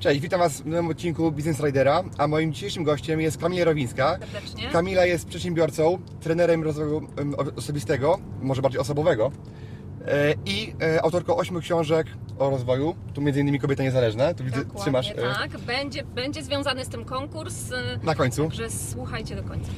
Cześć, 0.00 0.20
witam 0.20 0.40
Was 0.40 0.60
w 0.60 0.66
nowym 0.66 0.88
odcinku 0.88 1.32
Business 1.32 1.60
Ridera, 1.64 2.02
a 2.18 2.28
moim 2.28 2.52
dzisiejszym 2.52 2.84
gościem 2.84 3.20
jest 3.20 3.38
Kamila 3.38 3.64
Rowińska. 3.64 4.18
Serdecznie. 4.20 4.68
Kamila 4.68 5.06
jest 5.06 5.28
przedsiębiorcą, 5.28 5.98
trenerem 6.20 6.64
rozwoju 6.64 7.08
osobistego, 7.56 8.18
może 8.42 8.62
bardziej 8.62 8.80
osobowego 8.80 9.32
e, 10.06 10.34
i 10.46 10.74
e, 10.82 11.02
autorką 11.02 11.36
ośmiu 11.36 11.60
książek 11.60 12.06
o 12.38 12.50
rozwoju, 12.50 12.94
tu 13.14 13.20
między 13.20 13.40
innymi 13.40 13.58
Kobieta 13.58 13.82
Niezależna, 13.82 14.34
tu 14.34 14.44
widzę, 14.44 14.64
trzymasz 14.80 15.10
e, 15.10 15.14
tak. 15.14 15.58
Będzie, 15.58 16.04
będzie 16.04 16.42
związany 16.42 16.84
z 16.84 16.88
tym 16.88 17.04
konkurs, 17.04 17.70
na 18.02 18.14
końcu. 18.14 18.48
także 18.48 18.70
słuchajcie 18.70 19.36
do 19.36 19.42
końca. 19.42 19.70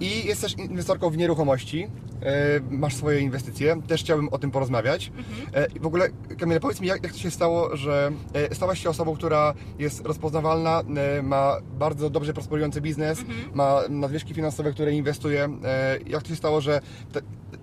I 0.00 0.26
jest 0.26 0.40
też 0.40 0.58
inwestorką 0.58 1.10
w 1.10 1.16
nieruchomości, 1.16 1.88
e, 2.22 2.60
masz 2.70 2.94
swoje 2.94 3.20
inwestycje, 3.20 3.82
też 3.82 4.00
chciałbym 4.00 4.28
o 4.28 4.38
tym 4.38 4.50
porozmawiać. 4.50 5.12
E, 5.54 5.66
i 5.76 5.80
W 5.80 5.86
ogóle, 5.86 6.08
Kamila, 6.38 6.60
powiedz 6.60 6.80
mi, 6.80 6.86
jak, 6.88 7.02
jak 7.02 7.12
to 7.12 7.18
się 7.18 7.30
stało, 7.30 7.76
że 7.76 8.10
e, 8.34 8.54
stałaś 8.54 8.82
się 8.82 8.90
osobą, 8.90 9.14
która 9.16 9.54
jest 9.78 10.06
rozpoznawalna, 10.06 10.82
e, 11.18 11.22
ma 11.22 11.56
bardzo 11.78 12.10
dobrze 12.10 12.32
prosperujący 12.32 12.80
biznes, 12.80 13.24
ma 13.54 13.80
nadwyżki 13.88 14.34
finansowe, 14.34 14.72
które 14.72 14.92
inwestuje. 14.92 15.48
E, 15.64 15.98
Jak 16.06 16.22
to 16.22 16.28
się 16.28 16.36
stało, 16.36 16.60
że 16.60 16.80
te, 17.12 17.20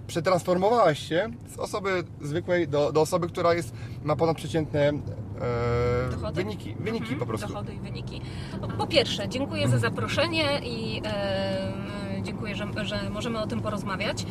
przetransformowałaś 0.08 1.00
się 1.10 1.30
z 1.56 1.58
osoby 1.58 2.04
zwykłej 2.22 2.68
do, 2.68 2.92
do 2.92 3.02
osoby, 3.02 3.28
która 3.28 3.54
jest, 3.54 3.74
ma 4.04 4.16
ponadprzeciętne 4.16 4.90
e, 4.90 6.32
wyniki, 6.34 6.76
wyniki 6.80 7.02
Mhm, 7.04 7.20
po 7.20 7.26
prostu. 7.26 7.48
Dochody 7.48 7.74
i 7.74 7.80
wyniki. 7.80 8.22
Po, 8.62 8.68
po 8.68 8.88
pierwsze, 8.88 9.30
dziękuję 9.30 9.68
za 9.68 9.78
zaproszenie 9.78 10.60
i 10.64 11.02
e, 11.06 11.97
dziękuję, 12.28 12.56
że, 12.56 12.68
że 12.86 13.10
możemy 13.10 13.40
o 13.40 13.48
tym 13.48 13.62
porozmawiać. 13.62 14.26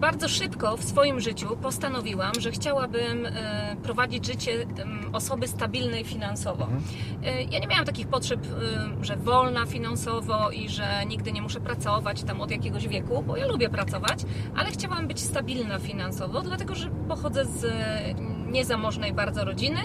Bardzo 0.00 0.28
szybko 0.28 0.76
w 0.76 0.84
swoim 0.84 1.20
życiu 1.20 1.56
postanowiłam, 1.62 2.32
że 2.38 2.50
chciałabym 2.50 3.26
e, 3.26 3.76
prowadzić 3.82 4.26
życie 4.26 4.66
osoby 5.12 5.48
stabilnej 5.48 6.04
finansowo. 6.04 6.68
E, 7.24 7.42
ja 7.42 7.58
nie 7.58 7.66
miałam 7.66 7.84
takich 7.84 8.08
potrzeb, 8.08 8.40
e, 9.00 9.04
że 9.04 9.16
wolna 9.16 9.66
finansowo 9.66 10.50
i 10.50 10.68
że 10.68 11.06
nigdy 11.06 11.32
nie 11.32 11.42
muszę 11.42 11.60
pracować 11.60 12.22
tam 12.22 12.40
od 12.40 12.50
jakiegoś 12.50 12.88
wieku, 12.88 13.24
bo 13.26 13.36
ja 13.36 13.46
lubię 13.46 13.68
pracować, 13.68 14.18
ale 14.56 14.70
chciałam 14.70 15.08
być 15.08 15.20
stabilna 15.20 15.78
finansowo, 15.78 16.42
dlatego 16.42 16.74
że 16.74 16.90
pochodzę 17.08 17.44
z 17.44 17.66
niezamożnej 18.50 19.12
bardzo 19.12 19.44
rodziny 19.44 19.78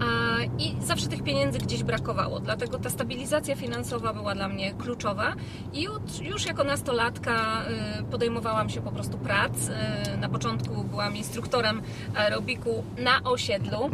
a, 0.00 0.44
i 0.58 0.76
zawsze 0.82 1.06
tych 1.06 1.22
pieniędzy 1.22 1.58
gdzieś 1.58 1.82
brakowało. 1.82 2.40
Dlatego 2.40 2.78
ta 2.78 2.90
stabilizacja 2.90 3.56
finansowa 3.56 4.12
była 4.12 4.34
dla 4.34 4.48
mnie 4.48 4.74
kluczowa 4.74 5.34
i 5.72 5.82
już, 5.82 6.20
już 6.20 6.46
jako 6.46 6.64
nastolatka 6.64 7.62
y, 8.00 8.04
podejmowałam 8.04 8.70
się 8.70 8.80
po 8.80 8.92
prostu 8.92 9.18
prac. 9.18 9.52
Y, 10.14 10.16
Na 10.16 10.28
początku 10.28 10.84
byłam 10.84 11.16
instruktorem 11.16 11.82
aerobiku 12.16 12.84
na 12.98 13.22
osiedlu. 13.24 13.90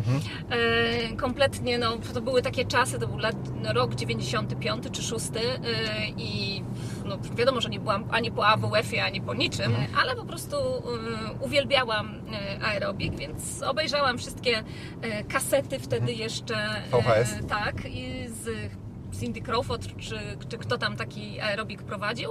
Y, 1.13 1.17
Kompletnie, 1.17 1.79
no, 1.79 1.97
to 2.15 2.21
były 2.21 2.43
takie 2.43 2.65
czasy, 2.65 2.99
to 2.99 3.07
był 3.09 3.19
lat, 3.19 3.37
rok 3.75 3.95
95 3.95 4.85
czy 4.93 5.03
6 5.03 5.27
y, 5.27 5.31
i 6.17 6.63
no, 7.05 7.19
wiadomo, 7.37 7.61
że 7.61 7.69
nie 7.69 7.81
byłam 7.81 8.05
ani 8.11 8.31
po 8.31 8.47
AWF-ie, 8.47 9.05
ani 9.05 9.21
po 9.21 9.35
niczym, 9.35 9.73
ale 10.03 10.17
po 10.17 10.25
prostu 10.25 10.57
uwielbiałam 11.41 12.21
aerobik, 12.65 13.15
więc 13.17 13.63
obejrzałam 13.63 14.19
wszystkie 14.19 14.63
kasety 15.29 15.79
wtedy 15.79 16.13
jeszcze. 16.13 16.55
y, 16.55 17.03
VHS. 17.03 17.35
tak, 17.49 17.85
i 17.87 18.29
z 18.29 18.71
Cindy 19.21 19.41
Crawford, 19.41 19.97
czy, 19.99 20.19
czy 20.49 20.59
kto 20.59 20.79
tam 20.79 20.97
taki 20.97 21.41
aerobik 21.41 21.83
prowadził. 21.83 22.31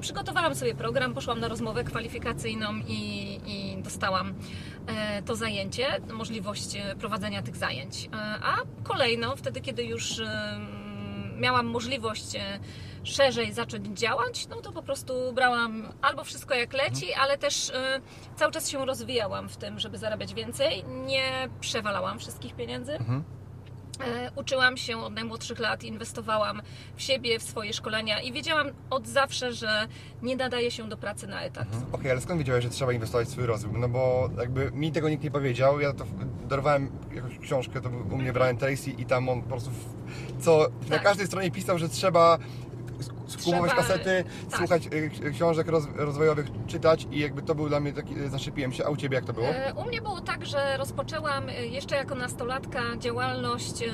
Przygotowałam 0.00 0.54
sobie 0.54 0.74
program, 0.74 1.14
poszłam 1.14 1.40
na 1.40 1.48
rozmowę 1.48 1.84
kwalifikacyjną 1.84 2.74
i, 2.88 3.40
i 3.46 3.82
dostałam 3.82 4.34
e, 4.86 5.22
to 5.22 5.36
zajęcie, 5.36 5.86
możliwość 6.12 6.76
e, 6.76 6.96
prowadzenia 6.96 7.42
tych 7.42 7.56
zajęć. 7.56 8.08
E, 8.12 8.16
A 8.42 8.56
kolejno, 8.82 9.36
wtedy, 9.36 9.60
kiedy 9.60 9.84
już 9.84 10.20
miałam 11.36 11.66
możliwość 11.66 12.36
szerzej 13.02 13.52
zacząć 13.52 13.98
działać, 13.98 14.48
no 14.48 14.56
to 14.56 14.72
po 14.72 14.82
prostu 14.82 15.32
brałam 15.32 15.92
albo 16.02 16.24
wszystko 16.24 16.54
jak 16.54 16.72
leci, 16.72 17.12
ale 17.12 17.38
też 17.38 17.72
cały 18.36 18.52
czas 18.52 18.68
się 18.68 18.86
rozwijałam 18.86 19.48
w 19.48 19.56
tym, 19.56 19.78
żeby 19.78 19.98
zarabiać 19.98 20.34
więcej. 20.34 20.84
Nie 21.06 21.48
przewalałam 21.60 22.18
wszystkich 22.18 22.54
pieniędzy. 22.56 22.92
E, 22.92 23.39
Uczyłam 24.36 24.76
się 24.76 24.98
od 25.04 25.14
najmłodszych 25.14 25.58
lat, 25.58 25.84
inwestowałam 25.84 26.62
w 26.96 27.02
siebie, 27.02 27.38
w 27.38 27.42
swoje 27.42 27.72
szkolenia 27.72 28.20
i 28.20 28.32
wiedziałam 28.32 28.66
od 28.90 29.06
zawsze, 29.08 29.52
że 29.52 29.88
nie 30.22 30.36
nadaje 30.36 30.70
się 30.70 30.88
do 30.88 30.96
pracy 30.96 31.26
na 31.26 31.42
etat. 31.42 31.68
Okej, 31.92 32.10
ale 32.10 32.20
skąd 32.20 32.38
wiedziałeś, 32.38 32.64
że 32.64 32.70
trzeba 32.70 32.92
inwestować 32.92 33.28
w 33.28 33.30
swój 33.30 33.46
rozwój? 33.46 33.80
No 33.80 33.88
bo 33.88 34.30
jakby 34.38 34.70
mi 34.72 34.92
tego 34.92 35.08
nikt 35.08 35.24
nie 35.24 35.30
powiedział, 35.30 35.80
ja 35.80 35.92
to 35.92 36.04
dorwałem 36.48 36.90
jakąś 37.14 37.38
książkę, 37.38 37.80
to 37.80 37.88
był 37.88 38.14
u 38.14 38.18
mnie 38.18 38.32
Brian 38.32 38.56
Tracy 38.56 38.90
i 38.90 39.04
tam 39.06 39.28
on 39.28 39.42
po 39.42 39.48
prostu 39.48 39.70
w- 39.70 40.42
co 40.44 40.66
na 40.88 40.88
Tak. 40.96 41.02
każdej 41.02 41.26
stronie 41.26 41.50
pisał, 41.50 41.78
że 41.78 41.88
trzeba 41.88 42.38
skupować 43.30 43.70
Trzeba- 43.70 43.82
kasety, 43.82 44.24
tak. 44.50 44.58
słuchać 44.58 44.86
y, 45.26 45.30
książek 45.32 45.68
roz, 45.68 45.84
rozwojowych, 45.96 46.46
czytać 46.66 47.06
i 47.12 47.18
jakby 47.20 47.42
to 47.42 47.54
był 47.54 47.68
dla 47.68 47.80
mnie 47.80 47.92
taki, 47.92 48.14
zaszczepiłem 48.28 48.72
się, 48.72 48.86
a 48.86 48.88
u 48.90 48.96
Ciebie 48.96 49.14
jak 49.16 49.24
to 49.24 49.32
było? 49.32 49.46
E, 49.46 49.74
U 49.74 49.84
mnie 49.88 50.02
było 50.02 50.20
tak, 50.20 50.46
że 50.46 50.76
rozpoczęłam 50.76 51.48
e, 51.48 51.66
jeszcze 51.66 51.96
jako 51.96 52.14
nastolatka 52.14 52.80
działalność 52.98 53.82
e, 53.82 53.86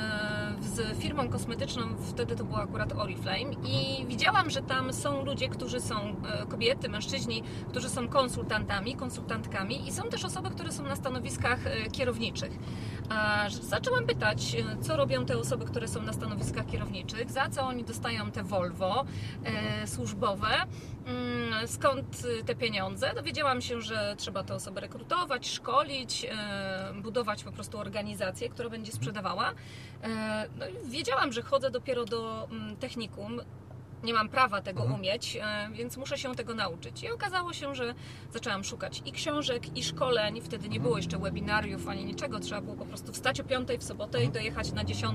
z 0.60 0.98
firmą 0.98 1.28
kosmetyczną, 1.28 1.82
wtedy 2.08 2.36
to 2.36 2.44
była 2.44 2.62
akurat 2.62 2.92
Oriflame 2.92 3.52
i 3.64 4.06
widziałam, 4.08 4.50
że 4.50 4.62
tam 4.62 4.92
są 4.92 5.24
ludzie, 5.24 5.48
którzy 5.48 5.80
są 5.80 5.96
e, 6.00 6.46
kobiety, 6.48 6.88
mężczyźni, 6.88 7.42
którzy 7.70 7.88
są 7.88 8.08
konsultantami, 8.08 8.96
konsultantkami 8.96 9.88
i 9.88 9.92
są 9.92 10.02
też 10.02 10.24
osoby, 10.24 10.50
które 10.50 10.72
są 10.72 10.82
na 10.82 10.96
stanowiskach 10.96 11.66
e, 11.66 11.90
kierowniczych. 11.90 12.50
A 13.10 13.46
zaczęłam 13.62 14.06
pytać, 14.06 14.54
e, 14.54 14.82
co 14.82 14.96
robią 14.96 15.26
te 15.26 15.38
osoby, 15.38 15.64
które 15.64 15.88
są 15.88 16.02
na 16.02 16.12
stanowiskach 16.12 16.66
kierowniczych, 16.66 17.30
za 17.30 17.48
co 17.48 17.62
oni 17.62 17.84
dostają 17.84 18.30
te 18.30 18.42
Volvo 18.42 19.04
służbowe, 19.86 20.48
mm, 21.06 21.68
skąd 21.68 22.22
te 22.46 22.54
pieniądze. 22.54 23.14
Dowiedziałam 23.14 23.60
się, 23.60 23.80
że 23.80 24.14
trzeba 24.18 24.42
te 24.42 24.54
osoby 24.54 24.80
rekrutować, 24.80 25.48
szkolić, 25.48 26.26
e, 26.30 26.92
budować 27.02 27.44
po 27.44 27.52
prostu 27.52 27.78
organizację, 27.78 28.48
która 28.48 28.68
będzie 28.68 28.92
sprzedawała. 28.92 29.52
E, 30.02 30.48
no 30.58 30.66
i 30.68 30.90
wiedziałam, 30.90 31.32
że 31.32 31.42
chodzę 31.42 31.70
dopiero 31.70 32.04
do 32.04 32.48
mm, 32.50 32.76
technikum. 32.76 33.40
Nie 34.02 34.14
mam 34.14 34.28
prawa 34.28 34.62
tego 34.62 34.82
umieć, 34.82 35.38
e, 35.42 35.68
więc 35.72 35.96
muszę 35.96 36.18
się 36.18 36.34
tego 36.34 36.54
nauczyć. 36.54 37.02
I 37.02 37.10
okazało 37.10 37.52
się, 37.52 37.74
że 37.74 37.94
zaczęłam 38.32 38.64
szukać 38.64 39.02
i 39.06 39.12
książek, 39.12 39.76
i 39.78 39.84
szkoleń. 39.84 40.40
Wtedy 40.40 40.68
nie 40.68 40.80
było 40.80 40.96
jeszcze 40.96 41.18
webinariów 41.18 41.88
ani 41.88 42.04
niczego. 42.04 42.40
Trzeba 42.40 42.60
było 42.60 42.76
po 42.76 42.86
prostu 42.86 43.12
wstać 43.12 43.40
o 43.40 43.44
5 43.44 43.68
w 43.78 43.84
sobotę 43.84 44.24
i 44.24 44.28
dojechać 44.28 44.72
na 44.72 44.84
10 44.84 45.14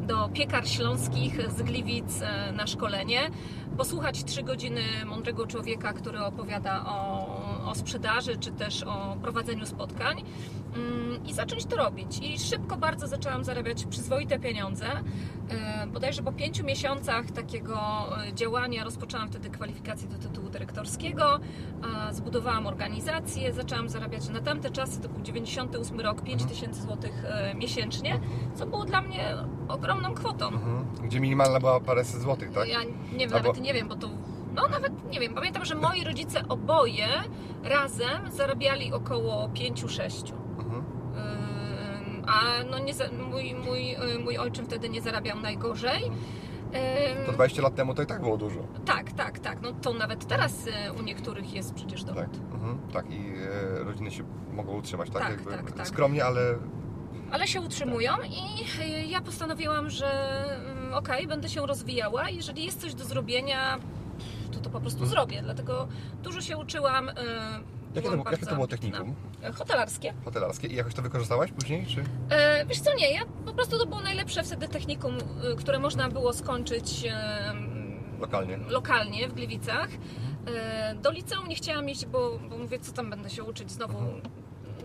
do 0.00 0.28
piekar 0.28 0.68
śląskich 0.68 1.50
z 1.50 1.62
Gliwic 1.62 2.22
e, 2.22 2.52
na 2.52 2.66
szkolenie. 2.66 3.30
Posłuchać 3.76 4.24
3 4.24 4.42
godziny 4.42 4.82
mądrego 5.06 5.46
człowieka, 5.46 5.92
który 5.92 6.20
opowiada 6.20 6.84
o, 6.86 7.43
o 7.66 7.74
sprzedaży, 7.74 8.36
czy 8.36 8.52
też 8.52 8.82
o 8.82 9.16
prowadzeniu 9.22 9.66
spotkań 9.66 10.24
mm, 10.76 11.26
i 11.26 11.32
zacząć 11.32 11.64
to 11.64 11.76
robić. 11.76 12.18
I 12.22 12.38
szybko 12.38 12.76
bardzo 12.76 13.06
zaczęłam 13.06 13.44
zarabiać 13.44 13.84
przyzwoite 13.84 14.38
pieniądze. 14.38 14.86
E, 15.50 15.86
Bodajże 15.86 16.22
po 16.22 16.32
pięciu 16.32 16.64
miesiącach 16.64 17.30
takiego 17.30 17.78
e, 18.26 18.34
działania 18.34 18.84
rozpoczęłam 18.84 19.28
wtedy 19.28 19.50
kwalifikację 19.50 20.08
do 20.08 20.18
tytułu 20.18 20.48
dyrektorskiego, 20.48 21.40
zbudowałam 22.12 22.66
organizację, 22.66 23.52
zaczęłam 23.52 23.88
zarabiać 23.88 24.28
na 24.28 24.40
tamte 24.40 24.70
czasy, 24.70 25.00
to 25.00 25.08
był 25.08 25.22
98 25.22 26.00
rok, 26.00 26.22
5 26.22 26.44
tysięcy 26.44 26.82
złotych 26.82 27.24
e, 27.24 27.54
miesięcznie, 27.54 28.20
co 28.54 28.66
było 28.66 28.84
dla 28.84 29.00
mnie 29.00 29.34
ogromną 29.68 30.14
kwotą. 30.14 30.48
Mhm. 30.48 30.84
Gdzie 31.04 31.20
minimalna 31.20 31.60
była 31.60 31.80
paręset 31.80 32.20
złotych, 32.20 32.52
tak? 32.52 32.68
Ja 32.68 32.82
nie 33.12 33.18
wiem, 33.18 33.32
Albo- 33.32 33.48
nawet 33.48 33.62
nie 33.62 33.74
wiem, 33.74 33.88
bo 33.88 33.96
to. 33.96 34.08
No 34.54 34.68
nawet 34.68 35.10
nie 35.10 35.20
wiem. 35.20 35.34
Pamiętam, 35.34 35.64
że 35.64 35.74
moi 35.74 36.04
rodzice 36.04 36.48
oboje 36.48 37.06
razem 37.64 38.30
zarabiali 38.30 38.92
około 38.92 39.48
5-6. 39.48 40.32
Mhm. 40.58 40.84
A 42.26 42.64
no 42.70 42.78
nie, 42.78 42.92
mój, 43.30 43.54
mój, 43.54 43.94
y, 44.14 44.18
mój 44.18 44.38
ojczym 44.38 44.66
wtedy 44.66 44.88
nie 44.88 45.02
zarabiał 45.02 45.40
najgorzej. 45.40 46.10
To 47.26 47.32
20 47.32 47.62
lat 47.62 47.74
temu 47.74 47.94
to 47.94 48.02
i 48.02 48.06
tak 48.06 48.20
było 48.20 48.36
dużo. 48.36 48.60
Tak, 48.84 49.12
tak, 49.12 49.38
tak. 49.38 49.62
No 49.62 49.72
to 49.72 49.92
nawet 49.92 50.26
teraz 50.26 50.66
y, 50.66 50.70
u 51.00 51.02
niektórych 51.02 51.54
jest 51.54 51.74
przecież 51.74 52.04
Tak, 52.04 52.14
dochód. 52.14 52.36
mhm. 52.52 52.78
tak 52.92 53.10
i 53.10 53.32
e, 53.80 53.84
rodziny 53.84 54.10
się 54.10 54.24
mogą 54.52 54.72
utrzymać, 54.72 55.10
tak? 55.10 55.22
Tak, 55.22 55.42
tak, 55.44 55.72
tak. 55.72 55.88
Skromnie, 55.88 56.24
ale 56.24 56.40
ale 57.30 57.46
się 57.46 57.60
utrzymują 57.60 58.12
i 58.30 58.82
y, 58.82 59.06
ja 59.06 59.20
postanowiłam, 59.20 59.90
że 59.90 60.06
mm, 60.66 60.94
okej, 60.94 61.26
będę 61.26 61.48
się 61.48 61.66
rozwijała. 61.66 62.28
Jeżeli 62.30 62.64
jest 62.64 62.80
coś 62.80 62.94
do 62.94 63.04
zrobienia, 63.04 63.78
to 64.64 64.70
po 64.70 64.80
prostu 64.80 65.02
Mhm. 65.02 65.10
zrobię. 65.10 65.42
Dlatego 65.42 65.88
dużo 66.22 66.40
się 66.40 66.56
uczyłam. 66.56 67.10
Jakie 67.94 68.08
to, 68.10 68.30
jakie 68.30 68.46
to 68.46 68.54
było 68.54 68.66
technikum 68.66 69.14
Y, 69.48 69.52
Hotelarskie. 69.52 70.14
hotelarskie 70.24 70.68
i 70.68 70.74
jakoś 70.74 70.94
to 70.94 71.02
wykorzystałaś 71.02 71.52
później, 71.52 71.86
czy? 71.86 72.04
E, 72.30 72.66
wiesz 72.66 72.80
co, 72.80 72.94
nie, 72.94 73.10
ja 73.12 73.20
po 73.46 73.52
prostu 73.52 73.78
to 73.78 73.86
było 73.86 74.00
najlepsze 74.00 74.42
wtedy 74.42 74.68
technikum, 74.68 75.16
y, 75.52 75.56
które 75.56 75.78
można 75.78 76.08
było 76.08 76.32
skończyć 76.32 77.04
y, 77.06 78.20
Lokalnie. 78.20 78.58
lokalnie 78.68 79.28
w 79.28 79.34
Gliwicach. 79.34 79.88
E, 80.46 80.94
Do 80.94 81.10
liceum 81.10 81.48
nie 81.48 81.54
chciałam 81.54 81.88
iść, 81.90 82.06
bo, 82.06 82.38
bo 82.50 82.58
mówię, 82.58 82.78
co 82.78 82.92
tam 82.92 83.10
będę 83.10 83.30
się 83.30 83.44
uczyć 83.44 83.70
znowu. 83.70 83.98
Mhm. 83.98 84.20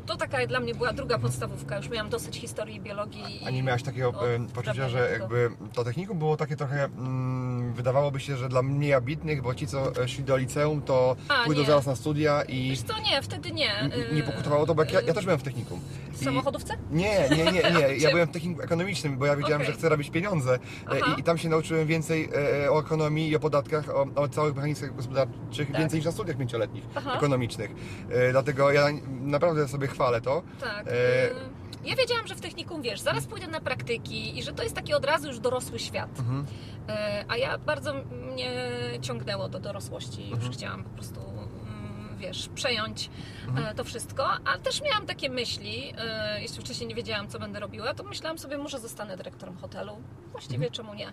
To 0.09 0.17
taka 0.17 0.47
dla 0.47 0.59
mnie 0.59 0.75
była 0.75 0.94
druga 0.94 1.19
podstawówka, 1.19 1.77
już 1.77 1.89
miałam 1.89 2.09
dosyć 2.09 2.38
historii 2.38 2.75
i 2.75 2.81
biologii. 2.81 3.41
A 3.47 3.50
nie 3.50 3.63
miałaś 3.63 3.83
takiego 3.83 4.09
e, 4.35 4.39
poczucia, 4.53 4.89
że 4.89 5.09
jakby 5.19 5.50
to 5.73 5.83
technikum 5.83 6.19
było 6.19 6.38
takie 6.38 6.56
trochę, 6.56 6.83
mm, 6.85 7.73
wydawałoby 7.73 8.19
się, 8.19 8.38
że 8.38 8.50
dla 8.50 8.61
mniej 8.61 8.94
ambitnych, 8.94 9.41
bo 9.41 9.56
ci, 9.56 9.67
co 9.67 10.07
szli 10.07 10.23
do 10.23 10.38
liceum, 10.38 10.81
to 10.81 11.15
A, 11.27 11.45
pójdą 11.45 11.61
nie. 11.61 11.67
zaraz 11.67 11.85
na 11.85 11.95
studia 11.95 12.41
i 12.44 12.69
Wiesz 12.69 12.81
co, 12.81 12.94
nie, 13.00 13.21
wtedy 13.21 13.51
nie. 13.51 13.79
n- 13.79 13.91
nie 14.15 14.23
pokutowało 14.23 14.65
to, 14.65 14.75
bo 14.75 14.81
jak 14.83 14.94
ja, 14.94 15.01
ja 15.01 15.13
też 15.13 15.23
byłem 15.25 15.39
w 15.39 15.44
technikum. 15.44 15.79
W 16.13 16.21
I- 16.21 16.25
samochodówce? 16.25 16.73
Nie, 16.91 17.29
nie, 17.29 17.38
nie, 17.51 17.51
nie. 17.51 17.95
Ja 18.03 18.11
byłem 18.11 18.27
w 18.27 18.31
technikum 18.31 18.63
ekonomicznym, 18.63 19.17
bo 19.17 19.25
ja 19.25 19.35
wiedziałem, 19.35 19.61
Okej. 19.61 19.73
że 19.73 19.77
chcę 19.79 19.89
robić 19.89 20.09
pieniądze 20.09 20.59
E. 20.91 21.00
I, 21.17 21.19
i 21.19 21.23
tam 21.23 21.38
się 21.38 21.50
nauczyłem 21.50 21.88
więcej 21.88 22.29
e, 22.65 22.71
o 22.71 22.79
ekonomii 22.79 23.29
i 23.29 23.35
o 23.35 23.39
podatkach, 23.39 23.89
o, 23.89 24.07
o 24.15 24.27
całych 24.27 24.56
mechanizmach 24.56 24.95
gospodarczych, 24.95 25.67
Tak. 25.71 25.77
więcej 25.81 25.97
niż 26.00 26.06
na 26.06 26.11
studiach 26.11 26.38
pięcioletnich 26.38 26.83
Aha. 26.95 27.13
ekonomicznych. 27.17 27.71
Dlatego 28.31 28.71
ja 28.71 28.85
naprawdę 29.21 29.67
sobie 29.67 29.88
chwalę 29.88 29.99
to. 30.24 30.44
Tak. 30.60 30.88
E, 30.88 30.92
e, 30.92 31.30
Ja 31.86 31.96
wiedziałam, 31.96 32.28
że 32.28 32.36
w 32.36 32.42
technikum, 32.42 32.81
wiesz, 32.81 33.00
zaraz 33.00 33.25
pójdę 33.28 33.48
na 33.48 33.60
praktyki 33.62 34.38
i 34.38 34.44
że 34.44 34.54
to 34.54 34.63
jest 34.63 34.75
taki 34.75 34.94
od 34.94 35.06
razu 35.06 35.28
już 35.28 35.40
dorosły 35.40 35.80
świat. 35.80 36.19
Mhm. 36.19 36.46
E, 36.90 37.25
A 37.28 37.38
ja 37.38 37.57
bardzo 37.57 37.94
mnie 38.34 38.51
ciągnęło 39.01 39.50
do 39.50 39.60
dorosłości. 39.60 40.22
Już 40.24 40.34
Mhm. 40.34 40.54
chciałam 40.54 40.84
po 40.84 40.90
prostu, 40.90 41.19
wiesz, 42.19 42.50
przejąć 42.56 43.10
Mhm. 43.48 43.68
e, 43.68 43.75
to 43.75 43.83
wszystko. 43.83 44.27
A 44.45 44.57
też 44.57 44.81
miałam 44.81 45.06
takie 45.06 45.30
myśli, 45.30 45.94
e, 45.98 46.42
jeśli 46.42 46.62
wcześniej 46.62 46.88
nie 46.89 46.95
wiedziałam, 46.95 47.27
co 47.27 47.39
będę 47.39 47.60
robiła, 47.60 47.94
to 47.94 48.04
myślałam 48.04 48.38
sobie, 48.38 48.57
może 48.57 48.80
zostanę 48.80 49.18
dyrektorem 49.18 49.57
hotelu. 49.57 49.92
Właściwie 50.31 50.56
Mhm. 50.56 50.71
czemu 50.74 50.94
nie? 50.94 51.07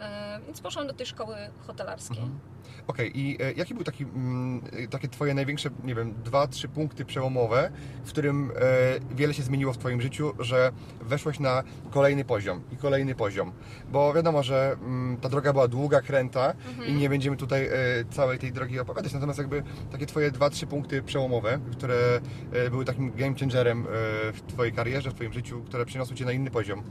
E, 0.00 0.40
Więc 0.46 0.60
poszłam 0.60 0.86
do 0.86 0.92
tej 0.92 1.06
szkoły 1.06 1.36
hotelarskiej. 1.66 2.18
Mhm. 2.18 2.38
Okej, 2.86 3.18
i 3.20 3.42
e, 3.42 3.52
jaki 3.52 3.74
był 3.74 3.84
taki, 3.84 4.04
mm, 4.04 4.62
takie 4.90 5.08
twoje 5.08 5.34
największe, 5.34 5.70
nie 5.84 5.94
wiem, 5.94 6.14
dwa, 6.24 6.46
trzy 6.46 6.68
punkty 6.68 7.04
przełomowe, 7.04 7.70
w 8.04 8.08
którym 8.08 8.50
e, 8.50 9.14
wiele 9.14 9.34
się 9.34 9.42
zmieniło 9.42 9.72
w 9.72 9.78
twoim 9.78 10.00
życiu, 10.02 10.32
że 10.38 10.72
weszłeś 11.00 11.38
na 11.40 11.62
kolejny 11.90 12.24
poziom 12.24 12.62
i 12.72 12.76
kolejny 12.76 13.14
poziom? 13.14 13.52
Bo 13.88 14.12
wiadomo, 14.14 14.42
że 14.42 14.72
mm, 14.72 15.16
ta 15.16 15.28
droga 15.28 15.52
była 15.52 15.68
długa, 15.68 16.00
kręta 16.00 16.54
Mhm. 16.68 16.88
i 16.88 16.92
nie 16.92 17.08
będziemy 17.08 17.36
tutaj 17.36 17.66
e, 17.66 17.70
całej 18.10 18.38
tej 18.38 18.52
drogi 18.52 18.80
opowiadać, 18.80 19.12
natomiast 19.12 19.38
jakby 19.38 19.62
takie 19.92 20.06
twoje 20.06 20.30
dwa, 20.30 20.50
trzy 20.52 20.66
punkty 20.66 21.02
przełomowe, 21.02 21.58
które 21.72 22.20
e, 22.52 22.70
były 22.70 22.84
takim 22.84 23.12
game 23.16 23.34
changerem 23.40 23.80
e, 23.80 23.86
w 24.32 24.42
twojej 24.46 24.72
karierze, 24.72 25.10
w 25.10 25.14
twoim 25.14 25.32
życiu, 25.32 25.62
które 25.66 25.84
przyniosły 25.84 26.16
cię 26.16 26.24
na 26.24 26.32
inny 26.32 26.50
poziom. 26.50 26.82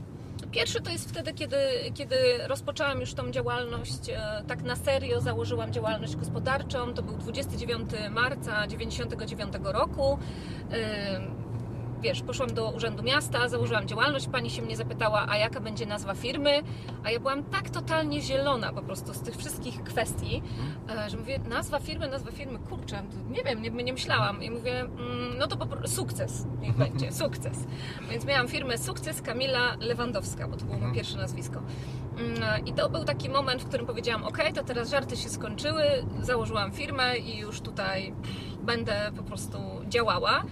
Pierwszy 0.50 0.80
to 0.80 0.90
jest 0.90 1.08
wtedy, 1.08 1.32
kiedy, 1.32 1.56
kiedy 1.94 2.16
rozpoczęłam 2.46 3.00
już 3.00 3.14
tą 3.14 3.30
działalność, 3.30 4.08
e, 4.08 4.42
tak 4.46 4.62
na 4.62 4.76
serio 4.76 5.20
założyłam 5.20 5.72
działalność 5.72 6.16
gospodarczą. 6.16 6.94
To 6.94 7.02
był 7.02 7.16
29 7.16 7.90
marca 8.10 8.66
99 8.66 9.52
roku. 9.64 10.18
E, 12.02 12.04
Wiesz, 12.04 12.22
poszłam 12.22 12.54
do 12.54 12.70
Urzędu 12.70 13.02
Miasta, 13.02 13.48
założyłam 13.48 13.88
działalność, 13.88 14.26
pani 14.28 14.50
się 14.50 14.62
mnie 14.62 14.76
zapytała, 14.76 15.26
a 15.28 15.36
jaka 15.36 15.60
będzie 15.60 15.86
nazwa 15.86 16.14
firmy, 16.14 16.62
a 17.04 17.10
ja 17.10 17.20
byłam 17.20 17.42
tak 17.44 17.70
totalnie 17.70 18.20
zielona 18.20 18.72
po 18.72 18.82
prostu 18.82 19.14
z 19.14 19.20
tych 19.20 19.36
wszystkich 19.36 19.82
kwestii, 19.84 20.42
e, 21.06 21.10
że 21.10 21.16
mówię, 21.16 21.38
nazwa 21.48 21.78
firmy, 21.78 22.08
nazwa 22.08 22.30
firmy, 22.30 22.58
kurczę, 22.58 23.02
nie 23.30 23.42
wiem, 23.44 23.62
nie, 23.62 23.70
nie 23.70 23.92
myślałam 23.92 24.42
i 24.42 24.50
mówię, 24.50 24.80
mm, 24.80 25.38
no 25.38 25.46
to 25.46 25.56
po 25.56 25.66
prostu 25.66 25.96
sukces, 25.96 26.46
niech 26.60 26.76
będzie, 26.76 27.12
sukces. 27.22 27.58
Więc 28.10 28.24
miałam 28.24 28.48
firmę 28.48 28.78
Sukces 28.78 29.22
Kamila 29.22 29.76
Lewandowska, 29.80 30.48
bo 30.48 30.56
to 30.56 30.64
było 30.64 30.68
moje 30.76 30.76
Mhm. 30.86 30.94
pierwsze 30.94 31.16
nazwisko. 31.16 31.62
Mm, 32.18 32.66
I 32.66 32.72
to 32.72 32.90
był 32.90 33.04
taki 33.04 33.28
moment, 33.28 33.62
w 33.62 33.68
którym 33.68 33.86
powiedziałam, 33.86 34.24
ok, 34.24 34.38
to 34.54 34.64
teraz 34.64 34.90
żarty 34.90 35.16
się 35.16 35.28
skończyły, 35.28 35.82
założyłam 36.22 36.72
firmę 36.72 37.18
i 37.18 37.38
już 37.38 37.60
tutaj 37.60 38.14
będę 38.62 39.10
po 39.16 39.22
prostu 39.22 39.58
działała. 39.88 40.42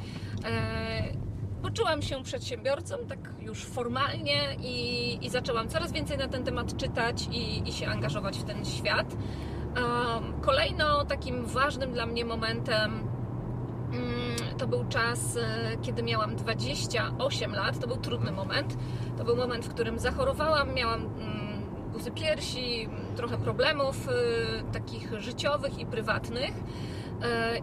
E, 1.61 1.63
Poczułam 1.63 2.03
się 2.03 2.23
przedsiębiorcą, 2.23 2.97
tak 3.09 3.19
już 3.41 3.65
formalnie 3.65 4.57
i, 4.63 5.19
i 5.27 5.31
zaczęłam 5.31 5.69
coraz 5.69 5.93
więcej 5.93 6.19
na 6.19 6.29
ten 6.29 6.45
temat 6.45 6.77
czytać 6.77 7.29
i, 7.33 7.69
i 7.69 7.73
się 7.73 7.87
angażować 7.87 8.39
w 8.39 8.45
ten 8.45 8.65
świat. 8.65 9.13
Um, 9.13 10.41
Kolejno 10.41 11.05
takim 11.05 11.47
ważnym 11.47 11.93
dla 11.93 12.07
mnie 12.07 12.25
momentem 12.25 13.09
mm, 13.93 14.59
to 14.59 14.67
był 14.67 14.85
czas, 14.89 15.37
e, 15.37 15.77
kiedy 15.83 16.03
miałam 16.03 16.37
28 16.37 17.55
lat. 17.55 17.79
To 17.81 17.87
był 17.87 17.97
trudny 17.97 18.33
moment. 18.33 18.77
To 19.19 19.25
był 19.25 19.37
moment, 19.37 19.67
w 19.67 19.69
którym 19.69 19.99
zachorowałam, 19.99 20.75
miałam 20.75 21.01
mm, 21.01 21.51
guzy 21.93 22.11
piersi, 22.11 22.83
m, 22.85 22.91
trochę 23.17 23.39
problemów 23.39 24.09
y, 24.09 24.73
takich 24.73 25.21
życiowych 25.21 25.79
i 25.79 25.87
prywatnych. 25.87 26.55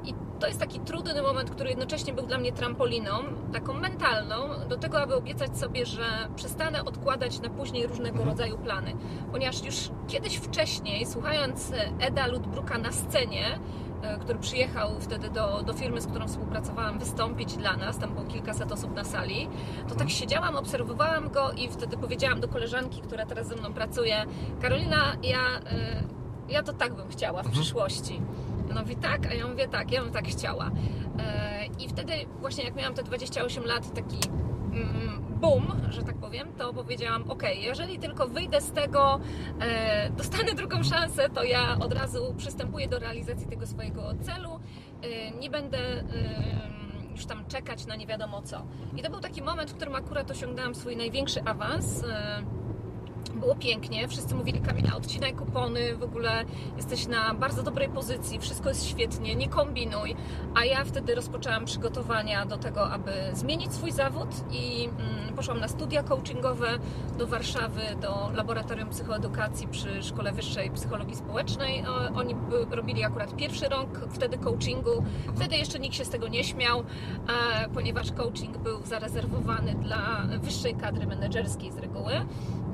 I 0.04 0.14
to 0.40 0.48
jest 0.48 0.60
taki 0.60 0.80
trudny 0.80 1.22
moment, 1.22 1.50
który 1.52 1.70
jednocześnie 1.70 2.14
był 2.14 2.26
dla 2.26 2.38
mnie 2.38 2.52
trampoliną, 2.52 3.12
taką 3.54 3.74
mentalną, 3.74 4.36
do 4.70 4.78
tego, 4.78 5.02
aby 5.02 5.16
obiecać 5.16 5.58
sobie, 5.58 5.86
że 5.86 6.04
przestanę 6.36 6.86
odkładać 6.86 7.40
na 7.40 7.50
później 7.50 7.88
różnego 7.88 8.18
Mhm. 8.18 8.30
rodzaju 8.30 8.58
plany. 8.58 8.94
Ponieważ 9.32 9.64
już 9.66 9.90
kiedyś 10.08 10.36
wcześniej, 10.38 11.06
słuchając 11.06 11.72
Eda 12.00 12.28
Ludbruka 12.28 12.78
na 12.78 12.92
scenie, 12.92 13.60
e, 14.04 14.18
który 14.20 14.40
przyjechał 14.40 15.00
wtedy 15.00 15.30
do, 15.30 15.62
do 15.64 15.74
firmy, 15.74 16.02
z 16.02 16.08
którą 16.08 16.28
współpracowałam, 16.28 17.00
wystąpić 17.00 17.58
dla 17.58 17.78
nas, 17.78 17.98
tam 18.00 18.14
było 18.14 18.26
kilkaset 18.26 18.72
osób 18.72 18.96
na 18.96 19.04
sali, 19.04 19.48
to 19.90 19.96
tak 19.96 20.10
siedziałam, 20.10 20.56
obserwowałam 20.56 21.30
go 21.30 21.52
i 21.52 21.70
wtedy 21.70 21.98
powiedziałam 21.98 22.40
do 22.40 22.48
koleżanki, 22.48 23.02
która 23.02 23.26
teraz 23.26 23.48
ze 23.48 23.56
mną 23.56 23.74
pracuje, 23.74 24.26
Karolina, 24.62 25.14
ja, 25.24 25.40
e, 25.72 26.04
ja 26.50 26.64
to 26.64 26.74
tak 26.74 26.94
bym 26.94 27.08
chciała 27.10 27.34
w 27.44 27.46
Mhm. 27.46 27.54
przyszłości. 27.54 28.22
Ona 28.72 28.82
mówi 28.82 28.96
tak, 28.96 29.26
a 29.26 29.34
ja 29.34 29.48
mówię 29.48 29.68
tak, 29.68 29.92
ja 29.92 30.04
bym 30.04 30.12
tak 30.12 30.28
chciała. 30.28 30.72
E, 31.20 31.66
I 31.80 31.90
wtedy 31.90 32.14
właśnie 32.40 32.64
jak 32.64 32.76
miałam 32.76 32.94
te 32.94 33.04
28 33.04 33.66
lat, 33.66 33.94
taki 33.94 34.18
mm, 34.74 35.24
boom, 35.30 35.82
że 35.90 36.04
tak 36.04 36.18
powiem, 36.18 36.48
to 36.58 36.74
powiedziałam, 36.74 37.32
ok, 37.32 37.44
jeżeli 37.56 38.00
tylko 38.00 38.28
wyjdę 38.28 38.62
z 38.62 38.72
tego, 38.72 39.20
e, 39.62 40.10
dostanę 40.10 40.54
drugą 40.54 40.84
szansę, 40.84 41.30
to 41.30 41.44
ja 41.44 41.78
od 41.80 41.94
razu 41.94 42.34
przystępuję 42.38 42.88
do 42.88 43.00
realizacji 43.00 43.48
tego 43.48 43.68
swojego 43.68 44.14
celu. 44.22 44.60
E, 45.04 45.32
nie 45.32 45.50
będę 45.50 45.78
już 47.12 47.26
tam 47.26 47.46
czekać 47.46 47.86
na 47.86 47.96
nie 47.96 48.08
wiadomo 48.08 48.42
co. 48.42 48.66
I 48.98 49.02
to 49.02 49.10
był 49.10 49.20
taki 49.20 49.42
moment, 49.42 49.72
w 49.72 49.76
którym 49.76 49.96
akurat 49.96 50.32
osiągnęłam 50.32 50.76
swój 50.76 50.98
największy 50.98 51.44
awans. 51.44 52.04
Było 53.36 53.56
pięknie, 53.56 54.08
wszyscy 54.08 54.36
mówili 54.36 54.62
Kamila, 54.62 54.96
odcinaj 54.96 55.34
kupony, 55.34 55.96
w 55.96 56.04
ogóle 56.04 56.46
jesteś 56.78 57.08
na 57.08 57.34
bardzo 57.34 57.64
dobrej 57.64 57.90
pozycji, 57.90 58.40
wszystko 58.40 58.70
jest 58.70 58.86
świetnie, 58.86 59.36
nie 59.36 59.50
kombinuj. 59.50 60.16
A 60.56 60.66
ja 60.66 60.86
wtedy 60.86 61.16
rozpoczęłam 61.16 61.66
przygotowania 61.66 62.46
do 62.46 62.58
tego, 62.58 62.92
aby 62.92 63.12
zmienić 63.34 63.74
swój 63.74 63.92
zawód 63.92 64.30
i 64.52 64.86
mm, 64.86 65.36
poszłam 65.36 65.60
na 65.60 65.68
studia 65.68 66.04
coachingowe 66.04 66.68
do 67.18 67.28
Warszawy, 67.28 67.82
do 68.02 68.32
Laboratorium 68.36 68.90
Psychoedukacji 68.90 69.68
przy 69.68 70.04
Szkole 70.04 70.32
Wyższej 70.32 70.72
Psychologii 70.72 71.16
Społecznej. 71.16 71.84
Oni 72.16 72.36
robili 72.72 73.04
akurat 73.04 73.36
pierwszy 73.36 73.70
rok 73.70 74.00
wtedy 74.10 74.38
coachingu. 74.38 75.04
Wtedy 75.36 75.58
jeszcze 75.58 75.80
nikt 75.80 75.96
się 75.96 76.06
z 76.06 76.10
tego 76.10 76.28
nie 76.28 76.44
śmiał, 76.44 76.80
e, 76.80 77.70
ponieważ 77.74 78.12
coaching 78.12 78.58
był 78.58 78.82
zarezerwowany 78.86 79.76
dla 79.76 80.28
wyższej 80.40 80.76
kadry 80.76 81.08
menedżerskiej 81.08 81.72
z 81.72 81.78
reguły. 81.78 82.14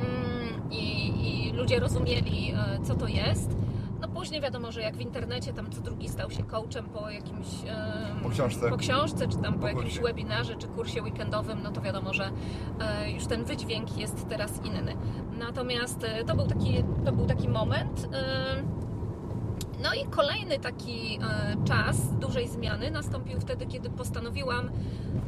Mm, 0.05 0.71
i, 0.71 1.47
i 1.49 1.51
ludzie 1.53 1.79
rozumieli, 1.79 2.51
e, 2.53 2.79
co 2.83 2.95
to 2.95 3.07
jest. 3.07 3.55
No 4.01 4.07
później 4.09 4.41
wiadomo, 4.41 4.71
że 4.71 4.81
jak 4.81 4.95
w 4.97 5.01
internecie 5.01 5.53
tam 5.53 5.71
co 5.71 5.81
drugi 5.81 6.09
stał 6.09 6.31
się 6.31 6.43
coachem 6.43 6.85
po 6.85 7.09
jakimś 7.09 7.47
Po 8.23 8.29
książce. 8.29 8.69
po 8.69 8.77
książce, 8.77 9.27
czy 9.27 9.37
tam 9.37 9.53
po, 9.53 9.59
Po 9.59 9.67
jakimś 9.67 9.83
kursie. 9.85 10.01
webinarze, 10.01 10.55
czy 10.55 10.67
kursie 10.67 11.01
weekendowym, 11.03 11.59
no 11.63 11.71
to 11.71 11.81
wiadomo, 11.81 12.13
że 12.13 12.31
e, 12.79 13.11
już 13.11 13.25
ten 13.27 13.43
wydźwięk 13.43 13.97
jest 13.97 14.29
teraz 14.29 14.65
inny. 14.65 14.95
Natomiast 15.39 16.03
e, 16.03 16.23
to 16.23 16.35
był 16.35 16.47
taki, 16.47 16.83
to 17.05 17.11
był 17.11 17.25
taki 17.25 17.49
moment. 17.49 18.07
No 19.83 19.93
i 19.93 20.05
kolejny 20.05 20.59
taki 20.59 21.19
e, 21.21 21.55
czas 21.65 22.13
dużej 22.19 22.47
zmiany 22.47 22.91
nastąpił 22.91 23.39
wtedy, 23.39 23.65
kiedy 23.65 23.89
postanowiłam, 23.89 24.69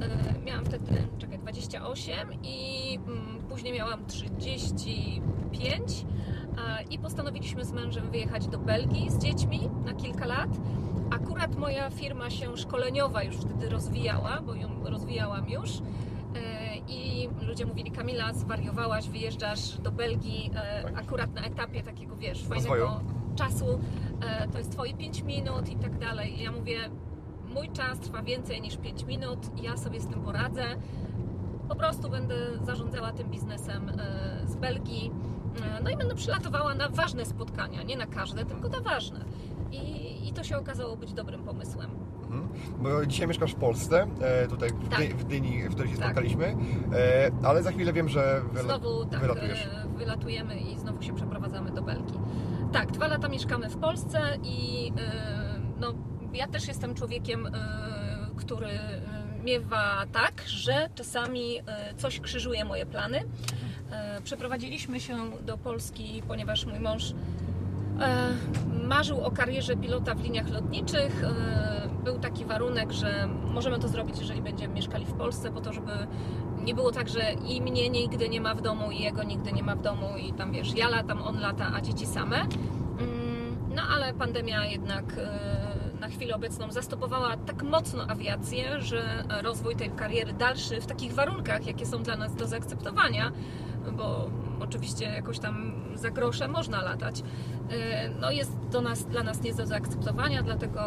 e, 0.01 0.39
miałam 0.45 0.65
wtedy, 0.65 1.07
czekaj, 1.17 1.39
28 1.39 2.33
i 2.43 2.99
mm, 3.07 3.39
później 3.49 3.73
miałam 3.73 4.05
35 4.05 6.05
e, 6.57 6.83
i 6.83 6.99
postanowiliśmy 6.99 7.65
z 7.65 7.71
mężem 7.71 8.11
wyjechać 8.11 8.47
do 8.47 8.57
Belgii 8.57 9.11
z 9.11 9.17
dziećmi 9.17 9.69
na 9.85 9.93
kilka 9.93 10.25
lat. 10.25 10.49
Akurat 11.11 11.55
moja 11.55 11.89
firma 11.89 12.29
się 12.29 12.57
szkoleniowa 12.57 13.23
już 13.23 13.35
wtedy 13.35 13.69
rozwijała, 13.69 14.41
bo 14.41 14.55
ją 14.55 14.83
rozwijałam 14.83 15.49
już. 15.49 15.69
I 16.87 17.29
ludzie 17.41 17.65
mówili 17.65 17.91
Kamila, 17.91 18.33
zwariowałaś, 18.33 19.09
wyjeżdżasz 19.09 19.77
do 19.77 19.91
Belgii 19.91 20.51
Tak. 20.53 20.99
akurat 20.99 21.33
na 21.33 21.41
etapie 21.41 21.83
takiego, 21.83 22.15
wiesz, 22.15 22.43
fajnego 22.43 23.01
czasu, 23.35 23.79
e, 24.21 24.47
to 24.47 24.57
jest 24.57 24.71
twoje 24.71 24.93
5 24.93 25.21
minut 25.21 25.69
i 25.69 25.75
tak 25.75 25.99
dalej. 25.99 26.43
Ja 26.43 26.51
mówię, 26.51 26.77
mój 27.53 27.69
czas 27.69 27.99
trwa 27.99 28.21
więcej 28.21 28.61
niż 28.61 28.77
5 28.77 29.03
minut, 29.03 29.39
ja 29.63 29.77
sobie 29.77 30.01
z 30.01 30.07
tym 30.07 30.21
poradzę. 30.21 30.63
Po 31.69 31.75
prostu 31.75 32.09
będę 32.09 32.35
zarządzała 32.63 33.11
tym 33.11 33.29
biznesem 33.29 33.89
e, 33.89 33.93
z 34.47 34.55
Belgii. 34.55 35.11
E, 35.79 35.83
No 35.83 35.89
i 35.89 35.97
będę 35.97 36.15
przylatowała 36.15 36.75
na 36.75 36.89
ważne 36.89 37.25
spotkania, 37.25 37.83
nie 37.83 37.97
na 37.97 38.05
każde, 38.07 38.45
tylko 38.45 38.69
na 38.69 38.79
ważne. 38.81 39.25
I, 39.71 40.27
i 40.29 40.33
to 40.33 40.43
się 40.43 40.57
okazało 40.57 40.97
być 40.97 41.13
dobrym 41.13 41.43
pomysłem. 41.43 41.89
Mhm. 42.21 42.47
Bo 42.79 43.05
dzisiaj 43.05 43.27
mieszkasz 43.27 43.51
w 43.51 43.55
Polsce, 43.55 44.07
tutaj 44.49 44.69
w, 44.69 44.89
Tak. 44.89 44.99
Dy, 44.99 45.07
w 45.13 45.23
Dyni, 45.23 45.63
w 45.69 45.71
której 45.73 45.91
się 45.91 45.97
Tak. 45.97 46.05
spotkaliśmy, 46.05 46.55
ale 47.43 47.63
za 47.63 47.71
chwilę 47.71 47.93
wiem, 47.93 48.09
że 48.09 48.41
wyla- 48.53 48.63
Znowu 48.63 49.05
tak, 49.05 49.19
wylatujesz. 49.21 49.69
wylatujemy 49.97 50.59
i 50.59 50.79
znowu 50.79 51.01
się 51.01 51.15
przeprowadzamy 51.15 51.71
do 51.71 51.81
Belgii. 51.81 52.19
Tak, 52.75 52.91
dwa 52.91 53.07
lata 53.07 53.27
mieszkamy 53.27 53.69
w 53.69 53.77
Polsce 53.77 54.19
i 54.43 54.91
e, 54.97 55.59
no, 55.79 55.93
ja 56.33 56.47
też 56.47 56.67
jestem 56.67 56.95
człowiekiem, 56.95 57.45
e, 57.45 57.51
który 58.37 58.67
e, 58.67 59.01
miewa 59.43 60.05
tak, 60.11 60.43
że 60.45 60.89
czasami 60.95 61.59
coś 61.97 62.19
krzyżuje 62.19 62.65
moje 62.65 62.85
plany. 62.85 63.23
Przeprowadziliśmy 64.23 64.99
się 64.99 65.17
do 65.41 65.57
Polski, 65.57 66.23
ponieważ 66.27 66.65
mój 66.65 66.79
mąż 66.79 67.13
marzył 68.83 69.21
o 69.21 69.31
karierze 69.31 69.75
pilota 69.75 70.15
w 70.15 70.23
liniach 70.23 70.49
lotniczych. 70.49 71.23
Był 72.03 72.19
taki 72.19 72.45
warunek, 72.45 72.91
że 72.91 73.27
możemy 73.27 73.79
to 73.79 73.87
zrobić, 73.87 74.19
jeżeli 74.19 74.41
będziemy 74.41 74.73
mieszkali 74.73 75.05
w 75.05 75.13
Polsce, 75.13 75.51
po 75.51 75.61
to, 75.61 75.73
żeby 75.73 75.91
nie 76.65 76.75
było 76.75 76.91
tak, 76.91 77.09
że 77.09 77.33
i 77.47 77.61
mnie 77.61 77.89
nigdy 77.89 78.29
nie 78.29 78.41
ma 78.41 78.55
w 78.55 78.61
domu, 78.61 78.91
i 78.91 78.99
jego 78.99 79.23
nigdy 79.23 79.51
nie 79.53 79.63
ma 79.63 79.75
w 79.75 79.81
domu, 79.81 80.07
i 80.17 80.33
tam 80.33 80.51
wiesz, 80.51 80.75
ja 80.75 80.89
latam, 80.89 81.21
on 81.23 81.39
lata, 81.39 81.71
a 81.75 81.81
dzieci 81.81 82.05
same. 82.05 82.41
Mm, 82.41 83.55
No 83.75 83.81
ale 83.95 84.13
pandemia 84.13 84.65
jednak 84.65 85.05
e, 85.17 85.99
na 85.99 86.07
chwilę 86.07 86.35
obecną 86.35 86.71
zastopowała 86.71 87.37
tak 87.37 87.63
mocno 87.63 88.03
awiację, 88.07 88.81
że 88.81 89.23
rozwój 89.43 89.75
tej 89.75 89.89
kariery 89.89 90.33
dalszy 90.33 90.81
w 90.81 90.85
takich 90.85 91.13
warunkach, 91.13 91.67
jakie 91.67 91.85
są 91.85 92.03
dla 92.03 92.17
nas 92.17 92.35
do 92.35 92.47
zaakceptowania, 92.47 93.31
bo 93.97 94.29
oczywiście 94.59 95.05
jakoś 95.05 95.39
tam 95.39 95.73
za 95.95 96.09
grosze 96.11 96.47
można 96.47 96.81
latać, 96.81 97.23
e, 97.71 98.09
no 98.09 98.31
jest 98.31 98.57
do 98.71 98.81
nas, 98.81 99.05
dla 99.05 99.23
nas 99.23 99.41
nie 99.41 99.53
do 99.53 99.65
zaakceptowania, 99.65 100.43
dlatego 100.43 100.81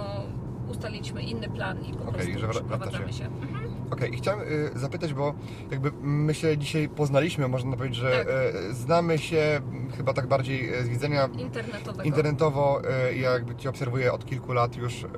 ustaliliśmy 0.70 1.22
inny 1.22 1.48
plan 1.48 1.84
i 1.84 1.92
po 1.94 2.08
Okej, 2.08 2.32
prostu 2.34 2.52
że 2.52 2.62
wracacie. 2.62 3.12
się. 3.12 3.24
Mhm. 3.24 3.67
Okej, 3.90 4.14
i 4.14 4.16
chciałem 4.16 4.40
y, 4.40 4.70
zapytać, 4.78 5.14
bo 5.14 5.34
jakby 5.70 5.92
my 6.02 6.34
się 6.34 6.58
dzisiaj 6.58 6.88
poznaliśmy, 6.88 7.48
można 7.48 7.76
powiedzieć, 7.76 7.98
że 7.98 8.10
Tak. 8.10 8.28
e, 8.28 8.74
znamy 8.74 9.18
się 9.18 9.60
chyba 9.96 10.12
tak 10.14 10.26
bardziej 10.26 10.74
e, 10.74 10.84
z 10.84 10.88
widzenia 10.88 11.28
Internetowego. 11.38 12.02
internetowo, 12.02 12.82
ja 13.16 13.30
jakby 13.30 13.56
Cię 13.56 13.68
obserwuję 13.70 14.12
od 14.12 14.26
kilku 14.26 14.52
lat 14.52 14.76
już 14.76 15.04
e, 15.04 15.08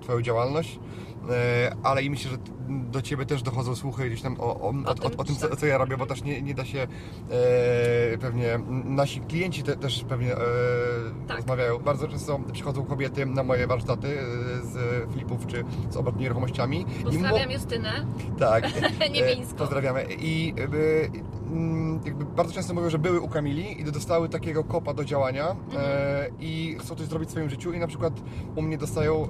Twoją 0.00 0.22
działalność, 0.22 0.78
ale 1.82 2.02
i 2.02 2.10
myślę, 2.10 2.30
że 2.30 2.36
do 2.68 3.02
Ciebie 3.02 3.26
też 3.26 3.42
dochodzą 3.42 3.74
słuchy 3.76 4.06
gdzieś 4.06 4.22
tam 4.22 4.36
o, 4.40 4.60
o, 4.60 4.60
o, 4.60 4.90
o, 4.90 4.94
tym, 4.94 5.20
o 5.20 5.24
tym, 5.24 5.36
co, 5.36 5.48
tak. 5.48 5.58
co 5.58 5.66
ja 5.66 5.78
robię, 5.78 5.96
bo 5.96 6.06
też 6.06 6.22
nie, 6.24 6.42
nie 6.42 6.54
da 6.54 6.64
się 6.64 6.78
e, 6.82 8.18
pewnie, 8.18 8.60
nasi 8.84 9.20
klienci 9.20 9.62
te, 9.62 9.76
też 9.76 10.04
pewnie 10.08 10.32
e, 10.34 10.38
Tak. 11.28 11.36
rozmawiają. 11.36 11.78
Bardzo 11.78 12.08
często 12.08 12.40
przychodzą 12.52 12.84
kobiety 12.84 13.26
na 13.26 13.42
moje 13.42 13.66
warsztaty 13.66 14.08
e, 14.08 14.22
z 14.66 14.76
flipów 15.12 15.46
czy 15.46 15.64
z 15.90 15.96
obrotów 15.96 16.20
nieruchomościami. 16.20 16.80
i 16.80 16.84
mo- 17.04 17.10
Pozdrawiam 17.10 17.50
Justynę. 17.50 17.92
tak. 18.38 18.64
Niebińską. 19.14 19.54
E, 19.54 19.58
Pozdrawiamy. 19.58 20.06
I 20.18 20.54
jakby, 21.50 21.56
mm, 21.58 22.00
jakby 22.04 22.24
bardzo 22.24 22.52
często 22.54 22.74
mówią, 22.74 22.90
że 22.90 22.98
były 22.98 23.20
u 23.20 23.28
Kamili 23.28 23.80
i 23.80 23.84
dostały 23.84 24.28
takiego 24.28 24.64
kopa 24.64 24.94
do 24.94 25.04
działania 25.04 25.50
Mhm. 25.50 25.84
e, 25.86 26.26
i 26.40 26.76
chcą 26.80 26.94
coś 26.94 27.06
zrobić 27.06 27.28
w 27.28 27.32
swoim 27.32 27.50
życiu 27.50 27.72
i 27.72 27.78
na 27.78 27.86
przykład 27.86 28.12
u 28.56 28.62
mnie 28.62 28.78
dostają 28.78 29.26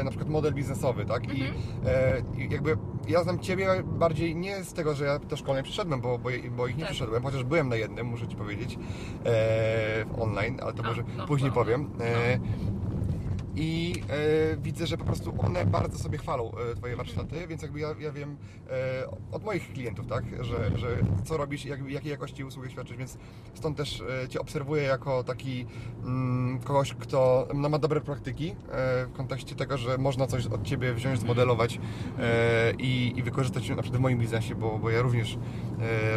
e, 0.00 0.04
na 0.04 0.10
przykład 0.10 0.30
model 0.30 0.54
biznesowy, 0.54 1.04
tak? 1.06 1.24
I, 1.34 1.42
Mhm. 1.42 1.54
e, 1.86 2.22
I 2.40 2.52
jakby 2.52 2.76
ja 3.08 3.22
znam 3.22 3.38
Ciebie 3.38 3.68
bardziej 3.86 4.36
nie 4.36 4.64
z 4.64 4.72
tego, 4.72 4.94
że 4.94 5.04
ja 5.04 5.18
te 5.18 5.36
szkolenia 5.36 5.62
przeszedłem, 5.62 6.00
bo, 6.00 6.18
bo, 6.18 6.28
bo 6.56 6.66
ich 6.66 6.76
nie 6.76 6.82
Tak. 6.82 6.90
przeszedłem, 6.90 7.22
chociaż 7.22 7.44
byłem 7.44 7.68
na 7.68 7.76
jednym, 7.76 8.06
muszę 8.06 8.28
Ci 8.28 8.36
powiedzieć, 8.36 8.78
e, 9.26 10.04
online, 10.20 10.58
ale 10.62 10.72
to 10.72 10.82
A, 10.84 10.86
może 10.86 11.04
no, 11.18 11.26
później 11.26 11.50
to- 11.50 11.54
powiem. 11.54 11.90
E, 12.00 12.38
i 13.56 13.94
e, 14.08 14.56
widzę, 14.56 14.86
że 14.86 14.98
po 14.98 15.04
prostu 15.04 15.34
one 15.38 15.66
bardzo 15.66 15.98
sobie 15.98 16.18
chwalą 16.18 16.52
e, 16.72 16.74
Twoje 16.74 16.96
warsztaty, 16.96 17.46
więc 17.46 17.62
jakby 17.62 17.80
ja, 17.80 17.88
ja 18.00 18.12
wiem 18.12 18.36
e, 18.70 19.04
od 19.32 19.44
moich 19.44 19.72
klientów, 19.72 20.06
tak, 20.06 20.24
że, 20.40 20.78
że 20.78 20.96
co 21.24 21.36
robisz 21.36 21.64
i 21.64 21.68
jak, 21.68 21.90
jakiej 21.90 22.10
jakości 22.10 22.44
usługi 22.44 22.70
świadczysz, 22.70 22.96
więc 22.96 23.18
stąd 23.54 23.76
też 23.76 24.02
e, 24.24 24.28
Cię 24.28 24.40
obserwuję 24.40 24.82
jako 24.82 25.24
taki 25.24 25.66
mm, 26.04 26.60
kogoś, 26.60 26.94
kto 26.94 27.48
no, 27.54 27.68
ma 27.68 27.78
dobre 27.78 28.00
praktyki 28.00 28.50
e, 28.50 28.54
w 29.06 29.12
kontekście 29.12 29.54
tego, 29.54 29.78
że 29.78 29.98
można 29.98 30.26
coś 30.26 30.46
od 30.46 30.62
Ciebie 30.62 30.94
wziąć, 30.94 31.20
zmodelować 31.20 31.80
e, 32.18 32.72
i, 32.78 33.12
i 33.16 33.22
wykorzystać 33.22 33.68
na 33.68 33.82
przykład 33.82 34.00
w 34.00 34.02
moim 34.02 34.18
biznesie, 34.18 34.54
bo, 34.54 34.78
bo 34.78 34.90
ja 34.90 35.02
również 35.02 35.38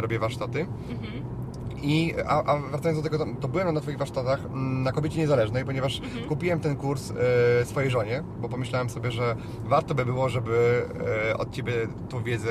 robię 0.00 0.18
warsztaty. 0.18 0.60
Mhm. 0.60 1.45
I, 1.82 2.14
a, 2.26 2.44
a 2.44 2.56
wracając 2.58 3.02
do 3.02 3.10
tego, 3.10 3.18
to, 3.24 3.26
to 3.40 3.48
byłem 3.48 3.74
na 3.74 3.80
Twoich 3.80 3.98
warsztatach 3.98 4.44
mm, 4.44 4.82
na 4.82 4.92
kobiecie 4.92 5.18
niezależnej, 5.18 5.64
ponieważ 5.64 6.00
Mhm. 6.00 6.28
kupiłem 6.28 6.60
ten 6.60 6.76
kurs 6.76 7.12
e, 7.60 7.64
swojej 7.64 7.90
żonie, 7.90 8.22
bo 8.40 8.48
pomyślałem 8.48 8.90
sobie, 8.90 9.10
że 9.10 9.36
warto 9.64 9.94
by 9.94 10.04
było, 10.04 10.28
żeby 10.28 10.86
e, 11.30 11.36
od 11.38 11.50
Ciebie 11.50 11.72
tą 12.08 12.22
wiedzę 12.22 12.50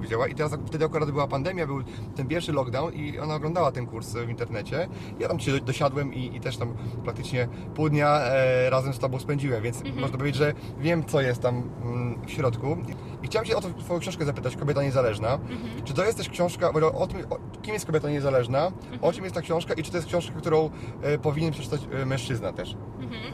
wzięła. 0.00 0.28
I 0.28 0.34
teraz 0.34 0.52
wtedy 0.66 0.84
akurat 0.84 1.10
była 1.10 1.26
pandemia, 1.26 1.66
był 1.66 1.78
ten 2.16 2.26
pierwszy 2.28 2.52
lockdown 2.52 2.92
i 2.94 3.18
ona 3.18 3.34
oglądała 3.34 3.72
ten 3.72 3.86
kurs 3.86 4.14
w 4.14 4.28
internecie. 4.30 4.88
Ja 5.18 5.28
tam 5.28 5.40
się 5.40 5.60
dosiadłem 5.60 6.14
i, 6.14 6.36
i 6.36 6.40
też 6.40 6.56
tam 6.56 6.74
praktycznie 7.04 7.48
pół 7.74 7.88
dnia 7.88 8.20
e, 8.20 8.70
razem 8.70 8.92
z 8.92 8.98
Tobą 8.98 9.18
spędziłem, 9.18 9.62
więc 9.62 9.76
Mhm. 9.76 10.00
można 10.00 10.18
powiedzieć, 10.18 10.36
że 10.38 10.52
wiem, 10.78 11.04
co 11.04 11.20
jest 11.20 11.42
tam 11.42 11.62
mm, 11.82 12.26
w 12.26 12.30
środku. 12.30 12.76
I 13.22 13.26
chciałem 13.26 13.46
Cię 13.46 13.56
o 13.56 13.60
to, 13.60 13.68
Twoją 13.78 14.00
książkę 14.00 14.24
zapytać, 14.24 14.56
Kobieta 14.56 14.82
Niezależna. 14.82 15.34
Mhm. 15.34 15.58
Czy 15.84 15.94
to 15.94 16.04
jest 16.04 16.18
też 16.18 16.28
książka, 16.28 16.70
o 16.72 17.06
tym, 17.06 17.20
o, 17.30 17.38
kim 17.62 17.74
jest 17.74 17.86
kobieta 17.86 18.10
niezależna, 18.10 18.39
Mhm. 18.48 18.98
o 19.02 19.12
czym 19.12 19.24
jest 19.24 19.34
ta 19.34 19.42
książka 19.42 19.74
i 19.74 19.82
czy 19.82 19.90
to 19.90 19.96
jest 19.96 20.08
książka, 20.08 20.32
którą 20.38 20.70
e, 21.02 21.18
powinien 21.18 21.52
przeczytać 21.52 21.80
e, 21.92 22.06
mężczyzna 22.06 22.52
też? 22.52 22.76
Mhm. 23.00 23.32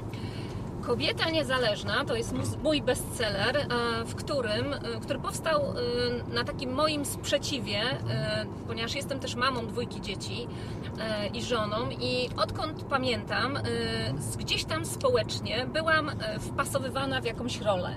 Kobieta 0.83 1.31
niezależna 1.31 2.05
to 2.05 2.17
jest 2.17 2.35
mój 2.63 2.83
bestseller, 2.83 3.57
e, 3.57 3.67
w 4.05 4.15
którym, 4.15 4.75
który 5.03 5.19
powstał 5.19 5.63
na 6.33 6.45
takim 6.45 6.73
moim 6.73 7.05
sprzeciwie, 7.05 7.81
ponieważ 8.67 8.95
jestem 8.95 9.21
też 9.21 9.35
mamą 9.35 9.67
dwójki 9.67 10.01
dzieci 10.01 10.49
i 11.35 11.43
żoną 11.43 11.77
i 12.01 12.29
odkąd 12.37 12.85
pamiętam, 12.85 13.59
gdzieś 14.39 14.65
tam 14.65 14.87
społecznie 14.87 15.67
byłam 15.73 16.11
wpasowywana 16.41 17.21
w 17.21 17.25
jakąś 17.25 17.61
rolę. 17.61 17.97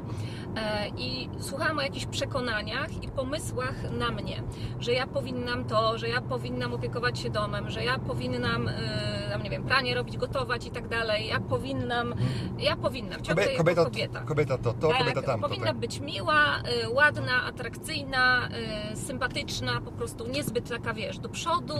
E, 0.56 0.88
I 0.98 1.30
słuchałam 1.40 1.78
o 1.78 1.82
jakichś 1.82 2.06
przekonaniach 2.06 3.04
i 3.04 3.08
pomysłach 3.08 3.92
na 3.92 4.12
mnie, 4.12 4.44
że 4.80 4.94
ja 4.94 5.08
powinnam 5.08 5.66
to, 5.66 5.98
że 5.98 6.10
ja 6.10 6.22
powinnam 6.22 6.74
opiekować 6.74 7.20
się 7.20 7.30
domem, 7.30 7.70
że 7.70 7.84
ja 7.84 8.00
powinnam, 8.00 8.68
e, 8.68 9.30
tam 9.32 9.44
nie 9.44 9.50
wiem, 9.50 9.64
pranie 9.64 9.96
robić, 9.96 10.18
gotować 10.18 10.66
i 10.68 10.72
tak 10.72 10.88
dalej. 10.88 11.28
Ja 11.28 11.40
powinnam, 11.40 12.16
ja 12.60 12.76
powinnam, 12.76 13.22
ciągle 13.22 13.46
Kobe, 13.46 13.58
kobieta, 13.58 13.84
kobieta. 13.86 14.22
kobieta 14.22 14.58
to, 14.58 14.74
to 14.74 14.88
Tak, 14.88 14.98
kobieta 14.98 15.22
tamto. 15.22 15.48
powinna 15.48 15.68
Tak. 15.68 15.78
być 15.78 16.00
miła, 16.00 16.58
y, 16.86 16.90
ładna, 16.90 17.44
atrakcyjna, 17.46 18.50
sympatyczna, 18.94 19.82
po 19.82 19.92
prostu 19.92 20.28
niezbyt 20.28 20.70
taka, 20.70 20.94
wiesz, 20.94 21.20
do 21.20 21.30
przodu, 21.30 21.74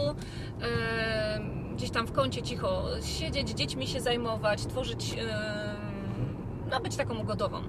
gdzieś 1.76 1.90
tam 1.92 2.08
w 2.08 2.12
kącie 2.12 2.42
cicho 2.42 2.84
siedzieć, 3.06 3.50
dziećmi 3.50 3.88
się 3.88 4.02
zajmować, 4.02 4.66
tworzyć, 4.66 5.16
y, 6.70 6.72
no 6.72 6.80
być 6.80 6.96
taką 6.96 7.18
ugodową. 7.20 7.58
Y, 7.58 7.64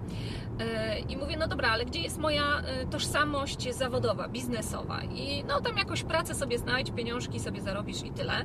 I 1.09 1.17
mówię, 1.17 1.37
no 1.37 1.49
dobra, 1.49 1.71
ale 1.71 1.85
gdzie 1.85 2.01
jest 2.01 2.19
moja 2.19 2.63
y, 2.83 2.87
tożsamość 2.87 3.75
zawodowa, 3.75 4.29
biznesowa? 4.29 5.03
I 5.03 5.45
no 5.45 5.61
tam 5.61 5.77
jakoś 5.77 6.03
pracę 6.03 6.35
sobie 6.35 6.59
znajdź, 6.59 6.91
pieniążki 6.91 7.41
sobie 7.41 7.61
zarobisz 7.63 8.03
i 8.03 8.11
tyle. 8.11 8.45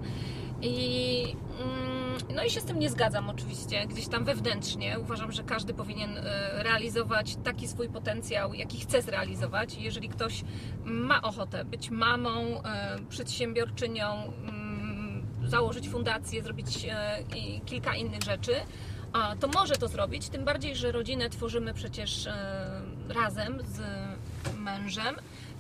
I, 0.62 1.36
mm, 1.62 2.36
no 2.36 2.44
i 2.44 2.50
się 2.50 2.62
z 2.62 2.64
tym 2.64 2.80
nie 2.80 2.90
zgadzam 2.90 3.30
oczywiście, 3.30 3.88
gdzieś 3.88 4.08
tam 4.08 4.26
wewnętrznie. 4.26 5.00
Uważam, 5.00 5.32
że 5.32 5.44
każdy 5.44 5.74
powinien 5.74 6.18
y, 6.18 6.24
realizować 6.56 7.38
taki 7.44 7.68
swój 7.68 7.90
potencjał, 7.90 8.54
jaki 8.54 8.80
chce 8.80 9.02
zrealizować. 9.02 9.78
I 9.78 9.84
jeżeli 9.84 10.10
ktoś 10.10 10.44
ma 10.86 11.22
ochotę 11.22 11.66
być 11.66 11.90
mamą, 11.90 12.62
przedsiębiorczynią, 13.10 14.34
mm, 14.48 15.26
założyć 15.44 15.90
fundację, 15.90 16.44
zrobić 16.44 16.88
kilka 17.66 17.96
innych 17.96 18.24
rzeczy, 18.24 18.54
a, 19.16 19.36
to 19.36 19.48
może 19.48 19.76
to 19.76 19.88
zrobić. 19.88 20.30
Tym 20.30 20.44
bardziej, 20.46 20.76
że 20.76 20.92
rodzinę 20.92 21.30
tworzymy 21.30 21.74
przecież 21.74 22.26
y, 22.26 22.32
razem 23.10 23.60
z 23.66 23.80
mężem. 24.58 25.16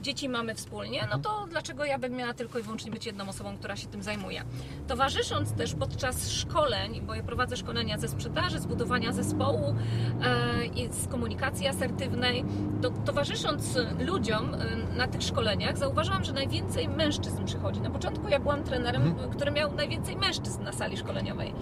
Dzieci 0.05 0.29
mamy 0.29 0.55
wspólnie, 0.55 1.07
no 1.12 1.19
to 1.19 1.47
dlaczego 1.50 1.85
ja 1.85 2.00
bym 2.00 2.13
miała 2.13 2.33
tylko 2.33 2.59
i 2.59 2.62
wyłącznie 2.63 2.91
być 2.91 3.05
jedną 3.05 3.29
osobą, 3.29 3.57
która 3.57 3.75
się 3.75 3.88
tym 3.88 4.03
zajmuje? 4.03 4.43
Towarzysząc 4.88 5.53
też 5.53 5.75
podczas 5.75 6.29
szkoleń, 6.31 7.01
bo 7.01 7.15
ja 7.15 7.24
prowadzę 7.24 7.57
szkolenia 7.57 7.97
ze 7.97 8.07
sprzedaży, 8.07 8.59
z 8.59 8.65
budowania 8.65 9.13
zespołu 9.13 9.75
e, 10.21 10.65
i 10.65 10.93
z 10.93 11.07
komunikacji 11.07 11.67
asertywnej, 11.67 12.45
to 12.81 12.89
towarzysząc 12.89 13.77
ludziom 14.00 14.53
e, 14.53 14.75
na 14.97 15.07
tych 15.07 15.21
szkoleniach, 15.21 15.77
zauważyłam, 15.77 16.24
że 16.24 16.33
najwięcej 16.33 16.88
mężczyzn 16.88 17.45
przychodzi. 17.45 17.81
Na 17.81 17.89
początku 17.89 18.29
ja 18.29 18.39
byłam 18.39 18.63
trenerem, 18.63 19.15
który 19.31 19.51
miał 19.51 19.71
najwięcej 19.75 20.15
mężczyzn 20.15 20.63
na 20.63 20.71
sali 20.71 20.97
szkoleniowej. 20.97 21.53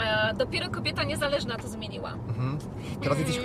E, 0.00 0.34
dopiero 0.34 0.68
kobieta 0.68 1.04
niezależna 1.04 1.56
to 1.56 1.68
zmieniła. 1.68 2.12
Mhm. 2.12 2.58
Teraz 3.02 3.18
jesteś 3.18 3.40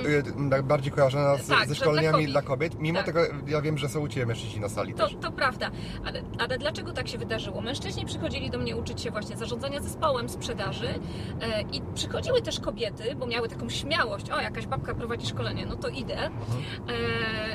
e, 0.51 0.63
bardziej 0.63 0.91
kojarzona 0.91 1.37
z, 1.37 1.47
Tak, 1.47 1.67
ze 1.67 1.75
szkoleniami 1.75 2.25
dla 2.25 2.33
dla 2.33 2.41
kobiet. 2.41 2.71
kobiet. 2.71 2.83
Mimo 2.83 2.97
Tak. 2.97 3.05
tego 3.05 3.19
ja 3.47 3.61
wiem, 3.61 3.77
że 3.77 3.89
są 3.89 3.99
u 3.99 4.07
Ciebie 4.07 4.32
mężczyźni 4.33 4.61
na 4.61 4.69
sali 4.69 4.93
To, 4.93 5.07
też. 5.07 5.15
to 5.21 5.31
prawda, 5.31 5.71
ale, 6.05 6.21
ale 6.39 6.57
dlaczego 6.57 6.91
tak 6.93 7.07
się 7.07 7.17
wydarzyło? 7.17 7.61
Mężczyźni 7.61 8.05
przychodzili 8.05 8.49
do 8.49 8.57
mnie 8.57 8.75
uczyć 8.75 9.01
się 9.01 9.11
właśnie 9.11 9.37
zarządzania 9.37 9.81
zespołem, 9.81 10.29
sprzedaży 10.29 10.87
e, 11.41 11.61
i 11.61 11.81
przychodziły 11.95 12.41
też 12.41 12.59
kobiety, 12.59 13.15
bo 13.15 13.25
miały 13.27 13.49
taką 13.49 13.69
śmiałość, 13.69 14.29
o 14.29 14.41
jakaś 14.41 14.67
babka 14.67 14.95
prowadzi 14.95 15.27
szkolenie, 15.27 15.65
no 15.65 15.75
to 15.75 15.89
idę. 15.89 16.17
E, 16.17 16.29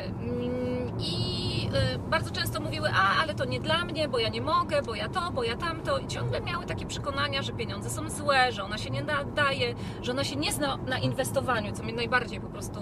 mm, 0.04 0.77
I 1.00 1.70
e, 1.94 1.98
bardzo 1.98 2.30
często 2.30 2.60
mówiły, 2.60 2.88
a 2.94 3.22
ale 3.22 3.34
to 3.34 3.44
nie 3.44 3.60
dla 3.60 3.84
mnie, 3.84 4.08
bo 4.08 4.18
ja 4.18 4.28
nie 4.28 4.40
mogę, 4.42 4.82
bo 4.82 4.94
ja 4.94 5.08
to, 5.08 5.30
bo 5.32 5.44
ja 5.44 5.56
tamto. 5.56 5.98
I 5.98 6.06
ciągle 6.06 6.40
miały 6.40 6.66
takie 6.66 6.86
przekonania, 6.86 7.42
że 7.42 7.52
pieniądze 7.52 7.90
są 7.90 8.10
złe, 8.10 8.52
że 8.52 8.64
ona 8.64 8.78
się 8.78 8.90
nie 8.90 9.02
nadaje, 9.02 9.74
że 10.02 10.12
ona 10.12 10.24
się 10.24 10.36
nie 10.36 10.52
zna 10.52 10.76
na 10.76 10.98
inwestowaniu, 10.98 11.72
co 11.72 11.82
mnie 11.82 11.92
najbardziej 11.92 12.40
po 12.40 12.48
prostu 12.48 12.80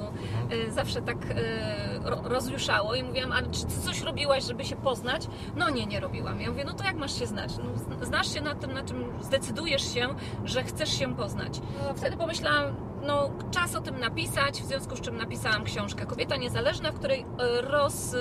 e, 0.50 0.70
zawsze 0.70 1.02
tak 1.02 1.16
ro, 2.04 2.20
rozjuszało. 2.24 2.94
I 2.94 3.02
mówiłam, 3.02 3.32
ale 3.32 3.46
czy 3.46 3.66
coś 3.66 4.00
robiłaś, 4.02 4.44
żeby 4.44 4.64
się 4.64 4.76
poznać? 4.76 5.26
No 5.56 5.70
nie, 5.70 5.86
nie 5.86 6.00
robiłam. 6.00 6.40
Ja 6.40 6.50
mówię, 6.50 6.64
no 6.64 6.72
to 6.72 6.84
jak 6.84 6.96
masz 6.96 7.18
się 7.18 7.26
znać? 7.26 7.52
No, 7.58 7.64
zn- 7.64 8.04
znasz 8.04 8.34
się 8.34 8.40
na 8.40 8.54
tym, 8.54 8.72
na 8.72 8.82
czym 8.82 9.04
zdecydujesz 9.20 9.94
się, 9.94 10.08
że 10.44 10.62
chcesz 10.62 10.98
się 10.98 11.16
poznać. 11.16 11.60
No, 11.82 11.94
wtedy 11.94 12.16
pomyślałam, 12.16 12.74
no 13.02 13.30
czas 13.50 13.74
o 13.74 13.80
tym 13.80 14.00
napisać, 14.00 14.62
w 14.62 14.66
związku 14.66 14.96
z 14.96 15.00
czym 15.00 15.16
napisałam 15.16 15.64
książkę 15.64 16.06
Kobieta 16.06 16.36
Niezależna, 16.36 16.92
w 16.92 16.98
której 16.98 17.20
e, 17.20 17.60
roz... 17.60 18.16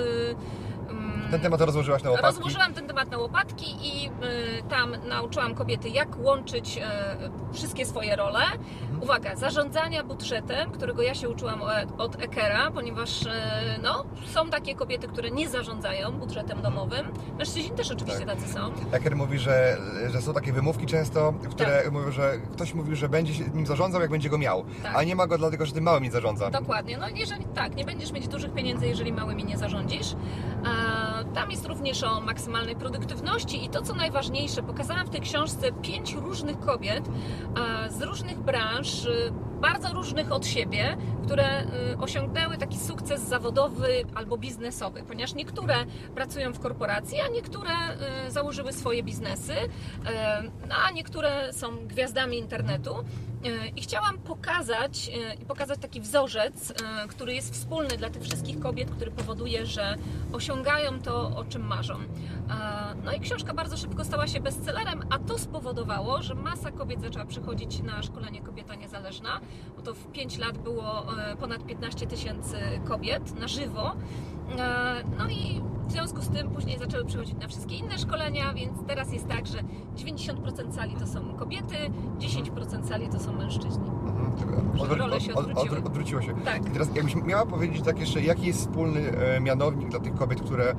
Ten 1.30 1.40
temat 1.40 1.60
rozłożyłaś 1.60 2.02
na 2.02 2.10
łopatki. 2.10 2.34
Rozłożyłam 2.34 2.74
ten 2.74 2.86
temat 2.86 3.10
na 3.10 3.18
łopatki 3.18 3.66
i 3.82 4.06
y, 4.08 4.10
tam 4.70 4.96
nauczyłam 5.08 5.54
kobiety, 5.54 5.88
jak 5.88 6.18
łączyć 6.18 6.78
y, 6.78 7.54
wszystkie 7.54 7.86
swoje 7.86 8.16
role. 8.16 8.40
Uwaga, 9.00 9.36
zarządzania 9.36 10.04
budżetem, 10.04 10.70
którego 10.70 11.02
ja 11.02 11.14
się 11.14 11.28
uczyłam 11.28 11.60
od 11.98 12.22
Ekera, 12.22 12.70
ponieważ 12.70 13.22
y, 13.22 13.28
no, 13.82 14.04
są 14.34 14.50
takie 14.50 14.74
kobiety, 14.74 15.08
które 15.08 15.30
nie 15.30 15.48
zarządzają 15.48 16.12
budżetem 16.12 16.62
domowym. 16.62 17.06
Mężczyźni 17.38 17.76
też 17.76 17.90
oczywiście 17.90 18.26
Tak. 18.26 18.36
tacy 18.36 18.52
są. 18.52 18.72
Eker 18.92 19.16
mówi, 19.16 19.38
że, 19.38 19.76
że 20.08 20.22
są 20.22 20.34
takie 20.34 20.52
wymówki 20.52 20.86
często, 20.86 21.34
które 21.50 21.82
mówią, 21.90 22.10
że 22.10 22.38
ktoś 22.52 22.74
mówi, 22.74 22.96
że 22.96 23.08
będzie 23.08 23.34
się 23.34 23.44
nim 23.54 23.66
zarządzał, 23.66 24.00
jak 24.00 24.10
będzie 24.10 24.28
go 24.30 24.38
miał. 24.38 24.64
Tak. 24.82 24.96
A 24.96 25.02
nie 25.02 25.16
ma 25.16 25.26
go 25.26 25.38
dlatego, 25.38 25.66
że 25.66 25.72
tym 25.72 25.84
małym 25.84 26.02
nie 26.02 26.10
zarządza. 26.10 26.50
Dokładnie. 26.50 26.98
No 26.98 27.08
jeżeli 27.14 27.44
tak, 27.44 27.76
nie 27.76 27.84
będziesz 27.84 28.12
mieć 28.12 28.28
dużych 28.28 28.52
pieniędzy, 28.54 28.86
jeżeli 28.86 29.12
małymi 29.12 29.44
nie 29.44 29.58
zarządzisz. 29.58 30.12
E, 30.12 31.15
Tam 31.34 31.50
jest 31.50 31.66
również 31.66 32.02
o 32.02 32.20
maksymalnej 32.20 32.76
produktywności 32.76 33.64
i 33.64 33.68
to, 33.68 33.82
co 33.82 33.94
najważniejsze, 33.94 34.62
pokazałam 34.62 35.06
w 35.06 35.10
tej 35.10 35.20
książce 35.20 35.72
pięć 35.72 36.14
różnych 36.14 36.60
kobiet 36.60 37.04
z 37.90 38.02
różnych 38.02 38.38
branż, 38.38 39.06
e, 39.06 39.10
bardzo 39.60 39.92
różnych 39.92 40.32
od 40.32 40.46
siebie, 40.46 40.96
które 41.24 41.44
e, 41.44 41.66
osiągnęły 41.98 42.58
taki 42.58 42.78
sukces 42.78 43.20
zawodowy 43.20 44.04
albo 44.14 44.38
biznesowy, 44.38 45.02
ponieważ 45.02 45.34
niektóre 45.34 45.74
pracują 46.14 46.52
w 46.52 46.60
korporacji, 46.60 47.20
a 47.20 47.28
niektóre 47.28 47.70
e, 47.70 48.30
założyły 48.30 48.72
swoje 48.72 49.02
biznesy, 49.02 49.52
e, 50.06 50.42
a 50.86 50.90
niektóre 50.90 51.52
są 51.52 51.86
gwiazdami 51.86 52.38
internetu. 52.38 52.94
E, 53.46 53.68
I 53.68 53.82
chciałam 53.82 54.18
pokazać 54.18 55.10
e, 55.14 55.34
i 55.34 55.44
pokazać 55.44 55.78
taki 55.78 56.00
wzorzec, 56.00 56.70
e, 56.70 57.08
który 57.08 57.34
jest 57.34 57.54
wspólny 57.54 57.96
dla 57.96 58.10
tych 58.10 58.22
wszystkich 58.22 58.60
kobiet, 58.60 58.90
który 58.90 59.10
powoduje, 59.10 59.66
że 59.66 59.96
osiągają 60.32 61.00
to, 61.00 61.36
o 61.36 61.44
czym 61.44 61.66
marzą. 61.66 61.94
No 63.04 63.12
i 63.12 63.20
książka 63.20 63.54
bardzo 63.54 63.76
szybko 63.76 64.04
stała 64.04 64.26
się 64.26 64.40
bestsellerem, 64.40 65.02
a 65.10 65.18
to 65.18 65.38
spowodowało, 65.38 66.22
że 66.22 66.34
masa 66.34 66.70
kobiet 66.70 67.00
zaczęła 67.00 67.24
przychodzić 67.24 67.82
na 67.82 68.02
szkolenie 68.02 68.40
Kobieta 68.40 68.74
Niezależna, 68.74 69.40
bo 69.76 69.82
to 69.82 69.94
w 69.94 70.12
5 70.12 70.38
lat 70.38 70.58
było 70.58 71.06
ponad 71.40 71.66
15 71.66 72.06
tysięcy 72.06 72.56
kobiet 72.84 73.40
na 73.40 73.48
żywo. 73.48 73.96
E, 74.58 74.94
No 75.18 75.28
i 75.28 75.60
w 75.88 75.92
związku 75.92 76.22
z 76.22 76.28
tym 76.28 76.50
później 76.50 76.78
zaczęły 76.78 77.04
przychodzić 77.04 77.34
na 77.40 77.48
wszystkie 77.48 77.74
inne 77.76 77.98
szkolenia, 77.98 78.54
więc 78.54 78.72
teraz 78.86 79.12
jest 79.12 79.28
tak, 79.28 79.46
że 79.46 79.58
90% 79.96 80.72
sali 80.74 80.94
to 80.94 81.06
są 81.06 81.34
kobiety, 81.36 81.74
10% 82.18 82.88
sali 82.88 83.08
to 83.08 83.18
są 83.20 83.32
mężczyźni. 83.32 83.88
Mhm, 84.06 84.32
tylko 84.38 84.54
odwró- 84.84 84.96
role 84.98 85.20
się 85.20 85.34
od- 85.34 85.38
od- 85.38 85.44
odwróciły. 85.46 85.76
odwró- 85.80 85.86
odwróciło 85.86 86.22
się. 86.22 86.34
Tak. 86.44 86.66
I 86.66 86.70
teraz 86.70 86.94
jakbyś 86.96 87.14
miała 87.16 87.46
powiedzieć 87.46 87.82
tak 87.84 88.00
jeszcze, 88.00 88.20
jaki 88.22 88.46
jest 88.46 88.58
wspólny 88.60 89.00
e, 89.00 89.40
mianownik 89.40 89.88
dla 89.88 90.00
tych 90.00 90.14
kobiet, 90.14 90.40
które 90.40 90.64
e, 90.70 90.74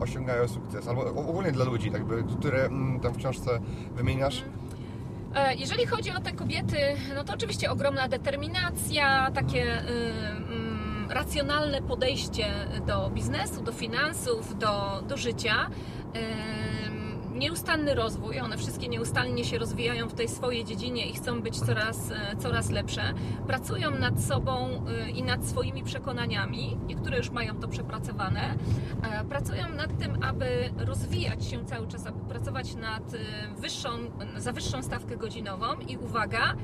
osiągają 0.00 0.48
sukces, 0.48 0.88
albo 0.88 1.04
ogólnie 1.04 1.52
dla 1.52 1.64
ludzi, 1.64 1.90
tak 1.90 2.04
by, 2.04 2.24
które 2.38 2.64
mm, 2.64 3.00
tam 3.00 3.12
w 3.12 3.16
książce 3.16 3.60
wymieniasz? 3.96 4.44
E, 5.34 5.54
Jeżeli 5.54 5.86
chodzi 5.86 6.10
o 6.10 6.20
te 6.20 6.32
kobiety, 6.32 6.76
no 7.14 7.24
to 7.24 7.34
oczywiście 7.34 7.70
ogromna 7.70 8.08
determinacja, 8.08 9.30
takie 9.30 9.62
y, 9.64 9.88
mm, 10.52 10.67
racjonalne 11.08 11.82
podejście 11.82 12.46
do 12.86 13.10
biznesu, 13.10 13.62
do 13.62 13.72
finansów, 13.72 14.58
do, 14.58 15.02
do 15.08 15.16
życia. 15.16 15.70
Nieustanny 17.38 17.94
rozwój, 17.94 18.40
one 18.40 18.56
wszystkie 18.58 18.88
nieustannie 18.88 19.44
się 19.44 19.58
rozwijają 19.58 20.08
w 20.08 20.14
tej 20.14 20.28
swojej 20.28 20.64
dziedzinie 20.64 21.06
i 21.06 21.12
chcą 21.12 21.40
być 21.42 21.60
coraz, 21.60 22.10
e, 22.10 22.36
coraz 22.36 22.70
lepsze. 22.70 23.02
Pracują 23.46 23.90
nad 23.90 24.20
sobą 24.24 24.68
y, 25.06 25.10
i 25.10 25.22
nad 25.22 25.44
swoimi 25.46 25.82
przekonaniami. 25.82 26.76
Niektóre 26.86 27.18
już 27.18 27.30
mają 27.30 27.56
to 27.60 27.68
przepracowane. 27.68 28.54
E, 29.02 29.24
Pracują 29.24 29.68
nad 29.68 29.98
tym, 29.98 30.22
aby 30.24 30.70
rozwijać 30.78 31.44
się 31.46 31.64
cały 31.64 31.86
czas, 31.88 32.06
aby 32.06 32.20
pracować 32.28 32.74
nad 32.74 33.02
wyższą, 33.58 33.88
za 34.36 34.52
wyższą 34.52 34.82
stawkę 34.82 35.16
godzinową 35.16 35.66
i 35.88 35.96
uwaga, 35.96 36.54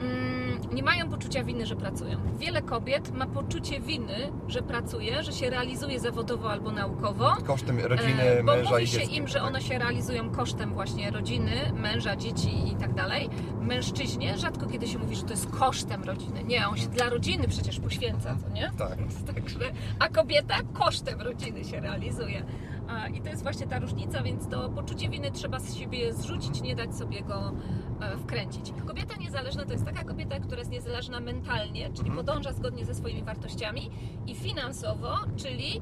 mm, 0.00 0.60
nie 0.74 0.82
mają 0.82 1.08
poczucia 1.10 1.44
winy, 1.44 1.66
że 1.66 1.76
pracują. 1.76 2.18
Wiele 2.38 2.62
kobiet 2.62 3.12
ma 3.14 3.26
poczucie 3.26 3.80
winy, 3.80 4.32
że 4.48 4.62
pracuje, 4.62 5.22
że 5.22 5.32
się 5.32 5.50
realizuje 5.50 6.00
zawodowo 6.00 6.50
albo 6.50 6.70
naukowo. 6.70 7.32
Kosztem 7.46 7.80
rodziny, 7.80 8.22
E, 8.22 8.42
Bo 8.44 8.56
męża 8.56 8.70
mówi 8.70 8.84
i 8.84 8.86
się 8.86 8.98
dziecka. 8.98 9.14
im, 9.14 9.28
że 9.28 9.42
one 9.42 9.62
się 9.62 9.78
realizują 9.78 10.23
kosztem 10.30 10.72
właśnie 10.74 11.10
rodziny, 11.10 11.52
męża, 11.74 12.16
dzieci 12.16 12.72
i 12.72 12.76
tak 12.76 12.94
dalej. 12.94 13.28
Mężczyźnie 13.60 14.38
rzadko 14.38 14.66
kiedy 14.66 14.86
się 14.86 14.98
mówi, 14.98 15.16
że 15.16 15.22
to 15.22 15.30
jest 15.30 15.50
kosztem 15.50 16.04
rodziny. 16.04 16.44
Nie, 16.44 16.68
on 16.68 16.76
się 16.76 16.86
dla 16.86 17.08
rodziny 17.08 17.48
przecież 17.48 17.80
poświęca, 17.80 18.36
co 18.36 18.48
nie? 18.48 18.70
Tak. 18.78 18.98
Także, 19.34 19.58
a 19.98 20.08
kobieta 20.08 20.54
kosztem 20.72 21.20
rodziny 21.20 21.64
się 21.64 21.80
realizuje. 21.80 22.44
A, 22.88 23.08
I 23.08 23.20
to 23.20 23.28
jest 23.28 23.42
właśnie 23.42 23.66
ta 23.66 23.78
różnica, 23.78 24.22
więc 24.22 24.48
to 24.48 24.68
poczucie 24.68 25.08
winy 25.08 25.30
trzeba 25.30 25.60
z 25.60 25.74
siebie 25.76 26.12
zrzucić, 26.12 26.62
nie 26.62 26.76
dać 26.76 26.96
sobie 26.96 27.22
go 27.22 27.52
e, 28.00 28.16
wkręcić. 28.18 28.72
Kobieta 28.86 29.16
niezależna 29.16 29.64
to 29.64 29.72
jest 29.72 29.84
taka 29.84 30.04
kobieta, 30.04 30.40
która 30.40 30.58
jest 30.58 30.70
niezależna 30.70 31.20
mentalnie, 31.20 31.90
czyli 31.94 32.08
Mhm. 32.10 32.26
podąża 32.26 32.52
zgodnie 32.52 32.84
ze 32.84 32.94
swoimi 32.94 33.22
wartościami 33.22 33.90
i 34.26 34.34
finansowo, 34.34 35.14
czyli 35.36 35.80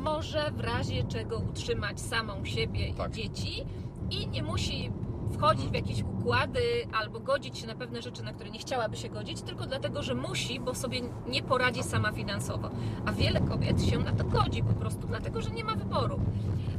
może 0.00 0.50
w 0.50 0.60
razie 0.60 1.04
czego 1.04 1.38
utrzymać 1.38 2.00
samą 2.00 2.44
siebie 2.44 2.94
Tak. 2.94 3.10
i 3.18 3.22
dzieci 3.22 3.64
i 4.10 4.28
nie 4.28 4.42
musi 4.42 4.90
wchodzić 5.32 5.66
w 5.70 5.74
jakieś 5.74 6.02
układy 6.02 6.60
albo 6.92 7.20
godzić 7.20 7.58
się 7.58 7.66
na 7.66 7.74
pewne 7.74 8.02
rzeczy, 8.02 8.22
na 8.22 8.32
które 8.32 8.50
nie 8.50 8.58
chciałaby 8.58 8.96
się 8.96 9.08
godzić, 9.08 9.42
tylko 9.42 9.66
dlatego, 9.66 10.02
że 10.02 10.14
musi, 10.14 10.60
bo 10.60 10.74
sobie 10.74 11.00
nie 11.26 11.42
poradzi 11.42 11.82
sama 11.82 12.12
finansowo. 12.12 12.70
A 13.06 13.12
wiele 13.12 13.40
kobiet 13.40 13.82
się 13.82 13.98
na 13.98 14.12
to 14.12 14.24
godzi 14.24 14.62
po 14.62 14.72
prostu, 14.74 15.06
dlatego, 15.06 15.40
że 15.42 15.50
nie 15.50 15.64
ma 15.64 15.74
wyboru. 15.74 16.20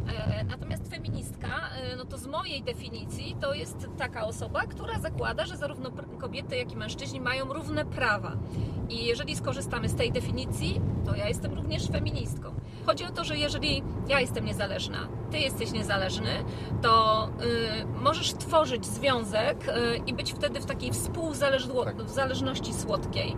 E, 0.08 0.44
Natomiast 0.44 0.88
feministka, 0.90 1.48
e, 1.48 1.96
no 1.96 2.06
to 2.06 2.18
z 2.18 2.28
mojej 2.28 2.64
definicji, 2.64 3.36
to 3.42 3.54
jest 3.54 3.88
taka 3.98 4.24
osoba, 4.26 4.62
która 4.62 5.00
zakłada, 5.00 5.46
że 5.46 5.58
zarówno 5.58 5.92
kobiety, 6.20 6.56
jak 6.56 6.72
i 6.72 6.76
mężczyźni 6.76 7.22
mają 7.22 7.54
równe 7.54 7.86
prawa. 7.86 8.38
I 8.90 9.06
jeżeli 9.06 9.36
skorzystamy 9.36 9.90
z 9.90 9.96
tej 9.96 10.12
definicji, 10.12 10.82
to 11.06 11.16
ja 11.16 11.28
jestem 11.28 11.54
również 11.54 11.88
feministką. 11.88 12.56
Chodzi 12.86 13.06
o 13.06 13.12
to, 13.12 13.24
że 13.24 13.38
jeżeli 13.38 13.84
ja 14.08 14.20
jestem 14.20 14.46
niezależna, 14.46 15.08
ty 15.32 15.40
jesteś 15.40 15.72
niezależny, 15.72 16.44
to 16.82 17.28
y, 17.28 17.86
możesz 17.86 18.34
tworzyć 18.34 18.86
związek 18.86 19.68
y, 19.68 19.98
i 20.08 20.14
być 20.14 20.34
wtedy 20.34 20.60
w 20.60 20.66
takiej 20.66 20.92
współzależności 20.92 22.74
słodkiej. 22.74 23.38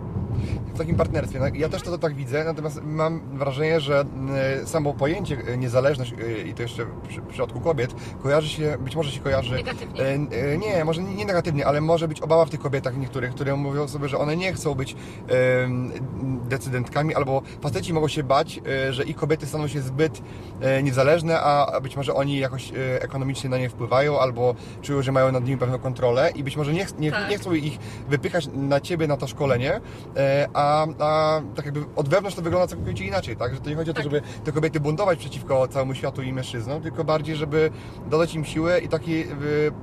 W 0.73 0.77
takim 0.77 0.95
partnerstwie. 0.95 1.39
No, 1.39 1.45
Ja 1.53 1.69
też 1.69 1.81
to, 1.81 1.97
tak 1.97 2.15
widzę, 2.15 2.43
natomiast 2.43 2.79
mam 2.83 3.37
wrażenie, 3.37 3.79
że 3.79 4.05
e, 4.61 4.67
samo 4.67 4.93
pojęcie 4.93 5.37
e, 5.47 5.57
niezależność 5.57 6.13
e, 6.13 6.41
i 6.41 6.53
to 6.53 6.61
jeszcze 6.61 6.85
przy, 7.07 7.21
w 7.21 7.27
przypadku 7.27 7.59
kobiet 7.61 7.95
kojarzy 8.23 8.49
się, 8.49 8.77
być 8.79 8.95
może 8.95 9.11
się 9.11 9.19
kojarzy 9.21 9.55
Negatywnie. 9.55 10.01
Nie, 10.57 10.85
może 10.85 11.03
nie 11.03 11.15
nie 11.15 11.25
negatywnie, 11.25 11.65
ale 11.67 11.81
może 11.81 12.07
być 12.07 12.21
obawa 12.21 12.45
w 12.45 12.49
tych 12.49 12.59
kobietach 12.59 12.97
niektórych, 12.97 13.31
które 13.35 13.55
mówią 13.55 13.87
sobie, 13.87 14.09
że 14.09 14.17
one 14.17 14.37
nie 14.37 14.53
chcą 14.53 14.75
być 14.75 14.95
decydentkami, 16.49 17.15
albo 17.15 17.41
faceci 17.61 17.93
mogą 17.93 18.07
się 18.07 18.23
bać, 18.23 18.59
że 18.89 19.03
ich 19.03 19.15
kobiety 19.15 19.45
staną 19.45 19.67
się 19.67 19.81
zbyt 19.81 20.21
niezależne, 20.83 21.41
a 21.41 21.81
być 21.81 21.95
może 21.97 22.13
oni 22.13 22.37
jakoś 22.37 22.71
ekonomicznie 22.99 23.49
na 23.49 23.57
nie 23.57 23.69
wpływają, 23.69 24.19
albo 24.19 24.55
czują, 24.81 25.01
że 25.01 25.11
mają 25.11 25.31
nad 25.31 25.45
nimi 25.45 25.57
pewną 25.57 25.79
kontrolę 25.79 26.31
i 26.35 26.43
być 26.43 26.57
może 26.57 26.73
nie, 26.73 26.85
ch- 26.85 26.99
nie, 26.99 27.11
Tak. 27.11 27.29
nie 27.29 27.37
chcą 27.37 27.53
ich 27.53 27.77
wypychać 28.09 28.49
na 28.53 28.79
ciebie 28.79 29.07
na 29.07 29.17
to 29.17 29.27
szkolenie, 29.27 29.81
a, 30.53 30.87
a 30.99 31.41
tak 31.55 31.65
jakby 31.65 31.83
od 31.95 32.09
wewnątrz 32.09 32.35
to 32.35 32.41
wygląda 32.41 32.67
całkowicie 32.67 33.05
inaczej, 33.05 33.35
tak? 33.37 33.53
Że 33.53 33.61
to 33.61 33.69
nie 33.69 33.75
chodzi 33.75 33.91
o 33.91 33.93
to, 33.93 34.01
Tak. 34.01 34.11
żeby 34.11 34.21
te 34.43 34.51
kobiety 34.51 34.79
buntować 34.79 35.19
przeciwko 35.19 35.67
całemu 35.67 35.93
światu 35.95 36.21
i 36.21 36.33
mężczyznom, 36.33 36.81
tylko 36.81 37.03
bardziej, 37.03 37.35
żeby 37.35 37.71
dodać 38.09 38.35
im 38.35 38.45
siłę 38.45 38.79
i 38.79 38.89
taki 38.89 39.21
e, 39.21 39.25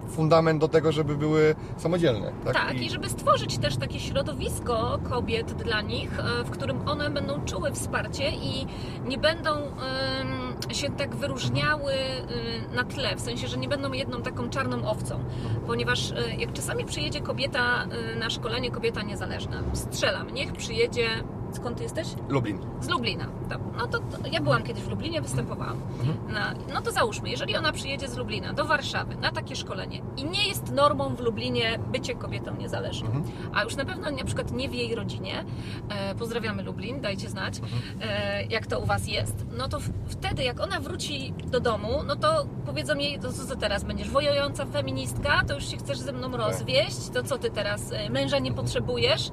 fundament 0.09 0.61
do 0.61 0.69
tego, 0.69 0.93
żeby 0.93 1.17
były 1.17 1.55
samodzielne. 1.77 2.33
Tak, 2.45 2.55
Tak, 2.55 2.81
i 2.81 2.91
żeby 2.91 3.09
stworzyć 3.09 3.59
też 3.59 3.77
takie 3.77 4.01
środowisko 4.01 4.99
kobiet 5.11 5.53
dla 5.53 5.81
nich, 5.81 6.11
e, 6.21 6.45
w 6.45 6.51
którym 6.51 6.89
one 6.89 7.11
będą 7.11 7.45
czuły 7.45 7.73
wsparcie 7.73 8.31
i 8.31 8.67
nie 9.07 9.19
będą 9.19 9.51
em, 9.51 10.75
się 10.75 10.91
tak 10.91 11.17
wyróżniały 11.17 11.93
y, 11.93 12.75
na 12.77 12.85
tle, 12.85 13.17
w 13.17 13.21
sensie, 13.21 13.49
że 13.49 13.57
nie 13.57 13.69
będą 13.69 13.93
jedną 13.93 14.23
taką 14.23 14.51
czarną 14.51 14.89
owcą, 14.91 15.25
ponieważ 15.67 16.11
e, 16.13 16.35
jak 16.39 16.53
czasami 16.53 16.85
przyjedzie 16.85 17.21
kobieta 17.21 17.87
y, 18.13 18.17
na 18.17 18.31
szkolenie, 18.31 18.71
kobieta 18.71 19.03
niezależna, 19.03 19.63
strzelam, 19.73 20.30
niech 20.33 20.53
przyjedzie, 20.53 21.09
skąd 21.53 21.77
ty 21.77 21.83
jesteś? 21.83 22.07
Lublin. 22.29 22.59
Z 22.81 22.89
Lublina. 22.89 23.27
To, 23.51 23.57
no 23.79 23.87
to, 23.87 23.99
to 23.99 24.29
ja 24.33 24.41
byłam 24.41 24.63
kiedyś 24.63 24.83
w 24.83 24.89
Lublinie, 24.91 25.21
występowałam. 25.23 25.81
Na, 26.29 26.55
no 26.75 26.81
to 26.83 26.91
załóżmy, 26.93 27.31
jeżeli 27.31 27.57
ona 27.57 27.73
przyjedzie 27.73 28.09
z 28.09 28.17
Lublina 28.17 28.53
do 28.53 28.65
Warszawy 28.65 29.17
na 29.17 29.33
takie 29.33 29.57
szkolenie 29.57 30.03
i 30.17 30.25
nie 30.25 30.49
jest 30.49 30.73
normą 30.73 31.15
w 31.15 31.21
Lublinie 31.21 31.79
bycie 31.93 32.15
kobietą 32.15 32.57
niezależną, 32.57 33.07
Mhm. 33.11 33.25
a 33.55 33.63
już 33.65 33.77
na 33.77 33.85
pewno 33.85 34.11
na 34.11 34.25
przykład 34.25 34.53
nie 34.53 34.69
w 34.69 34.75
jej 34.75 34.95
rodzinie, 34.95 35.45
e, 35.89 36.15
pozdrawiamy 36.15 36.63
Lublin, 36.63 37.01
dajcie 37.01 37.29
znać, 37.29 37.61
e, 38.01 38.45
jak 38.45 38.67
to 38.67 38.81
u 38.81 38.85
Was 38.87 39.09
jest, 39.09 39.47
no 39.59 39.69
to 39.69 39.81
w, 39.81 39.89
wtedy 40.09 40.43
jak 40.43 40.61
ona 40.61 40.81
wróci 40.81 41.35
do 41.47 41.61
domu, 41.61 41.89
no 42.07 42.17
to 42.17 42.47
powiedzą 42.67 42.97
jej, 42.97 43.19
to 43.19 43.33
co, 43.33 43.57
teraz, 43.57 43.85
będziesz 43.85 44.11
wojująca 44.11 44.67
feministka, 44.67 45.43
to 45.49 45.55
już 45.55 45.69
się 45.71 45.77
chcesz 45.77 45.99
ze 45.99 46.13
mną 46.13 46.37
rozwieść, 46.37 47.09
to 47.15 47.23
co 47.23 47.39
Ty 47.39 47.51
teraz, 47.51 47.93
e, 47.93 48.11
męża 48.11 48.39
nie 48.39 48.53
potrzebujesz, 48.53 49.31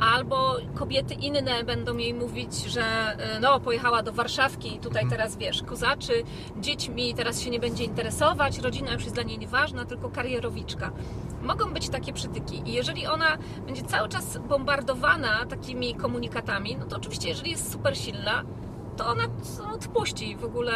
albo 0.00 0.56
kobiety 0.74 1.14
inne 1.14 1.64
będą 1.64 1.96
jej 1.96 2.14
mówić, 2.14 2.54
że 2.54 2.82
e, 2.82 3.40
no 3.40 3.60
pojechała 3.60 4.02
do 4.02 4.12
Warszawki 4.12 4.76
i 4.76 4.78
tutaj 4.78 5.08
teraz 5.10 5.36
wiesz, 5.36 5.62
kozaczy, 5.62 6.12
dziećmi 6.56 7.14
teraz 7.14 7.40
się 7.40 7.50
nie 7.50 7.60
będzie 7.60 7.84
interesować, 7.84 8.58
rodzina 8.58 8.92
już 8.92 9.02
jest 9.02 9.14
dla 9.14 9.24
niej 9.24 9.38
nieważna, 9.38 9.84
tylko 9.84 10.10
karierowiczka. 10.10 10.92
Mogą 11.42 11.72
być 11.72 11.88
takie 11.88 12.12
przytyki 12.12 12.62
i 12.66 12.72
jeżeli 12.72 13.06
ona 13.06 13.38
będzie 13.66 13.82
cały 13.82 14.08
czas 14.08 14.38
bombardowana 14.38 15.46
takimi 15.46 15.94
komunikatami, 15.94 16.76
no 16.76 16.86
to 16.86 16.96
oczywiście 16.96 17.28
jeżeli 17.28 17.50
jest 17.50 17.72
super 17.72 17.98
silna, 17.98 18.44
to 18.98 19.06
ona 19.06 19.24
odpuści 19.74 20.36
w 20.36 20.44
ogóle, 20.44 20.72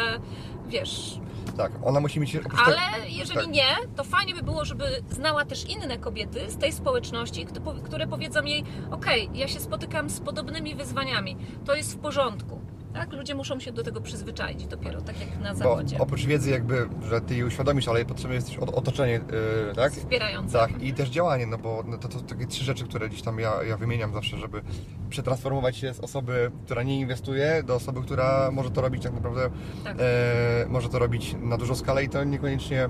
wiesz, 0.67 1.19
Tak, 1.57 1.71
ona 1.83 1.99
musi 1.99 2.19
mieć... 2.19 2.31
tego- 2.31 2.57
ale 2.65 2.79
jeżeli 3.09 3.39
tak. 3.39 3.51
nie, 3.51 3.67
to 3.95 4.03
fajnie 4.03 4.33
by 4.35 4.43
było, 4.43 4.65
żeby 4.65 4.85
znała 5.09 5.45
też 5.45 5.69
inne 5.69 5.97
kobiety 5.97 6.51
z 6.51 6.57
tej 6.57 6.71
społeczności, 6.71 7.45
które 7.83 8.07
powiedzą 8.07 8.43
jej: 8.43 8.63
Okej, 8.91 9.29
ja 9.33 9.47
się 9.47 9.59
spotykam 9.59 10.09
z 10.09 10.19
podobnymi 10.19 10.75
wyzwaniami, 10.75 11.37
to 11.65 11.75
jest 11.75 11.93
w 11.93 11.97
porządku. 11.97 12.61
Tak? 12.93 13.13
Ludzie 13.13 13.35
muszą 13.35 13.59
się 13.59 13.71
do 13.71 13.83
tego 13.83 14.01
przyzwyczaić 14.01 14.65
dopiero, 14.67 15.01
tak 15.01 15.19
jak 15.19 15.39
na 15.39 15.51
Bo 15.53 15.57
zawodzie. 15.59 15.97
oprócz 15.99 16.25
wiedzy 16.25 16.49
jakby, 16.51 16.89
że 17.09 17.21
ty 17.21 17.33
jej 17.35 17.43
uświadomisz, 17.43 17.87
ale 17.87 18.05
potrzebne 18.05 18.35
jest 18.35 18.47
też 18.47 18.57
ot- 18.57 18.73
otoczenie, 18.73 19.13
yy, 19.13 19.75
tak? 19.75 19.91
Wspierające. 19.93 20.59
Tak, 20.59 20.81
i 20.83 20.93
też 20.93 21.09
działanie, 21.09 21.45
no 21.47 21.57
bo 21.57 21.83
no 21.87 21.97
to, 21.97 22.07
to 22.07 22.19
takie 22.19 22.47
trzy 22.47 22.63
rzeczy, 22.63 22.83
które 22.83 23.09
gdzieś 23.09 23.21
tam 23.21 23.39
ja, 23.39 23.63
ja 23.63 23.77
wymieniam 23.77 24.13
zawsze, 24.13 24.37
żeby 24.37 24.61
przetransformować 25.09 25.77
się 25.77 25.93
z 25.93 25.99
osoby, 25.99 26.51
która 26.65 26.83
nie 26.83 26.99
inwestuje, 26.99 27.63
do 27.65 27.75
osoby, 27.75 28.01
która 28.01 28.51
może 28.51 28.71
to 28.71 28.81
robić 28.81 29.03
tak 29.03 29.13
naprawdę, 29.13 29.49
Tak. 29.83 29.97
e, 29.99 30.65
może 30.69 30.89
to 30.89 30.99
robić 30.99 31.35
na 31.41 31.57
dużą 31.57 31.75
skalę 31.75 32.03
i 32.03 32.09
to 32.09 32.23
niekoniecznie 32.23 32.83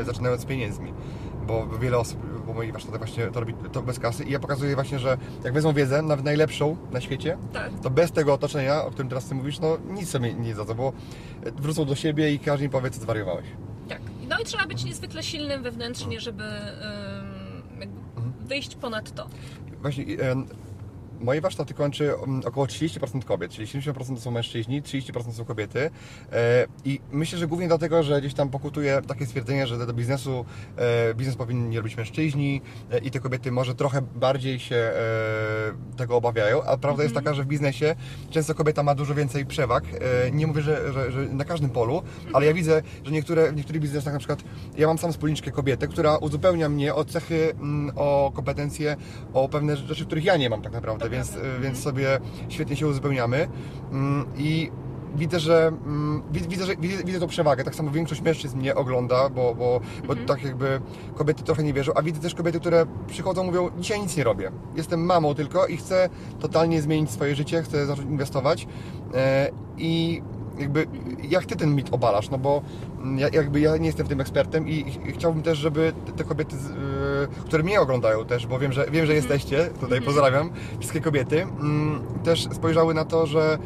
e, 0.00 0.04
zaczynając 0.04 0.42
z 0.42 0.44
pieniędzmi. 0.44 0.92
Bo 1.46 1.66
wiele 1.66 1.98
osób, 1.98 2.44
bo 2.46 2.52
moi 2.52 2.72
warsztaty 2.72 2.98
właśnie 2.98 3.26
to 3.26 3.40
robi 3.40 3.54
to 3.72 3.82
bez 3.82 3.98
kasy 3.98 4.24
i 4.24 4.30
ja 4.30 4.38
pokazuję 4.38 4.74
właśnie, 4.74 4.98
że 4.98 5.18
jak 5.44 5.52
wezmą 5.54 5.72
wiedzę, 5.72 6.02
nawet 6.02 6.24
najlepszą 6.24 6.76
na 6.92 7.00
świecie, 7.00 7.38
Tak. 7.52 7.70
to 7.82 7.90
bez 7.90 8.12
tego 8.12 8.34
otoczenia, 8.34 8.84
o 8.84 8.90
którym 8.90 9.08
teraz 9.08 9.24
Ty 9.24 9.34
mówisz, 9.34 9.58
no 9.60 9.78
nic 9.90 10.08
sobie 10.08 10.34
nie 10.34 10.54
dadzą, 10.54 10.74
bo 10.74 10.92
wrócą 11.56 11.84
do 11.84 11.94
siebie 11.94 12.32
i 12.34 12.38
każdy 12.38 12.64
im 12.64 12.70
powie, 12.70 12.90
co 12.90 13.00
zwariowałeś. 13.00 13.46
tak. 13.88 14.00
No 14.28 14.38
i 14.38 14.44
trzeba 14.44 14.66
być 14.66 14.84
niezwykle 14.84 15.22
silnym 15.22 15.62
wewnętrznie, 15.62 16.20
żeby 16.20 16.44
Mhm. 18.16 18.32
wyjść 18.40 18.74
ponad 18.76 19.14
to. 19.14 19.26
Właśnie 19.82 20.04
moje 21.20 21.40
warsztaty 21.40 21.74
kończy 21.74 22.14
mm, 22.14 22.42
około 22.44 22.66
30% 22.66 23.24
kobiet, 23.24 23.52
czyli 23.52 23.66
70% 23.66 24.14
to 24.14 24.20
są 24.20 24.30
mężczyźni, 24.30 24.82
30% 24.82 25.32
są 25.32 25.44
kobiety. 25.44 25.90
E, 26.32 26.66
I 26.84 27.00
myślę, 27.12 27.38
że 27.38 27.46
głównie 27.46 27.68
dlatego, 27.68 28.02
że 28.02 28.20
gdzieś 28.20 28.34
tam 28.34 28.48
pokutuje 28.48 29.02
takie 29.06 29.26
stwierdzenie, 29.26 29.66
że 29.66 29.86
do 29.86 29.92
biznesu 29.92 30.44
e, 30.76 31.14
biznes 31.14 31.36
powinni 31.36 31.76
robić 31.76 31.96
mężczyźni 31.96 32.62
e, 32.90 32.98
i 32.98 33.10
te 33.10 33.20
kobiety 33.20 33.52
może 33.52 33.74
trochę 33.74 34.02
bardziej 34.02 34.60
się 34.60 34.90
tego 35.96 36.16
obawiają, 36.16 36.62
a 36.62 36.76
prawda 36.76 37.02
jest 37.02 37.14
taka, 37.14 37.34
że 37.34 37.42
w 37.42 37.46
biznesie 37.46 37.96
często 38.30 38.54
kobieta 38.54 38.82
ma 38.82 38.94
dużo 38.94 39.14
więcej 39.14 39.46
przewag. 39.46 39.84
Nie 40.32 40.46
mówię, 40.46 40.62
że, 40.62 40.92
że, 40.92 41.12
że 41.12 41.20
na 41.20 41.44
każdym 41.44 41.70
polu, 41.70 42.02
ale 42.32 42.46
ja 42.46 42.54
widzę, 42.54 42.82
że 43.04 43.12
niektóre, 43.12 43.52
w 43.52 43.56
niektórych 43.56 43.82
biznesach 43.82 44.12
na 44.12 44.18
przykład 44.18 44.42
ja 44.76 44.86
mam 44.86 44.98
sam 44.98 45.12
wspólniczkę 45.12 45.50
kobietę, 45.50 45.88
która 45.88 46.16
uzupełnia 46.16 46.68
mnie 46.68 46.94
o 46.94 47.04
cechy, 47.04 47.52
mm, 47.54 47.92
o 47.96 48.32
kompetencje, 48.34 48.96
o 49.32 49.48
pewne 49.48 49.76
rzeczy, 49.76 50.06
których 50.06 50.24
ja 50.24 50.36
nie 50.36 50.50
mam 50.50 50.62
tak 50.62 50.72
naprawdę, 50.72 51.09
Więc, 51.10 51.38
więc 51.60 51.78
sobie 51.78 52.20
świetnie 52.48 52.76
się 52.76 52.86
uzupełniamy 52.86 53.48
Mm, 53.92 54.24
i 54.36 54.70
widzę, 55.16 55.40
że 55.40 55.66
mm, 55.86 56.22
wi- 56.32 56.48
widzę, 56.48 56.66
że 56.66 56.76
widzę, 56.76 57.04
widzę 57.04 57.20
tą 57.20 57.26
przewagę. 57.26 57.64
Tak 57.64 57.74
samo 57.74 57.90
większość 57.90 58.20
mężczyzn 58.20 58.58
mnie 58.58 58.74
ogląda, 58.74 59.28
bo, 59.28 59.54
bo, 59.54 59.80
bo 60.06 60.12
Mhm. 60.12 60.26
tak 60.26 60.42
jakby 60.44 60.80
kobiety 61.14 61.42
trochę 61.42 61.62
nie 61.62 61.72
wierzą, 61.72 61.92
a 61.94 62.02
widzę 62.02 62.20
też 62.20 62.34
kobiety, 62.34 62.60
które 62.60 62.86
przychodzą 63.08 63.44
mówią, 63.44 63.70
dzisiaj 63.78 64.00
nic 64.00 64.16
nie 64.16 64.24
robię. 64.24 64.50
Jestem 64.76 65.04
mamą 65.04 65.34
tylko 65.34 65.66
i 65.66 65.76
chcę 65.76 66.08
totalnie 66.40 66.82
zmienić 66.82 67.10
swoje 67.10 67.34
życie, 67.36 67.62
chcę 67.62 67.86
zacząć 67.86 68.08
inwestować 68.10 68.66
e, 69.14 69.50
i 69.78 70.22
jakby 70.60 70.86
jak 71.22 71.46
ty 71.46 71.56
ten 71.56 71.74
mit 71.74 71.88
obalasz, 71.92 72.30
no 72.30 72.38
bo 72.38 72.62
mm, 72.98 73.18
ja, 73.18 73.28
jakby 73.32 73.60
ja 73.60 73.76
nie 73.76 73.86
jestem 73.86 74.06
w 74.06 74.08
tym 74.08 74.20
ekspertem 74.20 74.68
i, 74.68 74.74
i 75.08 75.12
chciałbym 75.12 75.42
też, 75.42 75.58
żeby 75.58 75.92
te- 76.16 76.24
kobiety, 76.24 76.56
z, 76.56 76.66
y, 76.70 77.44
które 77.44 77.62
mnie 77.62 77.80
oglądają 77.80 78.24
też, 78.24 78.46
bo 78.46 78.58
wiem, 78.58 78.72
że, 78.72 78.86
wiem, 78.90 79.06
że 79.06 79.14
jesteście, 79.14 79.70
tutaj 79.80 80.00
pozdrawiam 80.00 80.50
wszystkie 80.78 81.00
kobiety, 81.00 81.42
mm, 81.42 82.02
też 82.24 82.44
spojrzały 82.52 82.94
na 82.94 83.04
to, 83.04 83.26
że 83.26 83.58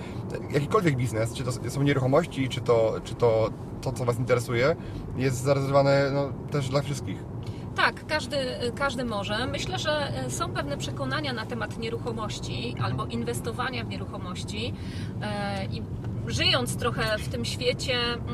jakikolwiek 0.51 0.97
biznes, 0.97 1.35
czy 1.35 1.45
to 1.45 1.71
są 1.71 1.83
nieruchomości, 1.83 2.49
czy 2.49 2.61
to, 2.61 2.95
czy 3.05 3.15
to, 3.15 3.51
to 3.81 3.93
co 3.93 4.05
Was 4.05 4.19
interesuje, 4.19 4.77
jest 5.17 5.43
zarezerwowane 5.43 6.11
no, 6.13 6.33
też 6.51 6.69
dla 6.69 6.83
wszystkich. 6.83 7.35
Tak, 7.77 8.07
każdy, 8.07 8.37
każdy 8.77 9.05
może. 9.05 9.47
Myślę, 9.47 9.79
że 9.79 9.91
e, 9.91 10.31
są 10.31 10.53
pewne 10.53 10.77
przekonania 10.77 11.33
na 11.33 11.47
temat 11.47 11.79
nieruchomości 11.79 12.75
albo 12.83 13.07
inwestowania 13.07 13.85
w 13.85 13.89
nieruchomości 13.89 14.75
e, 15.23 15.65
i 15.67 15.83
żyjąc 16.27 16.77
trochę 16.77 17.19
w 17.19 17.29
tym 17.29 17.45
świecie 17.45 17.95
mm, 17.95 18.25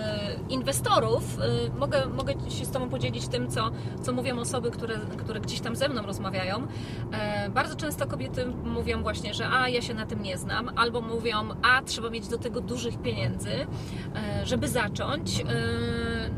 e, 0.00 0.34
inwestorów, 0.48 1.38
e, 1.40 1.78
mogę, 1.78 2.06
mogę 2.06 2.32
się 2.50 2.64
z 2.64 2.70
Tobą 2.70 2.88
podzielić 2.88 3.28
tym, 3.28 3.50
co, 3.50 3.70
co 4.02 4.12
mówią 4.12 4.38
osoby, 4.38 4.70
które, 4.70 4.94
które 5.18 5.40
gdzieś 5.40 5.60
tam 5.60 5.76
ze 5.76 5.88
mną 5.88 6.02
rozmawiają. 6.02 6.66
E, 7.12 7.48
Bardzo 7.50 7.76
często 7.76 8.06
kobiety 8.06 8.46
mówią 8.64 9.02
właśnie, 9.02 9.34
że 9.34 9.48
a 9.48 9.68
ja 9.68 9.82
się 9.82 9.94
na 9.94 10.06
tym 10.06 10.22
nie 10.22 10.38
znam, 10.38 10.70
albo 10.76 11.00
mówią, 11.00 11.36
a 11.62 11.82
trzeba 11.82 12.10
mieć 12.10 12.28
do 12.28 12.38
tego 12.38 12.60
dużych 12.60 12.98
pieniędzy, 13.02 13.50
e, 13.50 14.46
żeby 14.46 14.68
zacząć. 14.68 15.40
E, 15.40 15.44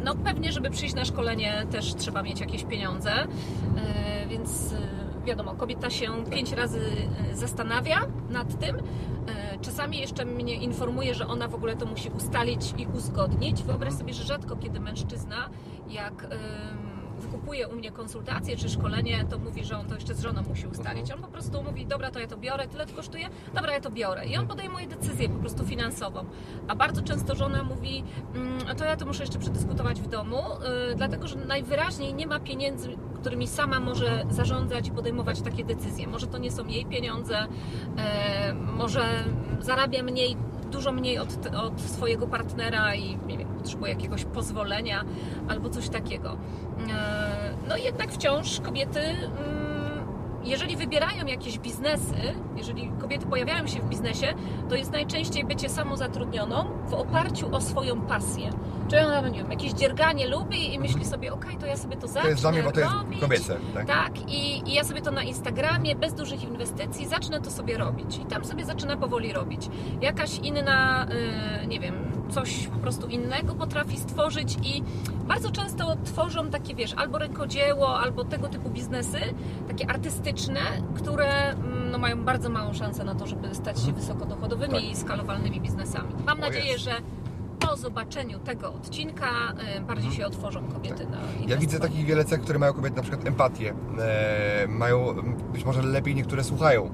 No 0.05 0.15
pewnie, 0.15 0.53
żeby 0.53 0.71
przyjść 0.71 0.95
na 0.95 1.05
szkolenie 1.05 1.67
też 1.71 1.95
trzeba 1.95 2.23
mieć 2.23 2.41
jakieś 2.41 2.65
pieniądze, 2.65 3.13
więc 4.29 4.75
wiadomo, 5.25 5.55
kobieta 5.55 5.91
się 5.91 6.25
pięć 6.31 6.53
razy 6.53 6.81
zastanawia 7.33 8.01
nad 8.31 8.59
tym. 8.61 8.77
Czasami 9.63 9.99
jeszcze 9.99 10.25
mnie 10.25 10.55
informuje, 10.55 11.15
że 11.15 11.27
ona 11.27 11.49
w 11.49 11.55
ogóle 11.55 11.77
to 11.77 11.87
musi 11.87 12.11
ustalić 12.11 12.75
i 12.79 12.87
uzgodnić. 12.87 13.63
Wyobraź 13.63 13.95
sobie, 13.95 14.15
że 14.15 14.25
rzadko 14.25 14.57
kiedy 14.57 14.81
mężczyzna, 14.81 15.49
jak 15.89 16.27
w 16.83 16.86
kupuje 17.47 17.69
u 17.69 17.77
mnie 17.77 17.91
konsultację 17.91 18.57
czy 18.57 18.69
szkolenie, 18.69 19.25
to 19.31 19.39
mówi, 19.39 19.65
że 19.65 19.79
on 19.79 19.87
to 19.87 19.95
jeszcze 19.95 20.15
z 20.15 20.21
żoną 20.21 20.43
musi 20.49 20.67
ustalić. 20.67 21.01
Mhm. 21.01 21.19
On 21.19 21.27
po 21.27 21.33
prostu 21.33 21.63
mówi, 21.63 21.87
dobra, 21.87 22.11
to 22.11 22.21
ja 22.21 22.27
to 22.27 22.37
biorę, 22.37 22.69
tyle 22.69 22.87
to 22.87 22.95
kosztuje, 22.95 23.29
dobra, 23.55 23.73
ja 23.73 23.81
to 23.81 23.91
biorę. 23.91 24.27
I 24.27 24.37
on 24.37 24.47
podejmuje 24.47 24.87
decyzję 24.87 25.29
po 25.29 25.39
prostu 25.39 25.65
finansową. 25.65 26.25
A 26.69 26.77
bardzo 26.77 27.03
często 27.03 27.35
żona 27.35 27.63
mówi, 27.63 28.05
mm, 28.35 28.77
to 28.77 28.85
ja 28.85 28.97
to 28.97 29.07
muszę 29.07 29.23
jeszcze 29.23 29.39
przedyskutować 29.39 30.01
w 30.01 30.09
domu, 30.09 30.43
yy, 30.89 30.95
dlatego 30.97 31.29
że 31.29 31.37
najwyraźniej 31.37 32.15
nie 32.15 32.27
ma 32.27 32.41
pieniędzy, 32.41 32.97
którymi 33.21 33.47
sama 33.47 33.81
może 33.81 34.25
zarządzać 34.31 34.89
i 34.89 34.91
podejmować 34.91 35.41
takie 35.41 35.65
decyzje. 35.65 36.07
Może 36.07 36.27
to 36.27 36.39
nie 36.39 36.53
są 36.53 36.67
jej 36.67 36.87
pieniądze, 36.87 37.47
e, 37.97 38.55
może 38.55 39.25
zarabia 39.61 40.03
mniej, 40.03 40.37
dużo 40.77 40.93
mniej 40.93 41.19
od, 41.19 41.47
od 41.47 41.81
swojego 41.81 42.27
partnera 42.27 42.95
i 42.95 43.19
nie 43.27 43.39
wiem, 43.39 43.49
potrzebuje 43.49 43.93
jakiegoś 43.93 44.25
pozwolenia 44.25 45.05
albo 45.49 45.69
coś 45.71 45.89
takiego. 45.89 46.37
E, 46.91 47.37
No 47.69 47.77
jednak 47.77 48.13
wciąż 48.13 48.61
kobiety, 48.61 49.01
mm, 49.01 50.07
jeżeli 50.45 50.77
wybierają 50.77 51.27
jakieś 51.27 51.59
biznesy, 51.59 52.15
jeżeli 52.57 52.93
kobiety 53.01 53.27
pojawiają 53.27 53.67
się 53.67 53.81
w 53.81 53.89
biznesie, 53.89 54.35
to 54.69 54.75
jest 54.75 54.93
najczęściej 54.93 55.45
bycie 55.45 55.69
samozatrudnioną 55.69 56.65
w 56.87 56.95
oparciu 56.95 57.55
o 57.55 57.61
swoją 57.61 58.01
pasję. 58.01 58.51
Czyli 58.89 59.03
ona, 59.03 59.29
nie 59.29 59.39
wiem, 59.39 59.51
jakieś 59.51 59.73
dzierganie 59.73 60.29
lubi 60.29 60.75
i 60.75 60.79
myśli 60.79 61.05
sobie, 61.05 61.33
okej, 61.33 61.57
to 61.57 61.67
ja 61.67 61.77
sobie 61.77 61.97
to 61.97 62.07
zacznę 62.07 62.23
To 62.23 62.29
jest 62.29 62.41
dla 62.43 62.53
mnie, 62.53 62.63
bo 62.63 62.73
to 62.73 62.81
jest 62.81 62.93
robić. 62.93 63.21
kobiece. 63.21 63.57
Tak? 63.75 63.87
Tak, 63.87 64.31
i, 64.31 64.69
i 64.71 64.75
ja 64.75 64.85
sobie 64.85 65.03
to 65.03 65.11
na 65.11 65.23
Instagramie 65.23 65.97
bez 65.97 66.15
dużych 66.15 66.43
inwestycji 66.43 67.07
zacznę 67.07 67.41
to 67.41 67.51
sobie 67.51 67.79
robić. 67.79 68.17
I 68.19 68.25
tam 68.27 68.45
sobie 68.45 68.65
zaczyna 68.65 68.97
powoli 68.97 69.33
robić. 69.33 69.69
Jakaś 70.01 70.39
inna, 70.39 71.07
y, 71.63 71.67
nie 71.67 71.81
wiem, 71.81 71.95
coś 72.31 72.67
po 72.67 72.79
prostu 72.79 73.07
innego 73.07 73.55
potrafi 73.55 73.97
stworzyć 73.99 74.57
i 74.63 74.83
bardzo 75.29 75.51
często 75.51 75.97
tworzą 76.05 76.51
takie, 76.51 76.75
wiesz, 76.75 76.95
albo 76.97 77.19
rękodzieło, 77.19 77.99
albo 78.01 78.25
tego 78.25 78.49
typu 78.49 78.71
biznesy, 78.71 79.19
takie 79.69 79.91
artystyczne, 79.91 80.61
które 80.97 81.51
mm, 81.51 81.91
no, 81.91 81.99
mają 81.99 82.25
bardzo 82.25 82.49
małą 82.51 82.75
szansę 82.75 83.05
na 83.05 83.15
to, 83.15 83.27
żeby 83.27 83.55
stać 83.55 83.83
się 83.83 83.93
wysokodochodowymi 83.93 84.75
Tak. 84.75 84.83
i 84.85 84.97
skalowalnymi 84.97 85.61
biznesami. 85.61 86.09
Mam 86.27 86.41
nadzieję, 86.41 86.73
jest. 86.73 86.85
że 86.85 86.91
po 87.61 87.77
zobaczeniu 87.77 88.39
tego 88.39 88.73
odcinka 88.75 89.29
y, 89.79 89.81
bardziej 89.81 90.11
się 90.13 90.27
otworzą 90.27 90.69
kobiety 90.69 91.07
na 91.07 91.17
Ja 91.19 91.23
widzę 91.23 91.55
inwestowanie. 91.55 91.91
takich 91.91 92.07
wiele 92.07 92.25
cech, 92.25 92.41
które 92.41 92.59
mają 92.59 92.73
kobiety, 92.73 92.97
na 92.97 93.03
przykład 93.03 93.27
empatię. 93.27 93.75
E, 93.99 94.67
mają 94.69 95.15
być 95.53 95.65
może 95.65 95.83
lepiej 95.83 96.15
niektóre 96.15 96.45
słuchają. 96.45 96.91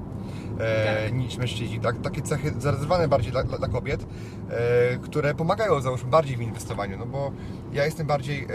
E, 0.61 1.05
Tak. 1.05 1.13
niż 1.15 1.37
mężczyźni. 1.37 1.81
Tak, 1.81 2.01
takie 2.01 2.23
cechy 2.23 2.53
zarezerwowane 2.59 3.09
bardziej 3.09 3.33
dla, 3.33 3.43
dla, 3.43 3.69
kobiet, 3.69 4.07
e, 4.51 4.97
które 4.99 5.35
pomagają 5.35 5.81
załóżmy 5.81 6.11
bardziej 6.11 6.37
w 6.37 6.41
inwestowaniu, 6.41 6.99
no 6.99 7.07
bo 7.07 7.33
ja 7.73 7.85
jestem 7.85 8.07
bardziej 8.07 8.45
e, 8.45 8.49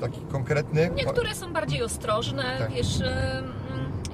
taki 0.00 0.20
konkretny. 0.32 0.90
Niektóre 0.96 1.34
są 1.34 1.52
bardziej 1.52 1.82
ostrożne, 1.82 2.56
Tak. 2.58 2.70
wiesz. 2.72 3.00
ym, 3.00 3.06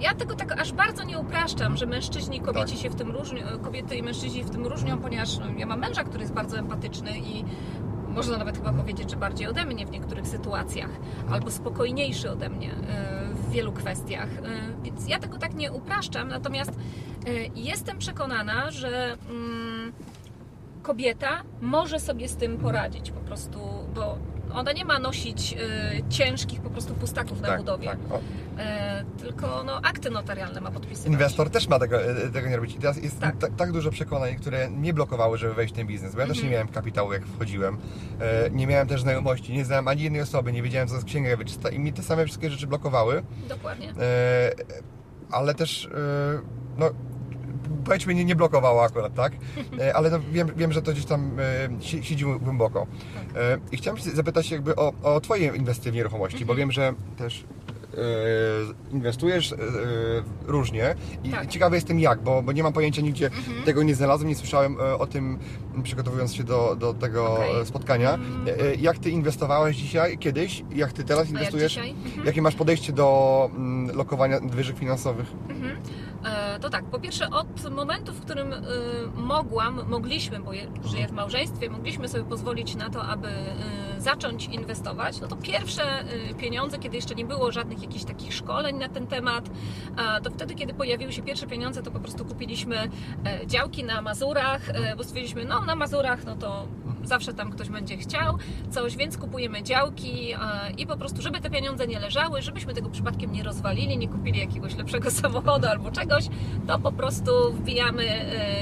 Ja 0.01 0.15
tego 0.15 0.35
tak 0.35 0.61
aż 0.61 0.73
bardzo 0.73 1.05
nie 1.05 1.19
upraszczam, 1.19 1.77
że 1.77 1.87
mężczyźni 1.87 2.37
i 2.37 2.41
kobieci 2.41 2.73
Tak. 2.73 2.83
się 2.83 2.91
w 2.91 2.95
tym 2.95 3.11
różnią, 3.11 3.41
kobiety 3.63 3.97
i 3.97 4.03
mężczyźni 4.03 4.45
w 4.45 4.51
tym 4.51 4.67
różnią, 4.67 4.99
ponieważ 4.99 5.39
no, 5.39 5.47
ja 5.59 5.67
mam 5.67 5.81
męża, 5.81 6.05
który 6.05 6.21
jest 6.21 6.33
bardzo 6.35 6.59
empatyczny 6.59 7.19
i 7.19 7.45
można 8.09 8.37
nawet 8.39 8.57
chyba 8.57 8.73
powiedzieć, 8.73 9.11
że 9.11 9.17
bardziej 9.17 9.47
ode 9.49 9.65
mnie 9.65 9.87
w 9.87 9.91
niektórych 9.91 10.27
sytuacjach, 10.27 10.91
albo 11.31 11.51
spokojniejszy 11.51 12.31
ode 12.31 12.49
mnie 12.49 12.71
y, 12.71 12.75
w 13.35 13.51
wielu 13.51 13.73
kwestiach. 13.73 14.29
Y, 14.29 14.43
Więc 14.83 15.09
ja 15.09 15.19
tego 15.19 15.39
tak 15.39 15.55
nie 15.55 15.73
upraszczam, 15.73 16.29
natomiast 16.29 16.71
y, 16.71 17.51
jestem 17.55 17.99
przekonana, 17.99 18.71
że 18.71 19.17
mm, 19.31 19.93
kobieta 20.83 21.43
może 21.61 22.01
sobie 22.01 22.29
z 22.29 22.37
tym 22.37 22.59
poradzić 22.59 23.11
po 23.11 23.21
prostu, 23.21 23.59
bo 23.95 24.19
ona 24.57 24.73
nie 24.73 24.85
ma 24.85 24.99
nosić 24.99 25.53
y, 25.53 26.05
ciężkich 26.09 26.61
po 26.61 26.71
prostu 26.71 26.95
pustaków 26.95 27.41
na 27.41 27.49
tak, 27.49 27.59
budowie, 27.59 27.89
tak. 27.89 27.99
O. 28.11 28.21
e, 28.59 29.05
tylko 29.19 29.65
no, 29.67 29.81
akty 29.83 30.11
notarialne 30.11 30.61
ma 30.61 30.71
podpisywać. 30.71 31.13
Inwestor 31.13 31.51
też 31.51 31.69
ma 31.69 31.79
tego, 31.79 32.03
e, 32.03 32.15
tego 32.31 32.49
nie 32.49 32.57
robić. 32.57 32.75
I 32.75 32.79
teraz 32.79 32.97
jest 33.03 33.21
Tak. 33.21 33.37
tak. 33.57 33.73
dużo 33.73 33.91
przekonań, 33.91 34.37
które 34.37 34.71
mnie 34.71 34.95
blokowały, 34.95 35.39
żeby 35.39 35.55
wejść 35.55 35.75
w 35.75 35.77
ten 35.77 35.87
biznes, 35.87 36.15
bo 36.15 36.21
ja 36.21 36.27
też 36.27 36.37
nie 36.37 36.43
Mhm. 36.43 36.53
miałem 36.53 36.69
kapitału, 36.69 37.13
jak 37.13 37.27
wchodziłem. 37.27 37.79
E, 38.21 38.51
nie 38.51 38.67
miałem 38.67 38.89
też 38.89 39.01
znajomości, 39.03 39.53
nie 39.53 39.65
znałem 39.65 39.89
ani 39.89 40.03
jednej 40.03 40.21
osoby, 40.23 40.53
nie 40.53 40.63
wiedziałem, 40.63 40.89
co 40.89 40.95
jest 40.95 41.07
księga 41.07 41.37
wyczysta 41.37 41.69
i 41.71 41.79
mi 41.79 41.93
te 41.93 42.03
same 42.03 42.25
wszystkie 42.25 42.51
rzeczy 42.51 42.67
blokowały. 42.67 43.23
Dokładnie. 43.49 43.93
Ale 45.31 45.55
też, 45.55 45.89
no, 46.77 46.91
powiedzmy, 47.85 48.15
nie, 48.15 48.25
nie 48.25 48.37
blokowało 48.37 48.83
akurat, 48.85 49.15
tak? 49.15 49.33
E, 49.81 49.97
ale 49.97 50.11
no, 50.11 50.19
wiem, 50.33 50.49
wiem, 50.57 50.73
że 50.73 50.83
to 50.83 50.93
gdzieś 50.93 51.05
tam 51.05 51.31
si- 51.81 52.05
siedzi 52.05 52.25
głęboko. 52.41 52.87
E, 53.37 53.59
I 53.73 53.77
chciałem 53.77 53.99
się 53.99 54.11
zapytać 54.11 54.51
jakby 54.51 54.77
o, 54.77 54.93
o 55.03 55.21
Twoje 55.21 55.57
inwestycje 55.57 55.93
w 55.93 55.95
nieruchomości, 55.95 56.45
bo 56.45 56.55
wiem, 56.55 56.73
że 56.73 56.95
też 57.17 57.45
inwestujesz 58.93 59.55
różnie 60.47 60.95
i 61.25 61.29
Tak. 61.31 61.47
ciekawy 61.47 61.77
jestem 61.77 62.01
jak, 62.01 62.23
bo, 62.23 62.43
bo 62.43 62.53
nie 62.53 62.63
mam 62.63 62.73
pojęcia 62.73 63.03
nigdzie, 63.03 63.27
Mhm. 63.27 63.63
tego 63.65 63.83
nie 63.83 63.95
znalazłem, 63.95 64.29
nie 64.29 64.35
słyszałem 64.35 64.77
o 64.99 65.07
tym 65.07 65.39
przygotowując 65.83 66.35
się 66.35 66.45
do, 66.45 66.77
do 66.77 66.95
tego 66.95 67.39
e, 67.61 67.67
spotkania. 67.67 68.15
E, 68.15 68.75
Jak 68.75 68.99
Ty 68.99 69.11
inwestowałeś 69.11 69.77
dzisiaj, 69.77 70.19
kiedyś, 70.19 70.65
jak 70.75 70.93
Ty 70.93 71.05
teraz 71.05 71.23
jak 71.25 71.31
inwestujesz? 71.31 71.73
dzisiaj? 71.73 71.91
Mhm. 71.91 72.27
Jakie 72.27 72.43
masz 72.43 72.55
podejście 72.55 72.93
do 72.93 73.51
mm, 73.57 73.97
lokowania 73.97 74.41
nadwyżek 74.41 74.79
finansowych? 74.79 75.27
Mhm. 76.19 76.57
E, 76.57 76.61
To 76.61 76.71
tak, 76.71 76.85
po 76.85 76.99
pierwsze 76.99 77.31
od 77.31 77.71
momentu, 77.71 78.13
w 78.13 78.21
którym 78.21 78.53
y, 78.53 78.59
mogłam, 79.17 79.81
mogliśmy, 79.89 80.41
bo 80.41 80.51
żyję 80.89 81.09
w 81.09 81.13
małżeństwie, 81.13 81.71
mogliśmy 81.71 82.09
sobie 82.09 82.25
pozwolić 82.25 82.75
na 82.75 82.91
to, 82.91 83.03
aby 83.03 83.29
y, 83.29 84.01
zacząć 84.01 84.47
inwestować, 84.47 85.21
no 85.21 85.29
to 85.29 85.37
pierwsze 85.37 85.83
pieniądze, 86.39 86.79
kiedy 86.79 86.97
jeszcze 86.97 87.15
nie 87.15 87.25
było 87.25 87.53
żadnych 87.53 87.83
jakichś 87.83 88.05
takich 88.05 88.35
szkoleń 88.35 88.77
na 88.77 88.89
ten 88.89 89.07
temat, 89.07 89.51
to 90.23 90.31
wtedy, 90.31 90.55
kiedy 90.55 90.75
pojawiły 90.75 91.13
się 91.13 91.23
pierwsze 91.23 91.47
pieniądze, 91.47 91.83
to 91.83 91.91
po 91.91 92.01
prostu 92.01 92.25
kupiliśmy 92.25 92.77
e, 93.25 93.47
działki 93.47 93.85
na 93.85 94.03
Mazurach, 94.03 94.69
e, 94.69 94.97
bo 94.97 95.05
stwierdziliśmy, 95.05 95.45
no 95.45 95.65
na 95.65 95.75
Mazurach, 95.75 96.25
no 96.25 96.37
to 96.37 96.67
zawsze 97.07 97.35
tam 97.35 97.51
ktoś 97.51 97.69
będzie 97.69 97.97
chciał 97.97 98.39
coś, 98.71 98.97
więc 98.97 99.19
kupujemy 99.19 99.63
działki 99.63 100.33
e, 100.33 100.37
i 100.79 100.87
po 100.87 100.97
prostu, 100.97 101.23
żeby 101.23 101.41
te 101.41 101.51
pieniądze 101.51 101.87
nie 101.87 102.01
leżały, 102.01 102.43
żebyśmy 102.43 102.75
tego 102.75 102.91
przypadkiem 102.91 103.33
nie 103.33 103.43
rozwalili, 103.43 103.99
nie 103.99 104.09
kupili 104.09 104.41
jakiegoś 104.41 104.77
lepszego 104.77 105.11
samochodu 105.21 105.67
albo 105.69 105.91
czegoś, 105.91 106.25
to 106.67 106.79
po 106.79 106.93
prostu 106.93 107.53
wbijamy 107.53 108.05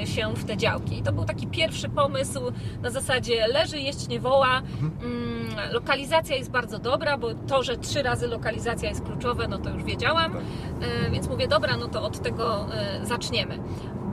e, 0.03 0.07
się 0.07 0.35
w 0.35 0.45
te 0.45 0.57
działki. 0.57 0.99
I 0.99 1.03
to 1.03 1.13
był 1.13 1.25
taki 1.25 1.47
pierwszy 1.47 1.89
pomysł 1.89 2.41
na 2.83 2.91
zasadzie 2.91 3.47
leży, 3.47 3.79
jeść 3.79 4.09
nie 4.09 4.21
woła. 4.21 4.63
Mm, 5.03 5.35
Lokalizacja 5.73 6.37
jest 6.37 6.51
bardzo 6.51 6.79
dobra, 6.79 7.19
bo 7.19 7.35
to, 7.35 7.63
że 7.63 7.77
trzy 7.77 8.03
razy 8.03 8.27
lokalizacja 8.27 8.89
jest 8.89 9.05
kluczowe, 9.05 9.49
no 9.49 9.59
to 9.59 9.71
już 9.71 9.85
wiedziałam. 9.85 10.33
Tak. 10.33 10.43
E, 11.07 11.11
Więc 11.11 11.29
mówię, 11.29 11.49
dobra, 11.49 11.77
no 11.77 11.89
to 11.89 12.03
od 12.03 12.23
tego 12.23 12.67
zaczniemy. 13.03 13.59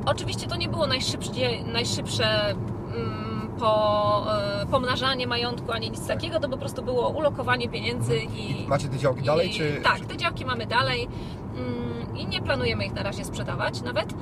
Oczywiście 0.05 0.47
to 0.47 0.55
nie 0.55 0.69
było 0.69 0.87
najszybsze, 0.87 1.31
najszybsze 1.73 2.49
mm, 2.49 3.30
po, 3.61 4.25
e, 4.61 4.65
pomnażanie 4.65 5.27
majątku 5.27 5.71
ani 5.71 5.91
nic 5.91 6.07
takiego, 6.07 6.39
to 6.39 6.49
po 6.49 6.57
prostu 6.57 6.83
było 6.83 7.09
ulokowanie 7.09 7.69
pieniędzy 7.69 8.17
i. 8.17 8.67
Macie 8.67 8.87
te 8.87 8.97
działki 8.97 9.23
dalej, 9.23 9.49
i, 9.49 9.53
czy... 9.53 9.81
Tak, 9.83 9.99
te 9.99 10.17
działki 10.17 10.45
mamy 10.45 10.65
dalej 10.65 11.07
mm, 11.55 12.17
i 12.17 12.27
nie 12.27 12.41
planujemy 12.41 12.85
ich 12.85 12.93
na 12.93 13.03
razie 13.03 13.25
sprzedawać 13.25 13.81
nawet. 13.81 14.13
E, 14.13 14.15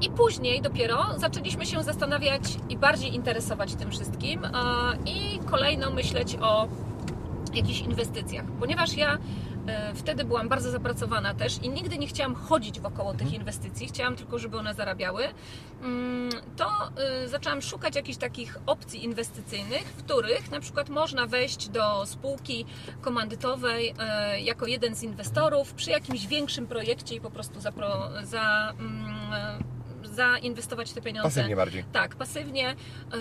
I 0.00 0.10
później 0.10 0.62
dopiero 0.62 1.06
zaczęliśmy 1.16 1.66
się 1.66 1.82
zastanawiać 1.82 2.42
i 2.68 2.76
bardziej 2.76 3.14
interesować 3.14 3.74
tym 3.74 3.90
wszystkim 3.90 4.44
e, 4.44 4.50
i 5.06 5.38
kolejno 5.38 5.90
myśleć 5.90 6.36
o 6.40 6.68
jakichś 7.54 7.80
inwestycjach, 7.80 8.44
ponieważ 8.60 8.96
ja 8.96 9.18
wtedy 9.94 10.24
byłam 10.24 10.48
bardzo 10.48 10.70
zapracowana 10.70 11.34
też 11.34 11.58
i 11.62 11.68
nigdy 11.68 11.98
nie 11.98 12.06
chciałam 12.06 12.34
chodzić 12.34 12.80
wokoło 12.80 13.14
tych 13.14 13.32
inwestycji, 13.32 13.88
chciałam 13.88 14.16
tylko, 14.16 14.38
żeby 14.38 14.58
one 14.58 14.74
zarabiały, 14.74 15.28
Mm, 15.82 16.30
to 16.56 16.68
e, 16.96 17.28
zaczęłam 17.28 17.62
szukać 17.62 17.96
jakichś 17.96 18.18
takich 18.18 18.56
opcji 18.66 19.04
inwestycyjnych, 19.04 19.82
w 19.82 20.04
których 20.04 20.50
na 20.50 20.60
przykład 20.60 20.88
można 20.88 21.26
wejść 21.26 21.68
do 21.68 22.06
spółki 22.06 22.66
komandytowej 23.00 23.94
e, 23.98 24.40
jako 24.40 24.66
jeden 24.66 24.94
z 24.94 25.02
inwestorów 25.02 25.74
przy 25.74 25.90
jakimś 25.90 26.26
większym 26.26 26.66
projekcie 26.66 27.14
i 27.14 27.20
po 27.20 27.30
prostu 27.30 27.60
zapro, 27.60 28.10
za, 28.22 28.72
mm, 28.78 29.64
zainwestować 30.20 30.92
te 30.92 31.00
pieniądze. 31.02 31.28
Pasywnie 31.28 31.56
bardziej. 31.56 31.84
Tak, 31.92 32.16
pasywnie. 32.16 32.62
Yy, 33.12 33.18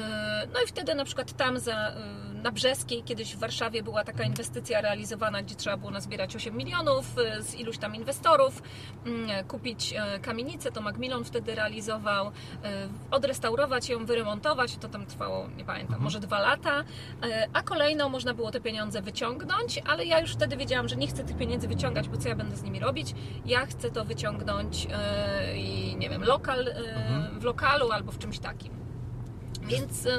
No 0.53 0.61
i 0.63 0.67
wtedy 0.67 0.95
na 0.95 1.05
przykład 1.05 1.33
tam 1.33 1.59
za, 1.59 1.93
yy, 2.33 2.41
na 2.41 2.51
Brzeskiej 2.51 3.03
kiedyś 3.03 3.35
w 3.35 3.39
Warszawie 3.39 3.83
była 3.83 4.03
taka 4.03 4.23
inwestycja 4.23 4.81
realizowana, 4.81 5.41
gdzie 5.43 5.55
trzeba 5.55 5.77
było 5.77 5.91
nazbierać 5.91 6.35
8 6.35 6.57
milionów 6.57 7.05
yy, 7.17 7.43
z 7.43 7.55
iluś 7.55 7.77
tam 7.77 7.95
inwestorów, 7.95 8.61
yy, 9.05 9.43
kupić 9.47 9.93
kamienicę, 10.21 10.71
to 10.71 10.81
Macmillan 10.81 11.23
wtedy 11.23 11.55
realizował, 11.55 12.31
odrestaurować 13.11 13.89
ją, 13.89 14.05
wyremontować, 14.05 14.77
to 14.77 14.89
tam 14.89 15.05
trwało, 15.05 15.47
nie 15.57 15.65
pamiętam, 15.65 16.01
może 16.01 16.19
dwa 16.19 16.39
lata, 16.39 16.83
a 17.53 17.63
kolejno 17.63 18.09
można 18.09 18.33
było 18.33 18.51
te 18.51 18.61
pieniądze 18.61 19.01
wyciągnąć, 19.01 19.81
ale 19.87 20.05
ja 20.05 20.19
już 20.19 20.31
wtedy 20.31 20.57
wiedziałam, 20.57 20.87
że 20.87 20.95
nie 20.95 21.07
chcę 21.07 21.23
tych 21.23 21.37
pieniędzy 21.37 21.67
wyciągać, 21.67 22.09
bo 22.09 22.17
co 22.17 22.29
ja 22.29 22.35
będę 22.35 22.55
z 22.55 22.63
nimi 22.63 22.79
robić? 22.79 23.13
Ja 23.45 23.65
chcę 23.65 23.91
to 23.91 24.05
wyciągnąć 24.05 24.87
i 25.55 25.95
nie 25.99 26.09
wiem, 26.09 26.23
lokal, 26.23 26.69
yy, 27.33 27.39
w 27.39 27.43
lokalu 27.43 27.91
albo 27.91 28.11
w 28.11 28.17
czymś 28.17 28.39
takim. 28.39 28.79
Więc 29.67 30.05
e, 30.05 30.09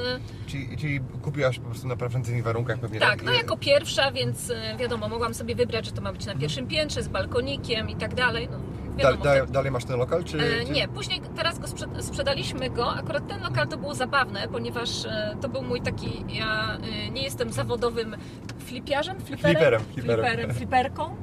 Czyli, 0.46 0.76
czyli 0.76 1.00
kupiłaś 1.22 1.58
po 1.58 1.64
prostu 1.64 1.88
na 1.88 1.96
preferencyjnych 1.96 2.44
warunkach 2.44 2.78
pewnie, 2.78 3.00
tak, 3.00 3.22
no 3.22 3.32
I- 3.32 3.36
jako 3.36 3.56
pierwsza, 3.56 4.12
więc 4.12 4.50
e, 4.50 4.76
wiadomo, 4.76 5.08
mogłam 5.08 5.34
sobie 5.34 5.54
wybrać, 5.54 5.86
że 5.86 5.92
to 5.92 6.00
ma 6.02 6.12
być 6.12 6.26
na 6.26 6.34
pierwszym 6.34 6.66
piętrze 6.66 7.02
z 7.02 7.08
balkonikiem 7.08 7.88
i 7.90 7.96
tak 7.96 8.14
dalej. 8.14 8.48
No, 8.50 8.58
wiadomo, 8.96 9.24
dalej, 9.24 9.42
dalej 9.48 9.70
masz 9.70 9.84
ten 9.84 9.98
lokal, 9.98 10.24
czy... 10.24 10.38
E, 10.38 10.64
czy... 10.66 10.72
Nie, 10.72 10.88
później 10.88 11.20
teraz 11.36 11.58
go 11.58 11.68
sprzed, 11.68 12.04
sprzedaliśmy 12.04 12.70
go. 12.70 12.92
Akurat 12.92 13.28
ten 13.28 13.42
lokal 13.42 13.68
to 13.68 13.76
było 13.76 13.94
zabawne, 13.94 14.48
ponieważ 14.48 15.04
e, 15.04 15.36
to 15.40 15.48
był 15.48 15.62
mój 15.62 15.80
taki. 15.80 16.24
Ja 16.28 16.76
e, 17.06 17.10
nie 17.10 17.22
jestem 17.22 17.52
zawodowym 17.52 18.16
flipiarzem, 18.58 19.20
fliperem, 19.20 19.54
Fliperem, 19.54 19.80
fliperem. 19.84 20.24
fliperem 20.26 20.54
fliperką 20.54 21.16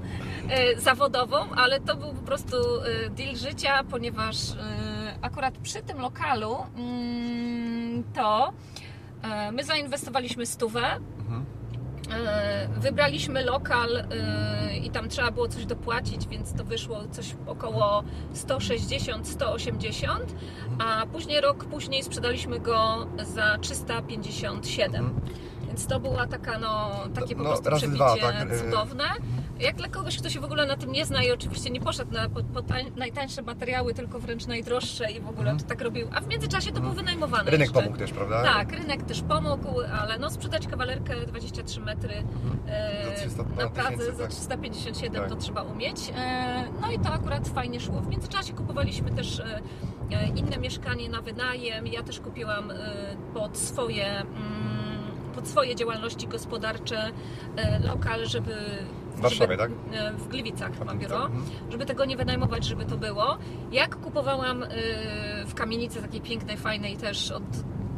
zawodową, 0.78 1.38
ale 1.56 1.80
to 1.80 1.96
był 1.96 2.14
po 2.14 2.22
prostu 2.22 2.58
deal 3.10 3.36
życia, 3.36 3.84
ponieważ 3.84 4.36
akurat 5.22 5.58
przy 5.58 5.82
tym 5.84 5.98
lokalu 6.02 6.56
mm, 6.76 8.04
to 8.14 8.54
e, 9.24 9.52
my 9.52 9.64
zainwestowaliśmy 9.64 10.46
stówę. 10.46 10.96
Mhm. 11.20 11.46
E, 12.12 12.68
Wybraliśmy 12.80 13.46
lokal 13.46 13.98
e, 13.98 14.78
i 14.78 14.90
tam 14.90 15.10
trzeba 15.10 15.32
było 15.32 15.48
coś 15.48 15.66
dopłacić, 15.66 16.28
więc 16.28 16.54
to 16.54 16.64
wyszło 16.64 17.08
coś 17.12 17.36
około 17.48 18.04
160-180, 18.36 20.08
a 20.80 21.06
później 21.06 21.42
rok 21.42 21.66
później 21.66 22.04
sprzedaliśmy 22.04 22.60
go 22.60 23.08
za 23.24 23.58
357. 23.58 25.06
Mhm. 25.06 25.22
Więc 25.68 25.88
to 25.88 26.00
była 26.00 26.28
taka, 26.28 26.60
no, 26.60 26.92
takie 27.16 27.36
po 27.36 27.44
No, 27.44 27.50
prostu 27.50 27.72
przebicie 27.76 27.96
dwa, 27.96 28.16
tak, 28.18 28.58
cudowne. 28.58 29.04
Jak 29.60 29.76
dla 29.76 29.88
kogoś, 29.88 30.18
kto 30.18 30.30
się 30.30 30.40
w 30.40 30.44
ogóle 30.44 30.66
na 30.66 30.78
tym 30.78 30.92
nie 30.92 31.06
zna 31.06 31.24
i 31.24 31.32
oczywiście 31.32 31.70
nie 31.70 31.82
poszedł 31.82 32.12
na 32.14 32.30
po, 32.30 32.44
po 32.44 32.62
tań, 32.62 32.92
najtańsze 32.96 33.42
materiały, 33.42 33.94
tylko 33.94 34.20
wręcz 34.20 34.46
najdroższe 34.48 35.12
i 35.12 35.20
w 35.22 35.28
ogóle 35.28 35.40
Mhm. 35.52 35.60
to 35.60 35.66
tak 35.66 35.82
robił. 35.82 36.08
A 36.16 36.22
w 36.22 36.28
międzyczasie 36.28 36.72
to 36.72 36.82
było 36.82 36.94
wynajmowane 36.94 37.52
Rynek 37.52 37.60
jeszcze. 37.68 37.74
pomógł 37.82 37.98
też, 37.98 38.12
prawda? 38.12 38.44
Tak, 38.44 38.72
rynek 38.72 39.04
też 39.04 39.22
pomógł, 39.22 39.82
ale 40.02 40.20
no 40.20 40.30
sprzedać 40.30 40.68
kawalerkę 40.68 41.14
23 41.28 41.80
metry 41.80 42.24
Za 43.06 43.12
300 43.22 43.44
na 43.44 43.70
Pradze 43.70 43.90
tysięcy, 43.98 44.18
za 44.18 44.24
tak. 44.24 44.32
357 44.32 45.22
Tak. 45.22 45.30
to 45.30 45.36
trzeba 45.36 45.62
umieć. 45.62 45.98
E, 46.18 46.64
no 46.82 46.92
i 46.92 47.00
to 47.00 47.10
akurat 47.10 47.48
fajnie 47.48 47.80
szło. 47.80 48.02
W 48.02 48.08
międzyczasie 48.08 48.54
kupowaliśmy 48.54 49.12
też 49.12 49.40
e, 49.40 49.60
inne 50.36 50.58
mieszkanie 50.58 51.10
na 51.10 51.22
wynajem. 51.22 51.88
Ja 51.88 52.04
też 52.04 52.20
kupiłam 52.20 52.74
pod 53.34 53.58
swoje 53.58 54.06
mm, 54.20 54.28
pod 55.36 55.48
swoje 55.48 55.76
działalności 55.76 56.28
gospodarcze 56.28 57.12
lokal, 57.88 58.26
żeby 58.28 58.56
W 59.18 59.22
Warszawie, 59.22 59.58
żeby, 59.58 59.58
tak? 59.58 59.72
e, 59.94 60.14
W 60.14 60.28
Gliwicach 60.28 60.86
mam 60.86 61.00
biuro 61.00 61.26
Mhm. 61.26 61.44
żeby 61.72 61.86
tego 61.86 62.06
nie 62.06 62.18
wynajmować, 62.18 62.66
żeby 62.66 62.86
to 62.86 62.98
było. 62.98 63.38
Jak 63.72 63.96
kupowałam 63.96 64.64
y, 64.64 64.68
w 65.48 65.54
kamienicy 65.54 66.02
takiej 66.02 66.22
pięknej, 66.22 66.58
fajnej 66.58 66.98
też 66.98 67.32
od 67.32 67.44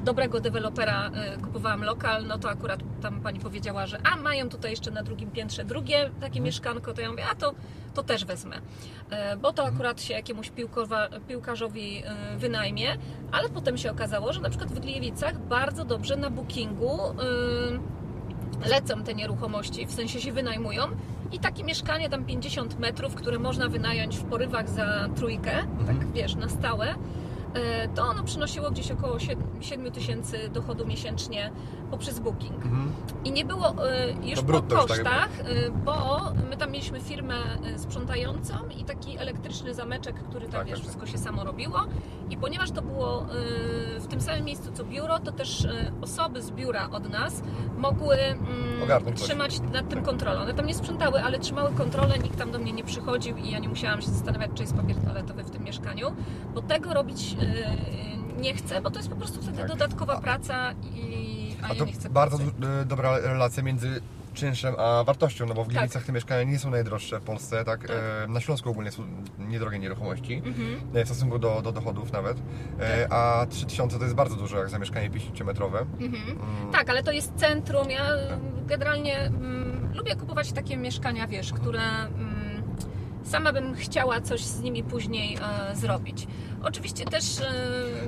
dobrego 0.03 0.39
dewelopera 0.39 1.11
y, 1.37 1.41
kupowałam 1.41 1.83
lokal, 1.83 2.25
no 2.27 2.37
to 2.39 2.49
akurat 2.49 2.79
tam 3.01 3.21
pani 3.21 3.39
powiedziała, 3.39 3.85
że 3.87 3.99
a 4.13 4.15
mają 4.15 4.49
tutaj 4.49 4.71
jeszcze 4.71 4.91
na 4.91 5.03
drugim 5.03 5.31
piętrze 5.31 5.65
drugie 5.65 6.09
takie 6.21 6.41
mieszkanko, 6.41 6.93
to 6.93 7.01
ja 7.01 7.11
mówię, 7.11 7.23
a 7.31 7.35
to, 7.35 7.53
to 7.93 8.03
też 8.03 8.25
wezmę. 8.25 8.55
Y, 8.57 9.37
Bo 9.37 9.53
to 9.53 9.65
akurat 9.65 10.01
się 10.01 10.13
jakiemuś 10.13 10.49
piłkowa, 10.49 11.07
piłkarzowi 11.27 12.03
y, 12.35 12.37
wynajmie, 12.37 12.97
ale 13.31 13.49
potem 13.49 13.77
się 13.77 13.91
okazało, 13.91 14.33
że 14.33 14.41
na 14.41 14.49
przykład 14.49 14.71
w 14.71 14.79
Gliwicach 14.79 15.39
bardzo 15.39 15.85
dobrze 15.85 16.15
na 16.15 16.29
bookingu 16.29 16.99
y, 17.11 17.98
lecą 18.65 19.03
te 19.03 19.13
nieruchomości, 19.13 19.85
w 19.85 19.91
sensie 19.91 20.21
się 20.21 20.31
wynajmują. 20.31 20.83
I 21.31 21.39
takie 21.39 21.63
mieszkanie 21.63 22.09
tam 22.09 22.25
50 22.25 22.79
metrów, 22.79 23.15
które 23.15 23.39
można 23.39 23.69
wynająć 23.69 24.17
w 24.17 24.23
porywach 24.23 24.69
za 24.69 25.09
trójkę, 25.15 25.51
tak 25.87 26.11
wiesz, 26.11 26.35
na 26.35 26.49
stałe, 26.49 26.95
e, 27.53 27.87
to 27.87 28.03
ono 28.03 28.23
przynosiło 28.23 28.71
gdzieś 28.71 28.91
około 28.91 29.17
7 29.61 29.91
tysięcy 29.91 30.49
dochodu 30.53 30.85
miesięcznie 30.85 31.51
poprzez 31.91 32.19
booking. 32.19 32.65
Mhm. 32.65 32.91
I 33.25 33.31
nie 33.31 33.45
było 33.45 33.67
e, 33.89 34.11
już 34.23 34.41
po 34.41 34.61
tak 34.61 34.79
kosztach, 34.79 35.29
e, 35.39 35.71
bo 35.85 36.19
my 36.49 36.57
tam 36.57 36.71
mieliśmy 36.71 36.99
firmę 37.01 37.35
e, 37.75 37.79
sprzątającą 37.79 38.53
i 38.79 38.83
taki 38.83 39.17
elektryczny 39.17 39.73
zameczek, 39.73 40.15
który 40.15 40.41
tam 40.47 40.51
Tak, 40.51 40.67
wiesz, 40.67 40.79
tak, 40.79 40.85
tak. 40.85 40.89
wszystko 40.95 41.17
się 41.17 41.23
samo 41.23 41.43
robiło. 41.43 41.79
I 42.29 42.37
ponieważ 42.37 42.71
to 42.71 42.81
było 42.81 43.25
w 43.99 44.07
tym 44.07 44.21
samym 44.21 44.45
miejscu 44.45 44.71
co 44.73 44.83
biuro, 44.83 45.19
to 45.19 45.31
też 45.31 45.67
osoby 46.01 46.41
z 46.41 46.51
biura 46.51 46.89
od 46.91 47.09
nas 47.09 47.41
mogły 47.77 48.15
mm, 48.15 49.15
trzymać 49.15 49.59
nad 49.59 49.89
tym 49.89 50.03
kontrolę. 50.03 50.39
One 50.41 50.53
tam 50.53 50.65
nie 50.65 50.73
sprzątały, 50.75 51.23
ale 51.23 51.39
trzymały 51.39 51.71
kontrolę, 51.73 52.19
nikt 52.19 52.37
tam 52.37 52.51
do 52.51 52.59
mnie 52.59 52.71
nie 52.73 52.83
przychodził 52.83 53.37
i 53.37 53.51
ja 53.51 53.59
nie 53.59 53.69
musiałam 53.69 54.01
się 54.01 54.07
zastanawiać, 54.09 54.51
czy 54.55 54.63
jest 54.63 54.75
papier 54.75 54.95
toaletowy 54.97 55.43
w 55.43 55.49
tym 55.49 55.63
mieszkaniu, 55.63 56.15
bo 56.53 56.61
tego 56.61 56.93
robić 56.93 57.35
nie 58.37 58.53
chcę, 58.53 58.81
bo 58.81 58.89
to 58.91 58.99
jest 58.99 59.09
po 59.09 59.15
prostu 59.15 59.41
wtedy 59.41 59.57
Tak. 59.57 59.67
dodatkowa 59.67 60.21
praca 60.21 60.71
i 60.95 61.28
a, 61.61 61.65
A 61.65 61.69
ja 61.69 61.75
to 61.75 61.85
nie 61.85 61.93
chcę 61.93 62.09
bardzo 62.09 62.37
e, 62.81 62.85
dobra 62.85 63.17
relacja 63.19 63.63
między 63.63 64.01
czynszem 64.33 64.75
a 64.77 65.03
wartością, 65.03 65.45
no 65.45 65.53
bo 65.53 65.63
w 65.63 65.67
Tak. 65.67 65.75
Gliwicach 65.77 66.03
te 66.05 66.11
mieszkania 66.11 66.43
nie 66.43 66.59
są 66.59 66.69
najdroższe 66.69 67.19
w 67.19 67.23
Polsce, 67.23 67.65
tak? 67.65 67.87
Tak. 67.87 67.91
E, 67.91 68.27
Na 68.31 68.39
Śląsku 68.41 68.69
ogólnie 68.69 68.91
są 68.91 69.03
niedrogie 69.39 69.79
nieruchomości, 69.79 70.33
Mhm. 70.45 70.79
e, 70.93 71.03
w 71.05 71.07
stosunku 71.07 71.39
do, 71.39 71.61
do 71.61 71.71
dochodów 71.71 72.11
nawet, 72.11 72.37
e, 72.79 73.07
a 73.13 73.45
3000 73.49 73.97
to 73.97 74.03
jest 74.03 74.15
bardzo 74.15 74.35
dużo 74.35 74.57
jak 74.57 74.69
za 74.69 74.79
mieszkanie 74.79 75.09
50-metrowe. 75.09 75.85
Mhm. 75.99 76.23
Mm, 76.29 76.71
Tak, 76.71 76.89
ale 76.89 77.03
to 77.03 77.11
jest 77.11 77.33
centrum. 77.35 77.89
Ja 77.89 78.05
generalnie 78.67 79.17
mm, 79.19 79.89
lubię 79.93 80.15
kupować 80.15 80.51
takie 80.51 80.77
mieszkania, 80.77 81.27
wiesz, 81.27 81.53
które 81.53 81.81
mm, 81.81 82.63
sama 83.23 83.53
bym 83.53 83.75
chciała 83.75 84.21
coś 84.21 84.41
z 84.41 84.61
nimi 84.61 84.83
później 84.83 85.37
e, 85.71 85.75
zrobić. 85.75 86.27
Oczywiście 86.63 87.05
też 87.05 87.39
e, 87.39 87.51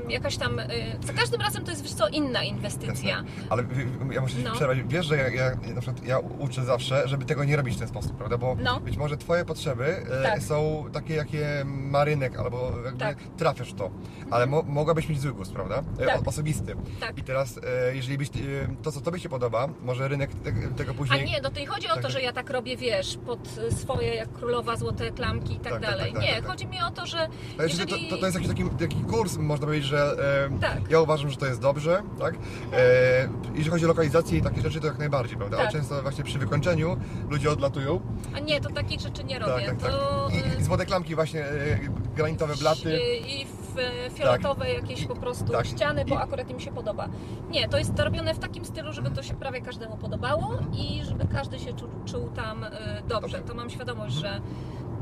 jakaś 0.10 0.38
tam. 0.38 0.60
E, 0.60 0.68
za 1.08 1.14
każdym 1.14 1.42
razem 1.42 1.64
to 1.66 1.72
jest 1.72 1.84
wiesz 1.84 1.94
co, 1.94 2.08
inna 2.08 2.44
inwestycja. 2.44 3.24
Ale 3.50 3.64
w- 3.64 3.68
w- 4.08 4.12
ja 4.14 4.22
muszę 4.22 4.36
No. 4.44 4.52
przerwać. 4.54 4.78
Wiesz, 4.88 5.06
że 5.06 5.18
ja, 5.18 5.30
ja, 5.30 5.50
na 5.74 5.82
przykład 5.82 6.06
ja 6.06 6.20
uczę 6.20 6.66
zawsze, 6.66 7.08
żeby 7.08 7.26
tego 7.26 7.44
nie 7.44 7.56
robić 7.56 7.76
w 7.76 7.80
ten 7.80 7.88
sposób, 7.88 8.18
prawda? 8.18 8.38
Bo 8.38 8.56
No. 8.64 8.80
być 8.80 8.98
może 8.98 9.18
twoje 9.18 9.46
potrzeby 9.46 9.86
e, 9.86 10.24
Tak. 10.24 10.44
są 10.44 10.86
takie, 10.94 11.14
jakie 11.14 11.64
ma 11.66 12.04
rynek, 12.04 12.40
albo 12.40 12.72
jakby 12.86 13.00
Tak. 13.00 13.18
trafiasz 13.38 13.70
w 13.72 13.76
to. 13.76 13.92
Ale 14.32 14.46
mo, 14.46 14.64
mogłabyś 14.64 15.10
mieć 15.10 15.20
zły 15.22 15.34
gust, 15.34 15.54
prawda? 15.54 15.84
Tak. 16.06 16.22
o- 16.28 16.30
Osobisty. 16.30 16.76
Tak. 17.00 17.18
I 17.18 17.24
teraz, 17.24 17.60
jeżeli 17.94 18.18
byś, 18.18 18.30
to, 18.84 18.92
co 18.92 19.02
tobie 19.02 19.20
się 19.20 19.30
podoba, 19.30 19.68
może 19.82 20.08
rynek 20.08 20.30
te, 20.44 20.52
tego 20.78 20.92
A 20.92 20.94
później... 20.94 21.26
nie, 21.26 21.42
no 21.42 21.50
to 21.50 21.60
nie 21.60 21.68
chodzi 21.68 21.88
o 21.88 21.96
to, 21.96 22.02
Tak. 22.02 22.12
że 22.12 22.22
ja 22.22 22.32
tak 22.34 22.50
robię, 22.50 22.78
wiesz, 22.78 23.18
pod 23.26 23.40
swoje 23.80 24.16
jak 24.16 24.32
królowa 24.34 24.76
złote 24.76 25.12
klamki 25.12 25.54
i 25.54 25.60
tak, 25.60 25.74
Tak, 25.74 25.82
tak, 25.82 25.92
dalej. 25.92 26.14
nie, 26.14 26.42
chodzi 26.42 26.68
mi 26.68 26.82
o 26.82 26.92
to, 26.92 27.06
że 27.06 27.18
Ale 27.20 27.30
że 27.58 27.64
jeżeli... 27.84 28.10
to, 28.10 28.16
to, 28.16 28.22
to 28.22 28.26
jest 28.26 28.38
jakiś 28.48 28.66
taki, 28.66 28.70
taki 28.90 29.04
kurs, 29.04 29.38
można 29.38 29.66
powiedzieć, 29.66 29.88
że 29.90 30.16
e, 30.56 30.60
Tak. 30.60 30.92
ja 30.92 31.00
uważam, 31.02 31.30
że 31.30 31.38
to 31.38 31.46
jest 31.46 31.62
dobrze, 31.62 32.04
tak? 32.20 32.34
E, 32.74 32.78
jeżeli 33.54 33.70
chodzi 33.72 33.86
o 33.86 33.88
lokalizację 33.88 34.38
i 34.38 34.42
takie 34.42 34.62
rzeczy, 34.62 34.80
to 34.80 34.88
jak 34.88 34.98
najbardziej, 35.00 35.38
prawda? 35.38 35.58
Tak. 35.58 35.66
Ale 35.66 35.78
często 35.80 36.02
właśnie 36.02 36.24
przy 36.24 36.40
wykończeniu 36.40 36.98
ludzie 37.30 37.52
odlatują. 37.52 38.02
A 38.36 38.40
nie, 38.40 38.62
to 38.62 38.70
takich 38.70 39.00
rzeczy 39.02 39.24
nie 39.24 39.40
robię. 39.40 39.54
Tak, 39.54 39.66
tak, 39.66 39.78
tak. 39.80 39.92
To, 39.92 40.30
e, 40.32 40.56
I, 40.58 40.62
I 40.62 40.64
złote 40.64 40.86
klamki 40.86 41.16
właśnie, 41.16 41.46
e, 41.46 41.80
granitowe 42.16 42.56
blaty. 42.56 43.00
I 43.28 43.46
w 43.46 43.80
e, 43.80 44.10
fioletowe 44.10 44.74
jakieś 44.74 45.02
I- 45.04 45.08
po 45.08 45.16
prostu 45.16 45.52
tak. 45.52 45.66
ściany, 45.66 46.06
bo 46.06 46.16
I- 46.16 46.18
akurat 46.18 46.50
im 46.50 46.60
się 46.60 46.72
podoba. 46.72 47.10
Nie, 47.50 47.70
to 47.70 47.78
jest 47.78 48.00
robione 48.00 48.34
w 48.34 48.40
takim 48.40 48.66
stylu, 48.66 48.94
żeby 48.94 49.12
to 49.12 49.24
się 49.24 49.34
prawie 49.34 49.62
każdemu 49.62 49.98
podobało 49.98 50.58
i 50.74 51.04
żeby 51.06 51.26
każdy 51.34 51.60
się 51.60 51.74
czu, 51.74 51.90
czuł 52.06 52.30
tam 52.30 52.64
e, 52.64 52.70
dobrze. 53.08 53.22
Dobrze. 53.22 53.42
To 53.42 53.54
mam 53.54 53.70
świadomość, 53.70 54.16
że 54.16 54.42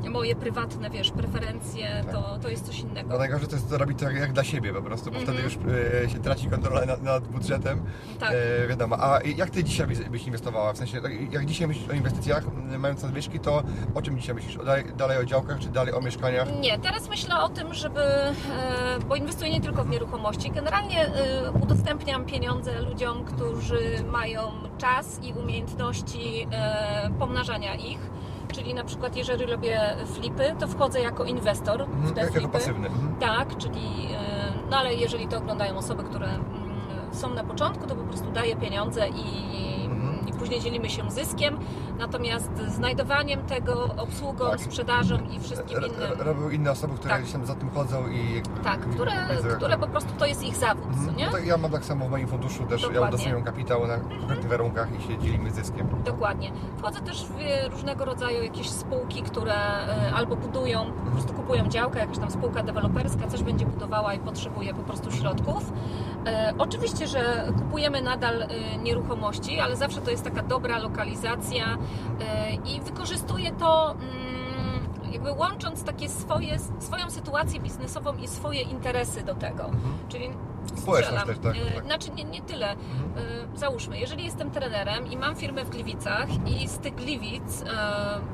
moje 0.10 0.36
prywatne, 0.36 0.90
wiesz, 0.90 1.12
preferencje 1.12 2.04
to, 2.12 2.38
to 2.42 2.50
jest 2.50 2.66
coś 2.66 2.80
innego. 2.80 3.18
najgorsze 3.18 3.48
to 3.48 3.56
jest 3.56 3.70
to 3.70 3.78
robić 3.78 4.00
tak 4.00 4.16
jak 4.16 4.34
dla 4.34 4.44
siebie 4.44 4.74
po 4.74 4.82
prostu, 4.82 5.12
bo 5.12 5.18
Mhm. 5.20 5.38
wtedy 5.38 5.44
już 5.44 5.58
e, 6.06 6.10
się 6.10 6.20
traci 6.20 6.48
kontrolę 6.50 6.86
nad, 6.86 7.02
nad 7.04 7.28
budżetem. 7.28 7.82
Tak. 8.20 8.34
E, 8.64 8.68
wiadomo. 8.68 8.96
A 9.00 9.20
jak 9.22 9.50
ty 9.50 9.64
dzisiaj 9.64 9.88
byś, 9.88 10.28
inwestowała? 10.28 10.74
W 10.74 10.78
sensie, 10.78 11.02
tak, 11.02 11.32
jak 11.32 11.46
dzisiaj 11.46 11.68
myślisz 11.68 11.90
o 11.90 11.94
inwestycjach, 11.94 12.44
mając 12.80 13.04
nadwyżki, 13.04 13.40
to 13.40 13.64
o 13.96 14.02
czym 14.02 14.20
dzisiaj 14.20 14.36
myślisz? 14.36 14.58
O 14.58 14.64
dalej, 14.64 14.84
dalej 14.98 15.18
o 15.18 15.26
działkach, 15.26 15.60
czy 15.60 15.70
dalej 15.70 15.94
o 15.94 16.02
mieszkaniach? 16.02 16.48
Nie, 16.60 16.80
teraz 16.80 17.10
myślę 17.10 17.40
o 17.40 17.50
tym, 17.50 17.74
żeby, 17.74 18.02
e, 18.02 18.34
bo 19.08 19.16
inwestuję 19.16 19.52
nie 19.52 19.62
tylko 19.62 19.84
w 19.84 19.90
nieruchomości, 19.90 20.52
generalnie 20.52 21.06
e, 21.08 21.52
udostępniam 21.52 22.26
pieniądze 22.26 22.82
ludziom, 22.82 23.26
którzy 23.26 24.04
mają 24.12 24.42
czas 24.78 25.20
i 25.24 25.34
umiejętności 25.34 26.48
pomnażania 27.20 27.76
ich. 27.76 28.00
Czyli 28.54 28.74
na 28.74 28.84
przykład 28.84 29.16
jeżeli 29.16 29.46
robię 29.46 29.80
flipy, 30.06 30.56
to 30.60 30.68
wchodzę 30.68 31.02
jako 31.02 31.24
inwestor 31.26 31.86
w 31.86 31.94
Mhm, 31.94 32.14
te 32.16 32.22
jako 32.22 32.34
flipy. 32.34 32.50
pasywny. 32.54 32.88
Mhm. 32.88 33.16
Tak, 33.20 33.58
czyli 33.58 34.08
e, 34.14 34.20
no 34.70 34.78
ale 34.78 34.94
jeżeli 34.94 35.28
to 35.28 35.38
oglądają 35.38 35.78
osoby, 35.78 36.04
które 36.04 36.28
mm, 36.28 36.44
są 37.12 37.30
na 37.34 37.44
początku, 37.44 37.88
to 37.88 37.96
po 37.96 38.04
prostu 38.04 38.32
daję 38.32 38.56
pieniądze 38.56 39.08
i 39.10 39.24
później 40.40 40.60
dzielimy 40.62 40.90
się 40.90 41.12
zyskiem. 41.12 41.58
Natomiast 42.00 42.50
znajdowaniem 42.68 43.42
tego, 43.42 43.90
obsługą, 43.98 44.50
Tak. 44.52 44.60
sprzedażą 44.62 45.18
i 45.32 45.40
wszystkim 45.40 45.78
innym. 45.78 45.92
Robią 46.20 46.50
inne 46.50 46.72
osoby, 46.72 46.94
które 46.98 47.14
Tak. 47.14 47.32
tam 47.32 47.46
za 47.46 47.56
tym 47.56 47.70
chodzą 47.70 48.08
i... 48.08 48.42
Tak, 48.64 48.80
które, 48.80 49.12
wiedzą, 49.30 49.58
które 49.58 49.78
po 49.78 49.88
prostu 49.88 50.10
to 50.20 50.26
jest 50.26 50.44
ich 50.44 50.56
zawód, 50.56 50.86
Mhm. 50.86 51.16
nie? 51.16 51.26
No 51.26 51.32
tak, 51.32 51.46
ja 51.46 51.58
mam 51.58 51.72
tak 51.72 51.86
samo 51.86 52.08
w 52.08 52.12
moim 52.12 52.28
funduszu 52.28 52.64
też, 52.64 52.82
ja 52.82 52.88
Dokładnie. 52.88 53.10
udostępniam 53.10 53.44
kapitał 53.44 53.88
na 53.88 53.98
konkretnych 53.98 54.48
warunkach 54.50 54.88
i 55.00 55.08
się 55.08 55.18
dzielimy 55.18 55.52
zyskiem. 55.52 55.88
Dokładnie. 56.06 56.52
Wchodzę 56.78 57.00
też 57.02 57.26
w 57.26 57.72
różnego 57.72 58.06
rodzaju 58.06 58.44
jakieś 58.44 58.70
spółki, 58.70 59.22
które 59.24 59.54
e, 59.54 60.14
albo 60.16 60.36
budują, 60.36 60.92
po 61.06 61.12
prostu 61.12 61.34
kupują 61.34 61.68
działkę, 61.68 62.00
jakaś 62.00 62.18
tam 62.18 62.32
spółka 62.32 62.64
deweloperska, 62.64 63.28
coś 63.28 63.44
będzie 63.44 63.66
budowała 63.66 64.14
i 64.14 64.20
potrzebuje 64.20 64.74
po 64.74 64.84
prostu 64.84 65.12
środków. 65.12 65.72
E, 66.26 66.54
oczywiście, 66.58 67.08
że 67.08 67.54
kupujemy 67.58 68.02
nadal 68.02 68.42
e, 68.42 68.48
nieruchomości, 68.78 69.60
ale 69.60 69.76
zawsze 69.76 70.02
to 70.02 70.12
jest 70.12 70.24
taka 70.24 70.44
dobra 70.44 70.78
lokalizacja 70.80 71.78
e, 72.20 72.54
i 72.54 72.82
wykorzystuję 72.82 73.52
to 73.52 73.92
mm, 73.92 75.12
jakby 75.12 75.32
łącząc 75.32 75.84
takie 75.84 76.10
swoje, 76.10 76.60
swoją 76.80 77.10
sytuację 77.10 77.60
biznesową 77.60 78.14
i 78.14 78.28
swoje 78.28 78.62
interesy 78.62 79.24
do 79.24 79.36
tego. 79.36 79.70
Czyli 80.10 80.30
Społeczność 80.76 81.26
też, 81.26 81.38
tak, 81.40 81.56
E, 81.56 81.72
tak. 81.76 81.86
Znaczy 81.86 82.12
nie, 82.12 82.24
nie 82.24 82.42
tyle. 82.42 82.72
E, 82.72 82.76
Załóżmy, 83.56 84.00
jeżeli 84.00 84.26
jestem 84.26 84.52
trenerem 84.52 85.08
i 85.12 85.18
mam 85.18 85.36
firmę 85.36 85.66
w 85.66 85.70
Gliwicach 85.70 86.28
i 86.48 86.68
z 86.68 86.78
tych 86.78 86.96
Gliwic 86.96 87.62
e, 87.62 87.66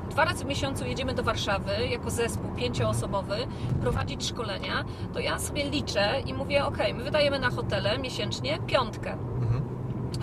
dwa 0.10 0.26
razy 0.26 0.44
w 0.44 0.48
miesiącu 0.48 0.86
jedziemy 0.86 1.14
do 1.14 1.24
Warszawy 1.24 1.72
jako 1.92 2.10
zespół 2.10 2.52
pięcioosobowy 2.56 3.36
prowadzić 3.82 4.26
szkolenia, 4.28 4.86
to 5.14 5.20
ja 5.20 5.40
sobie 5.40 5.70
liczę 5.70 6.20
i 6.26 6.34
mówię, 6.34 6.66
ok, 6.66 6.78
my 6.94 7.04
wydajemy 7.04 7.40
na 7.40 7.50
hotele 7.50 7.98
miesięcznie 7.98 8.58
piątkę, 8.68 9.12
Mhm. 9.14 9.75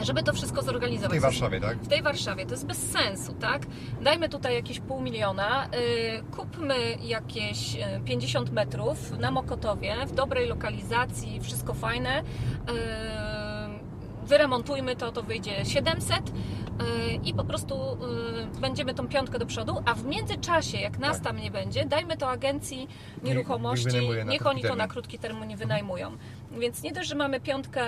Żeby 0.03 0.23
to 0.23 0.33
wszystko 0.33 0.63
W 0.63 0.65
zorganizować. 0.65 1.11
tej 1.11 1.21
Warszawie, 1.21 1.61
tak? 1.61 1.79
W 1.79 1.89
tej 1.89 2.03
Warszawie 2.03 2.47
to 2.47 2.51
jest 2.51 2.67
bez 2.67 2.91
sensu, 2.91 3.33
tak? 3.35 3.67
Dajmy 4.01 4.29
tutaj 4.29 4.55
jakieś 4.55 4.81
pół 4.81 5.01
miliona, 5.01 5.69
yy, 5.73 6.23
kupmy 6.37 6.77
jakieś 7.03 7.75
yy, 7.75 7.85
50 8.05 8.53
metrów 8.53 9.19
na 9.19 9.31
Mokotowie, 9.31 9.95
w 10.07 10.13
dobrej 10.13 10.49
lokalizacji, 10.49 11.41
wszystko 11.41 11.75
fajne. 11.75 12.23
Yy, 12.69 12.75
wyremontujmy 14.27 14.97
to, 14.97 15.13
to 15.13 15.23
wyjdzie 15.23 15.65
700 15.65 16.17
yy, 16.29 17.15
i 17.25 17.35
po 17.35 17.45
prostu 17.45 17.99
będziemy 18.61 18.95
tą 18.95 19.09
piątkę 19.09 19.39
do 19.39 19.47
przodu, 19.47 19.83
a 19.87 19.95
w 19.95 20.05
międzyczasie, 20.05 20.79
jak 20.79 20.99
nas 20.99 21.17
Tak. 21.17 21.25
tam 21.27 21.37
nie 21.41 21.51
będzie, 21.51 21.85
dajmy 21.85 22.17
to 22.17 22.31
agencji 22.31 22.89
nieruchomości, 23.23 23.87
wynajmuje 23.87 24.25
na 24.25 24.33
niech 24.33 24.47
oni 24.47 24.63
to 24.63 24.75
na 24.75 24.89
krótki 24.89 25.19
termin 25.19 25.57
wynajmują. 25.57 26.17
Więc 26.61 26.83
nie 26.83 26.93
dość, 26.93 27.09
że 27.09 27.15
mamy 27.15 27.41
piątkę 27.41 27.83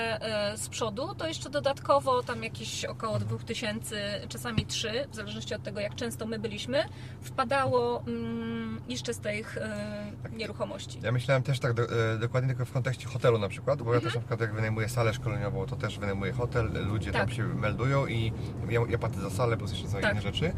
e, 0.53 0.57
z 0.57 0.69
przodu, 0.69 1.15
to 1.15 1.27
jeszcze 1.29 1.51
dodatkowo 1.51 2.23
tam 2.23 2.43
jakieś 2.45 2.85
około 2.85 3.19
2000, 3.19 4.21
czasami 4.29 4.67
3, 4.67 4.91
w 5.13 5.15
zależności 5.17 5.55
od 5.55 5.63
tego, 5.63 5.81
jak 5.81 5.95
często 5.95 6.27
my 6.27 6.39
byliśmy, 6.39 6.85
wpadało 7.23 8.03
mm, 8.07 8.81
jeszcze 8.89 9.15
z 9.15 9.19
tych 9.19 9.57
e, 9.59 10.13
nieruchomości. 10.37 11.01
Ja 11.03 11.13
myślałem 11.13 11.43
też 11.43 11.61
tak 11.61 11.73
do, 11.75 11.83
e, 12.15 12.19
dokładnie 12.19 12.49
tylko 12.49 12.65
w 12.65 12.73
kontekście 12.73 13.07
hotelu 13.09 13.39
na 13.39 13.49
przykład, 13.49 13.83
bo 13.83 13.91
ja 13.91 13.97
Mhm. 13.97 14.05
też 14.05 14.15
na 14.15 14.21
przykład 14.21 14.41
jak 14.41 14.55
wynajmuję 14.55 14.89
salę 14.89 15.15
szkoleniową, 15.15 15.67
to 15.67 15.77
też 15.77 15.99
wynajmuję 15.99 16.33
hotel, 16.33 16.71
ludzie 16.87 17.13
tam 17.13 17.27
Tak. 17.27 17.37
się 17.37 17.43
meldują 17.45 18.07
i 18.07 18.33
ja, 18.71 18.81
ja 18.89 18.99
płacę 18.99 19.21
za 19.21 19.31
salę, 19.31 19.57
plus 19.57 19.71
jeszcze 19.73 19.89
są 19.89 20.01
Tak. 20.01 20.13
inne 20.13 20.23
rzeczy. 20.23 20.53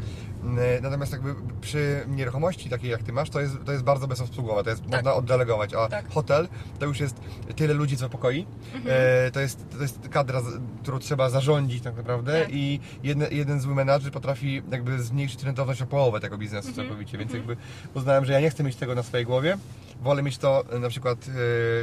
E, 0.57 0.81
Natomiast 0.81 1.11
jakby 1.11 1.35
przy 1.61 2.03
nieruchomości 2.07 2.69
takiej 2.69 2.89
jak 2.91 3.03
Ty 3.03 3.13
masz, 3.13 3.29
to 3.29 3.39
jest, 3.41 3.55
to 3.65 3.71
jest 3.71 3.83
bardzo 3.83 4.07
bezobsługowe, 4.07 4.63
to 4.63 4.69
jest, 4.69 4.81
Tak. 4.81 4.91
można 4.91 5.13
oddelegować, 5.13 5.73
a 5.73 5.87
Tak. 5.87 6.13
hotel 6.13 6.47
to 6.79 6.85
już 6.85 6.99
jest 6.99 7.15
tyle 7.55 7.73
ludzi, 7.73 7.96
co 7.97 8.09
pokoi, 8.09 8.45
Mhm. 8.75 8.95
e, 9.27 9.31
to, 9.31 9.39
jest, 9.39 9.69
to 9.69 9.81
jest 9.81 10.09
kadra, 10.09 10.41
którą 10.81 10.99
trzeba 10.99 11.29
zarządzić 11.29 11.83
tak 11.83 11.97
naprawdę 11.97 12.41
Tak. 12.41 12.53
i 12.53 12.79
jeden, 13.03 13.27
jeden 13.31 13.61
zły 13.61 13.75
menadżer 13.75 14.11
potrafi 14.11 14.61
jakby 14.71 15.03
zmniejszyć 15.03 15.43
rentowność 15.43 15.81
o 15.81 15.85
połowę 15.87 16.19
tego 16.19 16.37
biznesu 16.37 16.67
Mhm. 16.69 16.87
całkowicie, 16.87 17.17
więc 17.17 17.33
jakby 17.33 17.57
uznałem, 17.93 18.25
że 18.25 18.33
ja 18.33 18.39
nie 18.39 18.49
chcę 18.49 18.63
mieć 18.63 18.75
tego 18.75 18.95
na 18.95 19.03
swojej 19.03 19.25
głowie, 19.25 19.57
wolę 20.01 20.23
mieć 20.23 20.37
to 20.37 20.63
e, 20.71 20.79
na 20.79 20.89
przykład 20.89 21.17
e, 21.17 21.31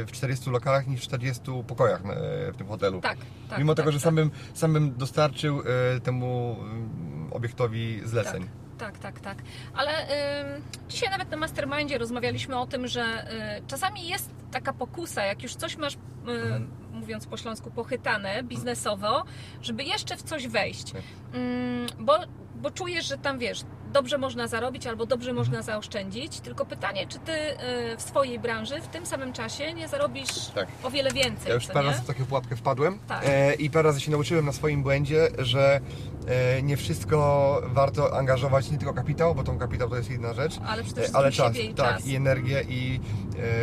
w 0.05 0.09
40 0.11 0.49
lokalach 0.49 0.87
niż 0.87 1.01
w 1.01 1.03
40 1.03 1.43
pokojach 1.67 2.01
e, 2.05 2.51
w 2.51 2.57
tym 2.57 2.67
hotelu. 2.67 3.01
Tak, 3.01 3.17
tak. 3.49 3.59
Mimo 3.59 3.75
tak, 3.75 3.83
tego, 3.83 3.91
że 3.91 3.97
tak. 3.97 4.03
sam 4.03 4.15
bym, 4.15 4.31
sam 4.53 4.73
bym 4.73 4.95
dostarczył 4.97 5.61
temu 6.03 6.55
mm, 6.61 6.89
obiektowi 7.31 8.01
zleceń. 8.05 8.47
Tak, 8.77 8.99
tak, 8.99 9.19
tak. 9.19 9.37
Ale 9.73 9.91
ym, 9.91 10.61
dzisiaj 10.89 11.09
nawet 11.09 11.31
na 11.31 11.37
mastermindzie 11.37 11.97
rozmawialiśmy 11.97 12.57
o 12.59 12.65
tym, 12.67 12.87
że 12.87 13.31
y, 13.59 13.67
czasami 13.67 14.07
jest 14.07 14.29
taka 14.51 14.73
pokusa, 14.73 15.25
jak 15.25 15.43
już 15.43 15.55
coś 15.55 15.77
masz, 15.77 15.93
y, 15.93 15.97
Mhm. 16.27 16.67
mówiąc 16.91 17.27
po 17.27 17.37
śląsku, 17.37 17.71
pochytane 17.71 18.43
biznesowo, 18.43 19.23
żeby 19.61 19.83
jeszcze 19.83 20.17
w 20.17 20.23
coś 20.23 20.47
wejść. 20.47 20.91
Tak. 20.91 21.01
Ym, 21.35 21.87
bo, 21.99 22.17
bo 22.65 22.71
czujesz, 22.71 23.05
że 23.05 23.17
tam 23.17 23.39
wiesz, 23.39 23.61
dobrze 23.93 24.17
można 24.17 24.47
zarobić 24.47 24.87
albo 24.87 25.05
dobrze 25.05 25.29
Mhm. 25.29 25.45
można 25.47 25.61
zaoszczędzić. 25.61 26.39
Tylko 26.39 26.65
pytanie, 26.65 27.07
czy 27.07 27.19
ty 27.19 27.31
y, 27.31 27.97
w 27.97 28.01
swojej 28.01 28.39
branży 28.39 28.81
w 28.81 28.87
tym 28.87 29.05
samym 29.05 29.33
czasie 29.33 29.73
nie 29.73 29.87
zarobisz 29.87 30.47
Tak. 30.55 30.67
o 30.83 30.89
wiele 30.91 31.11
więcej. 31.11 31.47
Ja 31.49 31.53
już 31.53 31.67
parę 31.67 31.87
razy 31.87 32.01
w 32.01 32.05
taką 32.05 32.25
pułapkę 32.25 32.55
wpadłem 32.55 32.99
Tak. 33.07 33.21
e, 33.25 33.53
i 33.53 33.69
parę 33.69 33.83
razy 33.89 34.01
się 34.01 34.11
nauczyłem 34.11 34.45
na 34.45 34.51
swoim 34.51 34.83
błędzie, 34.83 35.27
że 35.37 35.79
e, 36.27 36.61
nie 36.61 36.77
wszystko 36.77 37.61
warto 37.65 38.17
angażować, 38.17 38.71
nie 38.71 38.77
tylko 38.77 38.93
kapitał, 38.93 39.35
bo 39.35 39.43
tą 39.43 39.57
kapitał 39.57 39.89
to 39.89 39.97
jest 39.97 40.09
jedna 40.11 40.33
rzecz, 40.33 40.53
Ale 40.67 40.81
e, 40.81 40.85
ale 41.13 41.31
czas, 41.31 41.55
i 41.57 41.73
tak, 41.73 41.95
czas. 41.95 42.07
i 42.07 42.15
energię 42.15 42.61
i 42.69 42.99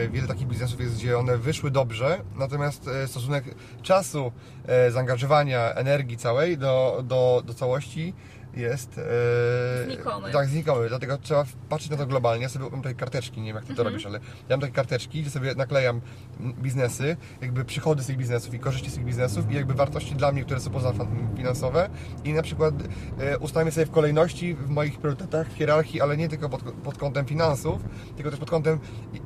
e, 0.05 0.09
wiele 0.09 0.29
takich 0.29 0.47
biznesów 0.47 0.81
jest, 0.81 0.95
gdzie 0.97 1.19
one 1.19 1.39
wyszły 1.39 1.71
dobrze, 1.71 2.21
natomiast 2.37 2.89
e, 2.89 3.09
stosunek 3.09 3.45
czasu, 3.83 4.33
e, 4.67 4.91
zaangażowania, 4.91 5.73
energii 5.75 6.17
całej 6.17 6.59
do, 6.59 7.01
do, 7.05 7.43
do 7.47 7.55
całości 7.55 8.15
jest 8.57 8.99
e, 8.99 9.85
Znikomy. 9.85 10.33
Tak, 10.33 10.49
znikomy, 10.49 10.89
dlatego 10.89 11.19
trzeba 11.19 11.45
patrzeć 11.69 11.91
na 11.91 11.97
to 11.97 12.07
globalnie. 12.07 12.43
Ja 12.43 12.49
sobie 12.49 12.71
mam 12.71 12.83
takie 12.83 12.95
karteczki, 12.95 13.41
nie 13.41 13.47
wiem 13.47 13.57
jak 13.57 13.65
ty 13.65 13.75
to 13.75 13.83
Mhm. 13.83 13.89
robisz, 13.89 14.07
ale 14.07 14.19
ja 14.19 14.25
mam 14.57 14.61
takie 14.61 14.73
karteczki, 14.73 15.21
gdzie 15.23 15.31
sobie 15.31 15.55
naklejam 15.55 16.01
biznesy, 16.41 17.17
jakby 17.41 17.65
przychody 17.65 18.03
z 18.03 18.07
tych 18.07 18.17
biznesów 18.17 18.55
i 18.55 18.59
korzyści 18.59 18.91
z 18.91 18.95
tych 18.95 19.05
biznesów 19.05 19.51
i 19.53 19.55
jakby 19.55 19.75
wartości 19.75 20.15
dla 20.15 20.33
mnie, 20.33 20.45
które 20.45 20.61
są 20.61 20.71
poza 20.71 20.93
finansowe 21.37 21.91
i 22.25 22.33
na 22.33 22.43
przykład 22.43 22.75
e, 23.21 23.39
ustawiam 23.39 23.73
sobie 23.73 23.87
w 23.87 23.91
kolejności 23.91 24.55
w 24.55 24.69
moich 24.69 24.99
priorytetach, 24.99 25.49
w 25.49 25.57
hierarchii, 25.57 26.01
ale 26.01 26.17
nie 26.17 26.29
tylko 26.29 26.49
pod, 26.49 26.63
pod 26.63 26.99
kątem 26.99 27.27
finansów, 27.27 27.83
tylko 28.17 28.31
też 28.31 28.41
pod 28.41 28.51
kątem 28.51 28.79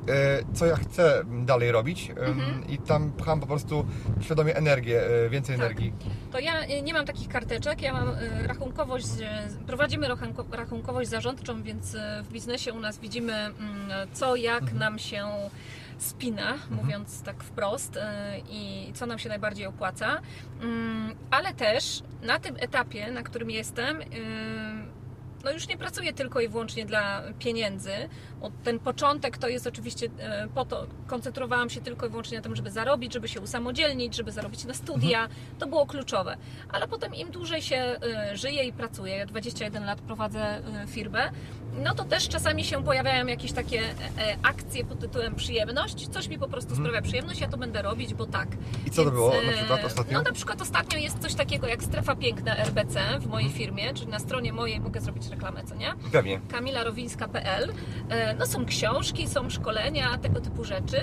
e, 0.09 0.53
co 0.53 0.65
ja 0.65 0.75
chcę 0.75 1.23
dalej 1.45 1.71
robić 1.71 2.09
em, 2.09 2.41
i 2.69 2.77
tam 2.77 3.11
pcham 3.11 3.39
po 3.39 3.47
prostu 3.47 3.85
świadomie 4.21 4.55
energię, 4.55 5.01
e, 5.25 5.29
więcej 5.29 5.55
Mhm. 5.55 5.69
Tak. 5.73 5.79
energii. 5.79 5.93
To 6.31 6.39
ja 6.39 6.63
y, 6.63 6.81
nie 6.81 6.93
mam 6.93 7.05
takich 7.05 7.27
karteczek, 7.27 7.81
ja 7.81 7.93
mam 7.93 8.09
y, 8.09 8.47
rachunkowość, 8.47 9.05
prowadzimy 9.67 10.07
rachunko- 10.07 10.53
rachunkowość 10.53 11.09
zarządczą, 11.09 11.63
więc 11.63 11.93
y, 11.95 11.99
w 12.23 12.31
biznesie 12.31 12.73
u 12.73 12.79
nas 12.79 12.99
widzimy 12.99 13.33
mm, 13.33 13.55
co, 14.13 14.35
jak 14.35 14.61
Mhm. 14.61 14.79
nam 14.79 14.99
się 14.99 15.25
spina, 15.97 16.53
mówiąc 16.71 17.21
tak 17.23 17.43
wprost, 17.43 17.95
y, 17.95 17.99
i 18.49 18.91
co 18.93 19.05
nam 19.05 19.19
się 19.19 19.29
najbardziej 19.29 19.65
opłaca. 19.65 20.21
Mm, 20.61 21.15
Ale 21.31 21.53
też 21.53 22.03
na 22.21 22.39
tym 22.39 22.55
etapie, 22.59 23.11
na 23.11 23.23
którym 23.23 23.51
jestem, 23.51 24.01
y, 24.01 24.05
no 25.43 25.51
już 25.51 25.67
nie 25.67 25.77
pracuję 25.77 26.13
tylko 26.13 26.39
i 26.41 26.47
wyłącznie 26.47 26.85
dla 26.85 27.21
pieniędzy. 27.39 27.91
Ten 28.63 28.79
początek 28.79 29.37
to 29.37 29.47
jest 29.47 29.67
oczywiście 29.67 30.07
e, 30.19 30.47
po 30.55 30.65
to, 30.65 30.87
koncentrowałam 31.07 31.69
się 31.69 31.81
tylko 31.81 32.05
i 32.05 32.09
wyłącznie 32.09 32.37
na 32.37 32.43
tym, 32.43 32.55
żeby 32.55 32.71
zarobić, 32.71 33.13
żeby 33.13 33.27
się 33.27 33.41
usamodzielnić, 33.41 34.15
żeby 34.15 34.31
zarobić 34.31 34.65
na 34.65 34.73
studia. 34.73 35.27
To 35.59 35.67
było 35.67 35.85
kluczowe. 35.85 36.37
Ale 36.71 36.87
potem 36.87 37.15
im 37.15 37.31
dłużej 37.31 37.61
się 37.61 37.75
e, 37.75 38.37
żyje 38.37 38.63
i 38.63 38.73
pracuje, 38.73 39.17
ja 39.17 39.25
21 39.25 39.85
lat 39.85 40.01
prowadzę 40.01 40.39
e, 40.83 40.87
firmę, 40.87 41.29
no 41.83 41.93
to 41.95 42.03
też 42.03 42.27
czasami 42.27 42.63
się 42.63 42.83
pojawiają 42.83 43.27
jakieś 43.27 43.51
takie 43.51 43.81
akcje 44.43 44.85
pod 44.85 44.99
tytułem 44.99 45.35
przyjemność. 45.35 46.07
Coś 46.07 46.27
mi 46.27 46.39
po 46.39 46.47
prostu 46.47 46.75
sprawia 46.75 47.01
przyjemność, 47.01 47.39
ja 47.39 47.47
to 47.47 47.57
będę 47.57 47.81
robić, 47.81 48.13
bo 48.13 48.25
tak. 48.25 48.47
I 48.85 48.91
co 48.91 49.03
to 49.03 49.11
było 49.11 49.33
na 49.47 49.51
przykład 49.53 49.85
ostatnio? 49.85 50.17
No 50.17 50.23
na 50.23 50.31
przykład 50.31 50.61
ostatnio 50.61 50.99
jest 50.99 51.19
coś 51.19 51.35
takiego 51.35 51.67
jak 51.67 51.83
strefa 51.83 52.15
piękna 52.15 52.57
RBC 52.57 52.99
w 53.19 53.27
mojej 53.27 53.47
Mhm. 53.47 53.53
firmie, 53.65 53.93
czyli 53.93 54.07
na 54.07 54.19
stronie 54.19 54.53
mojej 54.53 54.79
mogę 54.79 55.01
zrobić 55.01 55.27
reklamę, 55.27 55.63
co 55.63 55.75
nie? 55.75 55.93
Pewnie. 56.11 56.41
kamilarowińska.pl. 56.51 57.73
No 58.33 58.45
są 58.45 58.65
książki, 58.65 59.27
są 59.27 59.49
szkolenia, 59.49 60.17
tego 60.17 60.41
typu 60.41 60.63
rzeczy, 60.63 60.97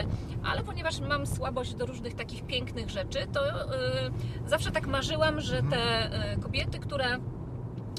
ale 0.45 0.63
ponieważ 0.63 1.01
mam 1.01 1.27
słabość 1.27 1.75
do 1.75 1.87
różnych 1.87 2.15
takich 2.15 2.47
pięknych 2.47 2.91
rzeczy, 2.91 3.19
to 3.33 3.49
e, 3.51 4.11
zawsze 4.47 4.71
tak 4.71 4.87
marzyłam, 4.87 5.41
że 5.41 5.63
te 5.63 6.13
e, 6.13 6.37
kobiety, 6.37 6.79
które 6.79 7.05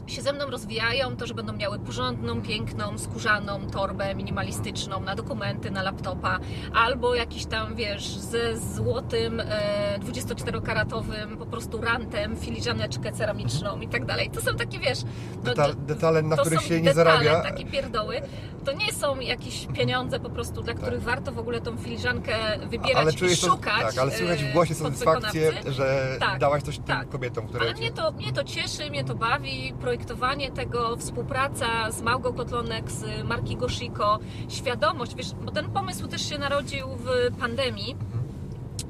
się 0.08 0.22
ze 0.22 0.34
mną 0.34 0.46
rozwijają, 0.50 1.16
to 1.18 1.28
że 1.28 1.34
będą 1.34 1.54
miały 1.54 1.80
porządną, 1.80 2.42
piękną, 2.42 2.98
skórzaną 2.98 3.68
torbę 3.70 4.16
minimalistyczną 4.16 5.00
na 5.02 5.16
dokumenty, 5.16 5.72
na 5.72 5.84
laptopa, 5.84 6.40
albo 6.74 7.16
jakiś 7.16 7.46
tam, 7.46 7.76
wiesz, 7.76 8.08
ze 8.18 8.58
złotym 8.58 9.40
e, 9.40 10.00
24-karatowym 10.00 11.38
po 11.38 11.46
prostu 11.46 11.82
rantem, 11.82 12.36
filiżaneczkę 12.36 13.12
ceramiczną 13.12 13.80
i 13.80 13.88
tak 13.88 14.06
dalej. 14.06 14.30
To 14.30 14.42
są 14.42 14.56
takie, 14.56 14.80
wiesz, 14.80 15.00
no, 15.36 15.44
Detal, 15.44 15.76
detale, 15.78 16.22
na 16.22 16.38
których 16.38 16.62
się 16.62 16.82
nie 16.82 16.94
detale, 16.94 17.24
zarabia. 17.24 17.42
takie 17.42 17.66
pierdoły. 17.66 18.22
To 18.66 18.72
nie 18.72 18.94
są 18.94 19.20
jakieś 19.20 19.68
pieniądze 19.74 20.20
po 20.20 20.30
prostu, 20.30 20.62
dla 20.62 20.74
których 20.74 21.02
warto 21.02 21.32
w 21.32 21.40
ogóle 21.40 21.62
tą 21.62 21.78
filiżankę 21.78 22.36
wybierać 22.60 22.92
Tak. 22.94 23.02
ale 23.02 23.12
i 23.12 23.16
czujesz 23.16 23.40
to, 23.42 23.48
szukać. 23.48 23.82
tak, 23.86 23.98
ale 23.98 24.12
słychać 24.12 24.44
w 24.44 24.48
e, 24.50 24.54
głosie 24.54 24.76
satysfakcję, 24.76 25.52
że 25.68 26.18
Tak, 26.20 26.40
dałaś 26.40 26.64
coś 26.64 26.76
tym 26.76 26.86
tak. 26.86 27.10
kobietom, 27.10 27.48
które 27.48 27.66
Ale 27.66 27.74
mnie 27.74 27.92
to, 27.92 28.12
mnie 28.12 28.34
to 28.34 28.44
cieszy, 28.44 28.90
mnie 28.90 29.04
to 29.04 29.16
bawi, 29.16 29.74
projektowanie 29.96 30.52
tego, 30.52 30.98
współpraca 30.98 31.92
z 31.92 32.02
Małgą 32.02 32.34
Kotlonek, 32.34 32.92
z 32.92 33.24
Marki 33.24 33.56
Goshiko, 33.58 34.20
świadomość, 34.50 35.16
wiesz, 35.16 35.32
bo 35.46 35.52
ten 35.52 35.70
pomysł 35.72 36.08
też 36.08 36.30
się 36.30 36.38
narodził 36.38 36.88
w 36.88 37.36
pandemii, 37.40 37.96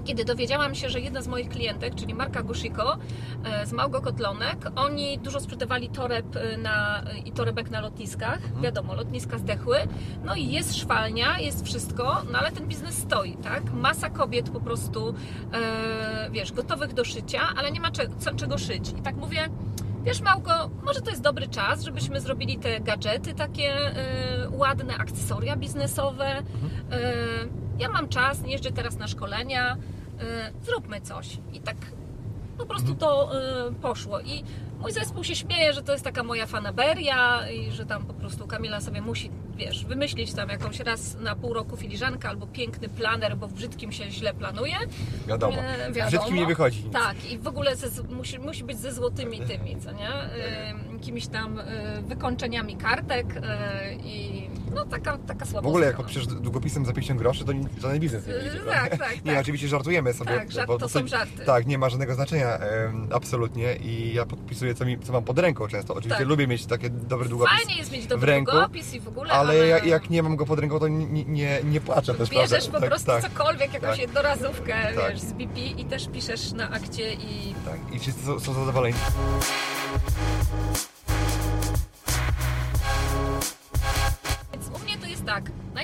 kiedy 0.05 0.25
dowiedziałam 0.25 0.75
się, 0.75 0.89
że 0.89 0.99
jedna 0.99 1.21
z 1.21 1.27
moich 1.27 1.49
klientek, 1.49 1.95
czyli 1.95 2.13
Marka 2.13 2.43
Gushiko 2.43 2.97
e, 3.43 3.65
z 3.65 3.71
Małgo 3.71 4.01
Kotlonek, 4.01 4.71
oni 4.75 5.19
dużo 5.19 5.39
sprzedawali 5.39 5.89
toreb 5.89 6.35
e, 6.35 6.57
na, 6.57 7.03
i 7.25 7.31
torebek 7.31 7.69
na 7.69 7.81
lotniskach. 7.81 8.39
Wiadomo, 8.61 8.95
lotniska 8.95 9.37
zdechły. 9.37 9.77
No 10.23 10.35
i 10.35 10.51
jest 10.51 10.75
szwalnia, 10.75 11.39
jest 11.39 11.65
wszystko, 11.65 12.21
no 12.31 12.39
ale 12.39 12.51
ten 12.51 12.67
biznes 12.67 12.97
stoi, 12.97 13.37
tak? 13.37 13.73
Masa 13.73 14.09
kobiet 14.09 14.49
po 14.49 14.59
prostu, 14.59 15.13
e, 15.53 16.29
wiesz, 16.31 16.51
gotowych 16.51 16.93
do 16.93 17.05
szycia, 17.05 17.41
ale 17.57 17.71
nie 17.71 17.79
ma 17.79 17.91
cze- 17.91 18.09
co, 18.19 18.33
czego 18.35 18.57
szyć. 18.57 18.89
I 18.89 19.01
tak 19.01 19.15
mówię, 19.15 19.49
Wiesz, 20.05 20.21
Małgo, 20.21 20.69
może 20.83 21.01
to 21.01 21.09
jest 21.09 21.21
dobry 21.21 21.47
czas, 21.47 21.83
żebyśmy 21.83 22.21
zrobili 22.21 22.57
te 22.57 22.79
gadżety 22.81 23.33
takie 23.33 23.73
e, 23.73 24.49
ładne, 24.49 24.97
akcesoria 24.97 25.55
biznesowe. 25.55 26.25
E, 26.27 26.43
ja 27.79 27.89
mam 27.89 28.09
czas, 28.09 28.41
nie 28.41 28.51
jeżdżę 28.51 28.71
teraz 28.71 28.97
na 28.97 29.07
szkolenia, 29.07 29.77
e, 30.19 30.51
zróbmy 30.65 31.01
coś. 31.01 31.37
I 31.53 31.59
tak 31.59 31.75
po 32.57 32.65
prostu 32.65 32.95
to 32.95 33.31
e, 33.41 33.71
poszło. 33.73 34.21
I 34.21 34.43
mój 34.79 34.91
zespół 34.91 35.23
się 35.23 35.35
śmieje, 35.35 35.73
że 35.73 35.83
to 35.83 35.91
jest 35.91 36.03
taka 36.03 36.23
moja 36.23 36.45
fanaberia 36.45 37.49
i 37.51 37.71
że 37.71 37.85
tam 37.85 38.05
po 38.05 38.13
prostu 38.13 38.47
Kamila 38.47 38.81
sobie 38.81 39.01
musi, 39.01 39.31
wiesz, 39.57 39.85
wymyślić 39.85 40.33
tam 40.33 40.49
jakąś 40.49 40.79
raz 40.79 41.17
na 41.19 41.35
pół 41.35 41.53
roku 41.53 41.77
filiżankę 41.77 42.29
albo 42.29 42.47
piękny 42.47 42.89
planer, 42.89 43.37
bo 43.37 43.47
w 43.47 43.53
brzydkim 43.53 43.91
się 43.91 44.11
źle 44.11 44.33
planuje. 44.33 44.75
Wiadomo. 45.27 45.57
E, 45.57 46.05
Brzydkim 46.07 46.35
nie 46.35 46.45
wychodzi 46.45 46.83
nic. 46.83 46.93
Tak, 46.93 47.31
i 47.31 47.37
w 47.37 47.47
ogóle 47.47 47.75
ze, 47.75 48.03
musi, 48.03 48.39
musi 48.39 48.63
być 48.63 48.77
ze 48.77 48.93
złotymi 48.93 49.39
tymi, 49.41 49.77
co 49.81 49.91
nie? 49.91 50.09
Y, 50.09 50.93
jakimiś 50.93 51.27
tam 51.27 51.59
y, 51.59 51.63
wykończeniami 52.07 52.75
kartek 52.77 53.35
y, 53.35 53.41
i 54.03 54.45
no 54.75 54.85
taka, 54.85 55.17
taka 55.17 55.45
słaba 55.45 55.61
W 55.65 55.67
ogóle 55.69 55.85
jak 55.85 55.95
strona. 55.95 56.09
podpiszesz 56.13 56.41
długopisem 56.41 56.85
za 56.85 56.93
50 56.93 57.19
groszy, 57.19 57.45
to 57.45 57.51
ni- 57.53 57.65
żaden 57.81 57.99
biznes 57.99 58.27
nie 58.27 58.33
wyjdzie. 58.33 58.59
tak, 58.65 58.97
tak, 58.97 59.25
Nie, 59.25 59.31
tak. 59.31 59.41
oczywiście 59.41 59.67
żartujemy 59.67 60.13
sobie. 60.13 60.31
Tak, 60.35 60.51
żart 60.51 60.71
to 60.79 60.89
są 60.89 61.07
żarty. 61.07 61.45
Tak, 61.45 61.65
nie 61.67 61.77
ma 61.77 61.89
żadnego 61.89 62.15
znaczenia 62.15 62.57
em, 62.57 63.07
absolutnie 63.13 63.75
i 63.75 64.13
ja 64.13 64.25
podpisuję 64.25 64.64
co, 64.73 64.85
mi, 64.85 64.99
co 64.99 65.13
mam 65.13 65.23
pod 65.23 65.39
ręką 65.39 65.67
często. 65.67 65.93
Oczywiście 65.93 66.19
Tak. 66.19 66.27
lubię 66.27 66.47
mieć 66.47 66.65
takie 66.65 66.89
dobry 66.89 67.29
długopis 67.29 67.57
Fajnie 67.57 67.77
jest 67.77 67.91
mieć 67.91 68.05
w 68.05 68.07
dobry 68.07 68.31
ręku, 68.31 68.51
długopis 68.51 68.93
i 68.93 68.99
w 68.99 69.07
ogóle, 69.07 69.33
ale 69.33 69.67
ja, 69.67 69.79
jak 69.85 70.09
nie 70.09 70.23
mam 70.23 70.35
go 70.35 70.45
pod 70.45 70.59
ręką, 70.59 70.79
to 70.79 70.87
nie, 70.87 71.25
nie, 71.25 71.59
nie 71.63 71.81
płaczę 71.81 72.13
też, 72.13 72.29
Bierzesz 72.29 72.67
po 72.67 72.79
tak, 72.79 72.89
prostu 72.89 73.07
tak, 73.07 73.23
cokolwiek, 73.23 73.73
jakąś 73.73 73.89
tak. 73.89 73.99
jednorazówkę, 73.99 74.73
Tak. 74.95 75.11
wiesz, 75.11 75.19
z 75.19 75.33
BP 75.33 75.59
i 75.59 75.85
też 75.85 76.07
piszesz 76.07 76.51
na 76.51 76.69
akcie 76.69 77.13
i 77.13 77.55
tak. 77.65 77.79
I 77.93 77.99
wszyscy 77.99 78.25
są, 78.25 78.39
są 78.39 78.53
zadowoleni. 78.53 78.95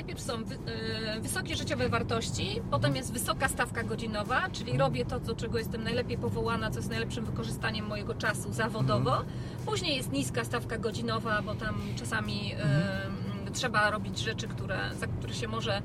Najpierw 0.02 0.20
są 0.20 0.44
wy, 0.44 0.54
y, 0.54 1.20
wysokie 1.20 1.56
życiowe 1.56 1.88
wartości, 1.88 2.60
potem 2.70 2.96
jest 2.96 3.12
wysoka 3.12 3.48
stawka 3.48 3.82
godzinowa, 3.82 4.50
czyli 4.52 4.78
robię 4.78 5.04
to, 5.04 5.20
do 5.20 5.34
czego 5.34 5.58
jestem 5.58 5.84
najlepiej 5.84 6.18
powołana, 6.18 6.70
co 6.70 6.78
jest 6.78 6.90
najlepszym 6.90 7.24
wykorzystaniem 7.24 7.86
mojego 7.86 8.14
czasu 8.14 8.52
zawodowo. 8.52 9.24
Później 9.66 9.96
jest 9.96 10.12
niska 10.12 10.44
stawka 10.44 10.78
godzinowa, 10.78 11.42
bo 11.42 11.54
tam 11.54 11.80
czasami 11.96 12.54
y, 13.48 13.50
trzeba 13.52 13.90
robić 13.90 14.18
rzeczy, 14.18 14.48
które, 14.48 14.78
za 15.00 15.06
które 15.06 15.34
się 15.34 15.48
może 15.48 15.78
y, 15.78 15.82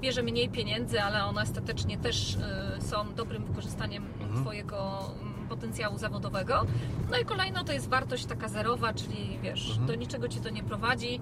bierze 0.00 0.22
mniej 0.22 0.48
pieniędzy, 0.48 1.00
ale 1.00 1.24
one 1.24 1.42
ostatecznie 1.42 1.98
też 1.98 2.36
są 2.80 3.14
dobrym 3.14 3.44
wykorzystaniem 3.44 4.04
Twojego 4.42 5.00
mm, 5.22 5.33
potencjału 5.44 5.98
zawodowego. 5.98 6.64
No 7.10 7.18
i 7.18 7.24
kolejno 7.24 7.64
to 7.64 7.72
jest 7.72 7.88
wartość 7.88 8.24
taka 8.26 8.48
zerowa, 8.48 8.94
czyli 8.94 9.38
wiesz, 9.42 9.78
do 9.86 9.94
niczego 9.94 10.28
Ci 10.28 10.40
to 10.40 10.50
nie 10.50 10.62
prowadzi, 10.62 11.20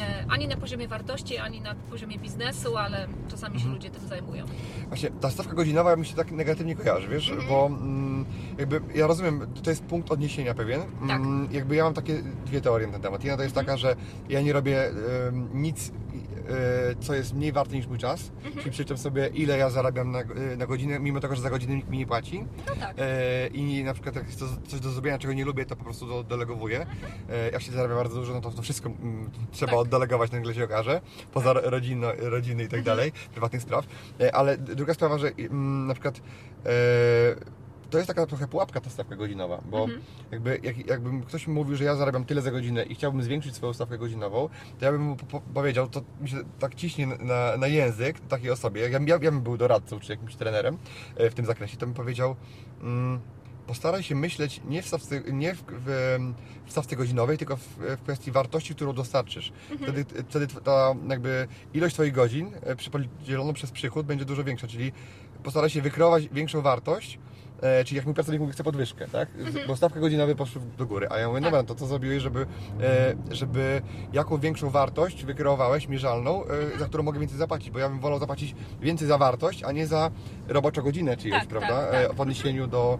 e, 0.00 0.24
ani 0.28 0.48
na 0.48 0.56
poziomie 0.56 0.88
wartości, 0.88 1.38
ani 1.38 1.60
na 1.60 1.74
poziomie 1.90 2.18
biznesu, 2.18 2.76
ale 2.76 3.06
czasami 3.28 3.60
się 3.60 3.68
ludzie 3.68 3.90
tym 3.90 4.08
zajmują. 4.08 4.44
Właśnie 4.88 5.10
ta 5.10 5.30
stawka 5.30 5.54
godzinowa 5.54 5.96
mi 5.96 6.06
się 6.06 6.16
tak 6.16 6.30
negatywnie 6.32 6.76
kojarzy, 6.76 7.08
wiesz, 7.08 7.30
Mhm. 7.30 7.48
bo 7.48 7.66
mm, 7.66 8.24
jakby 8.58 8.80
ja 8.94 9.06
rozumiem, 9.06 9.46
to 9.62 9.70
jest 9.70 9.84
punkt 9.84 10.10
odniesienia 10.12 10.54
pewien. 10.54 10.80
Tak. 11.08 11.20
Mm, 11.20 11.48
jakby 11.52 11.76
ja 11.76 11.84
mam 11.84 11.94
takie 11.94 12.22
dwie 12.46 12.60
teorie 12.60 12.86
na 12.86 12.92
ten 12.92 13.02
temat. 13.02 13.24
Jedna 13.24 13.36
to 13.36 13.42
jest 13.42 13.54
taka, 13.54 13.76
że 13.76 13.96
ja 14.28 14.40
nie 14.40 14.52
robię 14.52 14.90
nic, 15.54 15.92
co 17.00 17.14
jest 17.14 17.34
mniej 17.34 17.52
warte 17.52 17.76
niż 17.76 17.86
mój 17.86 17.98
czas, 17.98 18.30
Mhm. 18.36 18.54
czyli 18.54 18.70
przeliczam 18.70 18.98
sobie 18.98 19.26
ile 19.28 19.58
ja 19.58 19.70
zarabiam 19.70 20.10
na, 20.10 20.20
e, 20.20 20.56
na 20.56 20.66
godzinę, 20.66 20.98
mimo 21.00 21.20
tego, 21.20 21.36
że 21.36 21.42
za 21.42 21.50
godzinę 21.50 21.74
nikt 21.74 21.88
mi 21.90 21.98
nie 21.98 22.06
płaci. 22.06 22.44
No 22.68 22.74
tak. 22.80 22.94
E, 22.98 23.46
I 23.46 23.84
na 23.84 23.92
przykład 23.94 24.16
jak 24.16 24.26
jest 24.26 24.38
coś 24.68 24.80
do 24.80 24.90
zrobienia, 24.90 25.18
czego 25.18 25.34
nie 25.34 25.44
lubię, 25.44 25.66
to 25.66 25.76
po 25.76 25.84
prostu 25.84 26.06
do, 26.06 26.22
delegowuję. 26.22 26.86
E, 27.30 27.50
jak 27.50 27.62
się 27.62 27.72
zarabia 27.72 27.94
bardzo 27.94 28.14
dużo, 28.20 28.32
no 28.34 28.40
to 28.40 28.50
to 28.50 28.62
wszystko 28.62 28.88
mm, 28.88 29.30
trzeba 29.52 29.72
Tak. 29.72 29.80
oddelegować, 29.80 30.32
nagle 30.32 30.54
się 30.54 30.64
okaże, 30.64 31.00
poza 31.32 31.52
ro- 31.52 31.70
rodzinno, 31.70 32.08
rodziny 32.18 32.64
i 32.64 32.68
tak 32.68 32.82
dalej, 32.82 33.12
prywatnych 33.32 33.62
spraw. 33.62 33.86
E, 34.20 34.34
ale 34.36 34.58
druga 34.58 34.94
sprawa, 34.94 35.18
że 35.18 35.28
mm, 35.28 35.86
na 35.86 35.94
przykład 35.94 36.16
e, 36.66 36.70
to 37.94 37.98
jest 37.98 38.08
taka 38.08 38.26
trochę 38.26 38.48
pułapka 38.48 38.80
ta 38.80 38.90
stawka 38.90 39.16
godzinowa, 39.16 39.60
bo 39.70 39.86
jakby, 40.30 40.60
jak, 40.62 40.86
jakbym 40.86 41.22
ktoś 41.22 41.46
mi 41.46 41.54
mówił, 41.54 41.76
że 41.76 41.84
ja 41.84 41.96
zarabiam 41.96 42.24
tyle 42.24 42.42
za 42.42 42.50
godzinę 42.50 42.82
i 42.82 42.94
chciałbym 42.94 43.22
zwiększyć 43.22 43.54
swoją 43.54 43.72
stawkę 43.72 43.98
godzinową, 43.98 44.48
to 44.78 44.84
ja 44.84 44.92
bym 44.92 45.02
mu 45.02 45.16
po- 45.16 45.26
po- 45.26 45.40
powiedział, 45.40 45.88
to 45.88 46.02
mi 46.20 46.28
się 46.28 46.36
tak 46.58 46.74
ciśnie 46.74 47.06
na, 47.06 47.56
na 47.56 47.66
język 47.66 48.20
takiej 48.20 48.50
osobie, 48.50 48.80
jak 48.80 48.92
ja, 48.92 48.98
ja, 48.98 49.06
ja 49.06 49.18
bym 49.18 49.40
był 49.40 49.56
doradcą 49.56 50.00
czy 50.00 50.12
jakimś 50.12 50.36
trenerem 50.36 50.78
e, 51.16 51.30
w 51.30 51.34
tym 51.34 51.46
zakresie, 51.46 51.76
to 51.76 51.86
bym 51.86 51.94
powiedział 51.94 52.36
mm, 52.80 53.20
postaraj 53.66 54.02
się 54.02 54.14
myśleć 54.14 54.60
nie 54.68 54.82
w 54.82 54.86
stawce, 54.86 55.20
nie 55.32 55.54
w, 55.54 55.64
w, 55.68 56.18
w 56.66 56.70
stawce 56.70 56.96
godzinowej, 56.96 57.38
tylko 57.38 57.56
w, 57.56 57.60
w 57.78 58.02
kwestii 58.02 58.30
wartości, 58.30 58.74
którą 58.74 58.92
dostarczysz. 58.92 59.52
Wtedy, 59.82 60.04
wtedy 60.28 60.46
ta 60.46 60.94
jakby 61.08 61.48
ilość 61.74 61.94
Twoich 61.94 62.12
godzin 62.12 62.50
e, 62.62 62.90
podzieloną 62.90 63.52
przez 63.52 63.70
przychód 63.70 64.06
będzie 64.06 64.24
dużo 64.24 64.44
większa, 64.44 64.66
czyli 64.66 64.92
postaraj 65.42 65.70
się 65.70 65.82
wykreować 65.82 66.28
większą 66.28 66.62
wartość, 66.62 67.18
E, 67.64 67.84
czyli 67.84 67.96
jak 67.96 68.04
mój 68.06 68.14
pracownik 68.14 68.40
mówi, 68.40 68.52
chce 68.52 68.64
podwyżkę, 68.64 69.06
tak? 69.08 69.28
Bo 69.66 69.76
stawka 69.76 70.00
godzinowa 70.00 70.34
poszły 70.34 70.60
do 70.78 70.86
góry, 70.86 71.06
a 71.10 71.18
ja 71.18 71.28
mówię, 71.28 71.38
Mhm. 71.38 71.44
Tak. 71.54 71.62
dobra, 71.62 71.74
to 71.74 71.80
co 71.80 71.86
zrobiłeś, 71.86 72.22
żeby, 72.22 72.46
e, 72.82 73.14
żeby 73.30 73.82
jaką 74.12 74.38
większą 74.38 74.70
wartość 74.70 75.24
wykreowałeś, 75.24 75.88
mierzalną, 75.88 76.42
Mhm. 76.42 76.72
e, 76.74 76.78
za 76.78 76.86
którą 76.86 77.02
mogę 77.02 77.20
więcej 77.20 77.38
zapłacić, 77.38 77.70
bo 77.70 77.78
ja 77.78 77.88
bym 77.88 78.00
wolał 78.00 78.18
zapłacić 78.18 78.54
więcej 78.80 79.08
za 79.08 79.18
wartość, 79.18 79.62
a 79.64 79.72
nie 79.72 79.86
za 79.86 80.10
roboczą 80.48 80.82
godzinę 80.82 81.16
czyjąś, 81.16 81.40
Tak, 81.40 81.48
prawda? 81.48 81.82
tak, 81.82 82.06
tak. 82.08 82.16
W 82.16 82.20
odniesieniu 82.20 82.66
do, 82.66 82.98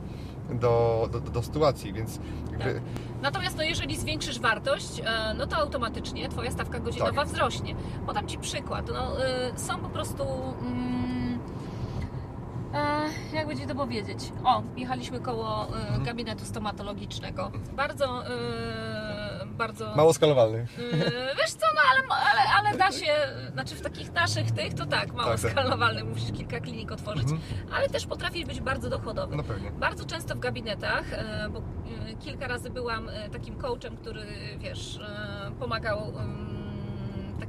do, 0.50 1.08
do, 1.12 1.20
do 1.20 1.42
sytuacji, 1.42 1.92
więc 1.92 2.20
jakby, 2.52 2.80
Natomiast 3.22 3.56
no, 3.56 3.62
jeżeli 3.62 3.96
zwiększysz 3.96 4.40
wartość, 4.40 5.02
no 5.38 5.46
to 5.46 5.56
automatycznie 5.56 6.28
Twoja 6.28 6.50
stawka 6.50 6.78
godzinowa 6.80 7.12
Tak. 7.12 7.28
wzrośnie. 7.28 7.74
Podam 8.06 8.26
Ci 8.28 8.38
przykład. 8.38 8.88
No, 8.94 9.16
są 9.56 9.78
po 9.78 9.88
prostu. 9.88 10.22
Mm, 10.60 11.13
e, 12.74 13.36
jak 13.36 13.46
będzie 13.46 13.66
to 13.66 13.74
powiedzieć? 13.74 14.18
O, 14.44 14.62
jechaliśmy 14.76 15.20
koło 15.20 15.62
e, 15.68 15.80
Mhm. 15.80 16.04
gabinetu 16.04 16.44
stomatologicznego. 16.44 17.52
Bardzo, 17.72 18.26
e, 18.26 19.46
bardzo. 19.46 19.96
mało 19.96 20.12
skalowalny. 20.14 20.58
E, 20.58 21.36
Wiesz 21.36 21.50
co, 21.50 21.66
no 21.74 21.80
ale, 21.90 22.22
ale, 22.32 22.68
ale 22.68 22.78
da 22.78 22.92
się, 22.92 23.14
znaczy 23.52 23.74
w 23.74 23.80
takich 23.80 24.12
naszych 24.12 24.50
tych 24.50 24.74
to 24.74 24.86
tak, 24.86 25.12
mało 25.12 25.30
Tak, 25.32 25.40
tak. 25.40 25.50
skalowalny, 25.50 26.04
musisz 26.04 26.32
kilka 26.32 26.60
klinik 26.60 26.92
otworzyć, 26.92 27.22
Mhm. 27.30 27.40
ale 27.74 27.88
też 27.88 28.06
potrafi 28.06 28.44
być 28.46 28.60
bardzo 28.60 28.90
dochodowy. 28.90 29.36
No 29.36 29.42
pewnie. 29.42 29.70
Bardzo 29.70 30.04
często 30.04 30.34
w 30.34 30.38
gabinetach, 30.38 31.12
e, 31.12 31.48
bo 31.52 31.58
e, 31.58 32.14
kilka 32.14 32.48
razy 32.48 32.70
byłam 32.70 33.08
e, 33.08 33.30
takim 33.30 33.56
coachem, 33.56 33.96
który 33.96 34.26
wiesz, 34.58 34.96
e, 34.98 35.50
pomagał 35.60 35.98
em, 36.20 36.53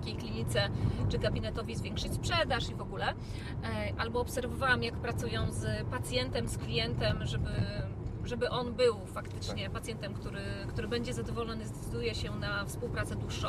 takiej 0.05 0.15
klinice 0.15 0.69
czy 1.09 1.19
gabinetowi 1.19 1.75
zwiększyć 1.75 2.13
sprzedaż 2.13 2.69
i 2.69 2.75
w 2.75 2.81
ogóle. 2.81 3.05
E, 3.63 3.93
Albo 3.97 4.19
obserwowałam, 4.19 4.83
jak 4.83 4.93
pracują 4.95 5.51
z 5.51 5.87
pacjentem, 5.91 6.47
z 6.47 6.57
klientem, 6.57 7.25
żeby, 7.25 7.49
żeby 8.25 8.49
on 8.49 8.73
był 8.73 9.05
faktycznie 9.05 9.69
pacjentem, 9.69 10.13
który, 10.13 10.41
który 10.67 10.87
będzie 10.87 11.13
zadowolony, 11.13 11.67
zdecyduje 11.67 12.15
się 12.15 12.35
na 12.35 12.65
współpracę 12.65 13.15
dłuższą. 13.15 13.47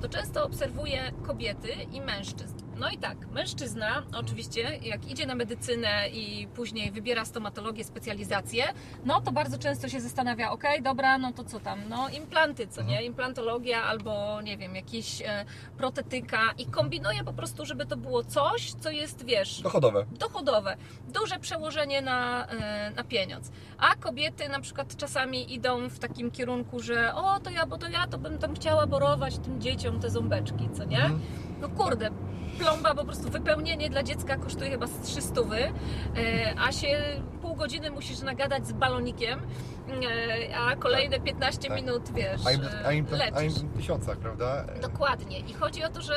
To 0.00 0.08
często 0.08 0.44
obserwuję 0.44 1.12
kobiety 1.26 1.68
i 1.92 2.00
mężczyzn. 2.00 2.65
No 2.78 2.90
i 2.90 2.98
tak, 2.98 3.16
mężczyzna 3.30 4.02
oczywiście, 4.18 4.78
jak 4.82 5.10
idzie 5.10 5.26
na 5.26 5.34
medycynę 5.34 6.08
i 6.08 6.46
później 6.54 6.90
wybiera 6.90 7.24
stomatologię, 7.24 7.84
specjalizację, 7.84 8.64
no 9.04 9.20
to 9.20 9.32
bardzo 9.32 9.58
często 9.58 9.88
się 9.88 10.00
zastanawia, 10.00 10.50
ok, 10.50 10.62
dobra, 10.82 11.18
no 11.18 11.32
to 11.32 11.44
co 11.44 11.60
tam, 11.60 11.78
no 11.88 12.08
implanty, 12.08 12.66
co 12.68 12.82
nie, 12.82 13.04
implantologia 13.04 13.82
albo 13.82 14.40
nie 14.42 14.58
wiem, 14.58 14.76
jakiś 14.76 15.22
e, 15.22 15.44
protetyka 15.76 16.38
i 16.58 16.66
kombinuje 16.66 17.24
po 17.24 17.32
prostu, 17.32 17.66
żeby 17.66 17.86
to 17.86 17.96
było 17.96 18.24
coś, 18.24 18.72
co 18.72 18.90
jest, 18.90 19.24
wiesz, 19.24 19.60
Dochodowe. 19.60 20.06
dochodowe, 20.18 20.76
duże 21.08 21.38
przełożenie 21.38 22.02
na, 22.02 22.46
e, 22.46 22.90
na 22.90 23.04
pieniądz. 23.04 23.50
A 23.78 23.94
kobiety 23.94 24.48
na 24.48 24.60
przykład 24.60 24.96
czasami 24.96 25.54
idą 25.54 25.88
w 25.88 25.98
takim 25.98 26.30
kierunku, 26.30 26.80
że 26.80 27.14
o, 27.14 27.40
to 27.40 27.50
ja, 27.50 27.66
bo 27.66 27.78
to 27.78 27.88
ja 27.88 28.06
to 28.06 28.18
bym 28.18 28.38
tam 28.38 28.54
chciała 28.54 28.86
borować 28.86 29.38
tym 29.38 29.60
dzieciom 29.60 30.00
te 30.00 30.10
ząbeczki, 30.10 30.68
co 30.76 30.84
nie? 30.84 31.00
Mhm. 31.02 31.20
No 31.60 31.68
kurde, 31.68 32.10
plomba 32.58 32.94
po 32.94 33.04
prostu 33.04 33.30
wypełnienie 33.30 33.90
dla 33.90 34.02
dziecka 34.02 34.36
kosztuje 34.36 34.70
chyba 34.70 34.86
z 34.86 35.00
300, 35.00 35.40
e, 35.40 36.54
a 36.58 36.72
się 36.72 36.98
pół 37.42 37.54
godziny 37.54 37.90
musisz 37.90 38.20
nagadać 38.20 38.66
z 38.66 38.72
balonikiem, 38.72 39.40
e, 39.88 40.56
a 40.56 40.76
kolejne 40.76 41.20
15 41.20 41.68
tak. 41.68 41.76
minut, 41.76 42.02
wiesz, 42.14 42.46
A 42.46 42.52
im, 42.52 42.60
a 42.86 42.92
im, 42.92 43.06
e, 43.06 43.36
a 43.36 43.42
im 43.42 43.46
lecisz. 43.46 43.62
w 43.62 43.76
tysiącach, 43.76 44.18
prawda? 44.18 44.64
Dokładnie. 44.82 45.38
I 45.38 45.52
chodzi 45.54 45.84
o 45.84 45.88
to, 45.88 46.00
że 46.00 46.14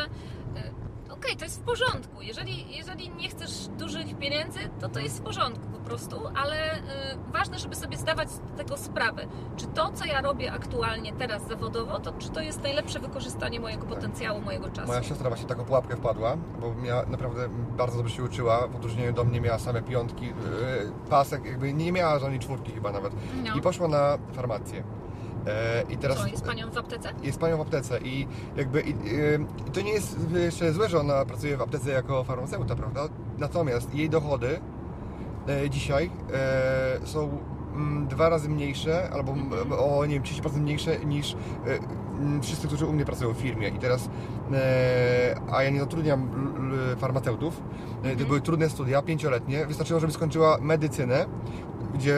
okej, 1.19 1.37
to 1.37 1.43
jest 1.45 1.59
w 1.59 1.63
porządku. 1.63 2.21
Jeżeli, 2.21 2.77
jeżeli 2.77 3.09
nie 3.09 3.29
chcesz 3.29 3.67
dużych 3.67 4.17
pieniędzy, 4.17 4.59
to 4.81 4.89
to 4.89 4.99
jest 4.99 5.19
w 5.19 5.21
porządku 5.21 5.67
po 5.67 5.79
prostu, 5.79 6.15
ale 6.35 6.75
y, 6.75 6.79
ważne, 7.33 7.59
żeby 7.59 7.75
sobie 7.75 7.97
zdawać 7.97 8.31
z 8.31 8.39
tego 8.57 8.77
sprawę. 8.77 9.25
Czy 9.57 9.67
to, 9.67 9.91
co 9.93 10.05
ja 10.05 10.21
robię 10.21 10.51
aktualnie 10.51 11.13
teraz 11.13 11.47
zawodowo, 11.47 11.99
to 11.99 12.13
czy 12.19 12.29
to 12.29 12.41
jest 12.41 12.63
najlepsze 12.63 12.99
wykorzystanie 12.99 13.59
mojego 13.59 13.85
potencjału, 13.85 14.41
mojego 14.41 14.69
czasu? 14.69 14.87
Moja 14.87 15.03
siostra 15.03 15.29
właśnie 15.29 15.47
taką 15.47 15.65
pułapkę 15.65 15.95
wpadła, 15.95 16.37
bo 16.61 16.75
miała 16.75 17.05
naprawdę 17.05 17.49
bardzo 17.77 17.97
dobrze 17.97 18.15
się 18.15 18.23
uczyła, 18.23 18.67
w 18.67 18.75
odróżnieniu 18.75 19.13
do 19.13 19.23
mnie 19.23 19.41
miała 19.41 19.59
same 19.59 19.81
piątki, 19.81 20.25
yy, 20.25 20.33
pasek, 21.09 21.45
jakby 21.45 21.73
nie 21.73 21.91
miała 21.91 22.19
żadnej 22.19 22.39
czwórki 22.39 22.71
chyba 22.71 22.91
nawet. 22.91 23.13
No. 23.43 23.55
I 23.55 23.61
poszła 23.61 23.87
na 23.87 24.17
farmację. 24.33 24.83
E, 25.49 25.83
I 25.93 25.97
teraz 25.97 26.17
Co, 26.17 26.27
jest 26.27 26.45
panią 26.45 26.69
w 26.71 26.77
aptece? 26.77 27.09
jest 27.23 27.39
panią 27.39 27.57
w 27.57 27.61
aptece 27.61 27.99
i 27.99 28.27
jakby 28.57 28.81
i, 28.81 28.89
i 29.67 29.71
to 29.73 29.81
nie 29.81 29.91
jest 29.91 30.17
jeszcze 30.33 30.73
złe, 30.73 30.89
że 30.89 30.99
ona 30.99 31.25
pracuje 31.25 31.57
w 31.57 31.61
aptece 31.61 31.89
jako 31.89 32.23
farmaceuta, 32.23 32.75
prawda? 32.75 33.01
Natomiast 33.37 33.95
jej 33.95 34.09
dochody 34.09 34.59
e, 35.47 35.69
dzisiaj 35.69 36.09
e, 37.03 37.07
są 37.07 37.37
mm, 37.75 38.07
dwa 38.07 38.29
razy 38.29 38.49
mniejsze, 38.49 39.09
albo 39.13 39.31
m- 39.31 39.49
o 39.79 40.05
nie 40.05 40.13
wiem, 40.13 40.23
30% 40.23 40.59
mniejsze 40.59 40.99
niż 40.99 41.35
wszyscy, 42.41 42.67
którzy 42.67 42.85
u 42.85 42.93
mnie 42.93 43.05
pracują 43.05 43.33
w 43.33 43.37
firmie. 43.37 43.67
I 43.67 43.79
teraz, 43.79 44.09
a 45.51 45.63
ja 45.63 45.69
nie 45.69 45.79
zatrudniam 45.79 46.29
farmaceutów, 46.97 47.61
to 48.19 48.25
były 48.25 48.41
trudne 48.41 48.69
studia, 48.69 49.01
pięcioletnie. 49.01 49.65
Wystarczyło, 49.65 49.99
żeby 49.99 50.13
skończyła 50.13 50.57
medycynę, 50.61 51.25
gdzie 51.93 52.15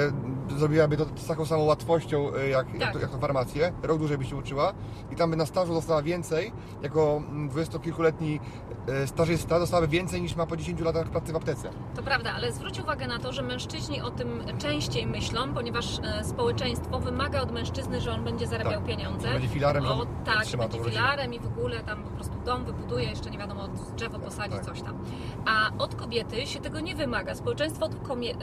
zrobiłaby 0.58 0.98
to 0.98 1.06
z 1.16 1.28
taką 1.28 1.46
samą 1.46 1.64
łatwością 1.64 2.36
e, 2.36 2.50
jak, 2.50 2.68
jak, 2.74 2.80
Tak. 2.80 2.94
to, 2.94 3.00
jak 3.00 3.10
to 3.10 3.18
farmację, 3.18 3.74
rok 3.84 3.98
dłużej 3.98 4.18
by 4.18 4.26
się 4.26 4.36
uczyła 4.36 4.74
i 5.12 5.16
tam 5.16 5.30
by 5.32 5.36
na 5.38 5.46
stażu 5.46 5.74
dostała 5.74 6.02
więcej, 6.02 6.52
jako 6.82 7.18
mm, 7.30 7.50
dwudziestokilkuletni 7.50 8.40
e, 8.88 9.08
stażysta 9.08 9.60
dostałaby 9.60 9.88
więcej 9.88 10.22
niż 10.22 10.36
ma 10.36 10.46
po 10.46 10.58
10 10.58 10.80
latach 10.82 11.10
pracy 11.10 11.34
w 11.34 11.36
aptece. 11.36 11.70
To 11.96 12.04
prawda, 12.04 12.34
ale 12.36 12.52
zwróć 12.52 12.80
uwagę 12.80 13.08
na 13.08 13.20
to, 13.20 13.34
że 13.34 13.42
mężczyźni 13.42 14.02
o 14.02 14.12
tym 14.12 14.44
częściej 14.58 15.08
myślą, 15.08 15.54
ponieważ 15.54 16.00
e, 16.04 16.24
społeczeństwo 16.24 17.00
wymaga 17.00 17.42
od 17.42 17.52
mężczyzny, 17.52 18.02
że 18.02 18.12
on 18.12 18.24
będzie 18.24 18.48
zarabiał 18.48 18.74
Tak. 18.82 18.86
pieniądze. 18.86 19.28
Będzie 19.34 19.48
filarem, 19.48 19.86
o, 19.86 20.06
tak, 20.26 20.58
będzie 20.58 20.80
filarem 20.84 21.34
i 21.34 21.40
w 21.40 21.48
ogóle 21.48 21.80
tam 21.80 22.04
po 22.04 22.10
prostu 22.10 22.34
dom 22.46 22.66
wybuduje, 22.66 23.04
jeszcze 23.06 23.30
nie 23.30 23.38
wiadomo, 23.38 23.68
drzewo 23.96 24.20
posadzi, 24.20 24.56
Tak. 24.56 24.66
coś 24.66 24.82
tam. 24.82 24.98
A 25.46 25.72
od 25.84 25.96
kobiety 25.96 26.48
się 26.48 26.60
tego 26.60 26.80
nie 26.80 26.96
wymaga. 26.96 27.36
Społeczeństwo 27.36 27.86
od 27.86 27.96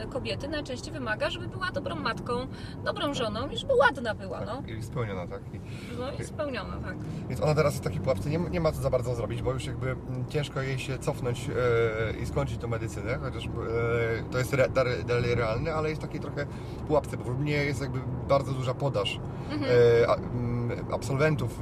kobiety 0.09 0.47
najczęściej 0.47 0.93
wymaga, 0.93 1.29
żeby 1.29 1.47
była 1.47 1.71
dobrą 1.71 1.95
matką, 1.99 2.33
dobrą 2.85 3.13
żoną 3.13 3.47
i 3.49 3.57
żeby 3.57 3.73
ładna 3.73 4.15
była, 4.15 4.39
no. 4.45 4.55
Tak, 4.55 4.69
i 4.69 4.83
spełniona, 4.83 5.27
tak. 5.27 5.41
I, 5.53 5.59
No 5.99 6.05
i 6.19 6.23
spełniona, 6.23 6.77
tak. 6.83 6.95
więc 7.29 7.41
ona 7.41 7.55
teraz 7.55 7.73
jest 7.73 7.83
w 7.83 7.87
takiej 7.87 8.01
pułapce, 8.01 8.29
nie, 8.29 8.37
nie 8.39 8.59
ma 8.59 8.71
co 8.71 8.81
za 8.81 8.89
bardzo 8.89 9.15
zrobić, 9.15 9.41
bo 9.41 9.53
już 9.53 9.65
jakby 9.65 9.91
mm, 9.91 10.25
ciężko 10.29 10.61
jej 10.61 10.79
się 10.79 10.99
cofnąć 10.99 11.49
e, 11.49 12.17
i 12.19 12.25
skończyć 12.25 12.57
tą 12.57 12.67
medycynę, 12.67 13.17
chociaż 13.21 13.45
e, 13.45 13.49
to 14.31 14.37
jest 14.37 14.53
re, 14.53 14.69
dalej- 14.69 15.03
dalej 15.05 15.35
realne, 15.35 15.73
ale 15.73 15.89
jest 15.89 16.01
w 16.01 16.05
takiej 16.05 16.19
trochę 16.19 16.45
pułapce, 16.87 17.17
bo 17.17 17.23
w 17.23 17.39
mnie 17.39 17.51
jest 17.53 17.81
jakby 17.81 17.99
bardzo 18.29 18.51
duża 18.51 18.73
podaż 18.73 19.19
Mhm. 19.51 19.71
e, 20.03 20.09
a, 20.09 20.15
mm, 20.15 20.85
absolwentów 20.93 21.61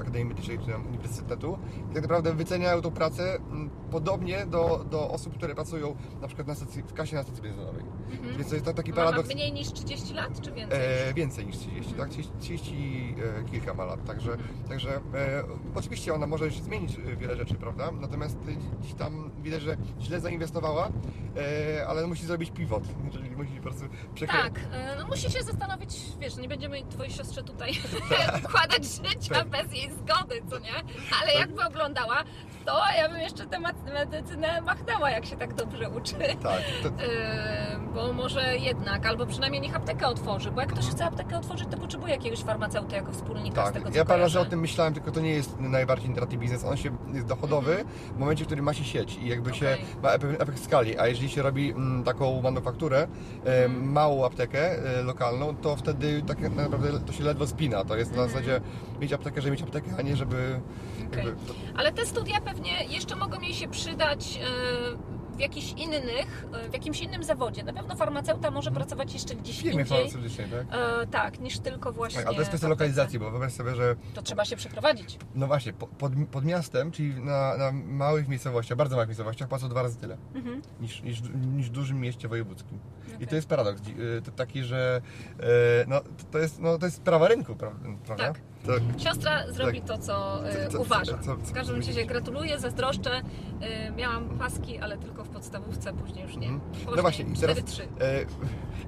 Akademii 0.00 0.24
Medycznej 0.28 0.58
czy 0.58 0.76
Uniwersytetu 0.88 1.58
i 1.90 1.94
tak 1.94 2.02
naprawdę 2.02 2.34
wyceniają 2.34 2.82
tą 2.82 2.90
pracę 2.90 3.36
mm, 3.36 3.70
podobnie 3.90 4.46
do, 4.46 4.84
do 4.90 5.10
osób, 5.10 5.34
które 5.34 5.54
pracują 5.54 5.96
na 6.20 6.26
przykład 6.26 6.48
na 6.48 6.54
stacji, 6.54 6.82
w 6.82 6.92
kasie 6.92 7.16
na 7.16 7.22
stacji 7.22 7.42
benzynowej. 7.42 7.82
Mhm. 8.10 8.36
Więc 8.36 8.48
to 8.48 8.54
jest 8.54 8.66
tak- 8.66 8.76
taki 8.76 8.90
Ma, 8.90 8.96
ma 8.96 9.04
paradoks. 9.04 9.34
mniej 9.34 9.52
niż 9.52 9.72
30 9.72 10.14
lat, 10.14 10.40
czy 10.40 10.52
więcej? 10.52 10.78
E, 11.08 11.14
więcej 11.14 11.46
niż 11.46 11.56
30, 11.58 11.92
tak? 11.94 12.08
30, 12.08 12.32
30 12.40 13.14
e, 13.40 13.50
kilka 13.50 13.74
ma 13.74 13.84
lat, 13.84 14.04
także, 14.04 14.32
Mhm. 14.32 14.64
także 14.68 14.96
e, 14.96 15.42
oczywiście 15.74 16.14
ona 16.14 16.26
może 16.26 16.50
zmienić 16.50 16.98
e, 16.98 17.16
wiele 17.16 17.36
rzeczy, 17.36 17.54
prawda? 17.54 17.90
Natomiast 17.90 18.36
e, 18.48 18.76
gdzieś 18.80 18.94
tam 18.94 19.30
widać, 19.42 19.62
że 19.62 19.76
źle 20.00 20.20
zainwestowała, 20.20 20.88
e, 21.36 21.86
ale 21.86 22.06
musi 22.06 22.26
zrobić 22.26 22.50
pivot, 22.50 22.82
czyli 23.12 23.30
musi 23.30 23.50
po 23.56 23.62
prostu 23.62 23.84
przekręcić. 24.14 24.52
Tak, 24.54 24.60
no 24.98 25.06
musi 25.06 25.30
się 25.30 25.42
zastanowić, 25.42 25.96
wiesz, 26.20 26.36
nie 26.36 26.48
będziemy 26.48 26.82
twojej 26.90 27.12
siostrze 27.12 27.42
tutaj 27.42 27.72
Tak. 28.26 28.44
układać 28.44 28.84
życia 28.84 29.44
bez 29.44 29.72
jej 29.72 29.85
zgody, 29.90 30.42
co 30.50 30.58
nie? 30.58 30.74
Ale 31.22 31.34
jakby 31.34 31.64
oglądała, 31.64 32.24
to 32.66 32.72
ja 32.98 33.08
bym 33.08 33.20
jeszcze 33.20 33.46
tę 33.46 33.58
mat- 33.60 33.92
medycynę 33.94 34.60
machnęła, 34.60 35.10
jak 35.10 35.26
się 35.26 35.36
tak 35.36 35.54
dobrze 35.54 35.90
uczy. 35.90 36.14
Tak, 36.42 36.60
to, 36.82 36.88
E, 36.88 37.78
bo 37.94 38.12
może 38.12 38.56
jednak, 38.58 39.06
albo 39.06 39.26
przynajmniej 39.26 39.62
niech 39.62 39.76
aptekę 39.76 40.06
otworzy, 40.08 40.50
bo 40.50 40.60
jak 40.60 40.72
ktoś 40.72 40.86
chce 40.86 41.04
aptekę 41.04 41.38
otworzyć, 41.38 41.68
to 41.70 41.76
potrzebuje 41.76 42.12
jakiegoś 42.14 42.40
farmaceuty 42.42 42.96
jako 42.96 43.12
wspólnika 43.12 43.62
z 43.62 43.64
tak. 43.64 43.74
tego, 43.74 43.90
co 43.90 43.96
Ja 43.96 44.04
parę 44.04 44.22
razy 44.22 44.40
o 44.40 44.44
tym 44.44 44.60
myślałem, 44.60 44.94
tylko 44.94 45.10
to 45.12 45.20
nie 45.20 45.30
jest 45.30 45.60
najbardziej 45.60 46.08
intratny 46.08 46.38
biznes, 46.38 46.64
on 46.64 46.76
się 46.76 46.96
jest 47.14 47.26
dochodowy 47.26 47.84
w 48.16 48.18
momencie, 48.18 48.44
w 48.44 48.46
którym 48.46 48.64
ma 48.64 48.74
się 48.74 48.84
sieć 48.84 49.16
i 49.16 49.28
jakby 49.28 49.54
się 49.54 49.66
Mhm. 49.68 49.88
Okej. 49.98 50.02
ma 50.12 50.18
pewien 50.18 50.42
efekt 50.42 50.64
skali, 50.64 50.98
a 50.98 51.06
jeżeli 51.06 51.28
się 51.30 51.42
robi 51.42 51.70
mm, 51.70 52.04
taką 52.04 52.42
manufakturę, 52.42 53.06
Mhm. 53.44 53.92
małą 53.92 54.24
aptekę 54.26 54.70
e, 54.98 55.02
lokalną, 55.02 55.56
to 55.56 55.76
wtedy 55.76 56.22
tak 56.22 56.40
naprawdę 56.40 57.00
to 57.00 57.12
się 57.12 57.24
ledwo 57.24 57.46
spina. 57.46 57.84
To 57.84 57.96
jest 57.96 58.10
na 58.16 58.22
Mhm. 58.22 58.30
zasadzie 58.30 58.60
mieć 59.00 59.12
aptekę, 59.12 59.40
żeby 59.40 59.50
mieć 59.52 59.62
aptekę, 59.62 59.90
a 59.98 60.02
nie 60.02 60.16
żeby... 60.16 60.60
Okej. 61.06 61.26
jakby, 61.26 61.40
Ale 61.76 61.92
te 61.92 62.06
studia 62.06 62.40
pewnie 62.40 62.84
jeszcze 62.84 63.16
mogą 63.16 63.40
jej 63.40 63.54
się 63.54 63.68
przydać 63.68 64.40
e, 64.42 65.36
w 65.36 65.40
jakichś 65.40 65.72
innych, 65.72 66.44
e, 66.64 66.68
w 66.68 66.72
jakimś 66.72 67.00
innym 67.00 67.24
zawodzie. 67.24 67.64
Na 67.64 67.72
pewno 67.72 67.96
farmaceuta 67.96 68.50
może 68.50 68.70
pracować 68.70 69.12
jeszcze 69.12 69.34
gdzieś 69.34 69.56
firmie 69.62 69.80
indziej. 69.80 69.96
farmaceutycznej, 69.98 70.46
tak? 70.50 70.78
E, 71.02 71.06
tak, 71.06 71.40
niż 71.40 71.58
tylko 71.58 71.92
właśnie. 71.92 72.18
Tak, 72.18 72.26
ale 72.26 72.34
to 72.34 72.40
jest 72.40 72.48
kwestia 72.50 72.68
lokalizacji, 72.68 73.18
bo 73.18 73.30
wyobraź 73.30 73.52
sobie, 73.52 73.74
że 73.74 73.96
To 74.14 74.22
trzeba 74.22 74.44
się 74.44 74.56
przeprowadzić. 74.56 75.18
no 75.34 75.46
właśnie, 75.46 75.72
po- 75.72 75.86
pod, 75.86 76.12
pod 76.30 76.44
miastem, 76.44 76.90
czyli 76.90 77.14
na, 77.24 77.56
na 77.56 77.72
małych 77.72 78.28
miejscowościach, 78.28 78.78
bardzo 78.78 78.96
małych 78.96 79.08
miejscowościach 79.08 79.48
płacą 79.48 79.68
dwa 79.68 79.82
razy 79.82 79.98
tyle 79.98 80.16
Mhm. 80.34 80.62
niż, 80.80 81.02
niż, 81.02 81.22
niż 81.56 81.66
w 81.68 81.72
dużym 81.72 82.00
mieście 82.00 82.28
wojewódzkim. 82.28 82.78
I 83.20 83.26
to 83.26 83.34
jest 83.36 83.48
paradoks 83.48 83.80
y, 83.88 84.22
to 84.22 84.30
taki, 84.30 84.62
że 84.62 85.00
e, 85.40 85.44
no, 85.88 86.00
to- 86.00 86.06
to, 86.30 86.38
jest, 86.38 86.60
no, 86.60 86.78
to 86.78 86.86
jest 86.86 87.02
prawa 87.02 87.28
rynku, 87.28 87.52
pra- 87.54 87.96
prawda? 88.06 88.24
Tak. 88.26 88.40
To, 88.66 88.72
Siostra 89.04 89.52
zrobi 89.52 89.82
to, 89.82 89.98
co, 89.98 90.48
e, 90.48 90.64
Co- 90.66 90.72
co- 90.72 90.80
uważa. 90.80 91.18
co- 91.18 91.36
w 91.36 91.52
każdym 91.52 91.76
razie 91.76 92.06
gratuluję, 92.06 92.58
zazdroszczę. 92.58 93.22
E, 93.60 93.90
miałam 93.90 94.28
paski, 94.38 94.78
ale 94.78 94.98
tylko 94.98 95.24
w 95.24 95.28
podstawówce, 95.28 95.92
później 95.92 96.24
już 96.24 96.36
nie. 96.36 96.48
Mhm. 96.48 96.70
Później 96.72 96.96
No 96.96 97.02
właśnie, 97.02 97.24
i 97.24 97.36
teraz 97.40 97.56
4-3. 97.58 97.82
e, 98.00 98.24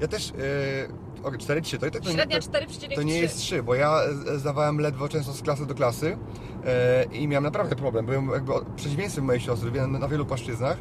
ja 0.01 0.09
też, 0.09 0.31
e, 0.31 0.35
okay, 1.23 1.39
4-3, 1.39 1.79
to, 1.79 1.91
to, 1.91 2.01
to, 2.01 2.09
nie- 2.09 2.15
Średnia 2.15 2.39
to, 2.41 2.47
4,3. 2.49 2.95
to 2.95 3.03
nie 3.03 3.19
jest 3.19 3.39
3, 3.39 3.63
bo 3.63 3.75
ja 3.75 4.01
e, 4.35 4.39
zdawałem 4.39 4.79
ledwo 4.81 5.09
często 5.09 5.33
z 5.33 5.43
klasy 5.43 5.67
do 5.67 5.75
klasy 5.75 6.17
e, 6.67 7.05
i 7.05 7.29
miałem 7.29 7.45
naprawdę 7.45 7.77
problem. 7.77 8.07
Byłem 8.07 8.29
jakby 8.29 8.53
przeciwieństwem 8.77 9.25
mojej 9.25 9.41
siostry 9.41 9.87
na 9.89 10.09
wielu 10.09 10.27
płaszczyznach 10.27 10.79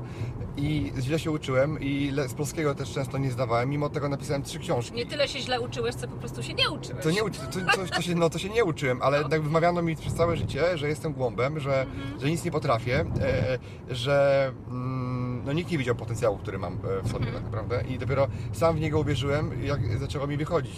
i 0.58 0.92
źle 1.02 1.20
się 1.20 1.32
uczyłem 1.32 1.78
i 1.82 2.12
z 2.28 2.34
polskiego 2.34 2.76
też 2.76 2.94
często 2.94 3.18
nie 3.18 3.32
zdawałem, 3.32 3.70
mimo 3.70 3.90
tego 3.90 4.10
napisałem 4.10 4.44
trzy 4.44 4.60
książki. 4.60 4.96
Nie 4.96 5.06
tyle 5.06 5.28
się 5.28 5.40
źle 5.40 5.62
uczyłeś, 5.62 5.96
co 5.96 6.08
po 6.08 6.18
prostu 6.18 6.44
się 6.44 6.54
nie 6.54 6.70
uczyłeś. 6.70 7.04
To 7.04 7.12
nie 7.12 7.24
uczy, 7.24 7.40
to, 7.40 7.76
to, 7.78 7.96
to, 7.96 8.02
się, 8.02 8.16
no, 8.16 8.30
to 8.30 8.40
się 8.40 8.50
nie 8.50 8.64
uczyłem, 8.66 9.02
ale 9.02 9.22
No. 9.22 9.30
tak 9.30 9.42
wymawiano 9.42 9.82
mi 9.82 9.96
przez 9.96 10.14
całe 10.14 10.38
życie, 10.38 10.78
że 10.78 10.88
jestem 10.90 11.14
głąbem, 11.14 11.60
że, 11.60 11.82
Mhm. 11.82 12.20
że 12.20 12.30
nic 12.30 12.44
nie 12.44 12.52
potrafię, 12.52 13.06
e, 13.22 13.60
że 13.96 14.52
mm, 14.68 15.27
no, 15.48 15.54
nikt 15.54 15.72
nie 15.72 15.78
widział 15.78 15.96
potencjału, 15.96 16.38
który 16.38 16.58
mam 16.60 16.74
e, 16.74 17.02
w 17.04 17.08
sobie 17.12 17.26
Mhm. 17.28 17.34
tak 17.36 17.44
naprawdę 17.44 17.84
i 17.90 17.98
dopiero 18.00 18.28
sam 18.54 18.76
w 18.76 18.80
niego 18.80 19.00
uwierzyłem, 19.00 19.64
jak 19.64 19.98
zaczęło 20.00 20.28
mi 20.28 20.38
wychodzić 20.38 20.76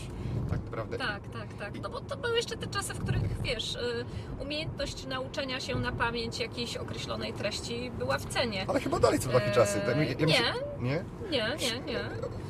tak 0.50 0.64
naprawdę. 0.64 0.98
Tak, 0.98 1.28
tak, 1.34 1.54
tak. 1.60 1.74
No 1.82 1.90
bo 1.90 2.02
to 2.02 2.18
były 2.18 2.36
jeszcze 2.36 2.58
te 2.58 2.68
czasy, 2.68 2.94
w 2.94 3.00
których 3.00 3.42
wiesz, 3.42 3.76
y, 3.76 4.06
umiejętność 4.44 5.06
nauczenia 5.06 5.60
się 5.60 5.76
na 5.76 5.92
pamięć 5.92 6.40
jakiejś 6.40 6.78
określonej 6.78 7.34
treści 7.34 7.92
była 8.00 8.18
w 8.18 8.26
cenie. 8.26 8.66
Ale 8.68 8.80
chyba 8.80 9.00
dalej 9.00 9.22
są 9.22 9.30
takie 9.30 9.52
czasy. 9.52 9.80
Tak, 9.80 9.98
ja 9.98 10.04
nie. 10.04 10.26
myślę- 10.26 10.54
nie? 10.80 11.04
Nie, 11.32 11.40
nie, 11.62 11.80
nie. 11.86 11.94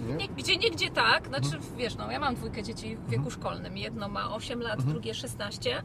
Nie? 0.08 0.16
Nie, 0.16 0.28
Gdzie 0.28 0.58
niegdzie 0.58 0.92
tak, 0.92 1.28
znaczy 1.28 1.46
Mhm. 1.56 1.64
wiesz, 1.78 1.96
no 1.96 2.12
ja 2.12 2.20
mam 2.20 2.36
dwójkę 2.36 2.64
dzieci 2.64 2.96
w 2.96 3.10
wieku 3.10 3.32
szkolnym. 3.32 3.78
Jedno 3.78 4.10
ma 4.10 4.36
8 4.36 4.62
lat, 4.62 4.76
Mhm. 4.76 4.94
drugie 4.94 5.14
16. 5.14 5.84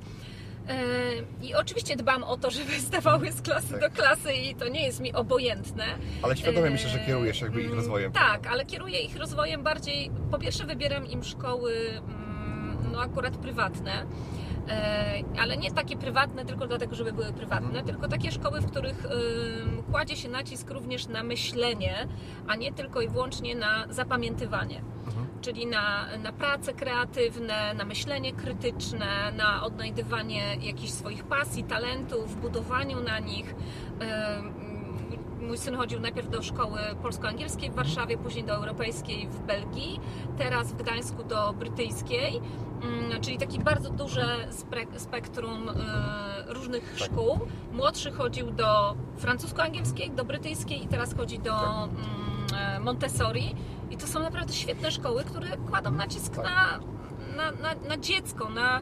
Yy, 0.69 1.47
I 1.49 1.55
oczywiście 1.55 1.97
dbam 1.97 2.23
o 2.25 2.37
to, 2.37 2.51
żeby 2.51 2.81
zdawały 2.81 3.33
z 3.33 3.43
klasy 3.43 3.69
Tak. 3.71 3.81
do 3.81 3.91
klasy 3.91 4.33
i 4.33 4.55
to 4.55 4.69
nie 4.69 4.87
jest 4.87 5.01
mi 5.01 5.13
obojętne. 5.13 5.85
Ale 6.23 6.37
świadomie 6.37 6.71
myślę, 6.71 6.91
że 6.91 6.99
kierujesz 6.99 7.41
jakby 7.41 7.61
ich 7.61 7.67
mm, 7.67 7.79
rozwojem. 7.79 8.13
Tak, 8.13 8.47
ale 8.47 8.67
kieruję 8.67 9.01
ich 9.01 9.17
rozwojem 9.17 9.63
bardziej. 9.63 10.11
Po 10.31 10.39
pierwsze, 10.39 10.65
wybieram 10.67 11.07
im 11.07 11.25
szkoły, 11.25 11.75
mm, 11.99 12.79
no 12.93 13.01
akurat 13.01 13.37
prywatne. 13.37 14.07
E, 14.69 15.23
Ale 15.41 15.57
nie 15.57 15.71
takie 15.73 15.97
prywatne 15.97 16.45
tylko 16.45 16.67
dlatego, 16.67 16.95
żeby 16.95 17.13
były 17.13 17.33
prywatne, 17.33 17.67
Mhm. 17.69 17.87
tylko 17.87 18.09
takie 18.09 18.33
szkoły, 18.33 18.61
w 18.61 18.67
których 18.71 19.07
kładzie 19.93 20.17
się 20.17 20.29
nacisk 20.29 20.71
również 20.71 21.07
na 21.07 21.23
myślenie, 21.23 22.09
a 22.47 22.57
nie 22.57 22.73
tylko 22.73 23.01
i 23.01 23.09
wyłącznie 23.09 23.55
na 23.55 23.87
zapamiętywanie. 23.91 24.81
Czyli 25.45 25.67
na, 25.67 26.07
na 26.23 26.33
prace 26.33 26.73
kreatywne, 26.73 27.75
na 27.75 27.85
myślenie 27.85 28.33
krytyczne, 28.33 29.33
na 29.37 29.65
odnajdywanie 29.65 30.57
jakichś 30.61 30.93
swoich 30.93 31.25
pasji, 31.25 31.65
talentów, 31.65 32.41
budowaniu 32.41 33.01
na 33.01 33.19
nich. 33.19 33.55
Mój 35.41 35.59
syn 35.59 35.77
chodził 35.77 36.01
najpierw 36.01 36.31
do 36.31 36.43
szkoły 36.43 36.79
polsko-angielskiej 37.03 37.71
w 37.71 37.75
Warszawie, 37.75 38.19
później 38.19 38.45
do 38.45 38.55
europejskiej 38.55 39.29
w 39.29 39.41
Belgii, 39.41 40.01
teraz 40.39 40.73
w 40.73 40.77
Gdańsku 40.77 41.25
do 41.25 41.53
brytyjskiej, 41.53 42.41
mm, 42.83 43.21
czyli 43.21 43.39
taki 43.39 43.59
bardzo 43.59 43.91
duże 43.91 44.27
spektrum 44.97 45.69
e, 45.69 45.75
różnych 46.55 46.91
Tak. 46.91 46.99
szkół. 46.99 47.39
Młodszy 47.73 48.13
chodził 48.13 48.51
do 48.51 48.95
francusko-angielskiej, 49.17 50.11
do 50.11 50.25
brytyjskiej 50.25 50.85
i 50.85 50.89
teraz 50.89 51.15
chodzi 51.17 51.39
do 51.39 51.51
Tak. 51.51 51.89
mm, 51.91 52.77
e, 52.77 52.81
Montessori. 52.81 53.55
I 53.91 53.97
to 53.97 54.07
są 54.07 54.21
naprawdę 54.21 54.53
świetne 54.53 54.91
szkoły, 54.91 55.25
które 55.25 55.57
kładą 55.57 55.91
nacisk 55.91 56.35
Tak. 56.37 56.45
na, 56.45 56.79
na, 57.37 57.51
na, 57.51 57.89
na 57.89 57.97
dziecko, 57.97 58.49
na, 58.49 58.81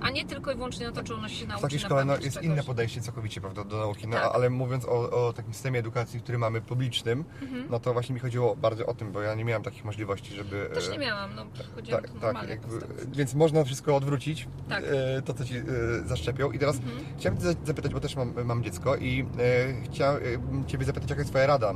a 0.00 0.10
nie 0.10 0.24
tylko 0.24 0.52
i 0.52 0.54
wyłącznie 0.54 0.86
na 0.86 0.92
to, 0.92 1.02
czy 1.02 1.14
ono 1.14 1.28
się 1.28 1.44
W 1.44 1.48
nauczy 1.48 1.62
takiej 1.62 1.78
na 1.78 1.84
szkole 1.86 2.04
no, 2.04 2.12
jest 2.12 2.24
czegoś. 2.26 2.44
inne 2.44 2.62
podejście 2.62 3.00
całkowicie 3.00 3.40
prawda, 3.40 3.64
do 3.64 3.78
nauki, 3.78 4.08
no, 4.08 4.16
Tak. 4.16 4.30
ale 4.34 4.50
mówiąc 4.50 4.84
o, 4.84 5.26
o 5.28 5.32
takim 5.32 5.54
systemie 5.54 5.78
edukacji, 5.78 6.20
który 6.20 6.38
mamy 6.38 6.60
publicznym, 6.60 7.24
Mhm. 7.42 7.66
no 7.70 7.80
to 7.80 7.92
właśnie 7.92 8.14
mi 8.14 8.20
chodziło 8.20 8.56
bardzo 8.56 8.86
o 8.86 8.94
tym, 8.94 9.12
bo 9.12 9.22
ja 9.22 9.34
nie 9.34 9.44
miałem 9.44 9.62
takich 9.62 9.84
możliwości, 9.84 10.34
żeby... 10.34 10.70
Też 10.74 10.88
nie 10.88 10.96
e, 10.96 10.98
miałam, 10.98 11.34
no 11.34 11.46
chodziłam 11.74 12.02
Tak, 12.02 12.10
tak, 12.12 12.22
normalnie. 12.22 12.50
jakby, 12.50 12.78
więc 13.12 13.34
można 13.34 13.64
wszystko 13.64 13.96
odwrócić, 13.96 14.48
Tak. 14.68 14.84
e, 15.18 15.22
to 15.22 15.34
co 15.34 15.44
Ci 15.44 15.56
e, 15.56 15.62
zaszczepią. 16.06 16.50
I 16.52 16.58
teraz 16.58 16.76
Mhm. 16.76 17.04
chciałem 17.18 17.38
Cię 17.38 17.44
za- 17.44 17.54
zapytać, 17.64 17.92
bo 17.92 18.00
też 18.00 18.16
mam, 18.16 18.34
mam 18.44 18.64
dziecko 18.64 18.96
i 18.96 19.26
e, 19.38 19.82
chciałem 19.84 20.22
e, 20.62 20.66
Ciebie 20.66 20.84
zapytać, 20.84 21.10
jaka 21.10 21.20
jest 21.20 21.30
Twoja 21.30 21.46
rada 21.46 21.74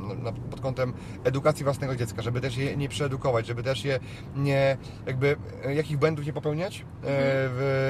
pod 0.51 0.61
kątem 0.61 0.93
edukacji 1.23 1.63
własnego 1.63 1.95
dziecka, 1.95 2.21
żeby 2.21 2.41
też 2.41 2.57
je 2.57 2.77
nie 2.77 2.89
przeedukować, 2.89 3.47
żeby 3.47 3.63
też 3.63 3.85
je 3.85 3.99
nie, 4.35 4.77
jakby, 5.05 5.35
e, 5.65 5.75
jakich 5.75 5.97
błędów 5.97 6.25
nie 6.25 6.33
popełniać 6.33 6.79
e, 6.79 6.83
w 7.03 7.86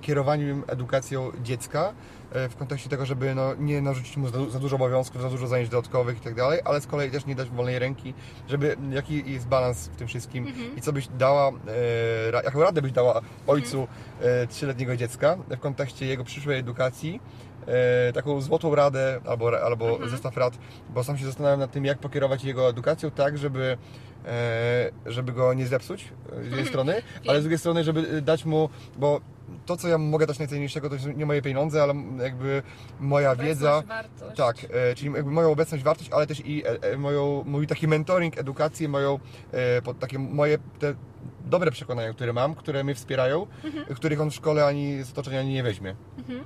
kierowaniu 0.00 0.62
edukacją 0.66 1.32
dziecka, 1.42 1.92
e, 2.32 2.48
w 2.48 2.56
kontekście 2.56 2.88
tego, 2.90 3.06
żeby 3.06 3.34
no, 3.34 3.54
nie 3.54 3.82
narzucić 3.82 4.16
mu 4.16 4.28
za, 4.28 4.58
dużo 4.58 4.76
obowiązków, 4.76 5.22
za 5.22 5.30
dużo 5.30 5.46
zajęć 5.46 5.68
dodatkowych 5.70 6.16
i 6.18 6.20
tak 6.20 6.34
dalej, 6.34 6.60
ale 6.64 6.80
z 6.80 6.86
kolei 6.86 7.10
też 7.10 7.26
nie 7.26 7.34
dać 7.34 7.48
wolnej 7.48 7.78
ręki, 7.78 8.14
żeby 8.48 8.76
jaki 8.90 9.32
jest 9.32 9.48
balans 9.48 9.88
w 9.88 9.96
tym 9.96 10.08
wszystkim 10.08 10.46
Mhm. 10.46 10.76
i 10.76 10.80
co 10.80 10.92
byś 10.92 11.08
dała, 11.18 11.48
e, 11.48 12.42
jaką 12.44 12.60
radę 12.60 12.82
byś 12.82 12.92
dała 12.92 13.20
ojcu 13.46 13.88
e, 14.20 14.46
trzyletniego 14.46 14.96
dziecka 14.96 15.36
w 15.50 15.58
kontekście 15.60 16.06
jego 16.06 16.24
przyszłej 16.24 16.58
edukacji, 16.58 17.20
e, 17.66 18.12
taką 18.12 18.40
złotą 18.40 18.74
radę 18.74 19.20
albo, 19.28 19.60
albo 19.64 19.90
Mhm. 19.90 20.10
zestaw 20.10 20.36
rad, 20.36 20.58
bo 20.90 21.04
sam 21.04 21.18
się 21.18 21.24
zastanawiam 21.26 21.60
nad 21.60 21.72
tym, 21.72 21.84
jak 21.84 21.98
pokierować 21.98 22.44
jego 22.44 22.68
edukacją 22.68 23.10
tak, 23.10 23.38
żeby, 23.38 23.78
żeby 25.06 25.32
go 25.32 25.54
nie 25.54 25.66
zepsuć 25.66 26.08
e, 26.32 26.42
z 26.42 26.46
jednej 26.46 26.66
strony, 26.66 27.02
ale 27.28 27.38
z 27.40 27.42
drugiej 27.42 27.58
strony, 27.58 27.84
żeby 27.84 28.22
dać 28.22 28.44
mu, 28.44 28.68
bo 28.98 29.20
to, 29.66 29.76
co 29.76 29.88
ja 29.88 29.98
mogę 29.98 30.26
dać 30.26 30.38
najcenniejszego, 30.38 30.90
to 30.90 30.96
nie 31.16 31.26
moje 31.26 31.42
pieniądze, 31.42 31.82
ale 31.82 31.94
jakby 32.22 32.62
moja 33.00 33.30
Obecność, 33.32 33.48
wiedza, 33.58 33.82
wartość. 33.86 34.36
tak, 34.36 34.56
e, 34.70 34.94
czyli 34.94 35.12
jakby 35.12 35.30
moją 35.30 35.50
obecność, 35.52 35.84
wartość, 35.84 36.10
ale 36.12 36.26
też 36.26 36.40
i 36.46 36.64
e, 36.66 36.82
e, 36.82 36.96
moją, 36.96 37.42
mój 37.46 37.66
taki 37.66 37.88
mentoring, 37.88 38.38
edukację, 38.38 38.88
moją, 38.88 39.18
e, 39.52 39.94
takie 40.00 40.18
moje 40.18 40.58
te 40.78 40.94
dobre 41.44 41.70
przekonania, 41.70 42.12
które 42.12 42.32
mam, 42.32 42.54
które 42.54 42.84
mnie 42.84 42.94
wspierają, 42.94 43.46
których 43.94 44.20
on 44.20 44.30
w 44.30 44.34
szkole 44.34 44.66
ani 44.66 45.02
z 45.02 45.10
otoczenia 45.10 45.40
ani 45.40 45.52
nie 45.54 45.62
weźmie. 45.62 45.94
Mhm. 46.18 46.44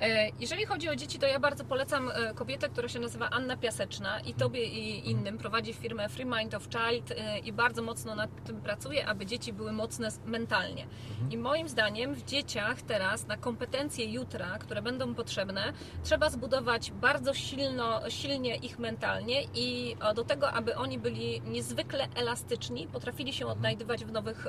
E, 0.00 0.30
Jeżeli 0.40 0.66
chodzi 0.66 0.88
o 0.88 0.96
dzieci, 0.96 1.18
to 1.18 1.26
ja 1.26 1.40
bardzo 1.40 1.64
polecam 1.64 2.10
e, 2.10 2.34
kobietę, 2.34 2.68
która 2.68 2.88
się 2.88 3.00
nazywa 3.00 3.30
Anna 3.30 3.56
Piaseczna 3.56 4.20
i 4.20 4.34
Tobie 4.34 4.64
i 4.64 5.10
innym 5.10 5.38
prowadzi 5.38 5.72
firmę 5.74 6.08
Free 6.08 6.26
Mind 6.26 6.54
of 6.54 6.62
Child 6.62 7.10
e, 7.10 7.38
i 7.38 7.52
bardzo 7.52 7.82
mocno 7.82 8.14
nad 8.14 8.44
tym 8.44 8.60
pracuje, 8.60 9.06
aby 9.06 9.26
dzieci 9.26 9.52
były 9.52 9.72
mocne 9.72 10.08
mentalnie. 10.26 10.86
I 11.30 11.38
moim 11.38 11.68
zdaniem 11.68 12.14
w 12.14 12.24
dzieciach 12.24 12.82
teraz 12.82 13.26
na 13.26 13.36
kompetencje 13.36 14.04
jutra, 14.12 14.58
które 14.58 14.82
będą 14.82 15.14
potrzebne, 15.14 15.72
trzeba 16.02 16.30
zbudować 16.30 16.90
bardzo 16.90 17.34
silno, 17.34 18.10
silnie 18.10 18.56
ich 18.56 18.78
mentalnie 18.78 19.42
i 19.54 19.96
do 20.14 20.24
tego, 20.24 20.50
aby 20.52 20.76
oni 20.76 20.98
byli 20.98 21.40
niezwykle 21.40 22.08
elastyczni, 22.14 22.86
potrafili 22.86 23.32
się 23.32 23.46
odnajdywać 23.46 24.04
w 24.04 24.12
nowych, 24.12 24.46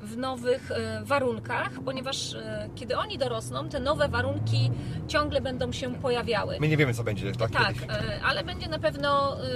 w 0.00 0.16
nowych 0.16 0.70
warunkach, 1.02 1.70
ponieważ 1.84 2.36
kiedy 2.74 2.96
oni 2.98 3.18
dorosną, 3.18 3.68
te 3.68 3.80
nowe 3.80 4.08
warunki 4.08 4.57
ciągle 5.08 5.40
będą 5.40 5.72
się 5.72 5.94
pojawiały. 5.94 6.56
My 6.60 6.68
nie 6.68 6.76
wiemy, 6.76 6.94
co 6.94 7.04
będzie, 7.04 7.32
tak? 7.32 7.50
Tak, 7.50 7.74
ale 8.24 8.44
będzie 8.44 8.68
na 8.68 8.78
pewno 8.78 9.36
e, 9.36 9.46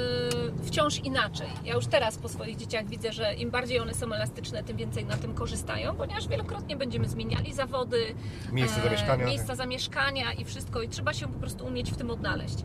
wciąż 0.64 0.98
inaczej. 0.98 1.46
Ja 1.64 1.74
już 1.74 1.86
teraz 1.86 2.18
po 2.18 2.28
swoich 2.28 2.56
dzieciach 2.56 2.86
widzę, 2.86 3.12
że 3.12 3.34
im 3.34 3.50
bardziej 3.50 3.80
one 3.80 3.94
są 3.94 4.06
elastyczne, 4.12 4.62
tym 4.64 4.76
więcej 4.76 5.04
na 5.04 5.16
tym 5.16 5.34
korzystają, 5.34 5.94
ponieważ 5.94 6.28
wielokrotnie 6.28 6.76
będziemy 6.76 7.08
zmieniali 7.08 7.54
zawody, 7.54 8.14
e, 8.64 8.68
zamieszkania. 8.68 9.26
miejsca 9.26 9.54
zamieszkania 9.54 10.32
i 10.32 10.44
wszystko 10.44 10.82
i 10.82 10.88
trzeba 10.88 11.12
się 11.12 11.26
po 11.28 11.38
prostu 11.38 11.66
umieć 11.66 11.90
w 11.90 11.96
tym 11.96 12.10
odnaleźć. 12.10 12.58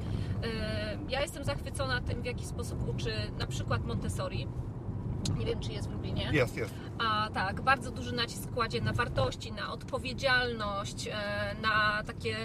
Ja 1.09 1.21
jestem 1.21 1.43
zachwycona 1.43 2.01
tym, 2.01 2.21
w 2.21 2.25
jaki 2.25 2.45
sposób 2.45 2.89
uczy 2.89 3.11
na 3.39 3.47
przykład 3.47 3.85
Montessori. 3.85 4.47
Nie 5.29 5.45
wiem, 5.45 5.59
czy 5.59 5.71
jest 5.71 5.89
w 5.89 5.91
Lublinie. 5.91 6.29
Jest, 6.33 6.57
jest. 6.57 6.73
A 6.99 7.29
tak, 7.33 7.61
bardzo 7.61 7.91
duży 7.91 8.15
nacisk 8.15 8.51
kładzie 8.53 8.81
na 8.81 8.93
wartości, 8.93 9.51
na 9.51 9.71
odpowiedzialność, 9.73 11.07
e, 11.07 11.55
na 11.61 12.03
takie 12.07 12.35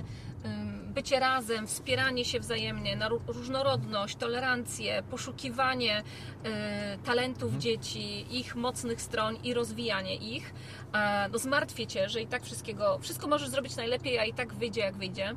bycie 0.86 1.20
razem, 1.20 1.66
wspieranie 1.66 2.24
się 2.24 2.40
wzajemnie, 2.40 2.96
na 2.96 3.08
ró- 3.08 3.20
różnorodność, 3.26 4.16
tolerancję, 4.16 5.02
poszukiwanie 5.10 6.02
e, 6.44 6.98
talentów 6.98 7.54
dzieci, 7.58 8.26
ich 8.38 8.56
mocnych 8.56 9.02
stron 9.02 9.36
i 9.44 9.54
rozwijanie 9.54 10.14
ich. 10.16 10.54
E, 10.94 11.28
No 11.32 11.38
zmartwię 11.38 11.86
Cię, 11.86 12.08
że 12.08 12.20
i 12.22 12.26
tak 12.26 12.42
wszystkiego, 12.44 12.98
wszystko 12.98 13.26
możesz 13.26 13.48
zrobić 13.48 13.76
najlepiej, 13.76 14.18
a 14.18 14.24
i 14.24 14.32
tak 14.34 14.54
wyjdzie 14.54 14.80
jak 14.80 14.96
wyjdzie. 14.96 15.34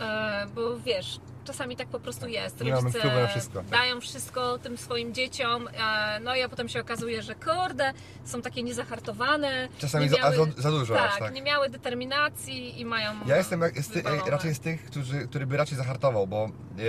E, 0.00 0.46
Bo 0.54 0.78
wiesz, 0.78 1.20
czasami 1.44 1.76
tak 1.76 1.88
po 1.88 2.00
prostu 2.00 2.28
jest. 2.28 2.60
Nie 2.60 2.72
mamy 2.72 2.90
Rodzice 2.90 3.28
wszystko. 3.28 3.62
dają 3.62 4.00
wszystko 4.00 4.58
tym 4.58 4.78
swoim 4.78 5.14
dzieciom, 5.14 5.68
e, 5.68 6.20
no 6.20 6.36
i 6.36 6.42
a 6.42 6.48
potem 6.48 6.68
się 6.68 6.80
okazuje, 6.80 7.22
że 7.22 7.34
kurde, 7.34 7.92
są 8.24 8.42
takie 8.42 8.62
niezahartowane. 8.62 9.68
Czasami 9.78 10.10
nie 10.10 10.18
miały, 10.18 10.36
za, 10.36 10.62
za 10.62 10.70
dużo 10.70 10.94
tak, 10.94 11.12
aż, 11.12 11.18
tak. 11.18 11.34
nie 11.34 11.42
miały 11.42 11.70
determinacji 11.70 12.80
i 12.80 12.84
mają. 12.84 13.10
Ja 13.26 13.36
jestem 13.36 13.60
jak- 13.60 13.74
wywalone. 13.80 14.30
raczej 14.30 14.54
z 14.54 14.60
tych, 14.60 14.84
którzy, 14.84 15.28
który 15.28 15.46
by 15.46 15.56
raczej 15.56 15.78
zahartował, 15.78 16.26
bo 16.26 16.44
e, 16.44 16.80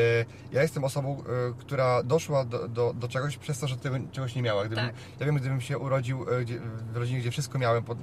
ja 0.52 0.62
jestem 0.62 0.84
osobą, 0.84 1.24
e, 1.49 1.54
która 1.60 2.04
doszła 2.04 2.45
do, 2.45 2.68
do, 2.68 2.93
do 2.93 3.08
czegoś 3.08 3.38
przez 3.38 3.60
to, 3.60 3.68
że 3.68 3.78
tego 3.78 3.95
czegoś 4.12 4.36
nie 4.36 4.41
miała. 4.41 4.66
Gdybym, 4.66 4.86
Tak. 4.86 4.95
Ja 5.20 5.26
wiem, 5.26 5.36
gdybym 5.36 5.62
się 5.62 5.78
urodził 5.78 6.26
e, 6.30 6.41
gdzie, 6.41 6.60
w 6.93 6.97
rodzinie, 6.97 7.20
gdzie 7.20 7.32
wszystko 7.32 7.60
miałem 7.60 7.84
pod, 7.84 7.97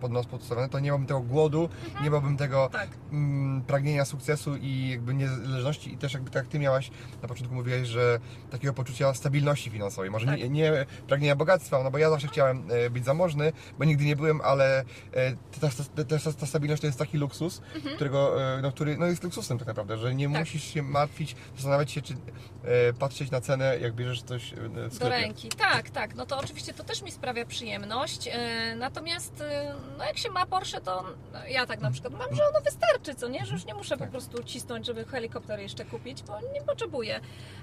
pod 0.00 0.12
nos 0.12 0.26
podstawione, 0.26 0.68
to 0.68 0.78
nie 0.80 0.86
miałbym 0.88 1.06
tego 1.06 1.20
głodu, 1.20 1.68
nie 2.02 2.10
miałbym 2.10 2.36
tego 2.36 2.68
Tak. 2.72 2.88
mm, 3.12 3.62
pragnienia 3.62 4.04
sukcesu 4.04 4.56
i 4.56 4.88
jakby 4.90 5.14
niezależności 5.14 5.75
i 5.86 5.96
też 5.98 6.12
jakby 6.14 6.30
tak 6.30 6.42
jak 6.42 6.52
Ty 6.52 6.58
miałaś, 6.58 6.90
na 7.22 7.28
początku 7.28 7.54
mówiłeś, 7.54 7.88
że 7.88 8.18
takiego 8.50 8.72
poczucia 8.74 9.14
stabilności 9.14 9.70
finansowej, 9.70 10.10
może 10.10 10.26
Tak. 10.26 10.38
nie, 10.38 10.48
nie 10.48 10.86
pragnienia 11.08 11.36
bogactwa, 11.36 11.82
no 11.82 11.90
bo 11.90 11.98
ja 11.98 12.10
zawsze 12.10 12.28
chciałem 12.28 12.68
e, 12.70 12.90
być 12.90 13.04
zamożny, 13.04 13.52
bo 13.78 13.84
nigdy 13.84 14.04
nie 14.04 14.16
byłem, 14.16 14.40
ale 14.40 14.80
e, 14.80 14.84
ta, 15.60 15.68
ta, 15.96 16.04
ta, 16.04 16.18
ta, 16.18 16.32
ta 16.32 16.46
stabilność 16.46 16.80
to 16.80 16.86
jest 16.86 16.98
taki 16.98 17.18
luksus, 17.18 17.60
którego, 17.94 18.42
e, 18.58 18.62
no, 18.62 18.72
który 18.72 18.96
no, 18.96 19.06
jest 19.06 19.22
luksusem 19.24 19.58
tak 19.58 19.68
naprawdę, 19.68 19.98
że 19.98 20.14
nie 20.14 20.26
Mhm. 20.26 20.44
Tak. 20.44 20.54
musisz 20.54 20.74
się 20.74 20.82
martwić, 20.82 21.36
zastanawiać 21.54 21.90
się, 21.90 22.02
czy 22.02 22.14
patrzeć 22.98 23.30
na 23.30 23.40
cenę, 23.40 23.78
jak 23.78 23.94
bierzesz 23.94 24.22
coś 24.22 24.52
w 24.54 24.74
Do 24.74 24.90
sklepie. 24.90 25.16
ręki, 25.16 25.48
tak, 25.48 25.90
tak. 25.90 26.14
No 26.14 26.26
to 26.26 26.38
oczywiście 26.38 26.74
to 26.74 26.84
też 26.84 27.02
mi 27.02 27.10
sprawia 27.12 27.46
przyjemność. 27.46 28.28
Natomiast 28.76 29.42
no 29.98 30.04
jak 30.04 30.18
się 30.18 30.30
ma 30.30 30.46
Porsche, 30.46 30.80
to 30.80 31.04
no 31.32 31.38
ja 31.48 31.66
tak 31.66 31.80
na 31.80 31.90
przykład 31.90 32.12
mam, 32.12 32.34
że 32.34 32.48
ono 32.48 32.60
wystarczy, 32.60 33.14
co 33.14 33.28
nie? 33.28 33.46
Że 33.46 33.52
już 33.54 33.64
nie 33.64 33.74
muszę 33.74 33.94
po 33.96 34.00
Tak. 34.02 34.10
prostu 34.10 34.42
cisnąć, 34.44 34.86
żeby 34.86 35.04
helikopter 35.04 35.60
jeszcze 35.66 35.84
kupić, 35.84 36.22
bo 36.22 36.40
nie 36.54 36.62
potrzebuję. 36.62 37.20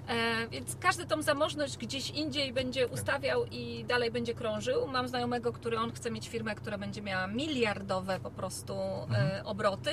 E, 0.09 0.47
Więc 0.51 0.75
każdy 0.79 1.05
tą 1.05 1.21
zamożność 1.21 1.77
gdzieś 1.77 2.09
indziej 2.09 2.53
będzie 2.53 2.87
ustawiał 2.87 3.45
i 3.51 3.85
dalej 3.87 4.11
będzie 4.11 4.33
krążył. 4.33 4.87
Mam 4.87 5.07
znajomego, 5.07 5.53
który 5.53 5.77
on 5.79 5.91
chce 5.91 6.11
mieć 6.11 6.29
firmę, 6.29 6.55
która 6.55 6.77
będzie 6.77 7.01
miała 7.01 7.27
miliardowe 7.27 8.19
po 8.19 8.31
prostu 8.31 8.73
e, 8.73 9.41
obroty 9.45 9.89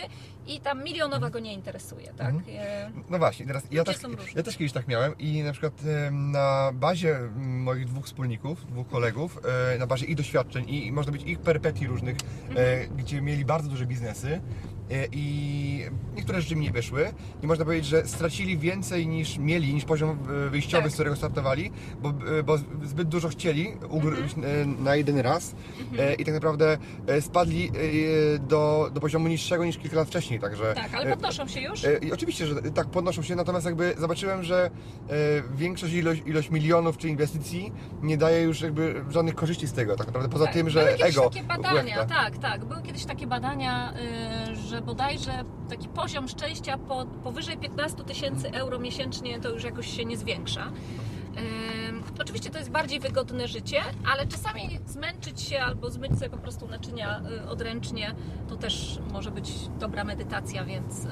i 0.47 0.61
tam 0.61 0.85
milionowa 0.85 1.31
go 1.31 1.39
nie 1.39 1.53
interesuje, 1.55 2.13
tak? 2.17 2.35
E, 2.49 2.91
No 3.11 3.19
właśnie, 3.19 3.47
teraz 3.47 3.63
ja, 3.71 3.81
Ludzie 3.81 3.93
tak, 3.93 4.03
są 4.03 4.09
różni. 4.09 4.33
ja 4.37 4.43
też 4.43 4.57
kiedyś 4.57 4.73
tak 4.73 4.89
miałem 4.89 5.19
i 5.19 5.43
na 5.43 5.53
przykład 5.53 5.73
e, 6.07 6.11
na 6.11 6.71
bazie 6.75 7.19
moich 7.37 7.85
dwóch 7.87 8.07
wspólników, 8.07 8.67
dwóch 8.67 8.89
kolegów, 8.89 9.39
e, 9.75 9.79
na 9.79 9.87
bazie 9.87 10.07
ich 10.07 10.17
doświadczeń 10.17 10.69
i, 10.69 10.87
i 10.87 10.93
można 10.93 11.13
być 11.13 11.23
ich 11.23 11.39
perypetii 11.39 11.87
różnych, 11.87 12.17
e, 12.17 12.51
Mhm. 12.81 12.97
gdzie 12.97 13.23
mieli 13.23 13.45
bardzo 13.45 13.69
duże 13.69 13.87
biznesy 13.87 14.41
i 15.13 15.85
niektóre 16.17 16.41
rzeczy 16.41 16.57
mi 16.57 16.63
nie 16.67 16.71
wyszły 16.73 17.13
i 17.43 17.47
można 17.47 17.65
powiedzieć, 17.65 17.87
że 17.87 18.07
stracili 18.07 18.59
więcej 18.59 19.07
niż 19.07 19.39
mieli, 19.39 19.75
niż 19.75 19.85
poziom 19.85 20.11
e, 20.47 20.51
wyjściowy, 20.51 20.83
Tak. 20.83 20.91
z 20.93 20.95
którego 20.95 21.17
startowali, 21.17 21.71
bo, 22.03 22.09
e, 22.39 22.43
bo 22.43 22.59
zbyt 22.85 23.09
dużo 23.09 23.29
chcieli 23.29 23.69
ugryźć 23.91 24.35
e, 24.39 24.67
na 24.67 24.97
jeden 24.97 25.19
raz 25.19 25.55
e, 25.99 26.15
i 26.15 26.25
tak 26.25 26.35
naprawdę 26.35 26.79
e, 27.07 27.21
spadli 27.23 27.69
e, 28.35 28.39
do, 28.39 28.91
do 28.95 29.01
poziomu 29.01 29.29
niższego 29.29 29.65
niż 29.65 29.79
kilka 29.79 29.97
lat 29.97 30.09
wcześniej, 30.09 30.41
także... 30.41 30.73
tak, 30.75 30.95
ale 30.95 31.05
e, 31.07 31.11
podnoszą 31.11 31.49
się 31.49 31.61
już. 31.61 31.85
E, 31.85 31.99
I 31.99 32.13
oczywiście, 32.13 32.47
że 32.47 32.55
tak 32.63 32.87
podnoszą 32.87 33.23
się, 33.23 33.37
natomiast 33.37 33.67
jakby 33.67 33.95
zobaczyłem, 33.99 34.43
że 34.45 34.71
e, 35.11 35.11
większość 35.57 35.93
ilość, 35.95 36.23
ilość 36.27 36.51
milionów 36.51 36.99
czy 36.99 37.09
inwestycji 37.09 37.73
nie 38.03 38.17
daje 38.17 38.43
już 38.43 38.61
jakby 38.61 39.05
żadnych 39.11 39.35
korzyści 39.35 39.67
z 39.67 39.73
tego, 39.73 39.97
tak 39.97 40.07
naprawdę 40.07 40.29
poza 40.29 40.45
Tak, 40.45 40.55
tym, 40.55 40.71
że 40.71 40.81
były 40.85 41.09
ego 41.09 41.31
takie 41.31 41.45
badania, 41.45 41.83
łechta. 41.99 42.05
tak, 42.07 42.39
tak. 42.39 42.65
Były 42.65 42.83
kiedyś 42.83 43.05
takie 43.05 43.27
badania, 43.27 43.93
y, 44.53 44.57
że 44.57 44.80
bodajże 44.83 45.45
taki 45.69 45.89
poziom 45.89 46.29
szczęścia 46.29 46.79
po, 46.79 47.07
powyżej 47.07 47.57
15 47.57 48.05
tysięcy 48.05 48.51
euro 48.53 48.79
miesięcznie 48.79 49.41
to 49.41 49.51
już 49.51 49.65
jakoś 49.65 49.97
się 49.97 50.05
nie 50.05 50.17
zwiększa. 50.17 50.73
Oczywiście 52.21 52.51
to 52.51 52.59
jest 52.59 52.71
bardziej 52.71 53.01
wygodne 53.01 53.49
życie, 53.49 53.81
ale 54.13 54.27
czasami 54.27 54.79
zmęczyć 54.87 55.41
się 55.41 55.61
albo 55.61 55.91
zmyć 55.91 56.13
sobie 56.13 56.31
po 56.31 56.39
prostu 56.39 56.69
naczynia 56.69 57.21
y, 57.45 57.49
odręcznie 57.49 58.15
to 58.49 58.57
też 58.57 58.99
może 59.13 59.31
być 59.31 59.53
dobra 59.79 60.05
medytacja, 60.05 60.65
więc 60.65 61.07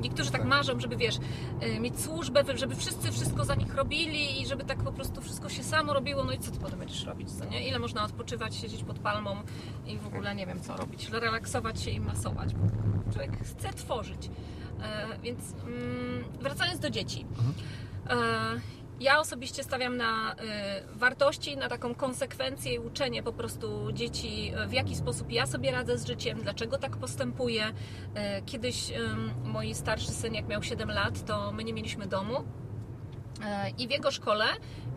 niektórzy 0.00 0.30
tak 0.30 0.40
Tak. 0.40 0.50
marzą, 0.50 0.80
żeby 0.80 0.96
wiesz, 0.96 1.16
y, 1.76 1.80
mieć 1.80 2.00
służbę, 2.00 2.44
żeby 2.54 2.76
wszyscy 2.76 3.12
wszystko 3.12 3.44
za 3.44 3.54
nich 3.54 3.74
robili 3.74 4.42
i 4.42 4.46
żeby 4.46 4.64
tak 4.64 4.78
po 4.78 4.92
prostu 4.92 5.20
wszystko 5.20 5.48
się 5.48 5.62
samo 5.62 5.92
robiło, 5.94 6.24
no 6.24 6.32
i 6.32 6.38
co 6.38 6.50
ty 6.50 6.58
potem 6.58 6.78
będziesz 6.78 7.04
robić, 7.04 7.30
co 7.32 7.44
nie? 7.44 7.68
Ile 7.68 7.78
można 7.78 8.04
odpoczywać, 8.04 8.56
siedzieć 8.56 8.84
pod 8.84 8.98
palmą 8.98 9.36
i 9.86 9.98
w 9.98 10.06
ogóle 10.06 10.34
nie 10.34 10.46
wiem 10.46 10.60
co 10.60 10.76
robić, 10.76 11.08
relaksować 11.08 11.80
się 11.82 11.90
i 11.90 12.00
masować, 12.00 12.54
bo 12.54 12.66
człowiek 13.12 13.44
chce 13.44 13.72
tworzyć. 13.72 14.30
E, 14.82 15.18
więc 15.22 15.40
mm, 15.66 16.24
wracając 16.40 16.80
do 16.80 16.90
dzieci. 16.90 17.26
E, 18.10 18.16
ja 19.00 19.20
osobiście 19.20 19.64
stawiam 19.64 19.96
na 19.96 20.32
y, 20.32 20.36
wartości, 20.94 21.56
na 21.56 21.68
taką 21.68 21.94
konsekwencję 21.94 22.74
i 22.74 22.78
uczenie 22.78 23.22
po 23.22 23.32
prostu 23.32 23.92
dzieci, 23.92 24.52
y, 24.64 24.68
w 24.68 24.72
jaki 24.72 24.96
sposób 24.96 25.32
ja 25.32 25.46
sobie 25.46 25.70
radzę 25.70 25.98
z 25.98 26.06
życiem, 26.06 26.38
dlaczego 26.42 26.78
tak 26.78 26.96
postępuję. 26.96 27.66
Y, 27.68 27.72
Kiedyś 28.46 28.92
mój 29.44 29.74
starszy 29.74 30.10
syn, 30.10 30.34
jak 30.34 30.48
miał 30.48 30.62
7 30.62 30.88
lat, 30.90 31.24
to 31.24 31.52
my 31.52 31.64
nie 31.64 31.72
mieliśmy 31.72 32.06
domu. 32.06 32.44
I 33.78 33.88
w 33.88 33.90
jego 33.90 34.10
szkole 34.10 34.44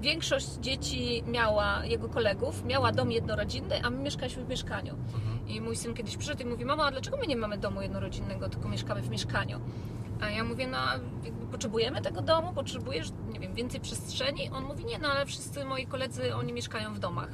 większość 0.02 0.48
dzieci 0.48 1.24
miała, 1.28 1.86
jego 1.86 2.10
kolegów, 2.10 2.66
miała 2.66 2.92
dom 2.92 3.12
jednorodzinny, 3.12 3.82
a 3.84 3.90
my 3.90 3.98
mieszkaliśmy 3.98 4.44
w 4.44 4.50
mieszkaniu. 4.50 4.98
I 5.48 5.62
mój 5.62 5.76
syn 5.76 5.94
kiedyś 5.94 6.18
przyszedł 6.18 6.42
i 6.42 6.46
mówi, 6.46 6.66
mamo, 6.66 6.86
a 6.86 6.92
dlaczego 6.92 7.18
my 7.18 7.28
nie 7.28 7.36
mamy 7.36 7.58
domu 7.58 7.82
jednorodzinnego, 7.82 8.50
tylko 8.50 8.70
mieszkamy 8.70 9.02
w 9.02 9.10
mieszkaniu? 9.10 9.60
A 10.22 10.30
ja 10.30 10.44
mówię, 10.44 10.68
no 10.68 10.78
potrzebujemy 11.52 12.02
tego 12.02 12.22
domu, 12.22 12.54
potrzebujesz, 12.54 13.08
nie 13.34 13.40
wiem, 13.40 13.54
więcej 13.54 13.80
przestrzeni? 13.80 14.50
On 14.50 14.64
mówi, 14.64 14.86
nie, 14.86 15.00
no 15.00 15.08
ale 15.10 15.26
wszyscy 15.26 15.66
moi 15.66 15.88
koledzy, 15.88 16.36
oni 16.36 16.54
mieszkają 16.54 16.94
w 16.94 17.00
domach. 17.00 17.30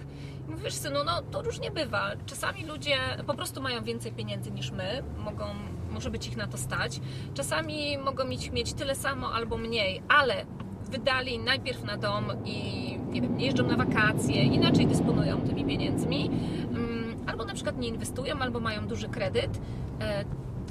I 0.48 0.52
mówisz, 0.52 0.74
synu, 0.74 1.04
no 1.06 1.22
to 1.22 1.42
różnie 1.42 1.72
bywa. 1.72 2.12
Czasami 2.26 2.66
ludzie 2.66 2.98
po 3.28 3.34
prostu 3.34 3.62
mają 3.62 3.84
więcej 3.84 4.12
pieniędzy 4.12 4.52
niż 4.52 4.72
my, 4.72 5.04
mogą, 5.18 5.46
może 5.92 6.12
być 6.12 6.28
ich 6.28 6.38
na 6.38 6.48
to 6.48 6.58
stać. 6.58 7.00
Czasami 7.34 7.98
mogą 7.98 8.26
mieć, 8.26 8.52
mieć 8.52 8.74
tyle 8.74 8.96
samo 8.96 9.34
albo 9.34 9.58
mniej, 9.58 10.02
ale 10.08 10.46
wydali 10.92 11.40
najpierw 11.40 11.84
na 11.84 11.98
dom 11.98 12.26
i 12.46 12.88
nie 13.10 13.22
wiem, 13.22 13.40
jeżdżą 13.40 13.68
na 13.68 13.76
wakacje, 13.76 14.44
inaczej 14.44 14.88
dysponują 14.88 15.42
tymi 15.42 15.66
pieniędzmi, 15.66 16.32
mm, 16.70 17.18
albo 17.28 17.46
na 17.46 17.54
przykład 17.54 17.78
nie 17.78 17.88
inwestują, 17.88 18.40
albo 18.40 18.60
mają 18.60 18.88
duży 18.88 19.10
kredyt. 19.10 19.60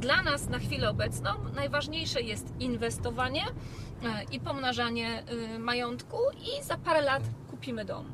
E, 0.06 0.14
Dla 0.14 0.22
nas 0.22 0.48
na 0.48 0.58
chwilę 0.58 0.90
obecną 0.90 1.30
najważniejsze 1.54 2.20
jest 2.22 2.52
inwestowanie 2.60 3.42
e, 4.04 4.24
i 4.32 4.40
pomnażanie 4.40 5.22
y, 5.54 5.58
majątku 5.58 6.16
i 6.40 6.64
za 6.64 6.76
parę 6.76 7.00
lat 7.00 7.22
kupimy 7.50 7.84
dom. 7.84 8.06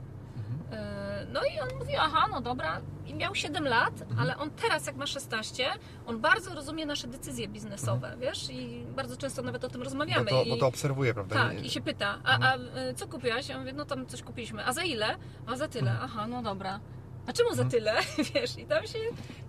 E, 0.73 1.27
No 1.33 1.41
i 1.45 1.61
on 1.61 1.79
mówi, 1.79 1.93
aha, 1.99 2.27
no 2.31 2.41
dobra. 2.41 2.81
I 3.07 3.15
miał 3.15 3.35
7 3.35 3.65
lat, 3.69 3.93
ale 4.19 4.37
on 4.37 4.51
teraz, 4.51 4.87
jak 4.87 4.97
ma 4.97 5.07
16, 5.07 5.71
on 6.07 6.21
bardzo 6.21 6.55
rozumie 6.55 6.87
nasze 6.87 7.09
decyzje 7.09 7.49
biznesowe, 7.49 8.17
wiesz? 8.21 8.51
I 8.51 8.85
bardzo 8.97 9.17
często 9.17 9.43
nawet 9.43 9.65
o 9.65 9.69
tym 9.69 9.81
Bo 9.81 9.85
rozmawiamy. 9.85 10.27
to, 10.31 10.43
I... 10.43 10.51
bo 10.51 10.57
to 10.57 10.67
obserwuję, 10.67 11.15
prawda? 11.15 11.35
Tak, 11.35 11.65
i 11.65 11.71
się 11.71 11.81
pyta, 11.81 12.19
a, 12.25 12.39
a 12.53 12.55
co 12.97 13.09
kupiłaś? 13.09 13.49
Ja 13.49 13.59
mówię, 13.59 13.73
no 13.73 13.85
tam 13.85 14.07
coś 14.07 14.23
kupiliśmy. 14.23 14.67
A 14.67 14.73
za 14.73 14.83
ile? 14.83 15.17
A 15.47 15.57
za 15.57 15.69
tyle. 15.69 15.97
Aha, 16.03 16.27
no 16.27 16.43
dobra. 16.43 16.81
A 17.27 17.33
czemu 17.33 17.55
za 17.55 17.65
tyle? 17.65 17.93
Wiesz, 18.35 18.59
i 18.59 18.65
tam 18.67 18.87
się 18.87 18.99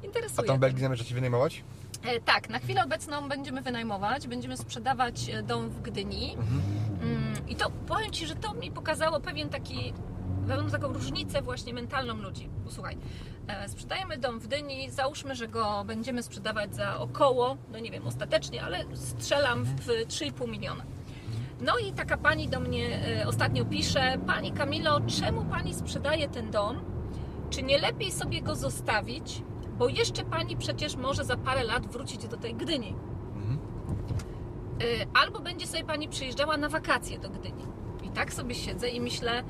A 0.02 0.06
interesuje. 0.06 0.48
tam 0.48 0.58
w 0.58 0.60
Belgii 0.60 0.82
zamierzacie 0.82 1.16
wynajmować? 1.16 1.64
E, 2.04 2.20
tak, 2.20 2.50
na 2.50 2.60
chwilę 2.60 2.84
obecną 2.84 3.30
będziemy 3.30 3.62
wynajmować, 3.62 4.28
będziemy 4.28 4.58
sprzedawać 4.58 5.30
e, 5.30 5.44
dom 5.44 5.70
w 5.70 5.82
Gdyni. 5.82 6.38
Mm, 7.02 7.34
I 7.48 7.56
to 7.56 7.70
powiem 7.88 8.12
Ci, 8.12 8.28
że 8.28 8.36
to 8.36 8.54
mi 8.54 8.72
pokazało 8.72 9.20
pewien 9.20 9.50
taki, 9.50 9.94
pewną 10.48 10.70
taką 10.70 10.94
różnicę 10.94 11.42
właśnie 11.42 11.74
mentalną 11.74 12.16
ludzi. 12.16 12.50
Posłuchaj, 12.66 12.98
e, 13.48 13.70
sprzedajemy 13.70 14.18
dom 14.18 14.40
w 14.40 14.48
Gdyni, 14.48 14.92
załóżmy, 14.92 15.36
że 15.36 15.48
go 15.48 15.84
będziemy 15.88 16.24
sprzedawać 16.24 16.76
za 16.76 16.98
około, 17.00 17.58
no 17.72 17.80
nie 17.80 17.92
wiem 17.92 18.08
ostatecznie, 18.08 18.64
ale 18.64 18.84
strzelam 18.96 19.64
w 19.66 19.88
3,5 19.88 20.48
miliona. 20.50 20.84
No 21.62 21.78
i 21.78 21.92
taka 21.94 22.18
pani 22.18 22.48
do 22.50 22.60
mnie 22.60 23.00
e, 23.22 23.28
ostatnio 23.28 23.66
pisze, 23.66 24.18
Pani 24.28 24.52
Kamilo, 24.52 25.02
czemu 25.20 25.46
Pani 25.46 25.74
sprzedaje 25.74 26.30
ten 26.30 26.52
dom? 26.52 26.93
Czy 27.54 27.64
nie 27.64 27.78
lepiej 27.78 28.12
sobie 28.12 28.41
go 28.41 28.56
zostawić, 28.56 29.43
bo 29.78 29.89
jeszcze 29.89 30.26
Pani 30.26 30.58
przecież 30.58 30.95
może 30.95 31.26
za 31.26 31.38
parę 31.38 31.64
lat 31.64 31.88
wrócić 31.88 32.28
do 32.28 32.38
tej 32.38 32.56
Gdyni. 32.56 32.95
Mhm. 33.36 33.60
Y, 34.82 35.08
Albo 35.14 35.39
będzie 35.39 35.68
sobie 35.68 35.84
Pani 35.84 36.10
przyjeżdżała 36.10 36.58
na 36.58 36.70
wakacje 36.70 37.20
do 37.20 37.30
Gdyni. 37.30 37.64
I 38.04 38.10
tak 38.10 38.34
sobie 38.34 38.56
siedzę 38.56 38.89
i 38.89 39.01
myślę, 39.01 39.43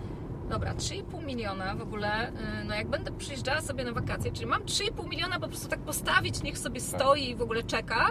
dobra, 0.50 0.74
3,5 0.76 1.26
miliona 1.26 1.76
w 1.76 1.82
ogóle, 1.82 2.30
y, 2.30 2.34
no 2.66 2.76
jak 2.76 2.88
będę 2.88 3.12
przyjeżdżała 3.12 3.62
sobie 3.62 3.84
na 3.84 3.91
wakacje, 3.91 4.32
czyli 4.32 4.46
mam 4.46 4.62
3,5 4.64 5.10
miliona 5.10 5.39
po 5.39 5.48
prostu 5.48 5.68
tak 5.68 5.80
postawić, 5.80 6.44
niech 6.44 6.58
sobie 6.58 6.82
stoi 6.82 7.30
i 7.30 7.36
w 7.36 7.41
ogóle 7.41 7.64
czeka, 7.64 8.08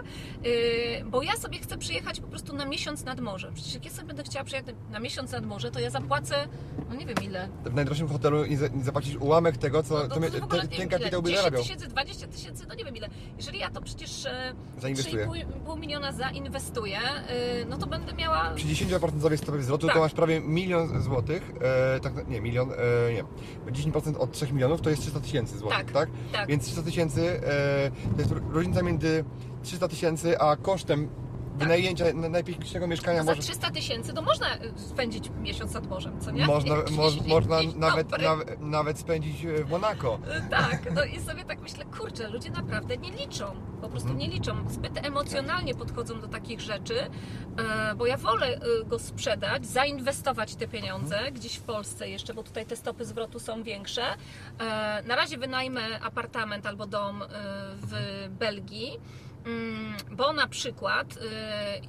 y, 0.47 1.05
bo 1.07 1.23
ja 1.23 1.33
sobie 1.37 1.59
chcę 1.59 1.79
przyjechać 1.79 2.21
po 2.21 2.27
prostu 2.27 2.57
na 2.57 2.65
miesiąc 2.67 3.05
nad 3.05 3.21
morze. 3.21 3.51
Przecież 3.55 3.75
jak 3.75 3.85
ja 3.85 3.91
sobie 3.91 4.07
będę 4.07 4.23
chciała 4.23 4.45
przyjechać 4.45 4.75
na 4.91 5.01
miesiąc 5.01 5.33
nad 5.33 5.47
morze, 5.47 5.71
to 5.71 5.81
ja 5.81 5.91
zapłacę, 5.91 6.35
no 6.89 6.95
nie 6.95 7.07
wiem 7.07 7.17
ile, 7.23 7.49
W 7.65 7.75
najdroższym 7.75 8.09
hotelu 8.09 8.45
i 8.45 8.57
za- 8.57 8.67
i 8.67 8.83
zapłacić 8.83 9.17
ułamek 9.17 9.57
tego, 9.57 9.83
co 9.83 9.95
no, 9.95 10.01
to, 10.09 10.09
to, 10.39 10.45
ogóle 10.45 10.61
ten, 10.69 10.71
ten 10.71 10.89
kapitał 10.89 11.23
by 11.23 11.31
ile, 11.31 11.39
10 11.39 11.43
zarabiał. 11.45 11.63
tysięcy, 11.63 11.87
20 11.89 12.27
tysięcy, 12.27 12.65
no 12.69 12.75
nie 12.75 12.85
wiem 12.85 12.97
ile. 12.97 13.09
Jeżeli 13.37 13.59
ja 13.59 13.71
to 13.71 13.83
przecież 13.83 14.27
e, 14.27 14.55
Zainwestuję. 14.79 15.27
3,5 15.27 15.79
miliona 15.79 16.13
zainwestuję, 16.13 16.99
e, 16.99 17.65
no 17.65 17.79
to 17.79 17.87
będę 17.87 18.13
miała 18.13 18.51
Przy 18.55 18.67
10% 18.67 19.37
stopie 19.37 19.63
zwrotu 19.63 19.87
Tak. 19.87 19.95
to 19.97 20.01
masz 20.03 20.13
prawie 20.13 20.41
milion 20.41 21.03
złotych, 21.03 21.53
e, 21.63 22.01
tak, 22.23 22.31
nie, 22.31 22.41
milion, 22.41 22.71
e, 22.73 23.13
nie, 23.13 23.25
10% 23.73 24.17
od 24.19 24.33
3 24.33 24.53
milionów 24.53 24.81
to 24.81 24.91
jest 24.91 25.03
300 25.03 25.21
tysięcy 25.21 25.59
złotych, 25.59 25.79
Tak, 25.79 25.93
tak? 25.93 26.09
tak. 26.33 26.49
Więc 26.49 26.65
300 26.65 26.83
tysięcy 26.83 27.41
e, 27.47 27.91
to 28.15 28.19
jest 28.19 28.35
różnica 28.51 28.83
między 28.83 29.25
300 29.63 29.89
tysięcy 29.89 30.39
a 30.39 30.57
kosztem 30.57 31.09
wynajęcia 31.55 32.05
na- 32.15 32.29
najpiękniejszego 32.29 32.87
mieszkania 32.87 33.19
Tak. 33.19 33.27
za 33.27 33.31
może, 33.33 33.43
300 33.43 33.71
tysięcy, 33.71 34.13
to 34.13 34.23
można 34.23 34.47
e, 34.55 34.59
spędzić 34.77 35.31
miesiąc 35.41 35.75
nad 35.75 35.87
morzem, 35.87 36.21
co 36.21 36.31
nie? 36.31 36.47
można, 36.47 36.75
można 37.27 37.57
nawet, 37.77 38.11
nawet, 38.23 38.61
nawet 38.61 38.99
spędzić 38.99 39.47
w 39.65 39.71
Monako. 39.71 40.19
E, 40.31 40.41
Tak, 40.51 40.95
no 40.95 41.05
i 41.05 41.21
sobie 41.21 41.45
tak 41.45 41.61
myślę, 41.61 41.85
kurczę, 41.85 42.29
ludzie 42.29 42.51
naprawdę 42.51 42.97
nie 42.97 43.11
liczą, 43.11 43.45
po 43.81 43.89
prostu 43.89 44.11
Mhm. 44.11 44.19
nie 44.19 44.29
liczą, 44.37 44.69
zbyt 44.71 45.07
emocjonalnie 45.07 45.75
podchodzą 45.75 46.21
do 46.21 46.29
takich 46.29 46.61
rzeczy, 46.61 46.95
bo 47.97 48.07
ja 48.07 48.17
wolę 48.17 48.61
go 48.87 48.99
sprzedać, 48.99 49.67
zainwestować 49.67 50.55
te 50.55 50.69
pieniądze 50.69 51.17
Mhm. 51.17 51.35
gdzieś 51.35 51.57
w 51.57 51.63
Polsce 51.63 52.09
jeszcze, 52.09 52.35
bo 52.35 52.43
tutaj 52.43 52.67
te 52.67 52.77
stopy 52.77 53.05
zwrotu 53.05 53.39
są 53.41 53.63
większe. 53.63 54.03
Na 55.07 55.17
razie 55.17 55.39
wynajmę 55.39 56.01
apartament 56.01 56.67
albo 56.67 56.87
dom 56.87 57.23
w 57.77 57.95
Belgii. 58.39 59.01
Mm, 59.47 59.95
Bo 60.11 60.33
na 60.33 60.49
przykład, 60.49 61.17
y, 61.17 61.21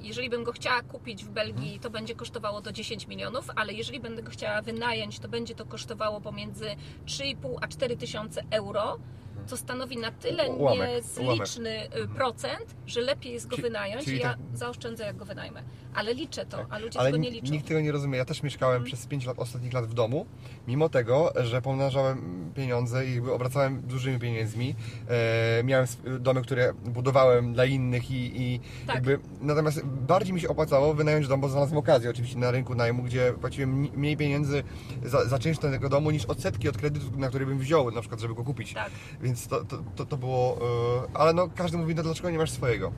jeżeli 0.00 0.30
bym 0.30 0.44
go 0.44 0.52
chciała 0.52 0.82
kupić 0.82 1.24
w 1.24 1.28
Belgii, 1.28 1.80
to 1.80 1.90
będzie 1.90 2.14
kosztowało 2.14 2.60
do 2.60 2.72
10 2.72 3.06
milionów, 3.06 3.50
ale 3.56 3.72
jeżeli 3.72 4.00
będę 4.00 4.22
go 4.22 4.30
chciała 4.30 4.62
wynająć, 4.62 5.18
to 5.18 5.28
będzie 5.28 5.54
to 5.54 5.66
kosztowało 5.66 6.20
pomiędzy 6.20 6.66
3,5 7.06 7.56
a 7.60 7.68
4 7.68 7.96
tysiące 7.96 8.42
euro, 8.50 8.98
co 9.46 9.56
stanowi 9.56 9.96
na 9.98 10.10
tyle 10.12 10.48
Ułamek, 10.50 10.90
niezliczny 11.18 11.70
y, 11.96 12.08
procent, 12.08 12.74
że 12.86 13.00
lepiej 13.00 13.32
jest 13.32 13.46
go 13.46 13.56
Czyli- 13.56 13.68
wynająć 13.68 14.04
czyli 14.04 14.16
i 14.16 14.20
ja 14.20 14.28
tak- 14.28 14.38
zaoszczędzę, 14.54 15.04
jak 15.04 15.16
go 15.16 15.24
wynajmę. 15.24 15.62
Ale 15.94 16.14
liczę 16.14 16.46
to, 16.46 16.66
a 16.70 16.78
ludzie 16.78 16.98
Ale 17.00 17.08
tego 17.12 17.22
nie 17.22 17.30
liczą. 17.30 17.52
nikt 17.52 17.68
tego 17.68 17.80
nie 17.80 17.92
rozumie. 17.92 18.18
Ja 18.18 18.24
też 18.24 18.42
mieszkałem 18.42 18.76
Mhm. 18.76 18.86
przez 18.92 19.06
5 19.06 19.26
lat, 19.26 19.38
ostatnich 19.38 19.72
lat 19.72 19.86
w 19.86 19.94
domu, 19.94 20.26
mimo 20.68 20.88
tego, 20.88 21.32
że 21.44 21.62
pomnażałem 21.62 22.50
pieniądze 22.54 23.06
i 23.06 23.20
obracałem 23.20 23.82
dużymi 23.82 24.18
pieniędzmi. 24.18 24.74
E, 25.08 25.62
miałem 25.64 25.86
domy, 26.20 26.42
które 26.42 26.72
budowałem 26.84 27.52
dla 27.54 27.64
innych 27.64 28.10
i, 28.10 28.42
i 28.42 28.60
Tak. 28.86 28.94
jakby 28.94 29.18
natomiast 29.40 29.84
bardziej 29.86 30.32
mi 30.34 30.40
się 30.40 30.48
opłacało 30.48 30.94
wynająć 30.94 31.28
dom, 31.28 31.40
bo 31.40 31.48
znalazłem 31.48 31.78
okazję 31.78 32.10
oczywiście 32.10 32.38
na 32.38 32.50
rynku 32.50 32.74
najmu, 32.74 33.02
gdzie 33.02 33.32
płaciłem 33.40 33.82
mni- 33.82 33.92
mniej 33.96 34.16
pieniędzy 34.16 34.62
za, 35.04 35.24
za 35.24 35.38
czynsz 35.38 35.58
tego 35.58 35.88
domu 35.88 36.10
niż 36.10 36.24
odsetki 36.24 36.68
od 36.68 36.78
kredytu, 36.78 37.06
na 37.16 37.28
który 37.28 37.46
bym 37.46 37.58
wziął, 37.58 37.90
na 37.90 38.00
przykład, 38.00 38.20
żeby 38.20 38.34
go 38.34 38.44
kupić. 38.44 38.74
Tak. 38.74 38.90
Więc 39.22 39.33
to, 39.50 39.64
to, 39.64 39.76
to, 39.96 40.06
to 40.06 40.16
było. 40.16 40.56
E, 40.56 41.16
ale 41.18 41.32
no 41.32 41.48
każdy 41.54 41.78
mówi, 41.78 41.94
no 41.94 42.02
dlaczego 42.02 42.30
nie 42.30 42.38
masz 42.38 42.50
swojego? 42.50 42.92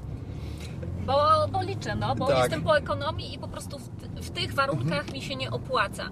Bo, 1.07 1.49
bo 1.53 1.63
liczę, 1.63 1.95
no, 1.97 2.15
bo 2.17 2.27
Tak. 2.27 2.39
jestem 2.39 2.63
po 2.63 2.79
ekonomii 2.79 3.35
i 3.35 3.39
po 3.39 3.49
prostu 3.49 3.79
w, 3.79 3.89
w 4.27 4.31
tych 4.31 4.55
warunkach 4.55 5.13
mi 5.13 5.23
się 5.23 5.37
nie 5.37 5.51
opłaca. 5.51 6.05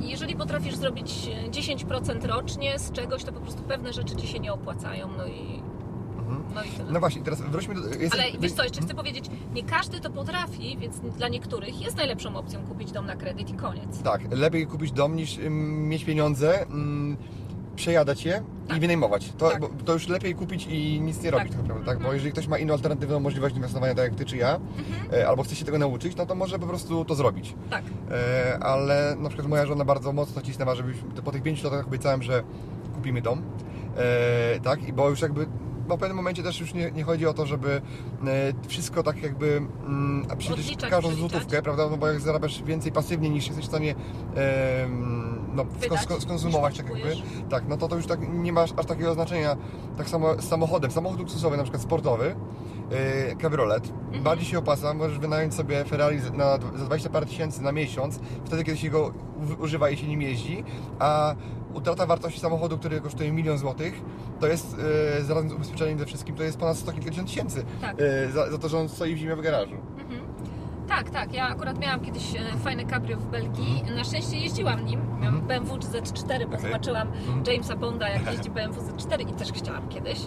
Yy, 0.00 0.08
Jeżeli 0.08 0.36
potrafisz 0.36 0.76
zrobić 0.76 1.30
10% 1.50 2.26
rocznie 2.26 2.78
z 2.78 2.92
czegoś, 2.92 3.24
to 3.24 3.32
po 3.32 3.40
prostu 3.40 3.62
pewne 3.62 3.92
rzeczy 3.92 4.16
ci 4.16 4.26
się 4.26 4.38
nie 4.38 4.52
opłacają. 4.52 5.08
No 5.18 5.26
i, 5.26 5.62
no 6.54 6.64
i 6.64 6.68
tyle. 6.68 6.92
No 6.92 7.00
właśnie, 7.00 7.22
teraz 7.22 7.40
wróćmy 7.40 7.74
do. 7.74 7.80
Jest, 7.88 8.14
Ale 8.14 8.24
wiesz 8.40 8.52
co, 8.52 8.64
jeszcze 8.64 8.80
chcę 8.80 8.94
powiedzieć, 8.94 9.24
nie 9.54 9.62
każdy 9.62 10.00
to 10.00 10.10
potrafi, 10.10 10.76
więc 10.80 11.00
dla 11.00 11.28
niektórych 11.28 11.80
jest 11.80 11.96
najlepszą 11.96 12.36
opcją 12.36 12.66
kupić 12.66 12.92
dom 12.92 13.06
na 13.06 13.16
kredyt 13.16 13.50
i 13.50 13.54
koniec. 13.54 14.02
Tak, 14.02 14.20
lepiej 14.30 14.66
kupić 14.66 14.92
dom 14.92 15.16
niż 15.16 15.38
mieć 15.50 16.04
pieniądze, 16.04 16.62
ym, 16.70 17.16
przejadać 17.74 18.24
je 18.24 18.42
Tak. 18.68 18.76
i 18.76 18.80
wynajmować. 18.80 19.32
To, 19.38 19.50
Tak. 19.50 19.62
to 19.84 19.92
już 19.92 20.08
lepiej 20.08 20.34
kupić 20.34 20.66
i 20.66 21.00
nic 21.00 21.22
nie 21.22 21.30
robić 21.30 21.48
Tak. 21.48 21.56
tak 21.56 21.62
naprawdę, 21.68 21.86
tak? 21.92 22.02
Bo 22.02 22.12
jeżeli 22.12 22.32
ktoś 22.32 22.46
ma 22.46 22.58
inną 22.58 22.72
alternatywną 22.74 23.20
możliwość 23.20 23.56
inwestowania, 23.56 23.94
tak 23.94 24.04
jak 24.04 24.14
Ty 24.14 24.24
czy 24.24 24.36
ja, 24.36 24.54
Mhm. 24.56 25.20
e, 25.22 25.28
albo 25.28 25.42
chce 25.42 25.56
się 25.56 25.64
tego 25.64 25.78
nauczyć, 25.78 26.16
no 26.16 26.26
to 26.26 26.34
może 26.34 26.58
po 26.58 26.66
prostu 26.66 27.04
to 27.04 27.14
zrobić. 27.14 27.54
Tak. 27.70 27.84
E, 28.10 28.58
ale 28.60 29.16
na 29.18 29.28
przykład 29.28 29.48
moja 29.48 29.66
żona 29.66 29.84
bardzo 29.84 30.12
mocno 30.12 30.42
cisnęła, 30.42 30.74
żebyśmy 30.74 31.08
po 31.24 31.32
tych 31.32 31.42
5 31.42 31.62
latach 31.64 31.86
obiecałem, 31.86 32.22
że 32.22 32.42
kupimy 32.94 33.22
dom. 33.22 33.42
E, 33.96 34.60
tak, 34.60 34.88
i 34.88 34.92
bo 34.92 35.10
już 35.10 35.20
jakby 35.20 35.46
bo 35.88 35.96
w 35.96 36.00
pewnym 36.00 36.16
momencie 36.16 36.42
też 36.42 36.60
już 36.60 36.74
nie, 36.74 36.90
nie 36.90 37.02
chodzi 37.04 37.26
o 37.26 37.34
to, 37.34 37.46
żeby 37.46 37.82
wszystko 38.68 39.02
tak 39.02 39.22
jakby 39.22 39.56
mm, 39.86 40.26
Odliczać, 40.52 40.90
każdą 40.90 41.10
złotówkę, 41.14 41.62
prawda? 41.62 41.90
No 41.90 41.96
bo 41.96 42.06
jak 42.06 42.20
zarabiasz 42.20 42.62
więcej 42.62 42.92
pasywnie 42.92 43.30
niż 43.30 43.46
jesteś 43.46 43.64
w 43.64 43.68
stanie 43.68 43.94
no, 45.54 45.64
Wydać, 45.64 46.00
sko- 46.00 46.20
skonsumować, 46.20 46.76
tak 46.76 46.86
jakby, 46.90 47.16
tak, 47.50 47.68
no 47.68 47.76
to 47.76 47.88
to 47.88 47.96
już 47.96 48.06
tak 48.06 48.20
nie 48.32 48.52
masz 48.52 48.70
aż 48.76 48.86
takiego 48.86 49.14
znaczenia. 49.14 49.56
Tak 49.96 50.08
samo 50.08 50.34
z 50.42 50.48
samochodem. 50.48 50.90
Samochód 50.90 51.18
luksusowy, 51.18 51.56
na 51.56 51.62
przykład 51.62 51.82
sportowy, 51.82 52.34
kabriolet, 53.38 53.92
Mhm. 54.06 54.22
bardziej 54.24 54.46
się 54.46 54.58
opłaca, 54.58 54.94
możesz 54.94 55.18
wynająć 55.18 55.54
sobie 55.54 55.84
Ferrari 55.84 56.18
za- 56.20 56.30
na, 56.30 56.52
za 56.52 56.84
20 56.84 57.10
parę 57.10 57.26
tysięcy 57.26 57.62
na 57.62 57.72
miesiąc, 57.72 58.20
wtedy 58.44 58.64
kiedy 58.64 58.78
się 58.78 58.90
go 58.90 59.12
używa 59.60 59.90
i 59.90 59.96
się 59.96 60.06
nim 60.06 60.22
jeździ, 60.22 60.64
a 60.98 61.34
utrata 61.74 62.06
wartości 62.06 62.40
samochodu, 62.40 62.78
który 62.78 63.00
kosztuje 63.00 63.32
milion 63.32 63.58
złotych, 63.58 64.02
to 64.40 64.46
jest 64.46 64.76
e, 65.18 65.24
zaraz 65.24 65.48
z 65.48 65.52
ubezpieczeniem 65.52 65.98
ze 65.98 66.06
wszystkim, 66.06 66.34
to 66.36 66.42
jest 66.42 66.58
ponad 66.58 66.76
100 66.76 66.92
kilkadziesiąt 66.92 67.28
tysięcy 67.28 67.64
Tak. 67.80 67.96
e, 68.00 68.30
za, 68.32 68.50
za 68.50 68.58
to, 68.58 68.68
że 68.68 68.78
on 68.78 68.88
stoi 68.88 69.14
w 69.14 69.18
zimie 69.18 69.36
w 69.36 69.40
garażu. 69.40 69.74
Mhm. 70.84 70.88
Tak, 71.04 71.10
tak. 71.10 71.34
Ja 71.34 71.48
akurat 71.48 71.78
miałam 71.78 72.00
kiedyś 72.00 72.34
e, 72.36 72.58
fajne 72.58 72.86
cabrio 72.86 73.16
w 73.18 73.26
Belgii. 73.26 73.82
Na 73.96 74.04
szczęście 74.04 74.36
jeździłam 74.36 74.84
nim. 74.84 75.00
Miałam 75.20 75.38
Mhm. 75.40 75.46
BMW 75.46 75.76
Z4, 75.76 76.46
bo 76.46 76.56
Okej. 76.56 76.60
zobaczyłam 76.60 77.08
Mhm. 77.08 77.42
Jamesa 77.46 77.76
Bonda, 77.76 78.08
jak 78.08 78.26
jeździ 78.32 78.50
BMW 78.50 78.80
Z4 78.80 79.30
i 79.30 79.32
też 79.32 79.52
chciałam 79.52 79.88
kiedyś. 79.88 80.18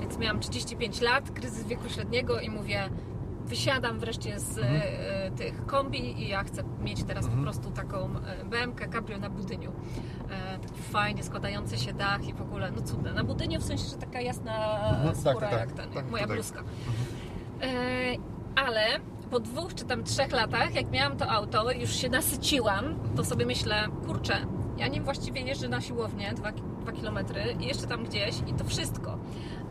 Więc 0.00 0.18
miałam 0.18 0.40
35 0.40 1.00
lat, 1.00 1.30
kryzys 1.30 1.66
wieku 1.66 1.88
średniego 1.88 2.40
i 2.40 2.50
mówię, 2.50 2.88
wysiadam 3.44 3.98
wreszcie 3.98 4.40
z 4.40 4.58
Mhm. 4.58 4.82
e, 4.82 5.30
tych 5.30 5.66
kombi 5.66 6.22
i 6.22 6.28
ja 6.28 6.44
chcę 6.44 6.62
mieć 6.80 7.04
teraz 7.04 7.24
Mhm. 7.24 7.36
po 7.44 7.50
prostu 7.50 7.70
taką 7.70 7.98
e, 8.26 8.44
BMK 8.44 8.88
cabrio 8.92 9.18
na 9.18 9.30
budyniu. 9.30 9.72
E, 10.30 10.58
taki 10.58 10.82
fajnie 10.82 11.22
składający 11.22 11.78
się 11.78 11.92
dach 11.92 12.28
i 12.28 12.34
w 12.34 12.42
ogóle, 12.42 12.70
no 12.70 12.82
cudne. 12.82 13.12
Na 13.12 13.24
budyniu 13.24 13.60
w 13.60 13.64
sensie, 13.64 13.84
że 13.84 13.96
taka 13.96 14.20
jasna 14.20 14.78
Mhm, 14.88 15.14
skóra 15.16 15.34
tak, 15.34 15.50
tak, 15.50 15.60
jak 15.60 15.72
ten, 15.72 15.86
tak, 15.86 15.94
jak 15.94 16.10
moja 16.10 16.22
tutaj. 16.22 16.36
bluzka. 16.36 16.60
E, 17.62 17.66
ale 18.56 18.80
po 19.30 19.40
dwóch 19.40 19.74
czy 19.74 19.84
tam 19.84 20.04
trzech 20.04 20.32
latach, 20.32 20.74
jak 20.74 20.90
miałam 20.90 21.16
to 21.16 21.30
auto, 21.30 21.72
już 21.72 21.94
się 21.94 22.08
nasyciłam, 22.08 22.98
to 23.16 23.24
sobie 23.24 23.46
myślę, 23.46 23.84
kurczę, 24.06 24.46
ja 24.78 24.88
nim 24.88 25.04
właściwie 25.04 25.40
jeżdżę 25.40 25.68
na 25.68 25.80
siłownię, 25.80 26.32
dwa, 26.36 26.52
dwa 26.52 26.92
kilometry 26.92 27.56
i 27.60 27.66
jeszcze 27.66 27.86
tam 27.86 28.04
gdzieś 28.04 28.34
i 28.46 28.54
to 28.54 28.64
wszystko. 28.64 29.18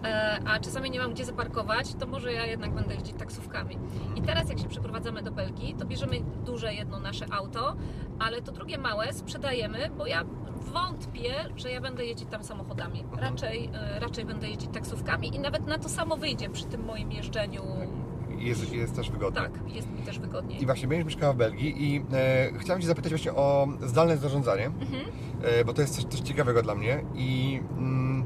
E, 0.04 0.40
a 0.46 0.60
czasami 0.60 0.92
nie 0.92 1.00
mam 1.00 1.14
gdzie 1.14 1.26
zaparkować, 1.26 1.94
to 2.00 2.08
może 2.08 2.34
ja 2.34 2.46
jednak 2.46 2.72
będę 2.74 2.94
jeździć 2.94 3.14
taksówkami. 3.18 3.78
I 4.16 4.22
teraz 4.22 4.50
jak 4.50 4.60
się 4.60 4.68
przeprowadzamy 4.68 5.24
do 5.24 5.32
Belgii, 5.32 5.76
to 5.80 5.86
bierzemy 5.86 6.22
duże 6.46 6.74
jedno 6.74 7.00
nasze 7.00 7.26
auto, 7.32 7.76
ale 8.20 8.42
to 8.42 8.52
drugie 8.52 8.78
małe 8.78 9.14
sprzedajemy, 9.14 9.90
bo 9.98 10.08
ja 10.08 10.24
wątpię, 10.74 11.34
że 11.56 11.72
ja 11.72 11.82
będę 11.82 12.06
jeździć 12.06 12.30
tam 12.30 12.44
samochodami. 12.44 13.04
Raczej, 13.18 13.70
e, 13.74 14.00
raczej 14.00 14.26
będę 14.26 14.50
jeździć 14.50 14.70
taksówkami 14.74 15.36
i 15.36 15.40
nawet 15.40 15.68
na 15.68 15.78
to 15.78 15.90
samo 15.90 16.18
wyjdzie 16.18 16.50
przy 16.50 16.66
tym 16.66 16.86
moim 16.86 17.12
jeżdżeniu. 17.12 17.64
Jest, 18.48 18.74
jest 18.74 18.96
też 18.96 19.12
wygodne. 19.12 19.42
Tak, 19.42 19.52
jest 19.68 19.92
mi 19.92 19.98
też 20.02 20.20
wygodniej. 20.20 20.64
I 20.64 20.66
właśnie 20.66 20.88
będziesz 20.88 21.06
mieszkała 21.06 21.34
w 21.34 21.38
Belgii 21.38 21.84
i 21.94 22.06
e, 22.14 22.52
chciałem 22.60 22.82
Cię 22.82 22.88
zapytać 22.88 23.12
właśnie 23.12 23.34
o 23.34 23.68
zdalne 23.82 24.18
zarządzanie, 24.18 24.66
Mhm. 24.66 25.04
e, 25.44 25.66
bo 25.66 25.74
to 25.74 25.82
jest 25.82 25.96
coś, 25.96 26.04
coś 26.04 26.20
ciekawego 26.20 26.62
dla 26.62 26.76
mnie 26.76 27.04
i 27.16 27.60
mm, 27.78 28.26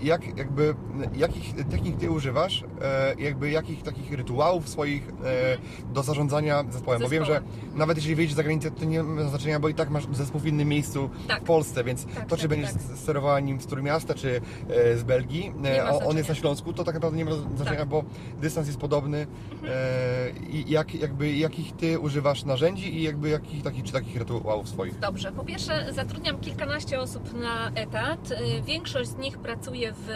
jak, 0.00 0.36
jakby, 0.38 0.74
jakich 1.16 1.54
technik 1.70 1.96
Ty 1.96 2.10
używasz, 2.10 2.64
e, 2.82 3.14
jakby 3.18 3.50
jakich 3.50 3.82
takich 3.82 4.12
rytuałów 4.12 4.68
swoich 4.68 5.08
e, 5.08 5.92
do 5.92 6.02
zarządzania 6.02 6.64
zespołem, 6.70 7.02
bo 7.02 7.08
wiem, 7.08 7.24
że 7.24 7.42
nawet 7.74 7.96
jeżeli 7.96 8.14
wyjedziesz 8.14 8.36
za 8.36 8.42
granicę, 8.42 8.70
to 8.70 8.84
nie 8.84 9.02
ma 9.02 9.22
znaczenia, 9.22 9.60
bo 9.60 9.68
i 9.68 9.74
tak 9.74 9.90
masz 9.90 10.04
zespół 10.12 10.40
w 10.40 10.46
innym 10.46 10.68
miejscu 10.68 11.10
Tak. 11.28 11.42
w 11.42 11.44
Polsce, 11.44 11.84
więc 11.84 12.04
Tak, 12.06 12.26
to, 12.26 12.36
czy 12.36 12.42
tak, 12.42 12.50
będziesz 12.50 12.72
tak. 12.72 12.82
sterowała 12.96 13.40
nim 13.40 13.60
z 13.60 13.66
Trójmiasta, 13.66 14.14
czy 14.14 14.40
e, 14.70 14.96
z 14.96 15.02
Belgii, 15.02 15.52
ma 15.84 15.90
on, 16.06 16.16
jest 16.16 16.28
na 16.28 16.34
Śląsku, 16.34 16.72
to 16.72 16.84
tak 16.84 16.94
naprawdę 16.94 17.18
nie 17.18 17.24
ma 17.24 17.32
znaczenia, 17.32 17.56
Tak. 17.64 17.72
Mhm. 17.72 17.88
bo 17.88 18.04
dystans 18.40 18.66
jest 18.66 18.78
podobny 18.78 19.26
e, 19.68 20.30
i 20.50 20.70
jak, 20.70 20.94
jakby, 20.94 21.32
jakich 21.32 21.76
Ty 21.76 21.98
używasz 21.98 22.44
narzędzi 22.44 22.96
i 22.96 23.02
jakby 23.02 23.28
jakich 23.28 23.62
takich, 23.62 23.84
czy 23.84 23.92
takich 23.92 24.16
rytuałów 24.16 24.68
swoich. 24.68 24.98
Dobrze, 24.98 25.32
po 25.32 25.44
pierwsze 25.44 25.86
zatrudniam 25.92 26.40
kilkanaście 26.40 27.00
osób 27.00 27.40
na 27.40 27.70
etat. 27.74 28.28
Większość 28.66 29.10
z 29.10 29.16
nich 29.16 29.38
pracuje 29.38 29.87
w, 29.92 30.08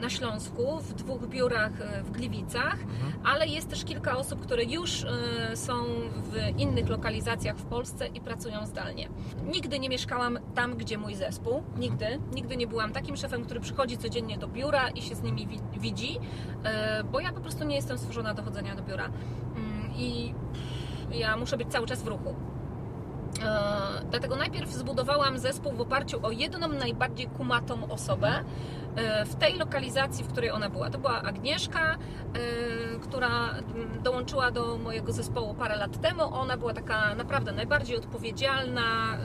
na 0.00 0.10
Śląsku, 0.10 0.78
w 0.80 0.94
dwóch 0.94 1.26
biurach 1.28 1.80
y, 1.80 2.02
w 2.02 2.10
Gliwicach, 2.10 2.76
ale 3.24 3.46
jest 3.46 3.68
też 3.70 3.84
kilka 3.84 4.16
osób, 4.16 4.40
które 4.40 4.64
już 4.64 5.02
y, 5.02 5.06
są 5.56 5.72
w 6.22 6.58
innych 6.58 6.88
lokalizacjach 6.88 7.56
w 7.56 7.62
Polsce 7.64 8.06
i 8.06 8.20
pracują 8.20 8.66
zdalnie. 8.66 9.08
Nigdy 9.52 9.78
nie 9.78 9.88
mieszkałam 9.88 10.38
tam, 10.54 10.76
gdzie 10.76 10.98
mój 10.98 11.14
zespół. 11.14 11.62
Nigdy. 11.76 12.06
Nigdy 12.34 12.56
nie 12.56 12.66
byłam 12.66 12.92
takim 12.92 13.16
szefem, 13.16 13.44
który 13.44 13.60
przychodzi 13.60 13.98
codziennie 13.98 14.38
do 14.38 14.48
biura 14.48 14.88
i 14.88 15.02
się 15.02 15.14
z 15.14 15.22
nimi 15.22 15.46
wi- 15.46 15.60
widzi, 15.80 16.16
y, 17.00 17.04
bo 17.04 17.20
ja 17.20 17.32
po 17.32 17.40
prostu 17.40 17.64
nie 17.64 17.76
jestem 17.76 17.98
stworzona 17.98 18.34
do 18.34 18.42
chodzenia 18.42 18.74
do 18.76 18.82
biura. 18.82 19.04
Mm, 19.04 19.90
I 19.96 20.34
ja 21.10 21.36
muszę 21.36 21.56
być 21.56 21.68
cały 21.68 21.86
czas 21.86 22.02
w 22.02 22.06
ruchu. 22.06 22.34
E, 23.42 23.86
Dlatego 24.10 24.36
najpierw 24.36 24.72
zbudowałam 24.72 25.38
zespół 25.38 25.72
w 25.72 25.80
oparciu 25.80 26.26
o 26.26 26.30
jedną 26.30 26.68
najbardziej 26.68 27.26
kumatą 27.26 27.88
osobę 27.90 28.44
e, 28.96 29.24
w 29.24 29.34
tej 29.36 29.58
lokalizacji, 29.58 30.24
w 30.24 30.28
której 30.28 30.50
ona 30.50 30.70
była. 30.70 30.90
To 30.90 30.98
była 30.98 31.22
Agnieszka, 31.22 31.94
e, 31.94 31.98
która 32.98 33.50
mm, 33.50 34.02
dołączyła 34.02 34.50
do 34.50 34.78
mojego 34.78 35.12
zespołu 35.12 35.54
parę 35.54 35.76
lat 35.76 36.00
temu. 36.00 36.22
Ona 36.22 36.56
była 36.56 36.74
taka 36.74 37.14
naprawdę 37.14 37.52
najbardziej 37.52 37.96
odpowiedzialna 37.96 39.16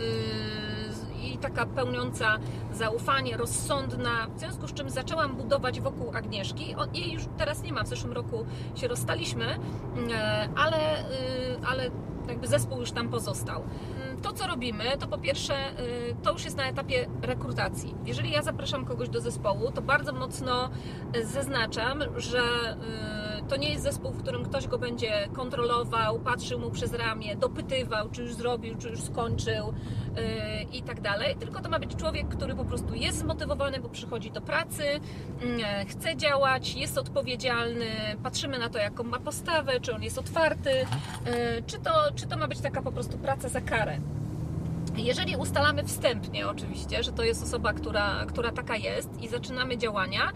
i 1.24 1.38
taka 1.38 1.66
pełniąca 1.66 2.38
zaufanie, 2.74 3.38
rozsądna, 3.38 4.28
w 4.36 4.40
związku 4.40 4.68
z 4.68 4.74
czym 4.74 4.90
zaczęłam 4.90 5.36
budować 5.36 5.82
wokół 5.82 6.12
Agnieszki. 6.16 6.76
Jej 6.94 7.12
już 7.12 7.24
teraz 7.38 7.64
nie 7.64 7.74
ma, 7.74 7.84
w 7.84 7.88
zeszłym 7.88 8.14
roku 8.14 8.46
się 8.76 8.88
rozstaliśmy, 8.88 9.46
e, 10.12 10.50
ale, 10.56 10.78
e, 10.78 11.04
ale 11.68 11.90
jakby 12.28 12.48
zespół 12.48 12.80
już 12.80 12.92
tam 12.92 13.10
pozostał. 13.10 13.64
To, 14.22 14.34
co 14.34 14.48
robimy, 14.48 14.84
to 15.00 15.08
po 15.08 15.18
pierwsze, 15.18 15.54
y, 15.80 16.16
to 16.24 16.32
już 16.32 16.46
jest 16.46 16.58
na 16.58 16.68
etapie 16.70 17.08
rekrutacji. 17.22 17.96
Jeżeli 18.06 18.32
ja 18.32 18.42
zapraszam 18.42 18.86
kogoś 18.86 19.10
do 19.10 19.22
zespołu, 19.22 19.72
to 19.72 19.82
bardzo 19.82 20.14
mocno 20.14 20.70
y, 21.16 21.26
zaznaczam, 21.26 22.04
że 22.18 22.40
y, 22.40 23.21
to 23.52 23.58
nie 23.58 23.70
jest 23.70 23.84
zespół, 23.84 24.12
w 24.12 24.24
którym 24.24 24.44
ktoś 24.44 24.68
go 24.68 24.78
będzie 24.78 25.28
kontrolował, 25.34 26.20
patrzył 26.20 26.60
mu 26.60 26.72
przez 26.72 26.94
ramię, 26.94 27.36
dopytywał, 27.36 28.10
czy 28.10 28.22
już 28.22 28.34
zrobił, 28.34 28.78
czy 28.78 28.90
już 28.90 29.02
skończył 29.02 29.68
y, 29.70 29.74
i 30.74 30.82
tak 30.82 31.02
dalej. 31.02 31.36
Tylko 31.36 31.62
to 31.62 31.70
ma 31.70 31.80
być 31.80 31.96
człowiek, 31.96 32.28
który 32.28 32.56
po 32.56 32.66
prostu 32.66 32.96
jest 32.96 33.20
zmotywowany, 33.20 33.80
bo 33.80 33.90
przychodzi 33.90 34.32
do 34.32 34.42
pracy, 34.42 34.84
mm, 35.42 35.88
chce 35.88 36.18
działać, 36.18 36.76
jest 36.76 36.98
odpowiedzialny, 36.98 37.86
patrzymy 38.24 38.60
na 38.60 38.70
to, 38.70 38.78
jaką 38.78 39.04
ma 39.04 39.20
postawę, 39.20 39.80
czy 39.80 39.96
on 39.96 40.04
jest 40.04 40.18
otwarty, 40.18 40.72
y, 40.72 40.86
czy 41.68 41.80
to, 41.80 41.92
czy 42.16 42.28
to 42.28 42.38
ma 42.38 42.48
być 42.48 42.60
taka 42.60 42.82
po 42.82 42.92
prostu 42.92 43.18
praca 43.18 43.50
za 43.50 43.62
karę. 43.62 44.00
Jeżeli 44.98 45.36
ustalamy 45.36 45.84
wstępnie 45.84 46.48
oczywiście, 46.48 47.04
że 47.04 47.12
to 47.12 47.24
jest 47.24 47.44
osoba, 47.44 47.74
która, 47.74 48.26
która 48.28 48.52
taka 48.52 48.76
jest 48.76 49.22
i 49.22 49.28
zaczynamy 49.28 49.78
działania, 49.78 50.32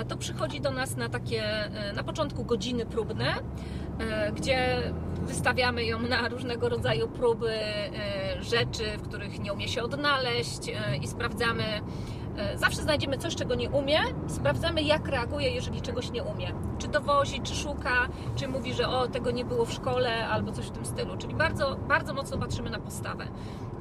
e, 0.00 0.04
to 0.04 0.16
przychodzi 0.16 0.60
do 0.60 0.70
nas 0.70 0.96
na 0.96 1.08
takie 1.08 1.44
e, 1.44 1.92
na 1.92 2.04
początku 2.04 2.44
godziny 2.44 2.86
próbne, 2.86 3.34
e, 3.98 4.32
gdzie 4.32 4.82
wystawiamy 5.22 5.84
ją 5.84 6.02
na 6.02 6.28
różnego 6.28 6.68
rodzaju 6.68 7.08
próby 7.08 7.50
rzeczy, 8.40 8.84
w 8.98 9.02
których 9.02 9.40
nie 9.40 9.52
umie 9.52 9.68
się 9.68 9.82
odnaleźć 9.82 10.60
i 11.02 11.08
sprawdzamy. 11.08 11.64
Zawsze 12.54 12.82
znajdziemy 12.82 13.18
coś, 13.18 13.34
czego 13.34 13.54
nie 13.54 13.70
umie, 13.70 13.98
sprawdzamy, 14.26 14.82
jak 14.82 15.08
reaguje, 15.08 15.50
jeżeli 15.50 15.82
czegoś 15.82 16.10
nie 16.10 16.22
umie. 16.22 16.52
Czy 16.78 16.88
dowozi, 16.88 17.40
czy 17.40 17.54
szuka, 17.54 18.08
czy 18.36 18.48
mówi, 18.48 18.74
że 18.74 18.88
o, 18.88 19.08
tego 19.08 19.30
nie 19.30 19.44
było 19.44 19.64
w 19.64 19.72
szkole, 19.72 20.28
albo 20.28 20.52
coś 20.52 20.66
w 20.66 20.70
tym 20.70 20.84
stylu. 20.84 21.16
Czyli 21.16 21.34
bardzo, 21.34 21.76
bardzo 21.88 22.14
mocno 22.14 22.38
patrzymy 22.38 22.70
na 22.70 22.78
postawę. 22.78 23.26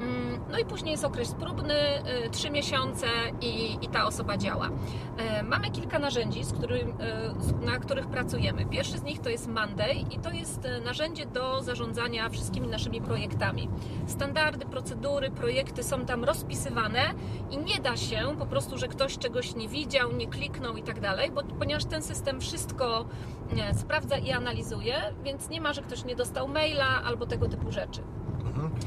Mm, 0.04 0.34
No 0.52 0.60
i 0.60 0.66
później 0.66 0.92
jest 0.92 1.06
okres 1.06 1.32
próbny, 1.34 1.74
y, 2.26 2.30
trzy 2.30 2.50
miesiące 2.52 3.08
i, 3.42 3.78
i 3.82 3.88
ta 3.88 4.06
osoba 4.06 4.38
działa. 4.38 4.70
E, 5.18 5.44
Mamy 5.44 5.72
kilka 5.72 6.00
narzędzi, 6.00 6.44
z 6.44 6.54
którym, 6.54 6.94
z- 7.40 7.66
na 7.66 7.78
których 7.80 8.08
pracujemy. 8.08 8.66
Pierwszy 8.66 8.98
z 8.98 9.04
nich 9.04 9.20
to 9.20 9.30
jest 9.30 9.48
Monday 9.48 9.94
i 9.96 10.20
to 10.20 10.32
jest 10.32 10.66
e, 10.66 10.80
narzędzie 10.82 11.26
do 11.26 11.62
zarządzania 11.62 12.30
wszystkimi 12.30 12.68
naszymi 12.68 13.02
projektami. 13.02 13.70
Standardy, 14.08 14.66
procedury, 14.66 15.32
projekty 15.32 15.84
są 15.84 16.06
tam 16.06 16.24
rozpisywane 16.24 17.02
i 17.52 17.58
nie 17.58 17.80
da 17.80 17.98
się 17.98 18.36
po 18.40 18.46
prostu, 18.46 18.78
że 18.78 18.88
ktoś 18.88 19.18
czegoś 19.18 19.56
nie 19.56 19.68
widział, 19.68 20.12
nie 20.12 20.28
kliknął 20.28 20.76
i 20.78 20.84
tak 20.84 21.00
dalej, 21.00 21.32
bo 21.32 21.42
ponieważ 21.60 21.86
ten 21.86 22.04
system 22.04 22.42
wszystko 22.42 23.06
e, 23.58 23.74
sprawdza 23.74 24.18
i 24.18 24.32
analizuje, 24.32 24.96
więc 25.24 25.50
nie 25.50 25.62
ma, 25.62 25.74
że 25.74 25.82
ktoś 25.82 26.06
nie 26.06 26.16
dostał 26.16 26.48
maila 26.48 27.04
albo 27.04 27.26
tego 27.26 27.50
typu 27.50 27.72
rzeczy. 27.72 28.02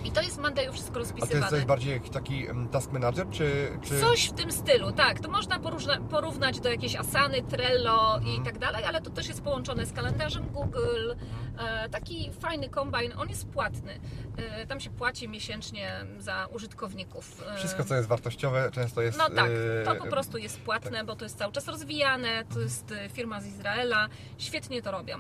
I 0.05 0.11
to 0.11 0.23
jest 0.23 0.37
w 0.37 0.41
Mandayu 0.41 0.73
wszystko 0.73 0.93
A 0.93 0.95
to 0.95 1.01
jest, 1.01 1.21
rozpisywane. 1.23 1.57
jest 1.57 1.67
bardziej 1.69 1.93
jakiś 1.93 2.11
taki 2.11 2.47
mm, 2.49 2.69
task 2.69 2.93
manager, 2.93 3.27
czy... 3.31 3.79
czy... 3.83 4.01
Coś 4.01 4.29
w 4.29 4.33
tym 4.33 4.53
stylu, 4.53 4.93
tak. 4.93 5.21
To 5.21 5.29
można 5.31 5.59
porówna, 5.59 6.01
porównać 6.01 6.61
do 6.61 6.69
jakiejś 6.71 6.97
Asany, 6.97 7.43
Trello 7.43 8.19
i 8.19 8.29
Mhm. 8.29 8.45
tak 8.45 8.59
dalej, 8.59 8.85
ale 8.85 9.01
to 9.01 9.11
też 9.11 9.29
jest 9.29 9.43
połączone 9.43 9.87
z 9.87 9.93
kalendarzem 9.93 10.45
Google. 10.53 11.15
E, 11.59 11.89
taki 11.89 12.31
fajny 12.41 12.69
kombajn, 12.69 13.13
on 13.19 13.29
jest 13.29 13.49
płatny. 13.49 14.01
E, 14.37 14.67
tam 14.67 14.81
się 14.81 14.91
płaci 14.91 15.29
miesięcznie 15.29 15.93
za 16.19 16.47
użytkowników. 16.47 17.43
E, 17.55 17.57
Wszystko, 17.57 17.85
co 17.85 17.95
jest 17.95 18.09
wartościowe, 18.09 18.71
często 18.73 19.03
jest... 19.03 19.19
No 19.19 19.31
tak, 19.31 19.51
to 19.85 19.95
po 19.95 20.07
prostu 20.07 20.39
jest 20.39 20.61
płatne, 20.61 21.05
bo 21.05 21.17
to 21.17 21.25
jest 21.25 21.39
cały 21.39 21.53
czas 21.53 21.69
rozwijane, 21.69 22.45
to 22.55 22.61
jest 22.61 22.93
e, 22.93 23.09
firma 23.09 23.41
z 23.41 23.47
Izraela, 23.47 24.09
świetnie 24.39 24.83
to 24.83 24.91
robią. 24.91 25.19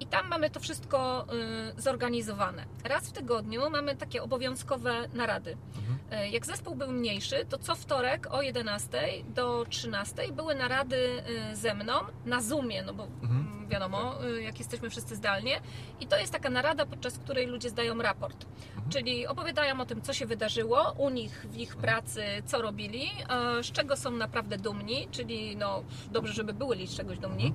I 0.00 0.06
tam 0.06 0.28
mamy 0.28 0.50
to 0.50 0.60
wszystko 0.60 1.26
zorganizowane. 1.78 2.64
Raz 2.84 3.08
w 3.08 3.12
tygodniu 3.12 3.70
mamy 3.70 3.96
takie 3.96 4.22
obowiązkowe 4.22 5.08
narady. 5.14 5.56
E, 6.10 6.28
Jak 6.30 6.46
zespół 6.46 6.74
był 6.74 6.92
mniejszy, 6.92 7.46
to 7.48 7.58
co 7.58 7.74
wtorek 7.74 8.26
o 8.34 8.42
11 8.42 9.00
do 9.34 9.66
13 9.70 10.32
były 10.32 10.54
narady 10.54 11.22
ze 11.54 11.74
mną 11.74 11.92
na 12.24 12.40
Zoomie, 12.42 12.82
no 12.82 12.94
bo 12.94 13.06
Mhm. 13.22 13.65
Wiadomo, 13.68 14.24
e, 14.24 14.42
jak 14.42 14.58
jesteśmy 14.58 14.90
wszyscy 14.90 15.16
zdalnie. 15.16 15.60
I 16.00 16.06
to 16.06 16.16
jest 16.16 16.32
taka 16.32 16.50
narada, 16.50 16.86
podczas 16.86 17.18
której 17.18 17.46
ludzie 17.46 17.70
zdają 17.70 18.02
raport. 18.02 18.46
Czyli 18.88 19.26
opowiadają 19.26 19.80
o 19.80 19.86
tym, 19.86 20.02
co 20.02 20.12
się 20.12 20.26
wydarzyło 20.26 20.94
u 20.98 21.10
nich 21.10 21.46
w 21.50 21.56
ich 21.56 21.76
pracy, 21.76 22.22
co 22.46 22.62
robili, 22.62 23.02
e, 23.58 23.62
z 23.62 23.72
czego 23.72 23.96
są 23.96 24.10
naprawdę 24.10 24.58
dumni, 24.58 25.08
czyli 25.10 25.56
no, 25.56 25.82
dobrze, 26.10 26.32
żeby 26.32 26.52
byli 26.52 26.86
z 26.86 26.96
czegoś 26.96 27.18
dumni, 27.18 27.54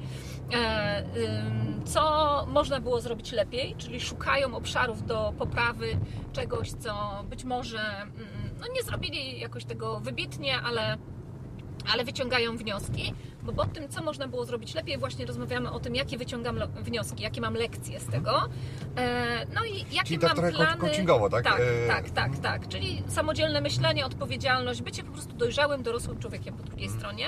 e, 0.54 1.04
ym, 1.46 1.82
co 1.86 2.46
można 2.50 2.80
było 2.80 3.02
zrobić 3.02 3.32
lepiej, 3.32 3.76
czyli 3.78 4.02
szukają 4.02 4.56
obszarów 4.56 5.06
do 5.06 5.34
poprawy 5.38 5.98
czegoś, 6.34 6.72
co 6.72 7.24
być 7.30 7.44
może 7.44 8.02
mm, 8.02 8.16
no, 8.60 8.68
nie 8.74 8.84
zrobili 8.84 9.40
jakoś 9.40 9.66
tego 9.66 10.00
wybitnie, 10.00 10.62
ale 10.62 10.98
ale 11.94 12.04
wyciągają 12.06 12.58
wnioski, 12.58 13.14
bo 13.44 13.54
po 13.54 13.66
tym, 13.66 13.90
co 13.90 14.04
można 14.04 14.28
było 14.28 14.46
zrobić 14.46 14.76
lepiej, 14.76 14.98
właśnie 14.98 15.26
rozmawiamy 15.26 15.72
o 15.72 15.80
tym, 15.80 15.96
jakie 15.96 16.18
wyciągam 16.18 16.60
wnioski, 16.82 17.24
jakie 17.24 17.42
mam 17.42 17.54
lekcje 17.54 18.00
z 18.00 18.06
tego. 18.06 18.42
E, 18.98 19.46
no 19.56 19.66
i 19.66 19.80
jakie 19.96 20.08
Czyli 20.08 20.20
tak 20.20 20.30
mam 20.30 20.38
trochę 20.38 20.52
plany. 20.52 20.78
coachingowo, 20.82 21.30
tak? 21.30 21.44
Tak, 21.44 21.60
E, 21.60 21.88
tak, 21.88 22.10
tak, 22.10 22.38
tak. 22.40 22.68
Czyli 22.68 23.04
samodzielne 23.08 23.62
myślenie, 23.62 24.06
odpowiedzialność, 24.06 24.82
bycie 24.82 25.04
po 25.04 25.12
prostu 25.12 25.34
dojrzałym, 25.34 25.84
dorosłym 25.84 26.20
człowiekiem 26.20 26.54
po 26.58 26.64
drugiej 26.64 26.90
stronie. 26.90 27.26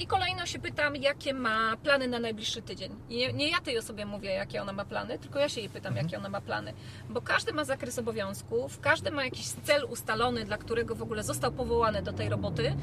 I 0.00 0.06
kolejno 0.06 0.46
się 0.46 0.58
pytam, 0.58 0.96
jakie 0.96 1.34
ma 1.34 1.76
plany 1.76 2.08
na 2.08 2.18
najbliższy 2.18 2.62
tydzień. 2.62 2.92
Nie, 3.08 3.32
nie 3.32 3.48
ja 3.50 3.60
tej 3.60 3.78
osobie 3.78 4.06
mówię, 4.06 4.30
jakie 4.30 4.62
ona 4.62 4.72
ma 4.72 4.84
plany, 4.84 5.18
tylko 5.18 5.38
ja 5.38 5.48
się 5.48 5.60
jej 5.60 5.70
pytam, 5.70 5.96
jakie 5.96 6.18
ona 6.18 6.28
ma 6.28 6.40
plany. 6.40 6.72
Bo 7.10 7.22
każdy 7.22 7.52
ma 7.52 7.64
zakres 7.64 7.98
obowiązków, 7.98 8.80
każdy 8.80 9.10
ma 9.10 9.24
jakiś 9.24 9.46
cel 9.48 9.84
ustalony, 9.84 10.44
dla 10.44 10.58
którego 10.58 10.94
w 10.94 11.02
ogóle 11.02 11.22
został 11.22 11.52
powołany 11.52 12.02
do 12.02 12.12
tej 12.12 12.28
roboty, 12.28 12.68
e, 12.68 12.74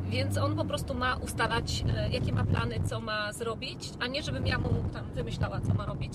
więc 0.00 0.38
on 0.38 0.56
po 0.56 0.64
prostu 0.64 0.94
ma 0.94 1.14
ustalać, 1.16 1.84
e, 1.96 2.08
jakie 2.10 2.32
ma 2.32 2.44
plany, 2.44 2.80
co 2.88 3.00
ma 3.00 3.32
zrobić, 3.32 3.90
a 4.00 4.06
nie 4.06 4.22
żebym 4.22 4.46
ja 4.46 4.58
mu 4.58 4.68
tam 4.92 5.12
wymyślała, 5.14 5.60
co 5.60 5.74
ma 5.74 5.86
robić. 5.86 6.12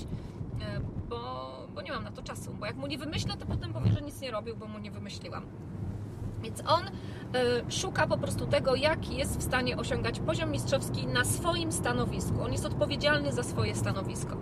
E, 0.62 0.82
Bo, 1.10 1.68
bo 1.76 1.82
nie 1.82 1.92
mam 1.92 2.04
na 2.04 2.12
to 2.12 2.22
czasu, 2.22 2.54
bo 2.60 2.66
jak 2.66 2.76
mu 2.76 2.88
nie 2.88 2.98
wymyślę, 2.98 3.38
to 3.38 3.46
potem 3.46 3.74
powie, 3.74 3.92
że 3.92 4.02
nic 4.02 4.22
nie 4.22 4.32
robił, 4.32 4.56
bo 4.58 4.66
mu 4.68 4.80
nie 4.80 4.92
wymyśliłam. 4.92 5.46
Więc 6.42 6.64
on 6.68 6.82
szuka 7.70 8.08
po 8.08 8.18
prostu 8.18 8.46
tego, 8.48 8.76
jak 8.76 9.10
jest 9.10 9.40
w 9.40 9.44
stanie 9.44 9.78
osiągać 9.78 10.20
poziom 10.20 10.52
mistrzowski 10.52 11.08
na 11.08 11.26
swoim 11.26 11.72
stanowisku. 11.72 12.42
On 12.44 12.52
jest 12.52 12.66
odpowiedzialny 12.66 13.34
za 13.34 13.44
swoje 13.44 13.76
stanowisko. 13.76 14.38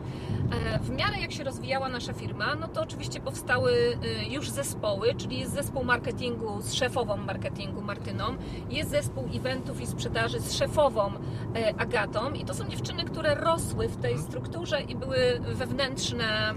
E, 0.52 0.80
W 0.80 0.90
miarę 0.90 1.20
jak 1.20 1.32
się 1.32 1.44
rozwijała 1.44 1.90
nasza 1.90 2.14
firma, 2.14 2.56
no 2.56 2.68
to 2.68 2.82
oczywiście 2.82 3.20
powstały 3.20 3.72
e, 3.74 4.30
już 4.30 4.50
zespoły, 4.50 5.16
czyli 5.16 5.40
jest 5.40 5.54
zespół 5.54 5.84
marketingu 5.84 6.62
z 6.62 6.74
szefową 6.74 7.18
marketingu 7.18 7.82
Martyną, 7.82 8.24
jest 8.70 8.90
zespół 8.90 9.30
eventów 9.36 9.82
i 9.82 9.88
sprzedaży 9.88 10.40
z 10.40 10.54
szefową 10.54 11.12
e, 11.56 11.74
Agatą 11.78 12.34
i 12.34 12.46
to 12.46 12.54
są 12.54 12.70
dziewczyny, 12.70 13.04
które 13.04 13.36
rosły 13.36 13.88
w 13.88 13.98
tej 13.98 14.18
strukturze 14.18 14.82
i 14.82 14.96
były 14.96 15.40
wewnętrzne. 15.40 16.54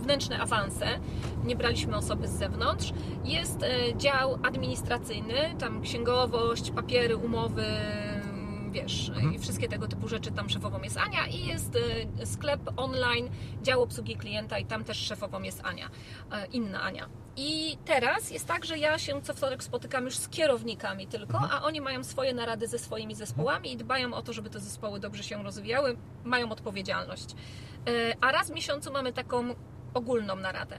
Wewnętrzne 0.00 0.40
awanse, 0.40 0.86
nie 1.44 1.56
braliśmy 1.56 1.96
osoby 1.96 2.28
z 2.28 2.32
zewnątrz. 2.32 2.92
Jest 3.24 3.62
e, 3.62 3.96
dział 3.96 4.38
administracyjny, 4.42 5.54
tam 5.58 5.82
księgowość, 5.82 6.70
papiery, 6.70 7.16
umowy, 7.16 7.64
mm, 7.64 8.72
wiesz, 8.72 9.10
i 9.34 9.38
wszystkie 9.38 9.68
tego 9.68 9.88
typu 9.88 10.08
rzeczy, 10.08 10.32
tam 10.32 10.48
szefową 10.50 10.82
jest 10.82 10.96
Ania 10.96 11.26
i 11.26 11.46
jest 11.46 11.78
e, 12.20 12.26
sklep 12.26 12.60
online, 12.76 13.28
dział 13.62 13.82
obsługi 13.82 14.16
klienta 14.16 14.58
i 14.58 14.64
tam 14.64 14.84
też 14.84 14.96
szefową 14.96 15.42
jest 15.42 15.60
Ania, 15.64 15.90
e, 16.32 16.46
inna 16.46 16.82
Ania. 16.82 17.08
I 17.36 17.78
teraz 17.84 18.30
jest 18.30 18.46
tak, 18.46 18.64
że 18.64 18.78
ja 18.78 18.98
się 18.98 19.22
co 19.22 19.34
wtorek 19.34 19.62
spotykam 19.62 20.04
już 20.04 20.16
z 20.16 20.28
kierownikami 20.28 21.06
tylko, 21.06 21.38
a 21.52 21.62
oni 21.62 21.80
mają 21.80 22.04
swoje 22.04 22.34
narady 22.34 22.68
ze 22.68 22.78
swoimi 22.78 23.14
zespołami 23.14 23.72
i 23.72 23.76
dbają 23.76 24.14
o 24.14 24.22
to, 24.22 24.32
żeby 24.32 24.50
te 24.50 24.60
zespoły 24.60 25.00
dobrze 25.00 25.22
się 25.22 25.42
rozwijały, 25.42 25.96
mają 26.24 26.50
odpowiedzialność. 26.50 27.26
A 28.20 28.32
raz 28.32 28.50
w 28.50 28.54
miesiącu 28.54 28.92
mamy 28.92 29.12
taką 29.12 29.54
ogólną 29.96 30.36
naradę. 30.36 30.78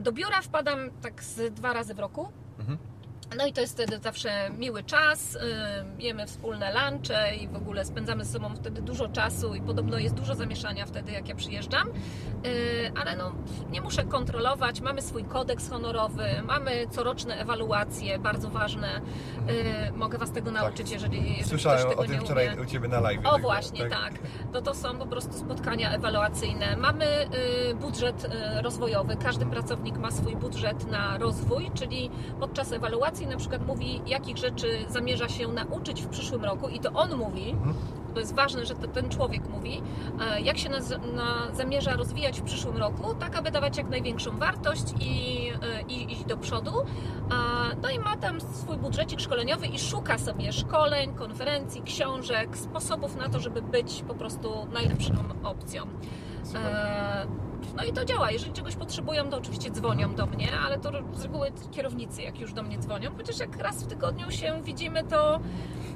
Do 0.00 0.12
biura 0.12 0.42
wpadam 0.42 0.90
tak 1.02 1.24
z 1.24 1.54
dwa 1.54 1.72
razy 1.72 1.94
w 1.94 1.98
roku. 1.98 2.32
Mhm. 3.32 3.38
No 3.38 3.46
i 3.46 3.52
to 3.52 3.60
jest 3.60 3.72
wtedy 3.72 3.98
zawsze 3.98 4.50
miły 4.58 4.82
czas, 4.82 5.34
y, 5.34 5.38
jemy 5.98 6.26
wspólne 6.26 6.72
lunche 6.74 7.36
i 7.36 7.48
w 7.48 7.56
ogóle 7.56 7.84
spędzamy 7.84 8.24
ze 8.24 8.32
sobą 8.32 8.56
wtedy 8.56 8.82
dużo 8.82 9.08
czasu 9.08 9.54
i 9.54 9.60
podobno 9.60 9.98
jest 9.98 10.14
dużo 10.14 10.34
zamieszania 10.34 10.86
wtedy, 10.86 11.12
jak 11.12 11.28
ja 11.28 11.34
przyjeżdżam. 11.34 11.88
Y, 12.46 12.92
Ale 13.00 13.16
no, 13.16 13.32
nie 13.70 13.80
muszę 13.80 14.04
kontrolować, 14.04 14.80
mamy 14.80 15.02
swój 15.02 15.24
kodeks 15.24 15.70
honorowy, 15.70 16.24
mamy 16.46 16.86
coroczne 16.90 17.36
ewaluacje, 17.40 18.18
bardzo 18.18 18.50
ważne. 18.50 19.00
Y, 19.88 19.92
Mogę 19.92 20.18
Was 20.18 20.30
tego 20.32 20.50
nauczyć, 20.50 20.90
jeżeli, 20.90 21.16
jeżeli 21.16 21.34
ktoś 21.36 21.48
Słyszałem 21.48 21.88
tego 21.88 22.02
o 22.02 22.04
tym 22.04 22.20
wczoraj 22.20 22.48
umie. 22.54 22.62
u 22.62 22.66
Ciebie 22.66 22.88
na 22.88 23.00
live. 23.00 23.20
O 23.24 23.38
właśnie, 23.38 23.88
tak. 23.88 24.12
To 24.52 24.62
to 24.62 24.74
są 24.74 24.98
po 24.98 25.06
prostu 25.06 25.38
spotkania 25.38 25.90
ewaluacyjne. 25.92 26.76
Mamy 26.76 27.06
budżet 27.80 28.26
rozwojowy. 28.62 29.16
Każdy 29.16 29.46
pracownik 29.46 29.96
ma 29.98 30.10
swój 30.10 30.36
budżet 30.36 30.86
na 30.90 31.18
rozwój, 31.18 31.70
czyli 31.74 32.10
podczas 32.40 32.72
ewaluacji 32.72 33.21
na 33.26 33.36
przykład 33.36 33.66
mówi, 33.66 34.00
jakich 34.06 34.36
rzeczy 34.36 34.66
zamierza 34.88 35.28
się 35.28 35.48
nauczyć 35.48 36.02
w 36.02 36.08
przyszłym 36.08 36.44
roku 36.44 36.68
i 36.68 36.80
to 36.80 36.92
on 36.92 37.16
mówi. 37.16 37.50
Mhm. 37.50 37.74
To 38.14 38.20
jest 38.20 38.34
ważne, 38.34 38.66
że 38.66 38.74
to 38.74 38.88
ten 38.88 39.08
człowiek 39.08 39.48
mówi, 39.48 39.82
e, 40.20 40.40
jak 40.40 40.58
się 40.58 40.70
naz- 40.70 41.12
na, 41.14 41.54
zamierza 41.56 41.96
rozwijać 41.96 42.40
w 42.40 42.42
przyszłym 42.44 42.76
roku, 42.76 43.14
tak 43.14 43.36
aby 43.36 43.50
dawać 43.50 43.76
jak 43.76 43.88
największą 43.88 44.38
wartość 44.38 44.84
i, 45.00 45.48
e, 45.62 45.82
i 45.88 46.12
iść 46.12 46.24
do 46.24 46.36
przodu. 46.36 46.70
A, 47.30 47.62
No 47.82 47.90
i 47.90 47.98
ma 47.98 48.16
tam 48.16 48.40
swój 48.40 48.76
budżecik 48.76 49.20
szkoleniowy 49.20 49.66
i 49.66 49.78
szuka 49.78 50.18
sobie 50.18 50.52
szkoleń, 50.52 51.14
konferencji, 51.14 51.82
książek, 51.82 52.58
sposobów 52.58 53.16
na 53.16 53.28
to, 53.28 53.40
żeby 53.40 53.62
być 53.62 54.04
po 54.08 54.14
prostu 54.14 54.66
najlepszą 54.72 55.14
opcją. 55.44 55.82
E, 56.54 57.26
No 57.76 57.84
i 57.84 57.92
to 57.92 58.04
działa. 58.04 58.30
Jeżeli 58.30 58.52
czegoś 58.52 58.76
potrzebują, 58.76 59.30
to 59.30 59.36
oczywiście 59.36 59.70
dzwonią 59.70 60.14
do 60.14 60.26
mnie, 60.26 60.48
ale 60.66 60.78
to 60.78 60.90
z 61.14 61.22
reguły 61.22 61.52
kierownicy, 61.70 62.22
jak 62.22 62.40
już 62.40 62.52
do 62.52 62.62
mnie 62.62 62.78
dzwonią, 62.78 63.10
chociaż 63.16 63.38
jak 63.38 63.56
raz 63.56 63.84
w 63.84 63.86
tygodniu 63.86 64.30
się 64.30 64.62
widzimy, 64.62 65.04
to. 65.04 65.40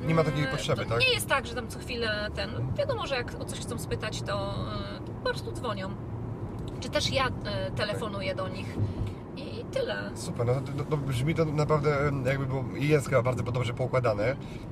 Nie 0.07 0.15
ma 0.15 0.21
mm, 0.21 0.33
takiej 0.33 0.47
potrzeby, 0.51 0.85
to 0.85 0.91
tak? 0.91 1.01
Nie 1.01 1.09
jest 1.13 1.29
tak, 1.29 1.47
że 1.47 1.55
tam 1.55 1.69
co 1.69 1.79
chwilę 1.79 2.29
ten. 2.35 2.51
Wiadomo, 2.79 3.07
że 3.07 3.15
jak 3.15 3.41
o 3.41 3.45
coś 3.45 3.61
chcą 3.61 3.79
spytać, 3.79 4.23
to, 4.23 4.55
e, 4.55 4.99
to 5.07 5.13
po 5.13 5.25
prostu 5.25 5.53
dzwonią. 5.53 5.91
Czy 6.81 6.89
też 6.91 7.11
ja 7.11 7.27
e, 7.27 7.71
telefonuję 7.71 8.35
do 8.35 8.49
nich. 8.49 8.77
Tyle. 9.81 10.11
Super, 10.15 10.47
no 10.47 10.55
to, 10.55 10.73
to, 10.73 10.85
to 10.91 10.97
brzmi 10.97 11.35
to 11.35 11.45
naprawdę 11.45 11.97
jakby 12.27 12.47
było, 12.47 12.65
i 12.79 12.89
jest 12.89 13.09
chyba 13.09 13.23
bardzo 13.23 13.43
dobrze 13.43 13.75
poukładane. 13.75 14.25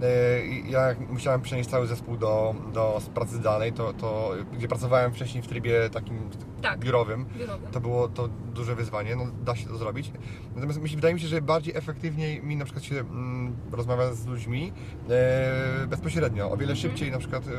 E, 0.02 0.46
Ja 0.68 0.94
musiałem 1.10 1.40
przenieść 1.40 1.70
cały 1.70 1.86
zespół 1.86 2.16
do, 2.16 2.54
do 2.72 3.00
pracy 3.14 3.36
zdalnej, 3.36 3.72
to, 3.72 3.92
to 3.92 4.30
gdzie 4.52 4.68
pracowałem 4.68 5.12
wcześniej 5.12 5.42
w 5.42 5.46
trybie 5.46 5.90
takim 5.90 6.18
Tak. 6.62 6.78
biurowym, 6.78 7.24
Biurowy. 7.38 7.66
to 7.72 7.80
było 7.80 8.08
to 8.08 8.28
duże 8.28 8.74
wyzwanie, 8.74 9.16
no 9.16 9.26
da 9.44 9.56
się 9.56 9.66
to 9.68 9.76
zrobić. 9.76 10.12
Natomiast 10.54 10.80
mi 10.80 10.88
się, 10.88 10.96
wydaje 10.96 11.14
mi 11.14 11.20
się, 11.20 11.28
że 11.28 11.42
bardziej 11.42 11.76
efektywniej 11.76 12.42
mi 12.42 12.56
na 12.56 12.64
przykład 12.64 12.84
się 12.84 13.00
mm, 13.00 13.56
rozmawia 13.72 14.12
z 14.12 14.26
ludźmi 14.26 14.72
e, 15.10 15.86
bezpośrednio, 15.86 16.50
o 16.50 16.56
wiele 16.56 16.76
szybciej 16.76 17.10
na 17.10 17.18
przykład. 17.18 17.42
E, 17.46 17.50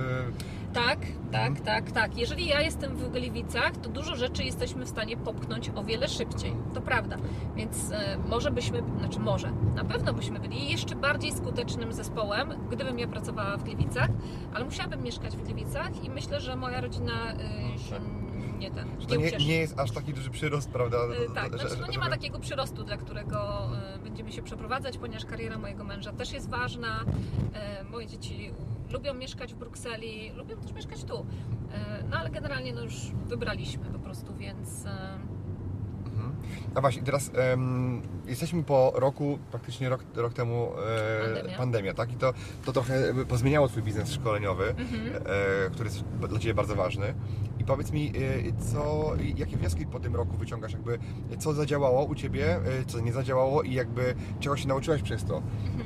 Tak, 0.74 1.00
tak, 1.32 1.48
Mhm. 1.48 1.66
tak, 1.66 1.92
tak. 1.92 2.18
Jeżeli 2.18 2.48
ja 2.48 2.62
jestem 2.62 2.96
w 2.96 3.12
Gliwicach, 3.12 3.72
to 3.78 3.90
dużo 3.90 4.16
rzeczy 4.16 4.44
jesteśmy 4.44 4.86
w 4.86 4.90
stanie 4.90 5.18
popchnąć 5.18 5.72
o 5.76 5.84
wiele 5.84 6.08
szybciej. 6.08 6.54
To 6.74 6.82
prawda. 6.82 7.18
Więc 7.56 7.92
e, 7.92 8.18
może 8.30 8.52
byśmy, 8.52 8.84
znaczy 9.00 9.20
może, 9.20 9.52
na 9.76 9.84
pewno 9.84 10.14
byśmy 10.14 10.40
byli 10.40 10.72
jeszcze 10.72 10.96
bardziej 10.96 11.32
skutecznym 11.32 11.94
zespołem, 11.94 12.54
gdybym 12.72 13.00
ja 13.00 13.08
pracowała 13.08 13.58
w 13.58 13.64
Gliwicach, 13.64 14.10
ale 14.54 14.66
musiałabym 14.66 15.04
mieszkać 15.04 15.38
w 15.38 15.44
Gliwicach 15.44 16.04
i 16.04 16.10
myślę, 16.10 16.42
że 16.42 16.56
moja 16.56 16.82
rodzina 16.82 17.14
e, 17.34 17.78
się 17.78 18.00
nie 18.60 18.72
ten, 18.72 18.88
nie 19.10 19.18
nie, 19.18 19.32
nie 19.48 19.58
jest 19.58 19.80
aż 19.80 19.92
taki 19.92 20.14
duży 20.14 20.30
przyrost, 20.30 20.70
prawda? 20.70 20.98
E, 20.98 21.34
Tak, 21.34 21.52
że- 21.52 21.60
znaczy, 21.60 21.82
no 21.82 21.88
nie 21.88 21.98
ma 21.98 22.04
żeby- 22.04 22.16
takiego 22.16 22.40
przyrostu, 22.40 22.84
dla 22.84 22.98
którego 22.98 23.70
będziemy 24.04 24.32
się 24.32 24.42
przeprowadzać, 24.44 24.98
ponieważ 24.98 25.26
kariera 25.26 25.58
mojego 25.58 25.84
męża 25.84 26.12
też 26.14 26.32
jest 26.34 26.50
ważna. 26.50 27.00
Moje 27.92 28.08
dzieci 28.08 28.52
lubią 28.92 29.14
mieszkać 29.14 29.54
w 29.54 29.58
Brukseli, 29.58 30.32
lubią 30.36 30.58
też 30.58 30.74
mieszkać 30.74 31.04
tu. 31.04 31.26
No 32.10 32.18
ale 32.18 32.30
generalnie 32.30 32.74
no 32.74 32.82
już 32.82 32.96
wybraliśmy 33.26 33.86
po 33.86 34.00
prostu, 34.00 34.34
więc 34.36 34.84
Mhm. 36.50 36.72
A 36.76 36.82
właśnie, 36.82 37.02
teraz 37.04 37.32
em, 37.34 38.02
jesteśmy 38.26 38.64
po 38.64 38.92
roku, 38.96 39.40
praktycznie 39.52 39.90
rok, 39.90 40.04
rok 40.16 40.34
temu 40.34 40.72
e, 40.72 41.34
Pandemia. 41.34 41.58
pandemia, 41.58 41.94
tak? 41.94 42.12
I 42.14 42.16
to, 42.16 42.34
to 42.66 42.74
trochę 42.74 43.14
pozmieniało 43.28 43.68
Twój 43.68 43.84
biznes 43.84 44.12
szkoleniowy, 44.12 44.70
Mhm. 44.70 45.02
e, 45.16 45.70
który 45.72 45.90
jest 45.90 46.04
dla 46.30 46.40
Ciebie 46.40 46.54
bardzo 46.54 46.76
ważny. 46.76 47.14
I 47.60 47.64
powiedz 47.66 47.92
mi, 47.92 48.08
e, 48.10 48.12
co, 48.74 49.12
jakie 49.36 49.58
wnioski 49.58 49.86
po 49.86 50.00
tym 50.00 50.16
roku 50.16 50.38
wyciągasz? 50.38 50.74
Jakby, 50.74 51.00
co 51.40 51.54
zadziałało 51.54 52.04
u 52.06 52.16
Ciebie, 52.16 52.56
e, 52.56 52.62
co 52.88 53.00
nie 53.00 53.14
zadziałało 53.14 53.64
i 53.64 53.74
jakby 53.74 54.16
czego 54.40 54.58
się 54.58 54.68
nauczyłeś 54.68 55.02
przez 55.02 55.26
to? 55.26 55.42
A 55.82 55.85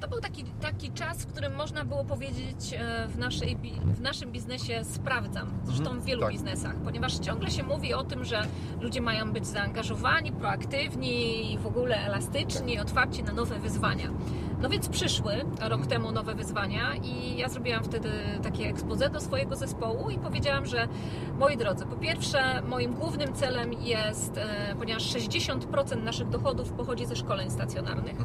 to 0.00 0.08
był 0.08 0.20
taki, 0.20 0.44
taki 0.44 0.90
czas, 0.90 1.18
w 1.22 1.26
którym 1.26 1.54
można 1.54 1.84
było 1.84 2.04
powiedzieć 2.04 2.74
e, 2.78 3.08
w, 3.08 3.18
naszej, 3.18 3.56
w 3.84 4.00
naszym 4.00 4.32
biznesie 4.32 4.84
sprawdzam. 4.84 5.50
Zresztą 5.64 5.84
Mhm, 5.84 6.00
w 6.00 6.04
wielu 6.04 6.20
tak. 6.22 6.32
biznesach, 6.32 6.74
ponieważ 6.84 7.18
ciągle 7.18 7.50
się 7.50 7.62
mówi 7.62 7.94
o 7.94 8.04
tym, 8.04 8.24
że 8.24 8.42
ludzie 8.80 9.00
mają 9.00 9.32
być 9.32 9.46
zaangażowani, 9.46 10.32
proaktywni 10.32 11.52
i 11.52 11.58
w 11.58 11.66
ogóle 11.66 11.96
elastyczni, 11.96 12.78
otwarci 12.78 13.22
na 13.22 13.32
nowe 13.32 13.58
wyzwania. 13.58 14.10
No 14.62 14.68
więc 14.68 14.88
przyszły 14.88 15.32
rok 15.60 15.86
temu 15.86 16.12
nowe 16.12 16.34
wyzwania 16.34 16.94
i 16.94 17.36
ja 17.36 17.48
zrobiłam 17.48 17.84
wtedy 17.84 18.10
takie 18.42 18.68
expose 18.68 19.10
do 19.10 19.20
swojego 19.20 19.56
zespołu 19.56 20.10
i 20.10 20.18
powiedziałam, 20.18 20.66
że 20.66 20.88
moi 21.38 21.56
drodzy, 21.56 21.86
po 21.86 21.96
pierwsze 21.96 22.62
moim 22.62 22.94
głównym 22.94 23.34
celem 23.34 23.72
jest, 23.72 24.36
e, 24.36 24.74
ponieważ 24.78 25.02
60% 25.02 26.02
naszych 26.02 26.28
dochodów 26.28 26.72
pochodzi 26.72 27.06
ze 27.06 27.16
szkoleń 27.16 27.50
stacjonarnych, 27.50 28.16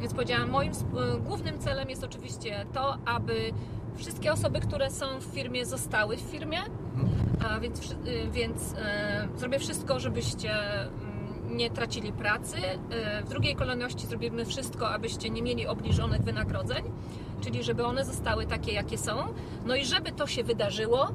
więc 0.00 0.14
powiedziałam, 0.14 0.50
moim 0.50 0.72
e, 0.72 1.18
głównym 1.20 1.58
celem 1.58 1.90
jest 1.90 2.04
oczywiście 2.04 2.66
to, 2.72 2.98
aby 3.04 3.52
wszystkie 3.96 4.32
osoby, 4.32 4.60
które 4.60 4.90
są 4.90 5.20
w 5.20 5.24
firmie, 5.24 5.66
zostały 5.66 6.16
w 6.16 6.20
firmie, 6.20 6.58
a 7.48 7.60
więc, 7.60 7.92
y, 7.92 7.96
więc 8.32 8.74
e, 8.78 9.28
zrobię 9.36 9.58
wszystko, 9.58 10.00
żebyście 10.00 10.52
mm, 10.52 11.11
nie 11.52 11.70
tracili 11.70 12.12
pracy. 12.12 12.56
E, 12.90 13.22
w 13.22 13.28
drugiej 13.28 13.56
kolejności 13.56 14.06
zrobimy 14.06 14.44
wszystko, 14.44 14.88
abyście 14.90 15.30
nie 15.30 15.42
mieli 15.42 15.66
obniżonych 15.66 16.20
wynagrodzeń, 16.20 16.84
czyli 17.40 17.62
żeby 17.62 17.84
one 17.84 18.04
zostały 18.04 18.46
takie, 18.46 18.72
jakie 18.72 18.98
są. 18.98 19.12
No 19.66 19.76
i 19.76 19.84
żeby 19.84 20.12
to 20.12 20.26
się 20.26 20.44
wydarzyło, 20.44 21.08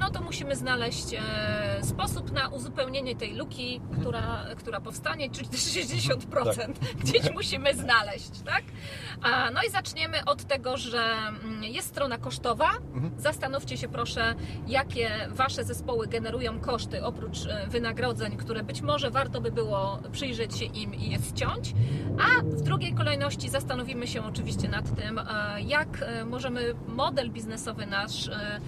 no 0.00 0.10
to 0.10 0.20
musimy 0.20 0.56
znaleźć 0.56 1.14
e, 1.14 1.84
sposób 1.84 2.32
na 2.32 2.48
uzupełnienie 2.48 3.16
tej 3.16 3.34
luki, 3.34 3.80
która, 4.00 4.46
która 4.58 4.80
powstanie, 4.80 5.30
czyli 5.30 5.48
te 5.48 5.56
60% 5.56 6.72
gdzieś 7.04 7.34
musimy 7.34 7.74
znaleźć, 7.74 8.30
tak? 8.44 8.62
A, 9.22 9.50
no 9.50 9.60
i 9.68 9.70
zaczniemy 9.70 10.24
od 10.24 10.44
tego, 10.44 10.76
że 10.76 11.02
mm, 11.44 11.64
jest 11.64 11.88
strona 11.88 12.18
kosztowa. 12.18 12.70
Zastanówcie 13.18 13.76
się 13.76 13.88
proszę, 13.88 14.34
jakie 14.66 15.10
Wasze 15.30 15.64
zespoły 15.64 16.06
generują 16.06 16.60
koszty 16.60 17.04
oprócz 17.04 17.46
e, 17.46 17.66
wynagrodzeń, 17.66 18.36
które 18.36 18.62
być 18.62 18.80
może 18.80 19.10
warto 19.10 19.40
by 19.40 19.52
było 19.52 19.98
przyjrzeć 20.12 20.58
się 20.58 20.64
im 20.64 20.94
i 20.94 21.10
je 21.10 21.18
ściąć. 21.18 21.74
A 22.18 22.42
w 22.42 22.62
drugiej 22.62 22.94
kolejności 22.94 23.48
zastanowimy 23.48 24.06
się 24.06 24.24
oczywiście 24.24 24.68
nad 24.68 24.96
tym, 24.96 25.18
e, 25.18 25.24
jak 25.62 26.02
e, 26.02 26.24
możemy 26.24 26.74
model 26.86 27.30
biznesowy 27.30 27.86
nasz 27.86 28.28
e, 28.28 28.60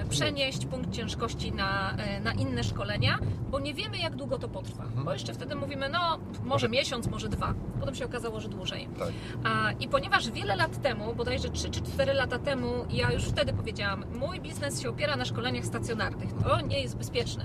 e, 0.00 0.04
przenieść 0.34 0.66
punkt 0.66 0.92
ciężkości 0.92 1.52
na, 1.52 1.96
e, 1.96 2.20
na 2.20 2.32
inne 2.32 2.64
szkolenia, 2.64 3.18
bo 3.50 3.60
nie 3.60 3.74
wiemy, 3.74 3.98
jak 3.98 4.16
długo 4.16 4.38
to 4.38 4.48
potrwa. 4.48 4.84
Bo 5.04 5.12
jeszcze 5.12 5.34
wtedy 5.34 5.54
mówimy, 5.54 5.88
no, 5.88 6.18
może 6.44 6.68
miesiąc, 6.68 7.06
może 7.06 7.28
dwa. 7.28 7.54
Potem 7.80 7.94
się 7.94 8.04
okazało, 8.04 8.40
że 8.40 8.48
dłużej. 8.48 8.88
Tak. 8.98 9.08
A, 9.44 9.72
I 9.72 9.88
ponieważ 9.88 10.30
wiele 10.30 10.56
lat 10.56 10.82
temu, 10.82 11.14
bodajże 11.14 11.48
3 11.48 11.70
czy 11.70 11.80
4 11.82 12.12
lata 12.14 12.38
temu, 12.38 12.66
ja 12.90 13.12
już 13.12 13.24
wtedy 13.24 13.52
powiedziałam, 13.52 14.04
mój 14.20 14.40
biznes 14.40 14.80
się 14.82 14.88
opiera 14.90 15.16
na 15.16 15.24
szkoleniach 15.24 15.64
stacjonarnych. 15.64 16.30
To 16.44 16.60
nie 16.60 16.80
jest 16.82 16.96
bezpieczne. 16.96 17.44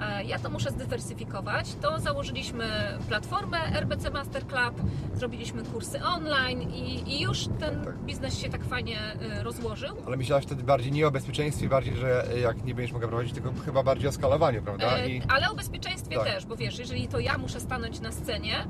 E, 0.00 0.24
Ja 0.24 0.38
to 0.38 0.50
muszę 0.50 0.70
zdywersyfikować. 0.70 1.74
To 1.82 2.00
założyliśmy 2.00 2.64
platformę 3.08 3.58
RBC 3.58 4.10
Master 4.10 4.46
Club, 4.46 4.80
zrobiliśmy 5.14 5.62
kursy 5.64 6.04
online 6.04 6.62
i, 6.62 7.14
i 7.14 7.20
już 7.20 7.48
ten 7.60 7.84
Tak. 7.84 7.98
biznes 7.98 8.38
się 8.38 8.48
tak 8.48 8.64
fajnie 8.64 8.98
e, 9.00 9.42
rozłożył. 9.42 9.96
Ale 10.06 10.16
myślałaś 10.16 10.44
wtedy 10.44 10.62
bardziej 10.62 10.92
nie 10.92 11.06
o 11.06 11.10
bezpieczeństwie, 11.10 11.68
bardziej, 11.68 11.96
że 11.96 12.05
jak 12.42 12.64
nie 12.64 12.74
będziesz 12.74 12.92
mogła 12.92 13.08
prowadzić, 13.08 13.32
tylko 13.34 13.50
chyba 13.64 13.82
bardziej 13.82 14.08
o 14.08 14.12
skalowaniu, 14.12 14.62
prawda? 14.62 14.98
E, 14.98 15.08
I 15.08 15.22
Ale 15.28 15.50
o 15.50 15.54
bezpieczeństwie 15.54 16.16
Tak. 16.16 16.24
też, 16.24 16.46
bo 16.46 16.56
wiesz, 16.56 16.78
jeżeli 16.78 17.08
to 17.08 17.18
ja 17.18 17.38
muszę 17.38 17.60
stanąć 17.60 18.00
na 18.00 18.12
scenie, 18.12 18.56
e, 18.58 18.66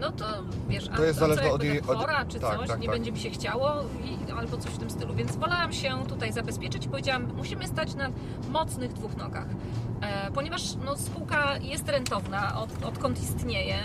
no 0.00 0.12
to 0.12 0.24
wiesz, 0.68 0.88
To 0.96 1.04
jest 1.04 1.18
zależne 1.18 1.50
od 1.52 1.62
jej- 1.62 1.80
od- 1.80 1.86
chora, 1.98 2.24
czy 2.28 2.40
tak, 2.40 2.58
coś, 2.58 2.68
tak, 2.68 2.80
nie 2.80 2.86
tak. 2.86 2.94
będzie 2.96 3.12
mi 3.12 3.18
się 3.20 3.30
chciało 3.30 3.72
i, 4.04 4.32
albo 4.32 4.56
coś 4.56 4.70
w 4.72 4.78
tym 4.78 4.90
stylu, 4.90 5.14
więc 5.14 5.36
wolałam 5.36 5.72
się 5.72 6.04
tutaj 6.08 6.32
zabezpieczyć 6.32 6.84
i 6.86 6.88
powiedziałam, 6.88 7.32
musimy 7.36 7.66
stać 7.66 7.94
na 7.94 8.08
mocnych 8.48 8.92
dwóch 8.92 9.16
nogach. 9.16 9.46
E, 10.00 10.30
ponieważ 10.34 10.62
no, 10.84 10.96
spółka 10.96 11.56
jest 11.58 11.88
rentowna, 11.88 12.60
od, 12.60 12.84
odkąd 12.84 13.22
istnieje, 13.22 13.76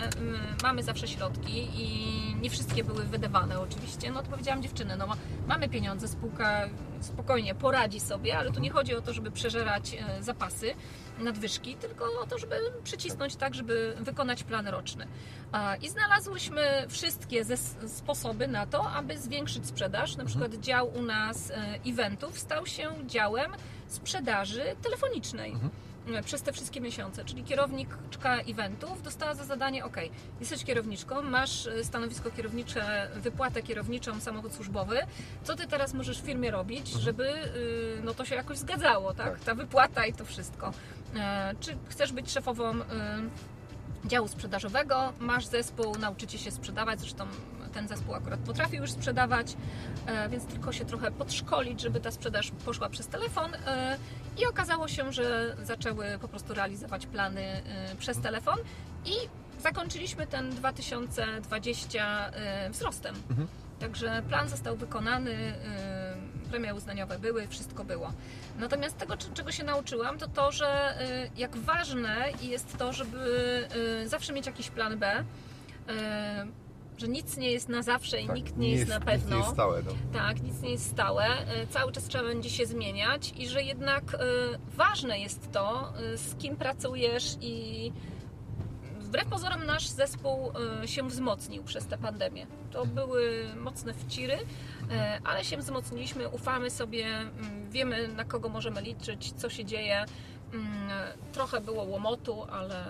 mamy 0.64 0.84
zawsze 0.84 1.08
środki 1.08 1.68
i 1.76 2.18
nie 2.42 2.50
wszystkie 2.50 2.84
były 2.84 3.04
wydawane 3.04 3.60
oczywiście, 3.60 4.12
no 4.12 4.24
to 4.24 4.30
powiedziałam 4.30 4.64
dziewczyny, 4.64 4.96
no 4.98 5.08
ma- 5.08 5.18
mamy 5.48 5.70
pieniądze, 5.70 6.08
spółka 6.08 6.70
spokojnie 7.02 7.56
poradzi 7.56 8.00
sobie, 8.00 8.38
ale 8.38 8.52
tu 8.52 8.60
nie 8.60 8.70
chodzi 8.70 8.96
o 8.96 9.02
to, 9.02 9.14
żeby 9.14 9.32
przeżerać 9.32 9.94
e, 9.94 10.24
zapasy, 10.24 10.74
nadwyżki, 11.20 11.76
tylko 11.76 12.06
o 12.22 12.28
to, 12.28 12.38
żeby 12.38 12.56
przycisnąć 12.84 13.36
tak, 13.36 13.56
żeby 13.56 13.96
wykonać 14.00 14.44
plan 14.44 14.68
roczny. 14.68 15.08
I 15.82 15.90
znalazłyśmy 15.90 16.86
wszystkie 16.90 17.46
sposoby 17.88 18.48
na 18.48 18.66
to, 18.66 18.90
aby 18.90 19.18
zwiększyć 19.18 19.68
sprzedaż. 19.68 20.16
Na 20.16 20.26
przykład 20.26 20.54
dział 20.56 20.92
u 20.96 21.02
nas 21.02 21.52
e, 21.52 21.80
eventów 21.86 22.40
stał 22.40 22.66
się 22.66 22.90
działem 23.06 23.52
sprzedaży 23.88 24.64
telefonicznej. 24.82 25.52
e, 25.52 25.87
Przez 26.26 26.42
te 26.42 26.54
wszystkie 26.54 26.82
miesiące, 26.82 27.26
czyli 27.26 27.44
kierowniczka 27.44 28.38
eventów 28.42 29.02
dostała 29.04 29.34
za 29.36 29.44
zadanie: 29.44 29.86
OK, 29.86 29.98
jesteś 30.40 30.64
kierowniczką, 30.64 31.22
masz 31.22 31.68
e, 31.68 31.84
stanowisko 31.84 32.32
kierownicze, 32.32 33.10
wypłatę 33.16 33.64
kierowniczą, 33.64 34.20
samochód 34.20 34.54
służbowy. 34.54 35.00
Co 35.44 35.56
ty 35.56 35.68
teraz 35.68 35.94
możesz 35.94 36.22
w 36.22 36.26
firmie 36.26 36.52
robić, 36.52 36.88
żeby 36.88 37.30
y, 37.56 38.02
no 38.04 38.14
to 38.14 38.26
się 38.26 38.36
jakoś 38.36 38.58
zgadzało, 38.58 39.14
tak? 39.14 39.32
Tak. 39.34 39.40
Ta 39.40 39.56
wypłata 39.56 40.06
i 40.06 40.14
to 40.14 40.26
wszystko. 40.26 40.72
E, 41.16 41.56
Czy 41.60 41.78
chcesz 41.90 42.12
być 42.14 42.32
szefową 42.32 42.76
y, 42.76 42.84
działu 44.06 44.28
sprzedażowego, 44.28 45.14
masz 45.20 45.46
zespół, 45.46 45.96
nauczycie 46.00 46.38
się 46.38 46.52
sprzedawać, 46.52 47.00
zresztą 47.00 47.28
ten 47.78 47.88
zespół 47.88 48.16
akurat 48.16 48.40
potrafi 48.40 48.78
już 48.78 48.92
sprzedawać, 48.92 49.56
e, 50.06 50.30
więc 50.30 50.46
tylko 50.46 50.72
się 50.72 50.86
trochę 50.86 51.12
podszkolić, 51.12 51.82
żeby 51.82 52.00
ta 52.00 52.12
sprzedaż 52.12 52.52
poszła 52.66 52.90
przez 52.90 53.08
telefon 53.08 53.52
e, 53.56 53.98
i 54.38 54.46
okazało 54.46 54.88
się, 54.88 55.14
że 55.14 55.56
zaczęły 55.64 56.06
po 56.22 56.28
prostu 56.28 56.54
realizować 56.54 57.06
plany 57.06 57.42
e, 57.42 57.96
przez 57.96 58.22
telefon 58.22 58.58
i 59.06 59.14
zakończyliśmy 59.62 60.28
ten 60.28 60.50
2020 60.50 62.32
e, 62.32 62.70
wzrostem. 62.70 63.16
Także 63.80 64.24
plan 64.30 64.50
został 64.50 64.78
wykonany, 64.78 65.54
premie 66.50 66.76
uznaniowe 66.76 67.20
były, 67.20 67.48
wszystko 67.48 67.84
było. 67.84 68.14
Natomiast 68.60 68.98
tego, 68.98 69.18
czego 69.18 69.52
się 69.52 69.64
nauczyłam, 69.64 70.18
to 70.18 70.28
to, 70.28 70.52
że 70.52 70.98
jak 71.38 71.58
ważne 71.58 72.16
jest 72.42 72.78
to, 72.78 72.94
żeby 72.94 73.68
zawsze 74.06 74.34
mieć 74.34 74.46
jakiś 74.46 74.70
plan 74.70 75.00
B, 75.00 75.24
że 76.98 77.08
nic 77.08 77.38
nie 77.38 77.52
jest 77.52 77.70
na 77.70 77.82
zawsze 77.82 78.22
i 78.22 78.28
tak, 78.28 78.36
nikt 78.36 78.58
nie, 78.58 78.70
jest, 78.72 78.90
na 78.90 78.96
Nic 78.96 79.06
pewno. 79.06 79.30
nie 79.36 79.38
jest 79.42 79.54
stałe, 79.54 79.84
no. 79.84 79.92
Tak, 80.14 80.42
nic 80.44 80.62
nie 80.62 80.70
jest 80.72 80.90
stałe, 80.90 81.26
y, 81.64 81.68
cały 81.68 81.92
czas 81.92 82.04
trzeba 82.08 82.24
będzie 82.24 82.50
się 82.50 82.66
zmieniać 82.66 83.34
i 83.38 83.48
że 83.48 83.64
jednak 83.64 84.14
y, 84.14 84.18
ważne 84.76 85.20
jest 85.20 85.52
to, 85.52 85.94
y, 86.14 86.18
z 86.18 86.36
kim 86.36 86.56
pracujesz 86.56 87.38
i 87.42 87.92
wbrew 89.00 89.26
pozorom 89.28 89.66
nasz 89.66 89.88
zespół 89.88 90.52
się 90.86 91.08
wzmocnił 91.08 91.64
przez 91.64 91.86
tę 91.88 91.98
pandemię. 91.98 92.48
To 92.72 92.86
były 92.86 93.50
mocne 93.56 93.94
wciry, 93.94 94.38
ale 95.24 95.44
się 95.44 95.58
wzmocniliśmy, 95.58 96.30
ufamy 96.30 96.70
sobie, 96.70 97.06
mm, 97.08 97.72
wiemy 97.72 98.08
na 98.08 98.24
kogo 98.26 98.50
możemy 98.50 98.82
liczyć, 98.82 99.32
co 99.32 99.50
się 99.50 99.66
dzieje. 99.66 100.06
Mm, 100.54 100.68
Trochę 101.34 101.62
było 101.62 101.84
łomotu, 101.84 102.44
ale. 102.52 102.86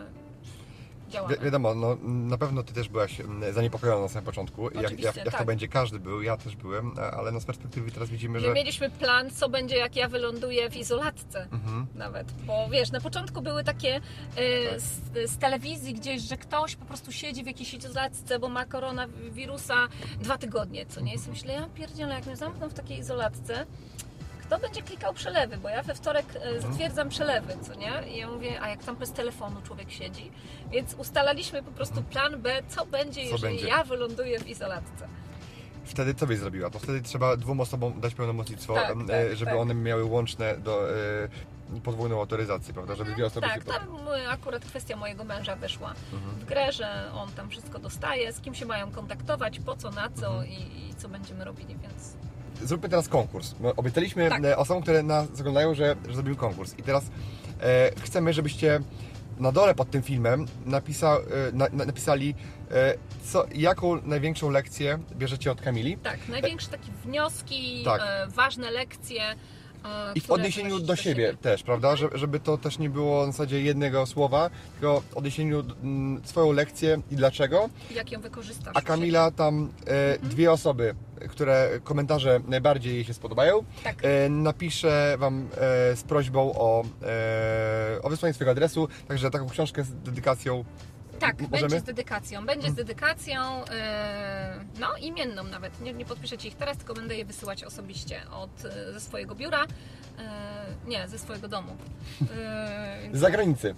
Wi- 1.29 1.45
wiadomo, 1.45 1.73
no, 1.75 1.97
na 2.03 2.37
pewno 2.37 2.63
Ty 2.63 2.73
też 2.73 2.89
byłaś 2.89 3.19
mm, 3.19 3.53
zaniepokojona 3.53 4.01
na 4.01 4.07
samym 4.07 4.25
początku. 4.25 4.63
Jak, 4.63 4.85
Oczywiście, 4.85 5.11
jak, 5.15 5.25
to 5.31 5.37
tak. 5.37 5.45
będzie, 5.47 5.67
każdy 5.67 5.99
był, 5.99 6.21
ja 6.21 6.37
też 6.37 6.55
byłem, 6.55 6.91
a- 6.99 7.11
ale 7.11 7.31
no 7.31 7.39
z 7.39 7.45
perspektywy 7.45 7.91
teraz 7.91 8.09
widzimy, 8.09 8.39
My 8.39 8.45
że... 8.47 8.53
mieliśmy 8.53 8.89
plan, 8.89 9.29
co 9.31 9.49
będzie, 9.49 9.77
jak 9.77 9.95
ja 9.95 10.07
wyląduję 10.07 10.69
w 10.69 10.75
izolatce. 10.77 11.47
Mhm. 11.51 11.85
Nawet, 11.95 12.31
bo 12.31 12.69
wiesz, 12.71 12.91
na 12.91 13.01
początku 13.01 13.41
były 13.41 13.63
takie 13.63 13.95
e, 13.95 13.99
Tak. 14.69 14.81
z, 14.81 15.31
z 15.31 15.37
telewizji 15.37 15.93
gdzieś, 15.93 16.21
że 16.21 16.37
ktoś 16.37 16.75
po 16.75 16.85
prostu 16.85 17.11
siedzi 17.11 17.43
w 17.43 17.47
jakiejś 17.47 17.73
izolatce, 17.73 18.39
bo 18.39 18.49
ma 18.49 18.65
koronawirusa 18.65 19.75
dwa 20.21 20.37
tygodnie, 20.37 20.85
co 20.85 21.01
nie? 21.01 21.11
Jest 21.13 21.27
myślę, 21.27 21.53
ja 21.53 21.69
pierdzielę, 21.75 22.13
jak 22.15 22.25
mnie 22.25 22.35
zamkną 22.35 22.69
w 22.69 22.73
takiej 22.73 22.99
izolatce, 22.99 23.65
kto 24.47 24.59
będzie 24.59 24.81
klikał 24.81 25.13
przelewy, 25.13 25.57
bo 25.57 25.69
ja 25.69 25.83
we 25.83 25.95
wtorek 25.95 26.25
Mhm. 26.35 26.55
e, 26.55 26.61
zatwierdzam 26.61 27.09
przelewy, 27.09 27.53
co 27.61 27.73
nie? 27.73 27.91
I 28.13 28.17
ja 28.17 28.27
mówię, 28.27 28.61
a 28.61 28.69
jak 28.69 28.83
tam 28.83 28.95
bez 28.95 29.11
telefonu 29.11 29.61
człowiek 29.61 29.91
siedzi? 29.91 30.31
Więc 30.71 30.93
ustalaliśmy 30.93 31.63
po 31.63 31.71
prostu 31.71 32.01
plan 32.03 32.41
B, 32.41 32.61
co 32.67 32.85
będzie, 32.85 33.23
Co 33.25 33.31
jeżeli 33.31 33.53
będzie? 33.55 33.67
ja 33.67 33.83
wyląduję 33.83 34.39
w 34.39 34.47
izolatce. 34.49 35.07
Wtedy 35.85 36.13
co 36.13 36.27
byś 36.27 36.37
zrobiła? 36.39 36.69
To 36.69 36.79
wtedy 36.79 37.01
trzeba 37.01 37.37
dwóm 37.37 37.59
osobom 37.61 38.01
dać 38.01 38.13
pełnomocnictwo, 38.13 38.73
Tak, 38.73 38.87
tak, 38.87 39.09
e, 39.09 39.35
żeby 39.35 39.51
tak. 39.51 39.59
one 39.59 39.73
miały 39.73 40.03
łączne 40.03 40.57
do, 40.57 40.89
e, 40.91 41.79
podwójną 41.83 42.19
autoryzację, 42.19 42.73
prawda? 42.73 42.95
Żeby 42.95 43.11
dwie 43.13 43.25
osoby 43.25 43.47
Tak, 43.47 43.63
tam 43.63 43.87
akurat 44.29 44.65
kwestia 44.65 44.95
mojego 44.95 45.23
męża 45.23 45.55
wyszła 45.55 45.93
Mhm. 46.13 46.35
w 46.35 46.45
grę, 46.45 46.71
że 46.71 47.11
on 47.13 47.29
tam 47.31 47.49
wszystko 47.49 47.79
dostaje, 47.79 48.33
z 48.33 48.39
kim 48.41 48.55
się 48.55 48.65
mają 48.65 48.91
kontaktować, 48.91 49.59
po 49.59 49.75
co, 49.75 49.89
na 49.91 50.09
co 50.09 50.27
Mhm. 50.27 50.45
i, 50.47 50.89
i 50.89 50.95
co 50.95 51.09
będziemy 51.09 51.45
robili, 51.45 51.75
więc 51.81 52.13
Zróbmy 52.63 52.89
teraz 52.89 53.07
konkurs. 53.09 53.55
Obiecaliśmy 53.75 54.29
Tak. 54.29 54.45
e, 54.45 54.57
osobom, 54.57 54.83
które 54.83 55.03
nas 55.03 55.27
oglądają, 55.39 55.73
że, 55.75 55.95
że 56.07 56.13
zrobimy 56.13 56.35
konkurs. 56.35 56.73
I 56.77 56.83
teraz 56.83 57.03
e, 57.61 57.91
chcemy, 58.01 58.33
żebyście 58.33 58.79
na 59.39 59.51
dole 59.51 59.75
pod 59.75 59.91
tym 59.91 60.01
filmem 60.03 60.45
napisa, 60.65 61.15
e, 61.17 61.51
na, 61.53 61.67
na, 61.73 61.85
napisali, 61.85 62.35
e, 62.71 62.93
co, 63.23 63.45
jaką 63.55 64.01
największą 64.01 64.49
lekcję 64.49 64.99
bierzecie 65.15 65.51
od 65.51 65.61
Kamili. 65.61 65.97
tak, 65.97 66.27
największe 66.29 66.67
takie 66.69 66.91
wnioski, 67.05 67.81
Tak. 67.85 68.01
e, 68.05 68.27
ważne 68.27 68.71
lekcje. 68.71 69.21
I 70.15 70.21
w 70.21 70.31
odniesieniu 70.31 70.79
do 70.79 70.95
siebie 70.95 71.33
też, 71.41 71.63
prawda? 71.63 71.95
Że, 71.95 72.09
żeby 72.13 72.39
to 72.39 72.57
też 72.57 72.79
nie 72.79 72.89
było 72.89 73.25
na 73.25 73.31
zasadzie 73.31 73.61
jednego 73.61 74.05
słowa, 74.05 74.49
tylko 74.73 75.01
w 75.01 75.17
odniesieniu 75.17 75.63
swoją 76.23 76.51
lekcję 76.51 77.01
i 77.11 77.15
dlaczego. 77.15 77.69
Jak 77.95 78.11
ją 78.11 78.21
wykorzystasz? 78.21 78.73
A 78.75 78.81
Kamila 78.81 79.31
tam 79.31 79.69
e, 79.87 80.17
dwie 80.19 80.51
osoby, 80.51 80.95
które 81.29 81.69
komentarze 81.83 82.39
najbardziej 82.47 82.95
jej 82.95 83.03
się 83.03 83.13
spodobają. 83.13 83.63
Tak. 83.83 83.95
e, 84.05 84.29
napiszę 84.29 85.15
Wam 85.19 85.49
e, 85.57 85.95
z 85.95 86.03
prośbą 86.03 86.53
o, 86.55 86.83
e, 87.01 88.01
o 88.01 88.09
wysłanie 88.09 88.33
swojego 88.33 88.51
adresu, 88.51 88.87
także 89.07 89.31
taką 89.31 89.49
książkę 89.49 89.83
z 89.83 89.93
dedykacją 89.93 90.65
Tak, 91.19 91.39
m- 91.41 91.47
będzie 91.47 91.79
z 91.79 91.83
dedykacją. 91.83 92.45
Będzie 92.45 92.69
z 92.71 92.73
dedykacją, 92.73 93.41
e, 93.65 94.59
no 94.79 94.87
imienną 95.01 95.43
nawet. 95.43 95.81
Nie, 95.81 95.93
nie 95.93 96.05
podpiszecie 96.05 96.47
ich 96.47 96.55
teraz, 96.55 96.77
tylko 96.77 96.93
będę 96.93 97.15
je 97.15 97.25
wysyłać 97.25 97.63
osobiście 97.63 98.21
od, 98.31 98.65
e, 98.65 98.93
ze 98.93 98.99
swojego 98.99 99.35
biura. 99.35 99.63
E, 100.19 100.65
nie, 100.87 101.07
ze 101.07 101.19
swojego 101.19 101.47
domu. 101.47 101.77
Więc- 103.03 103.17
z 103.17 103.19
zagranicy. 103.19 103.75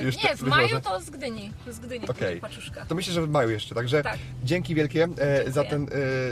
Już 0.00 0.16
nie, 0.16 0.22
tak 0.22 0.36
w 0.36 0.42
maju 0.42 0.68
że- 0.68 0.80
to 0.80 1.00
z 1.00 1.10
Gdyni. 1.10 1.52
Z 1.68 1.78
Gdyni, 1.78 2.08
okay. 2.08 2.40
paczuszka. 2.40 2.86
To 2.86 2.94
myślę, 2.94 3.12
że 3.14 3.22
w 3.22 3.30
maju 3.30 3.50
jeszcze, 3.50 3.74
także 3.74 4.02
Tak. 4.02 4.18
dzięki 4.44 4.74
wielkie 4.74 5.08
e, 5.18 5.50
za, 5.50 5.64
ten, 5.64 5.86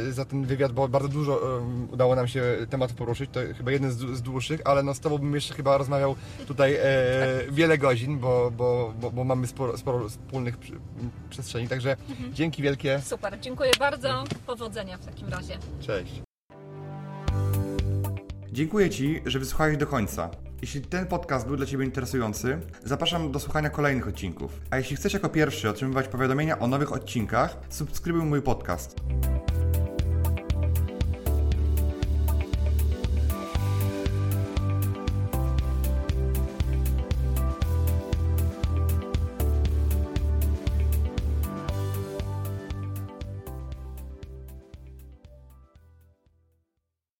e, 0.08 0.12
za 0.12 0.24
ten 0.24 0.44
wywiad, 0.44 0.72
bo 0.72 0.88
bardzo 0.88 1.08
dużo 1.08 1.58
e, 1.58 1.60
udało 1.92 2.16
nam 2.16 2.28
się 2.28 2.42
tematów 2.70 2.96
poruszyć, 2.96 3.30
to 3.32 3.40
chyba 3.56 3.70
jeden 3.70 3.92
z, 3.92 3.96
z 3.98 4.22
dłuższych, 4.22 4.60
ale 4.64 4.82
no 4.82 4.94
z 4.94 5.00
Tobą 5.00 5.18
bym 5.18 5.34
jeszcze 5.34 5.54
chyba 5.54 5.78
rozmawiał 5.78 6.16
tutaj 6.46 6.74
e, 6.74 6.82
Tak. 7.44 7.52
wiele 7.54 7.78
godzin, 7.78 8.18
bo, 8.18 8.50
bo, 8.50 8.94
bo, 9.00 9.10
bo 9.10 9.24
mamy 9.24 9.46
sporo, 9.46 9.78
sporo 9.78 10.06
wspólnych 10.28 10.58
przestrzeni, 11.30 11.68
także 11.68 11.96
Mhm. 12.10 12.34
dzięki 12.34 12.62
wielkie, 12.62 13.00
Super, 13.04 13.40
dziękuję 13.40 13.70
bardzo. 13.78 14.24
Powodzenia 14.46 14.98
w 14.98 15.04
takim 15.06 15.28
razie. 15.28 15.58
cześć. 15.80 16.22
Dziękuję 18.52 18.90
Ci, 18.90 19.22
że 19.26 19.38
wysłuchałeś 19.38 19.76
do 19.76 19.86
końca. 19.86 20.30
Jeśli 20.62 20.80
ten 20.80 21.06
podcast 21.06 21.46
był 21.46 21.56
dla 21.56 21.66
Ciebie 21.66 21.84
interesujący, 21.84 22.58
zapraszam 22.84 23.32
do 23.32 23.40
słuchania 23.40 23.70
kolejnych 23.70 24.08
odcinków. 24.08 24.60
A 24.70 24.76
jeśli 24.76 24.96
chcesz 24.96 25.12
jako 25.12 25.28
pierwszy 25.28 25.68
otrzymywać 25.70 26.08
powiadomienia 26.08 26.58
o 26.58 26.66
nowych 26.66 26.92
odcinkach, 26.92 27.56
subskrybuj 27.68 28.22
mój 28.24 28.42
podcast. 28.42 28.96